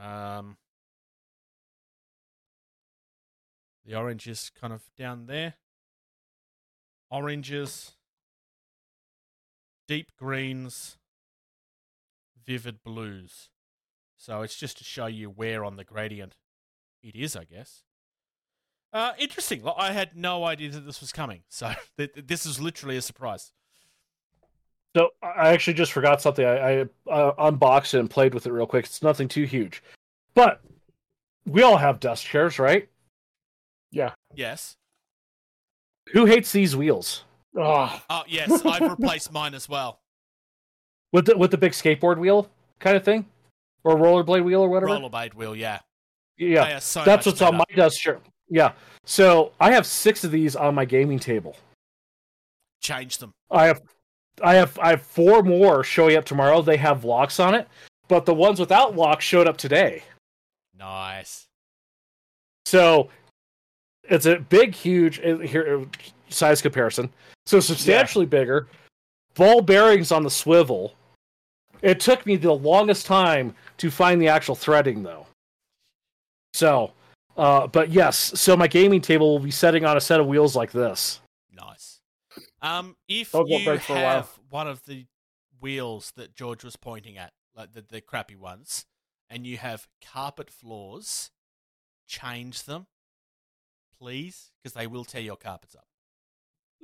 Um, 0.00 0.56
the 3.86 3.94
orange 3.94 4.26
is 4.26 4.50
kind 4.60 4.72
of 4.72 4.82
down 4.98 5.26
there. 5.26 5.54
Oranges, 7.08 7.92
deep 9.86 10.10
greens, 10.18 10.98
vivid 12.44 12.82
blues. 12.82 13.50
So 14.16 14.42
it's 14.42 14.56
just 14.56 14.78
to 14.78 14.84
show 14.84 15.06
you 15.06 15.30
where 15.30 15.64
on 15.64 15.76
the 15.76 15.84
gradient 15.84 16.36
it 17.02 17.14
is, 17.14 17.36
I 17.36 17.44
guess. 17.44 17.82
Uh, 18.92 19.12
interesting. 19.18 19.62
I 19.76 19.92
had 19.92 20.16
no 20.16 20.44
idea 20.44 20.70
that 20.70 20.86
this 20.86 21.00
was 21.00 21.12
coming. 21.12 21.42
So 21.50 21.72
th- 21.96 22.12
th- 22.14 22.26
this 22.26 22.46
is 22.46 22.60
literally 22.60 22.96
a 22.96 23.02
surprise. 23.02 23.52
So 24.96 25.10
I 25.22 25.50
actually 25.50 25.74
just 25.74 25.92
forgot 25.92 26.22
something. 26.22 26.44
I, 26.44 26.80
I 26.80 26.86
uh, 27.10 27.32
unboxed 27.38 27.94
it 27.94 28.00
and 28.00 28.10
played 28.10 28.32
with 28.32 28.46
it 28.46 28.52
real 28.52 28.66
quick. 28.66 28.86
It's 28.86 29.02
nothing 29.02 29.28
too 29.28 29.44
huge, 29.44 29.82
but 30.34 30.62
we 31.44 31.62
all 31.62 31.76
have 31.76 32.00
dust 32.00 32.24
chairs, 32.24 32.58
right? 32.58 32.88
Yeah. 33.96 34.12
Yes. 34.34 34.76
Who 36.12 36.26
hates 36.26 36.52
these 36.52 36.76
wheels 36.76 37.24
Oh, 37.56 38.02
Oh 38.10 38.22
yes, 38.28 38.64
I've 38.66 38.90
replaced 38.90 39.32
mine 39.32 39.54
as 39.54 39.68
well. 39.68 40.00
with 41.12 41.24
the 41.26 41.36
with 41.38 41.50
the 41.50 41.56
big 41.56 41.72
skateboard 41.72 42.18
wheel 42.18 42.50
kind 42.78 42.96
of 42.96 43.04
thing, 43.04 43.24
or 43.84 43.96
rollerblade 43.96 44.44
wheel 44.44 44.60
or 44.60 44.68
whatever? 44.68 44.92
Rollerblade 44.92 45.32
wheel, 45.34 45.56
yeah. 45.56 45.78
yeah, 46.36 46.78
so 46.78 47.02
that's 47.04 47.24
much 47.24 47.32
what's 47.32 47.42
on 47.42 47.56
my 47.56 47.64
dust 47.74 47.98
chair. 47.98 48.20
Yeah, 48.50 48.72
so 49.04 49.52
I 49.58 49.72
have 49.72 49.86
six 49.86 50.22
of 50.24 50.30
these 50.30 50.54
on 50.54 50.74
my 50.74 50.84
gaming 50.84 51.18
table. 51.18 51.56
Change 52.82 53.16
them. 53.18 53.32
I 53.50 53.64
have, 53.66 53.80
I 54.42 54.54
have, 54.56 54.78
I 54.78 54.90
have 54.90 55.02
four 55.02 55.42
more 55.42 55.82
showing 55.82 56.16
up 56.16 56.26
tomorrow. 56.26 56.60
They 56.60 56.76
have 56.76 57.04
locks 57.04 57.40
on 57.40 57.54
it, 57.54 57.66
but 58.08 58.26
the 58.26 58.34
ones 58.34 58.60
without 58.60 58.94
locks 58.94 59.24
showed 59.24 59.48
up 59.48 59.56
today. 59.56 60.02
Nice. 60.78 61.46
So 62.66 63.08
it's 64.08 64.26
a 64.26 64.36
big, 64.38 64.74
huge 64.74 65.20
uh, 65.20 65.38
here 65.38 65.80
uh, 65.80 65.84
size 66.28 66.62
comparison. 66.62 67.10
So 67.46 67.60
substantially 67.60 68.26
bigger. 68.26 68.68
Ball 69.34 69.62
bearings 69.62 70.12
on 70.12 70.22
the 70.22 70.30
swivel. 70.30 70.94
It 71.82 72.00
took 72.00 72.24
me 72.26 72.36
the 72.36 72.52
longest 72.52 73.06
time 73.06 73.54
to 73.76 73.90
find 73.90 74.20
the 74.20 74.28
actual 74.28 74.54
threading, 74.54 75.02
though. 75.02 75.26
So, 76.54 76.92
uh, 77.36 77.66
but 77.66 77.90
yes, 77.90 78.16
so 78.16 78.56
my 78.56 78.66
gaming 78.66 79.02
table 79.02 79.32
will 79.32 79.44
be 79.44 79.50
setting 79.50 79.84
on 79.84 79.96
a 79.96 80.00
set 80.00 80.18
of 80.18 80.26
wheels 80.26 80.56
like 80.56 80.72
this. 80.72 81.20
Nice. 81.52 82.00
Um, 82.62 82.96
if 83.08 83.34
you 83.34 83.64
break 83.64 83.82
for 83.82 83.92
a 83.92 83.96
while. 83.96 84.14
have 84.16 84.30
one 84.48 84.66
of 84.66 84.84
the 84.86 85.06
wheels 85.60 86.12
that 86.16 86.34
George 86.34 86.64
was 86.64 86.76
pointing 86.76 87.18
at, 87.18 87.32
like 87.54 87.72
the, 87.72 87.84
the 87.86 88.00
crappy 88.00 88.36
ones, 88.36 88.86
and 89.28 89.46
you 89.46 89.58
have 89.58 89.86
carpet 90.02 90.50
floors, 90.50 91.30
change 92.06 92.64
them, 92.64 92.86
please, 93.98 94.50
because 94.62 94.74
they 94.74 94.86
will 94.86 95.04
tear 95.04 95.20
your 95.22 95.36
carpets 95.36 95.74
up. 95.74 95.84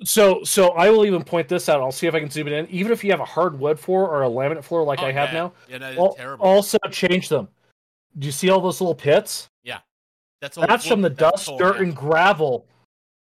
So, 0.05 0.43
so 0.43 0.71
I 0.71 0.91
will 0.91 1.05
even 1.05 1.23
point 1.23 1.49
this 1.49 1.69
out. 1.69 1.81
I'll 1.81 1.93
see 1.93 2.07
if 2.07 2.15
I 2.15 2.21
can 2.21 2.31
zoom 2.31 2.49
it 2.49 2.53
in. 2.55 2.67
Even 2.69 2.93
if 2.93 3.05
you 3.05 3.11
have 3.11 3.21
a 3.21 3.25
hardwood 3.25 3.79
floor 3.79 4.09
or 4.09 4.23
a 4.25 4.29
laminate 4.29 4.65
floor 4.65 4.83
like 4.85 5.01
Oh, 5.01 5.07
I 5.07 5.13
have 5.13 5.29
yeah. 5.33 5.39
now, 5.39 5.53
Yeah, 5.69 5.79
no, 5.79 5.95
they're 5.95 6.17
terrible. 6.25 6.45
also 6.45 6.79
change 6.91 7.29
them. 7.29 7.49
Do 8.19 8.27
you 8.27 8.33
see 8.33 8.51
all 8.51 8.61
those 8.61 8.81
little 8.81 8.95
pits? 8.95 9.49
yeah, 9.63 9.79
that's 10.41 10.59
all. 10.59 10.67
That's 10.67 10.87
from 10.87 11.03
the 11.03 11.09
that's 11.11 11.33
dust, 11.33 11.47
torn 11.47 11.59
dirt, 11.59 11.75
out. 11.77 11.81
and 11.83 11.95
gravel. 11.97 12.67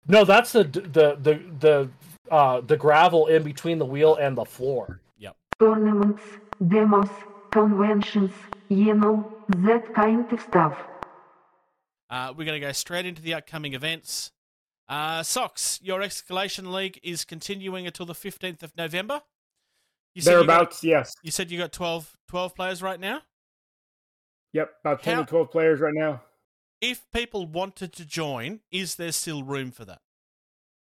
No, 0.07 0.25
that's 0.25 0.51
the 0.51 0.63
the 0.63 1.17
the 1.21 1.41
the 1.59 1.89
uh 2.31 2.61
the 2.61 2.75
gravel 2.77 3.27
in 3.27 3.43
between 3.43 3.77
the 3.77 3.85
wheel 3.85 4.15
and 4.15 4.35
the 4.37 4.43
floor. 4.45 4.99
Yep. 5.19 5.35
tournaments, 5.59 6.23
demos, 6.67 7.09
conventions, 7.51 8.31
you 8.69 8.93
know, 8.95 9.31
that 9.57 9.93
kind 9.93 10.31
of 10.33 10.39
stuff. 10.41 10.75
Uh, 12.13 12.31
we're 12.37 12.45
going 12.45 12.61
to 12.61 12.65
go 12.65 12.71
straight 12.71 13.07
into 13.07 13.23
the 13.23 13.33
upcoming 13.33 13.73
events. 13.73 14.31
Uh, 14.87 15.23
Socks, 15.23 15.79
your 15.81 16.01
Escalation 16.01 16.71
League 16.71 16.99
is 17.01 17.25
continuing 17.25 17.87
until 17.87 18.05
the 18.05 18.13
15th 18.13 18.61
of 18.61 18.71
November. 18.77 19.23
You 20.13 20.21
said 20.21 20.33
you 20.33 20.37
got- 20.37 20.45
Thereabouts, 20.45 20.83
yes. 20.83 21.15
You 21.23 21.31
said 21.31 21.49
you 21.49 21.57
got 21.57 21.71
12, 21.71 22.15
12 22.27 22.53
players 22.53 22.83
right 22.83 22.99
now. 22.99 23.21
Yep, 24.51 24.75
about 24.81 25.01
10 25.01 25.15
How- 25.15 25.23
to 25.23 25.27
12 25.27 25.49
players 25.49 25.79
right 25.79 25.93
now. 25.95 26.21
If 26.81 27.01
people 27.11 27.47
wanted 27.47 27.93
to 27.93 28.05
join, 28.05 28.59
is 28.69 28.97
there 28.97 29.11
still 29.11 29.41
room 29.41 29.71
for 29.71 29.83
that? 29.85 30.01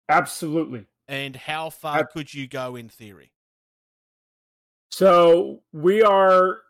Absolutely. 0.09 0.87
And 1.09 1.35
how 1.35 1.71
far 1.71 2.07
could 2.07 2.33
you 2.33 2.47
go 2.47 2.77
in 2.77 2.89
theory? 2.89 3.33
So 4.93 5.65
we 5.73 6.01
are, 6.01 6.61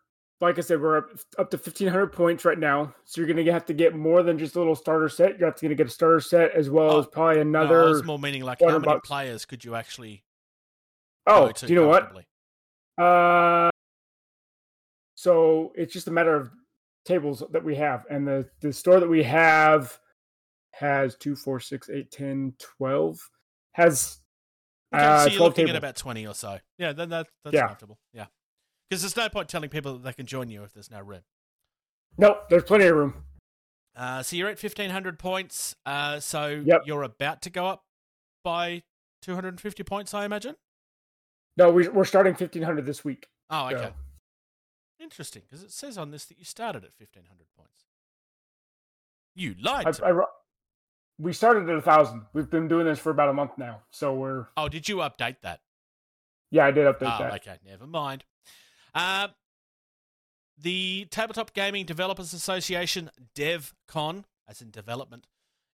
like 0.40 0.56
I 0.58 0.60
said, 0.60 0.80
we're 0.80 0.98
up, 0.98 1.10
up 1.38 1.50
to 1.50 1.56
1,500 1.56 2.08
points 2.12 2.44
right 2.44 2.58
now. 2.58 2.94
So 3.04 3.20
you're 3.20 3.26
going 3.32 3.44
to 3.44 3.52
have 3.52 3.66
to 3.66 3.74
get 3.74 3.94
more 3.96 4.22
than 4.22 4.38
just 4.38 4.54
a 4.54 4.58
little 4.58 4.76
starter 4.76 5.08
set. 5.08 5.38
You're 5.38 5.50
going 5.50 5.68
to 5.70 5.74
get 5.74 5.86
a 5.88 5.90
starter 5.90 6.20
set 6.20 6.52
as 6.52 6.70
well 6.70 6.98
as 6.98 7.06
probably 7.06 7.36
No, 7.36 7.62
another. 7.62 7.82
I 7.86 7.88
was 7.88 8.04
more 8.04 8.18
meaning 8.18 8.44
like 8.44 8.60
how 8.60 8.78
many 8.78 9.00
players 9.04 9.44
could 9.44 9.64
you 9.64 9.74
actually 9.74 10.22
Oh, 11.26 11.50
do 11.52 11.66
you 11.66 11.74
know 11.74 11.88
what? 11.88 12.12
Uh, 13.04 13.70
so 15.14 15.72
it's 15.74 15.92
just 15.92 16.06
a 16.08 16.10
matter 16.10 16.34
of 16.34 16.50
tables 17.04 17.42
that 17.50 17.62
we 17.62 17.74
have, 17.76 18.06
and 18.10 18.26
the 18.26 18.48
the 18.60 18.72
store 18.72 19.00
that 19.00 19.08
we 19.08 19.22
have 19.24 19.98
has 20.72 21.16
two, 21.16 21.34
four, 21.36 21.58
six, 21.60 21.90
eight, 21.90 22.10
10, 22.12 22.54
12. 22.58 23.18
Has 23.72 24.18
Okay, 24.94 25.04
uh, 25.04 25.24
so 25.24 25.30
you're 25.30 25.42
looking 25.42 25.66
tables. 25.66 25.70
at 25.70 25.76
about 25.76 25.96
20 25.96 26.26
or 26.26 26.34
so. 26.34 26.58
Yeah, 26.78 26.92
then 26.92 27.08
that, 27.10 27.26
that's 27.44 27.54
Yeah. 27.54 27.66
comfortable. 27.66 27.98
Yeah. 28.12 28.26
Because 28.88 29.02
there's 29.02 29.16
no 29.16 29.28
point 29.28 29.48
telling 29.48 29.68
people 29.68 29.94
that 29.94 30.02
they 30.02 30.12
can 30.12 30.26
join 30.26 30.48
you 30.48 30.62
if 30.64 30.72
there's 30.72 30.90
no 30.90 31.00
room. 31.00 31.20
Nope, 32.16 32.48
there's 32.48 32.64
plenty 32.64 32.86
of 32.86 32.96
room. 32.96 33.14
Uh, 33.94 34.22
so 34.22 34.36
you're 34.36 34.48
at 34.48 34.62
1,500 34.62 35.18
points. 35.18 35.74
Uh, 35.84 36.20
so 36.20 36.62
Yep. 36.64 36.82
you're 36.86 37.02
about 37.02 37.42
to 37.42 37.50
go 37.50 37.66
up 37.66 37.84
by 38.44 38.82
250 39.22 39.82
points, 39.82 40.14
I 40.14 40.24
imagine? 40.24 40.56
No, 41.56 41.70
we, 41.70 41.88
we're 41.88 42.04
starting 42.04 42.32
1500 42.32 42.86
this 42.86 43.04
week. 43.04 43.28
Oh, 43.50 43.68
So- 43.70 43.76
okay. 43.76 43.92
Interesting, 45.00 45.42
because 45.48 45.62
it 45.62 45.70
says 45.70 45.96
on 45.96 46.10
this 46.10 46.24
that 46.24 46.38
you 46.38 46.44
started 46.44 46.82
at 46.82 46.90
1,500 46.98 47.46
points. 47.56 47.84
You 49.36 49.54
lied 49.62 49.86
I, 50.02 50.10
I 50.10 50.24
we 51.20 51.32
started 51.32 51.68
at 51.68 51.76
a 51.76 51.82
thousand. 51.82 52.22
We've 52.32 52.50
been 52.50 52.66
doing 52.66 52.84
this 52.86 52.98
for 52.98 53.10
about 53.10 53.28
a 53.28 53.32
month 53.32 53.52
now, 53.58 53.82
so 53.90 54.12
we're 54.14 54.46
Oh, 54.56 54.68
did 54.68 54.88
you 54.88 54.96
update 54.96 55.36
that? 55.42 55.60
yeah. 56.50 56.66
I 56.66 56.72
did 56.72 56.86
update 56.86 57.14
Oh, 57.14 57.22
that. 57.22 57.34
okay, 57.34 57.58
never 57.64 57.86
mind. 57.86 58.24
Uh, 58.98 59.28
the 60.60 61.06
Tabletop 61.12 61.54
Gaming 61.54 61.86
Developers 61.86 62.32
Association 62.32 63.12
DevCon, 63.36 64.24
as 64.48 64.60
in 64.60 64.72
development, 64.72 65.28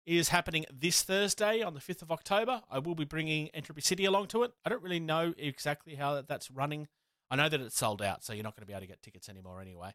is 0.05 0.28
happening 0.28 0.66
this 0.70 1.02
Thursday 1.02 1.62
on 1.62 1.72
the 1.72 1.80
5th 1.80 2.02
of 2.02 2.12
October. 2.12 2.60
I 2.70 2.80
will 2.80 2.94
be 2.94 3.06
bringing 3.06 3.48
Entropy 3.55 3.80
City 3.80 4.05
along 4.05 4.26
to 4.26 4.42
it. 4.42 4.52
I 4.62 4.68
don't 4.68 4.82
really 4.82 5.01
know 5.01 5.32
exactly 5.38 5.94
how 5.94 6.20
that's 6.20 6.51
running. 6.51 6.86
I 7.30 7.36
know 7.36 7.48
that 7.48 7.62
it's 7.62 7.78
sold 7.78 8.02
out, 8.02 8.22
so 8.22 8.34
you're 8.34 8.42
not 8.42 8.56
going 8.56 8.64
to 8.64 8.66
be 8.66 8.74
able 8.74 8.82
to 8.82 8.88
get 8.88 9.01
tickets 9.01 9.30
anymore 9.30 9.62
anyway. 9.62 9.94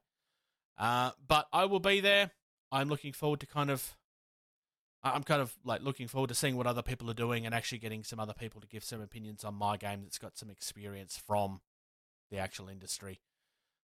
Uh, 0.80 1.12
but 1.28 1.46
I 1.54 1.66
will 1.66 1.80
be 1.80 2.00
there. 2.00 2.32
I'm 2.72 2.90
looking 2.90 3.14
forward 3.14 3.42
to 3.42 3.46
kind 3.46 3.70
of. 3.70 3.96
I'm 5.04 5.24
kind 5.24 5.42
of 5.42 5.56
like 5.64 5.84
looking 5.84 6.08
forward 6.08 6.30
to 6.30 6.36
seeing 6.36 6.58
what 6.58 6.66
other 6.66 6.82
people 6.82 7.12
are 7.12 7.14
doing 7.14 7.46
and 7.46 7.54
actually 7.54 7.78
getting 7.78 8.04
some 8.04 8.20
other 8.20 8.34
people 8.34 8.60
to 8.60 8.68
give 8.68 8.84
some 8.84 9.02
opinions 9.02 9.44
on 9.44 9.54
my 9.54 9.78
game 9.78 10.02
that's 10.02 10.18
got 10.18 10.36
some 10.36 10.50
experience 10.50 11.22
from 11.26 11.62
the 12.30 12.38
actual 12.38 12.70
industry. 12.70 13.20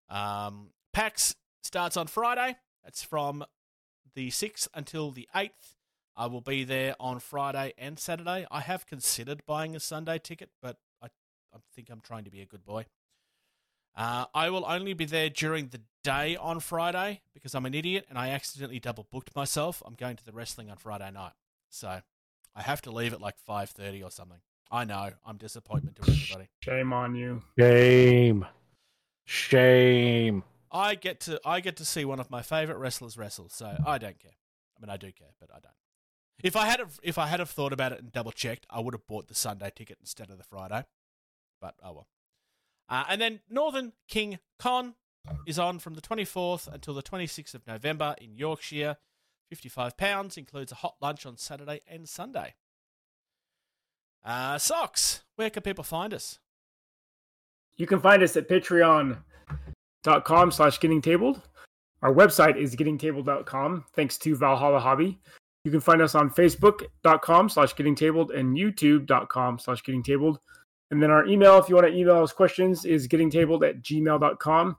Um, 0.09 0.71
PAX 0.93 1.35
starts 1.63 1.97
on 1.97 2.07
Friday. 2.07 2.57
It's 2.87 3.03
from 3.03 3.45
the 4.15 4.31
6th 4.31 4.69
until 4.75 5.11
the 5.11 5.29
8th. 5.35 5.77
I 6.17 6.27
will 6.27 6.41
be 6.41 6.65
there 6.65 6.97
on 6.99 7.21
Friday 7.21 7.75
and 7.79 7.99
Saturday. 7.99 8.47
I 8.51 8.61
have 8.61 8.87
considered 8.87 9.43
buying 9.47 9.77
a 9.77 9.81
Sunday 9.81 10.19
ticket, 10.19 10.51
but 10.61 10.79
I, 11.01 11.07
I 11.55 11.59
think 11.75 11.91
I'm 11.91 12.01
trying 12.01 12.25
to 12.25 12.31
be 12.31 12.41
a 12.41 12.47
good 12.47 12.65
boy. 12.65 12.87
Uh, 13.95 14.27
I 14.35 14.51
will 14.51 14.65
only 14.67 14.95
be 14.95 15.05
there 15.05 15.29
during 15.29 15.69
the 15.69 15.81
day 16.05 16.37
on 16.37 16.61
Friday 16.61 17.21
because 17.35 17.55
I'm 17.55 17.67
an 17.67 17.75
idiot 17.75 18.07
and 18.09 18.19
I 18.19 18.31
accidentally 18.31 18.81
double 18.81 19.07
booked 19.11 19.35
myself. 19.35 19.83
I'm 19.85 19.95
going 19.95 20.17
to 20.17 20.25
the 20.25 20.33
wrestling 20.33 20.71
on 20.71 20.77
Friday 20.77 21.11
night, 21.11 21.33
so 21.69 22.01
I 22.55 22.63
have 22.63 22.81
to 22.83 22.91
leave 22.91 23.13
at 23.13 23.21
like 23.21 23.37
5:30 23.49 24.05
or 24.05 24.11
something. 24.11 24.41
I 24.71 24.85
know 24.85 25.11
I'm 25.25 25.37
disappointment 25.37 25.97
to 25.97 26.03
everybody. 26.03 26.49
Shame 26.61 26.93
on 26.93 27.15
you. 27.15 27.43
Shame. 27.59 28.47
Shame. 29.25 30.45
I 30.71 30.95
get 30.95 31.21
to 31.21 31.41
I 31.45 31.61
get 31.61 31.77
to 31.77 31.85
see 31.85 32.05
one 32.05 32.21
of 32.21 32.31
my 32.31 32.43
favorite 32.43 32.79
wrestlers 32.79 33.17
wrestle, 33.17 33.49
so 33.49 33.77
I 33.87 33.99
don't 33.99 34.19
care. 34.19 34.33
I 34.77 34.81
mean, 34.81 34.91
I 34.91 34.97
do 34.97 35.11
care, 35.11 35.29
but 35.41 35.51
I 35.51 35.61
don't. 35.61 35.75
If 36.43 36.55
I 36.55 36.67
had 36.67 36.79
have, 36.79 37.01
if 37.03 37.19
I 37.19 37.27
had 37.27 37.41
have 37.41 37.51
thought 37.51 37.73
about 37.73 37.93
it 37.93 38.01
and 38.01 38.13
double 38.13 38.31
checked, 38.31 38.67
I 38.71 38.81
would 38.81 38.95
have 38.95 39.07
bought 39.07 39.29
the 39.29 39.35
Sunday 39.35 39.73
ticket 39.75 39.99
instead 40.01 40.31
of 40.31 40.39
the 40.39 40.45
Friday. 40.45 40.85
But 41.61 41.75
oh 41.83 41.93
well. 41.93 42.07
Uh, 42.89 43.05
and 43.09 43.21
then 43.21 43.41
Northern 43.51 43.93
King 44.09 44.39
Con 44.59 44.95
is 45.47 45.59
on 45.59 45.79
from 45.79 45.95
the 45.95 46.01
24th 46.01 46.73
until 46.73 46.95
the 46.95 47.03
26th 47.03 47.55
of 47.55 47.67
November 47.67 48.15
in 48.21 48.37
Yorkshire. 48.37 48.97
55 49.51 49.97
pounds 49.97 50.37
includes 50.37 50.73
a 50.73 50.77
hot 50.77 50.97
lunch 51.01 51.27
on 51.27 51.37
Saturday 51.37 51.81
and 51.87 52.09
Sunday. 52.09 52.55
Uh, 54.25 54.59
socks. 54.59 55.23
Where 55.37 55.51
can 55.51 55.63
people 55.63 55.85
find 55.85 56.13
us? 56.13 56.39
You 57.77 57.87
can 57.87 58.01
find 58.01 58.23
us 58.23 58.37
at 58.37 58.49
patreon.com 58.49 59.21
slash 60.51 60.81
getting 60.81 61.01
tabled. 61.01 61.41
Our 62.03 62.13
website 62.13 62.57
is 62.57 62.77
gettingtabled.com, 62.77 63.85
thanks 63.95 64.19
to 64.19 64.37
Valhalla 64.37 64.81
Hobby. 64.81 65.19
You 65.65 65.71
can 65.71 65.81
find 65.81 66.01
us 66.01 66.15
on 66.15 66.31
facebook.com 66.31 67.49
slash 67.49 67.75
getting 67.75 67.95
tabled 67.95 68.31
and 68.31 68.57
youtube.com 68.57 69.59
slash 69.59 69.83
getting 69.83 70.03
tabled. 70.03 70.39
And 70.91 71.03
then 71.03 71.11
our 71.11 71.27
email, 71.27 71.59
if 71.59 71.69
you 71.69 71.75
want 71.75 71.89
to 71.89 71.95
email 71.95 72.23
us 72.23 72.33
questions, 72.33 72.85
is 72.85 73.09
gettingtabled 73.09 73.69
at 73.69 73.83
gmail.com. 73.83 74.77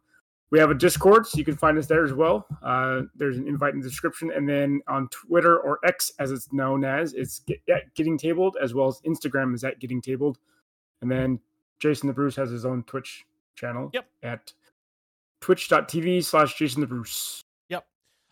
We 0.52 0.58
have 0.60 0.72
a 0.72 0.74
Discord, 0.74 1.28
so 1.28 1.38
you 1.38 1.46
can 1.46 1.56
find 1.56 1.78
us 1.78 1.86
there 1.86 2.04
as 2.04 2.12
well. 2.14 2.48
Uh, 2.64 3.02
there's 3.16 3.38
an 3.38 3.48
invite 3.48 3.76
in 3.76 3.82
the 3.82 3.88
description. 3.88 4.32
And 4.36 4.50
then 4.50 4.82
on 4.88 5.08
Twitter 5.10 5.60
or 5.60 5.80
X, 5.86 6.12
as 6.18 6.32
it's 6.32 6.52
known 6.52 6.84
as, 6.84 7.14
it's 7.14 7.40
get, 7.40 7.60
at 7.70 7.94
Getting 7.94 8.18
Tabled, 8.18 8.58
as 8.62 8.74
well 8.74 8.88
as 8.88 9.00
Instagram 9.02 9.54
is 9.54 9.64
at 9.64 9.80
Getting 9.80 10.02
Tabled. 10.02 10.40
And 11.02 11.12
then 11.12 11.40
Jason 11.80 12.08
the 12.08 12.14
Bruce 12.14 12.36
has 12.36 12.50
his 12.50 12.66
own 12.66 12.84
Twitch 12.84 13.26
channel 13.56 13.92
Yep. 13.94 14.06
at 14.24 14.54
twitch.tv 15.40 16.24
slash 16.24 16.58
Jason 16.58 16.82
the 16.82 16.88
Bruce. 16.88 17.44
Yep. 17.70 17.86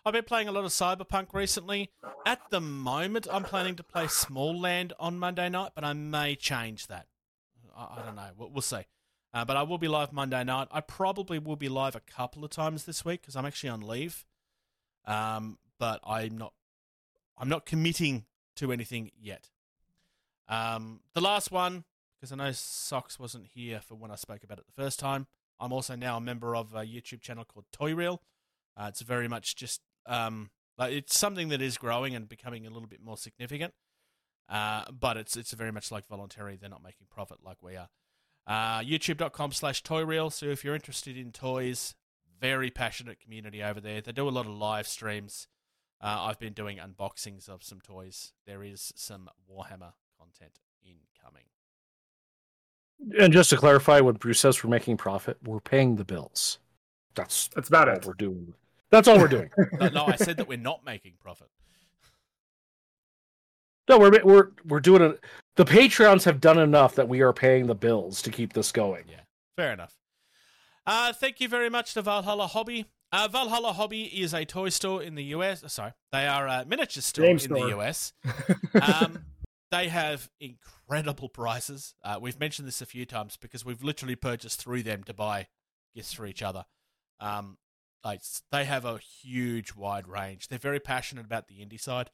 I've 0.04 0.14
been 0.14 0.24
playing 0.24 0.48
a 0.48 0.52
lot 0.52 0.66
of 0.66 0.72
Cyberpunk 0.72 1.34
recently. 1.34 1.92
At 2.26 2.40
the 2.50 2.60
moment, 2.60 3.28
I'm 3.32 3.44
planning 3.44 3.76
to 3.76 3.84
play 3.84 4.06
Smalland 4.06 4.92
on 5.00 5.20
Monday 5.20 5.50
night, 5.50 5.74
but 5.76 5.84
I 5.84 5.94
may 5.94 6.36
change 6.36 6.88
that. 6.88 7.06
I, 7.76 8.00
I 8.00 8.06
don't 8.06 8.16
know. 8.16 8.30
We'll, 8.36 8.50
we'll 8.50 8.62
see. 8.62 8.82
Uh, 9.34 9.46
but 9.46 9.58
I 9.58 9.64
will 9.64 9.78
be 9.78 9.88
live 9.88 10.14
Monday 10.14 10.44
night. 10.44 10.68
I 10.72 10.82
probably 10.82 11.38
will 11.38 11.56
be 11.56 11.70
live 11.70 11.96
a 11.96 12.00
couple 12.00 12.44
of 12.44 12.50
times 12.50 12.86
this 12.86 13.04
week 13.04 13.22
because 13.22 13.36
I'm 13.36 13.46
actually 13.46 13.70
on 13.70 13.82
leave. 13.82 14.26
Um, 15.06 15.58
but 15.80 16.00
I'm 16.06 16.38
not. 16.38 16.54
I'm 17.38 17.50
not 17.50 17.66
committing 17.66 18.26
to 18.56 18.72
anything 18.72 19.12
yet. 19.20 19.52
Um, 20.50 21.02
the 21.14 21.22
last 21.22 21.52
one, 21.52 21.84
because 22.16 22.32
I 22.32 22.36
know 22.36 22.52
Socks 22.52 23.20
wasn't 23.20 23.46
here 23.54 23.80
for 23.80 23.96
when 23.96 24.10
I 24.10 24.16
spoke 24.16 24.44
about 24.44 24.58
it 24.58 24.66
the 24.66 24.82
first 24.82 25.00
time. 25.00 25.28
I'm 25.60 25.72
also 25.72 25.96
now 25.96 26.18
a 26.18 26.22
member 26.22 26.56
of 26.56 26.74
a 26.74 26.82
YouTube 26.82 27.22
channel 27.22 27.46
called 27.46 27.66
Toy 27.72 27.94
Reel. 27.94 28.22
Uh, 28.76 28.86
it's 28.90 29.02
very 29.02 29.28
much 29.28 29.56
just 29.56 29.82
um, 30.06 30.50
like 30.78 30.94
it's 30.94 31.18
something 31.18 31.50
that 31.50 31.62
is 31.62 31.78
growing 31.78 32.16
and 32.16 32.30
becoming 32.30 32.66
a 32.66 32.70
little 32.70 32.88
bit 32.88 33.04
more 33.04 33.18
significant. 33.18 33.74
Uh, 34.50 34.86
but 34.92 35.18
it's 35.18 35.36
it's 35.36 35.52
very 35.52 35.72
much 35.72 35.92
like 35.92 36.08
voluntary. 36.08 36.56
They're 36.56 36.70
not 36.70 36.84
making 36.84 37.08
profit 37.10 37.40
like 37.44 37.62
we 37.62 37.76
are. 37.76 37.90
Uh, 38.48 38.80
YouTube.com 38.80 39.52
slash 39.52 39.84
Toy 39.84 40.06
Reel. 40.06 40.30
So 40.30 40.46
if 40.48 40.64
you're 40.64 40.76
interested 40.76 41.18
in 41.18 41.32
toys, 41.32 41.96
very 42.40 42.72
passionate 42.72 43.20
community 43.20 43.62
over 43.62 43.82
there. 43.82 44.00
They 44.02 44.12
do 44.14 44.28
a 44.28 44.32
lot 44.32 44.46
of 44.46 44.54
live 44.54 44.88
streams. 44.88 45.48
Uh, 46.02 46.18
I've 46.30 46.40
been 46.40 46.54
doing 46.54 46.78
unboxings 46.78 47.50
of 47.50 47.64
some 47.64 47.82
toys. 47.82 48.34
There 48.46 48.64
is 48.64 48.94
some 48.96 49.30
Warhammer 49.52 49.94
content 50.18 50.60
incoming. 50.84 51.44
And 53.20 53.34
just 53.34 53.50
to 53.50 53.58
clarify, 53.58 54.00
when 54.00 54.16
Bruce 54.16 54.40
says 54.40 54.64
we're 54.64 54.70
making 54.70 54.98
profit, 54.98 55.38
we're 55.44 55.60
paying 55.60 55.96
the 55.96 56.06
bills. 56.06 56.60
That's 57.16 57.48
that's 57.50 57.68
about 57.68 57.90
all 57.90 57.96
it. 57.96 58.06
we're 58.06 58.14
doing. 58.14 58.54
That's 58.92 59.08
all 59.08 59.18
we're 59.18 59.28
doing. 59.28 59.50
No, 59.80 59.90
no, 59.90 60.06
I 60.06 60.16
said 60.16 60.38
that 60.38 60.48
we're 60.48 60.58
not 60.58 60.86
making 60.86 61.14
profit. 61.20 61.50
No, 63.90 63.98
we're 63.98 64.24
we're 64.24 64.50
we're 64.66 64.80
doing 64.80 65.02
it. 65.02 65.24
The 65.56 65.66
Patreons 65.66 66.26
have 66.26 66.40
done 66.40 66.60
enough 66.60 66.96
that 66.96 67.08
we 67.08 67.22
are 67.22 67.34
paying 67.34 67.68
the 67.68 67.76
bills 67.76 68.22
to 68.24 68.32
keep 68.32 68.54
this 68.54 68.72
going. 68.72 69.06
Yeah, 69.10 69.22
fair 69.56 69.74
enough. 69.74 69.96
Uh, 70.86 71.14
thank 71.14 71.40
you 71.42 71.50
very 71.50 71.70
much 71.70 71.94
to 71.94 72.02
Valhalla 72.02 72.48
Hobby. 72.48 72.86
Uh, 73.12 73.28
Valhalla 73.32 73.74
Hobby 73.74 74.04
is 74.04 74.34
a 74.34 74.46
toy 74.46 74.70
store 74.70 75.02
in 75.02 75.16
the 75.16 75.24
US. 75.26 75.64
uh, 75.64 75.68
Sorry, 75.68 75.92
they 76.12 76.28
are 76.28 76.48
a 76.48 76.66
miniature 76.66 77.02
store 77.02 77.26
Game 77.26 77.34
in 77.36 77.40
store. 77.40 77.60
the 77.70 77.78
US. 77.80 78.14
Um, 78.82 79.26
they 79.72 79.90
have 79.90 80.30
incredible 80.40 81.28
prices. 81.28 81.94
Uh, 82.04 82.18
we've 82.22 82.40
mentioned 82.40 82.68
this 82.68 82.82
a 82.82 82.86
few 82.86 83.06
times 83.06 83.36
because 83.38 83.66
we've 83.66 83.84
literally 83.84 84.16
purchased 84.16 84.62
through 84.62 84.84
them 84.84 85.04
to 85.04 85.14
buy 85.14 85.48
gifts 85.94 86.14
for 86.14 86.26
each 86.26 86.42
other. 86.42 86.66
Um, 87.20 87.58
like 88.04 88.22
they 88.52 88.64
have 88.64 88.86
a 88.86 88.98
huge, 89.00 89.76
wide 89.76 90.08
range. 90.08 90.48
They're 90.48 90.60
very 90.60 90.80
passionate 90.80 91.26
about 91.26 91.48
the 91.48 91.56
indie 91.56 91.82
side 91.82 92.12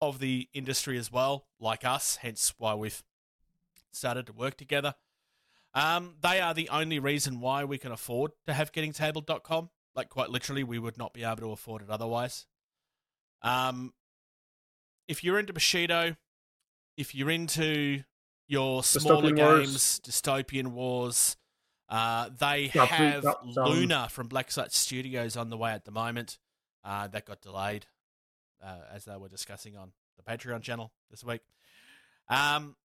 of 0.00 0.18
the 0.18 0.48
industry 0.52 0.98
as 0.98 1.10
well, 1.12 1.46
like 1.58 1.84
us. 1.84 2.16
Hence 2.16 2.54
why 2.58 2.74
we've 2.74 3.02
started 3.92 4.26
to 4.26 4.32
work 4.32 4.56
together. 4.56 4.94
Um, 5.74 6.16
they 6.20 6.40
are 6.40 6.54
the 6.54 6.68
only 6.68 6.98
reason 6.98 7.40
why 7.40 7.64
we 7.64 7.78
can 7.78 7.92
afford 7.92 8.32
to 8.46 8.52
have 8.52 8.72
gettingtable.com. 8.72 9.70
Like, 9.94 10.08
quite 10.08 10.30
literally, 10.30 10.64
we 10.64 10.78
would 10.78 10.96
not 10.98 11.12
be 11.12 11.24
able 11.24 11.36
to 11.38 11.52
afford 11.52 11.82
it 11.82 11.90
otherwise. 11.90 12.46
Um, 13.42 13.92
if 15.08 15.22
you're 15.24 15.38
into 15.38 15.52
Bushido, 15.52 16.16
if 16.96 17.14
you're 17.14 17.30
into 17.30 18.02
your 18.46 18.82
smaller 18.82 19.30
Dystopian 19.30 19.38
Wars. 19.38 19.66
games, 19.66 20.00
Dystopian 20.04 20.66
Wars, 20.68 21.36
uh, 21.88 22.30
they 22.38 22.70
Yeah, 22.74 22.84
have 22.86 23.24
Luna 23.44 24.08
from 24.10 24.28
Blacksite 24.28 24.72
Studios 24.72 25.36
on 25.36 25.50
the 25.50 25.56
way 25.56 25.72
at 25.72 25.84
the 25.84 25.90
moment. 25.90 26.38
Uh, 26.84 27.06
that 27.08 27.26
got 27.26 27.42
delayed, 27.42 27.86
uh, 28.62 28.80
as 28.92 29.04
they 29.04 29.16
were 29.16 29.28
discussing 29.28 29.76
on 29.76 29.92
the 30.16 30.22
Patreon 30.22 30.62
channel 30.62 30.92
this 31.10 31.24
week. 31.24 31.40
Um, 32.28 32.76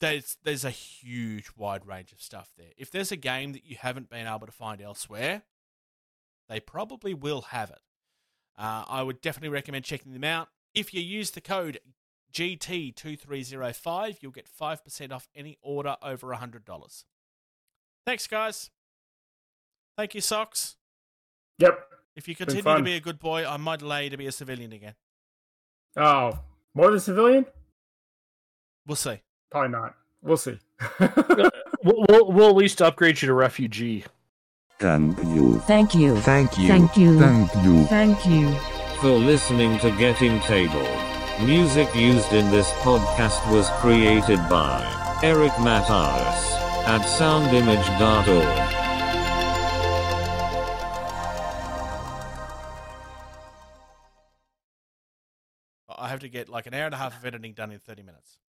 there's 0.00 0.36
there's 0.42 0.64
a 0.64 0.70
huge 0.70 1.50
wide 1.56 1.86
range 1.86 2.12
of 2.12 2.20
stuff 2.20 2.50
there. 2.56 2.70
If 2.76 2.90
there's 2.90 3.12
a 3.12 3.16
game 3.16 3.52
that 3.52 3.64
you 3.64 3.76
haven't 3.78 4.10
been 4.10 4.26
able 4.26 4.46
to 4.46 4.52
find 4.52 4.80
elsewhere, 4.80 5.42
they 6.48 6.60
probably 6.60 7.14
will 7.14 7.42
have 7.42 7.70
it. 7.70 7.80
Uh, 8.56 8.84
I 8.88 9.02
would 9.02 9.20
definitely 9.20 9.50
recommend 9.50 9.84
checking 9.84 10.12
them 10.12 10.24
out. 10.24 10.48
If 10.74 10.92
you 10.92 11.00
use 11.00 11.30
the 11.30 11.40
code 11.40 11.80
GT2305, 12.32 14.16
you'll 14.20 14.32
get 14.32 14.48
5% 14.48 15.12
off 15.12 15.28
any 15.34 15.56
order 15.62 15.96
over 16.02 16.28
$100. 16.28 17.04
Thanks, 18.04 18.26
guys. 18.26 18.70
Thank 19.96 20.14
you, 20.14 20.20
Socks. 20.20 20.76
Yep. 21.58 21.97
If 22.18 22.26
you 22.26 22.34
continue 22.34 22.62
to 22.64 22.82
be 22.82 22.96
a 22.96 23.00
good 23.00 23.20
boy, 23.20 23.46
I 23.46 23.56
might 23.58 23.80
allow 23.80 23.98
you 23.98 24.10
to 24.10 24.16
be 24.16 24.26
a 24.26 24.32
civilian 24.32 24.72
again. 24.72 24.94
Oh, 25.96 26.40
more 26.74 26.90
than 26.90 26.98
civilian? 26.98 27.46
We'll 28.88 28.96
see. 28.96 29.20
Probably 29.52 29.70
not. 29.70 29.94
We'll 30.20 30.36
see. 30.36 30.58
We'll, 31.84 32.04
we'll, 32.08 32.32
we'll 32.32 32.48
at 32.48 32.56
least 32.56 32.82
upgrade 32.82 33.22
you 33.22 33.28
to 33.28 33.34
refugee. 33.34 34.04
Thank 34.80 35.16
you. 35.22 35.60
Thank 35.60 35.94
you. 35.94 36.16
Thank 36.16 36.58
you. 36.58 36.66
Thank 36.66 36.96
you. 36.96 37.18
Thank 37.20 37.54
you. 37.64 37.84
Thank 37.84 38.26
you. 38.26 38.52
For 39.00 39.10
listening 39.10 39.78
to 39.78 39.92
Getting 39.92 40.40
Table. 40.40 40.88
Music 41.40 41.94
used 41.94 42.32
in 42.32 42.50
this 42.50 42.72
podcast 42.82 43.48
was 43.52 43.70
created 43.78 44.40
by 44.50 44.82
Eric 45.22 45.52
Matyas 45.52 46.58
at 46.88 47.02
soundimage.org. 47.02 48.77
I 56.08 56.10
have 56.10 56.20
to 56.20 56.28
get 56.30 56.48
like 56.48 56.66
an 56.66 56.72
hour 56.72 56.86
and 56.86 56.94
a 56.94 56.96
half 56.96 57.18
of 57.18 57.26
editing 57.26 57.52
done 57.52 57.70
in 57.70 57.80
30 57.80 58.02
minutes. 58.02 58.38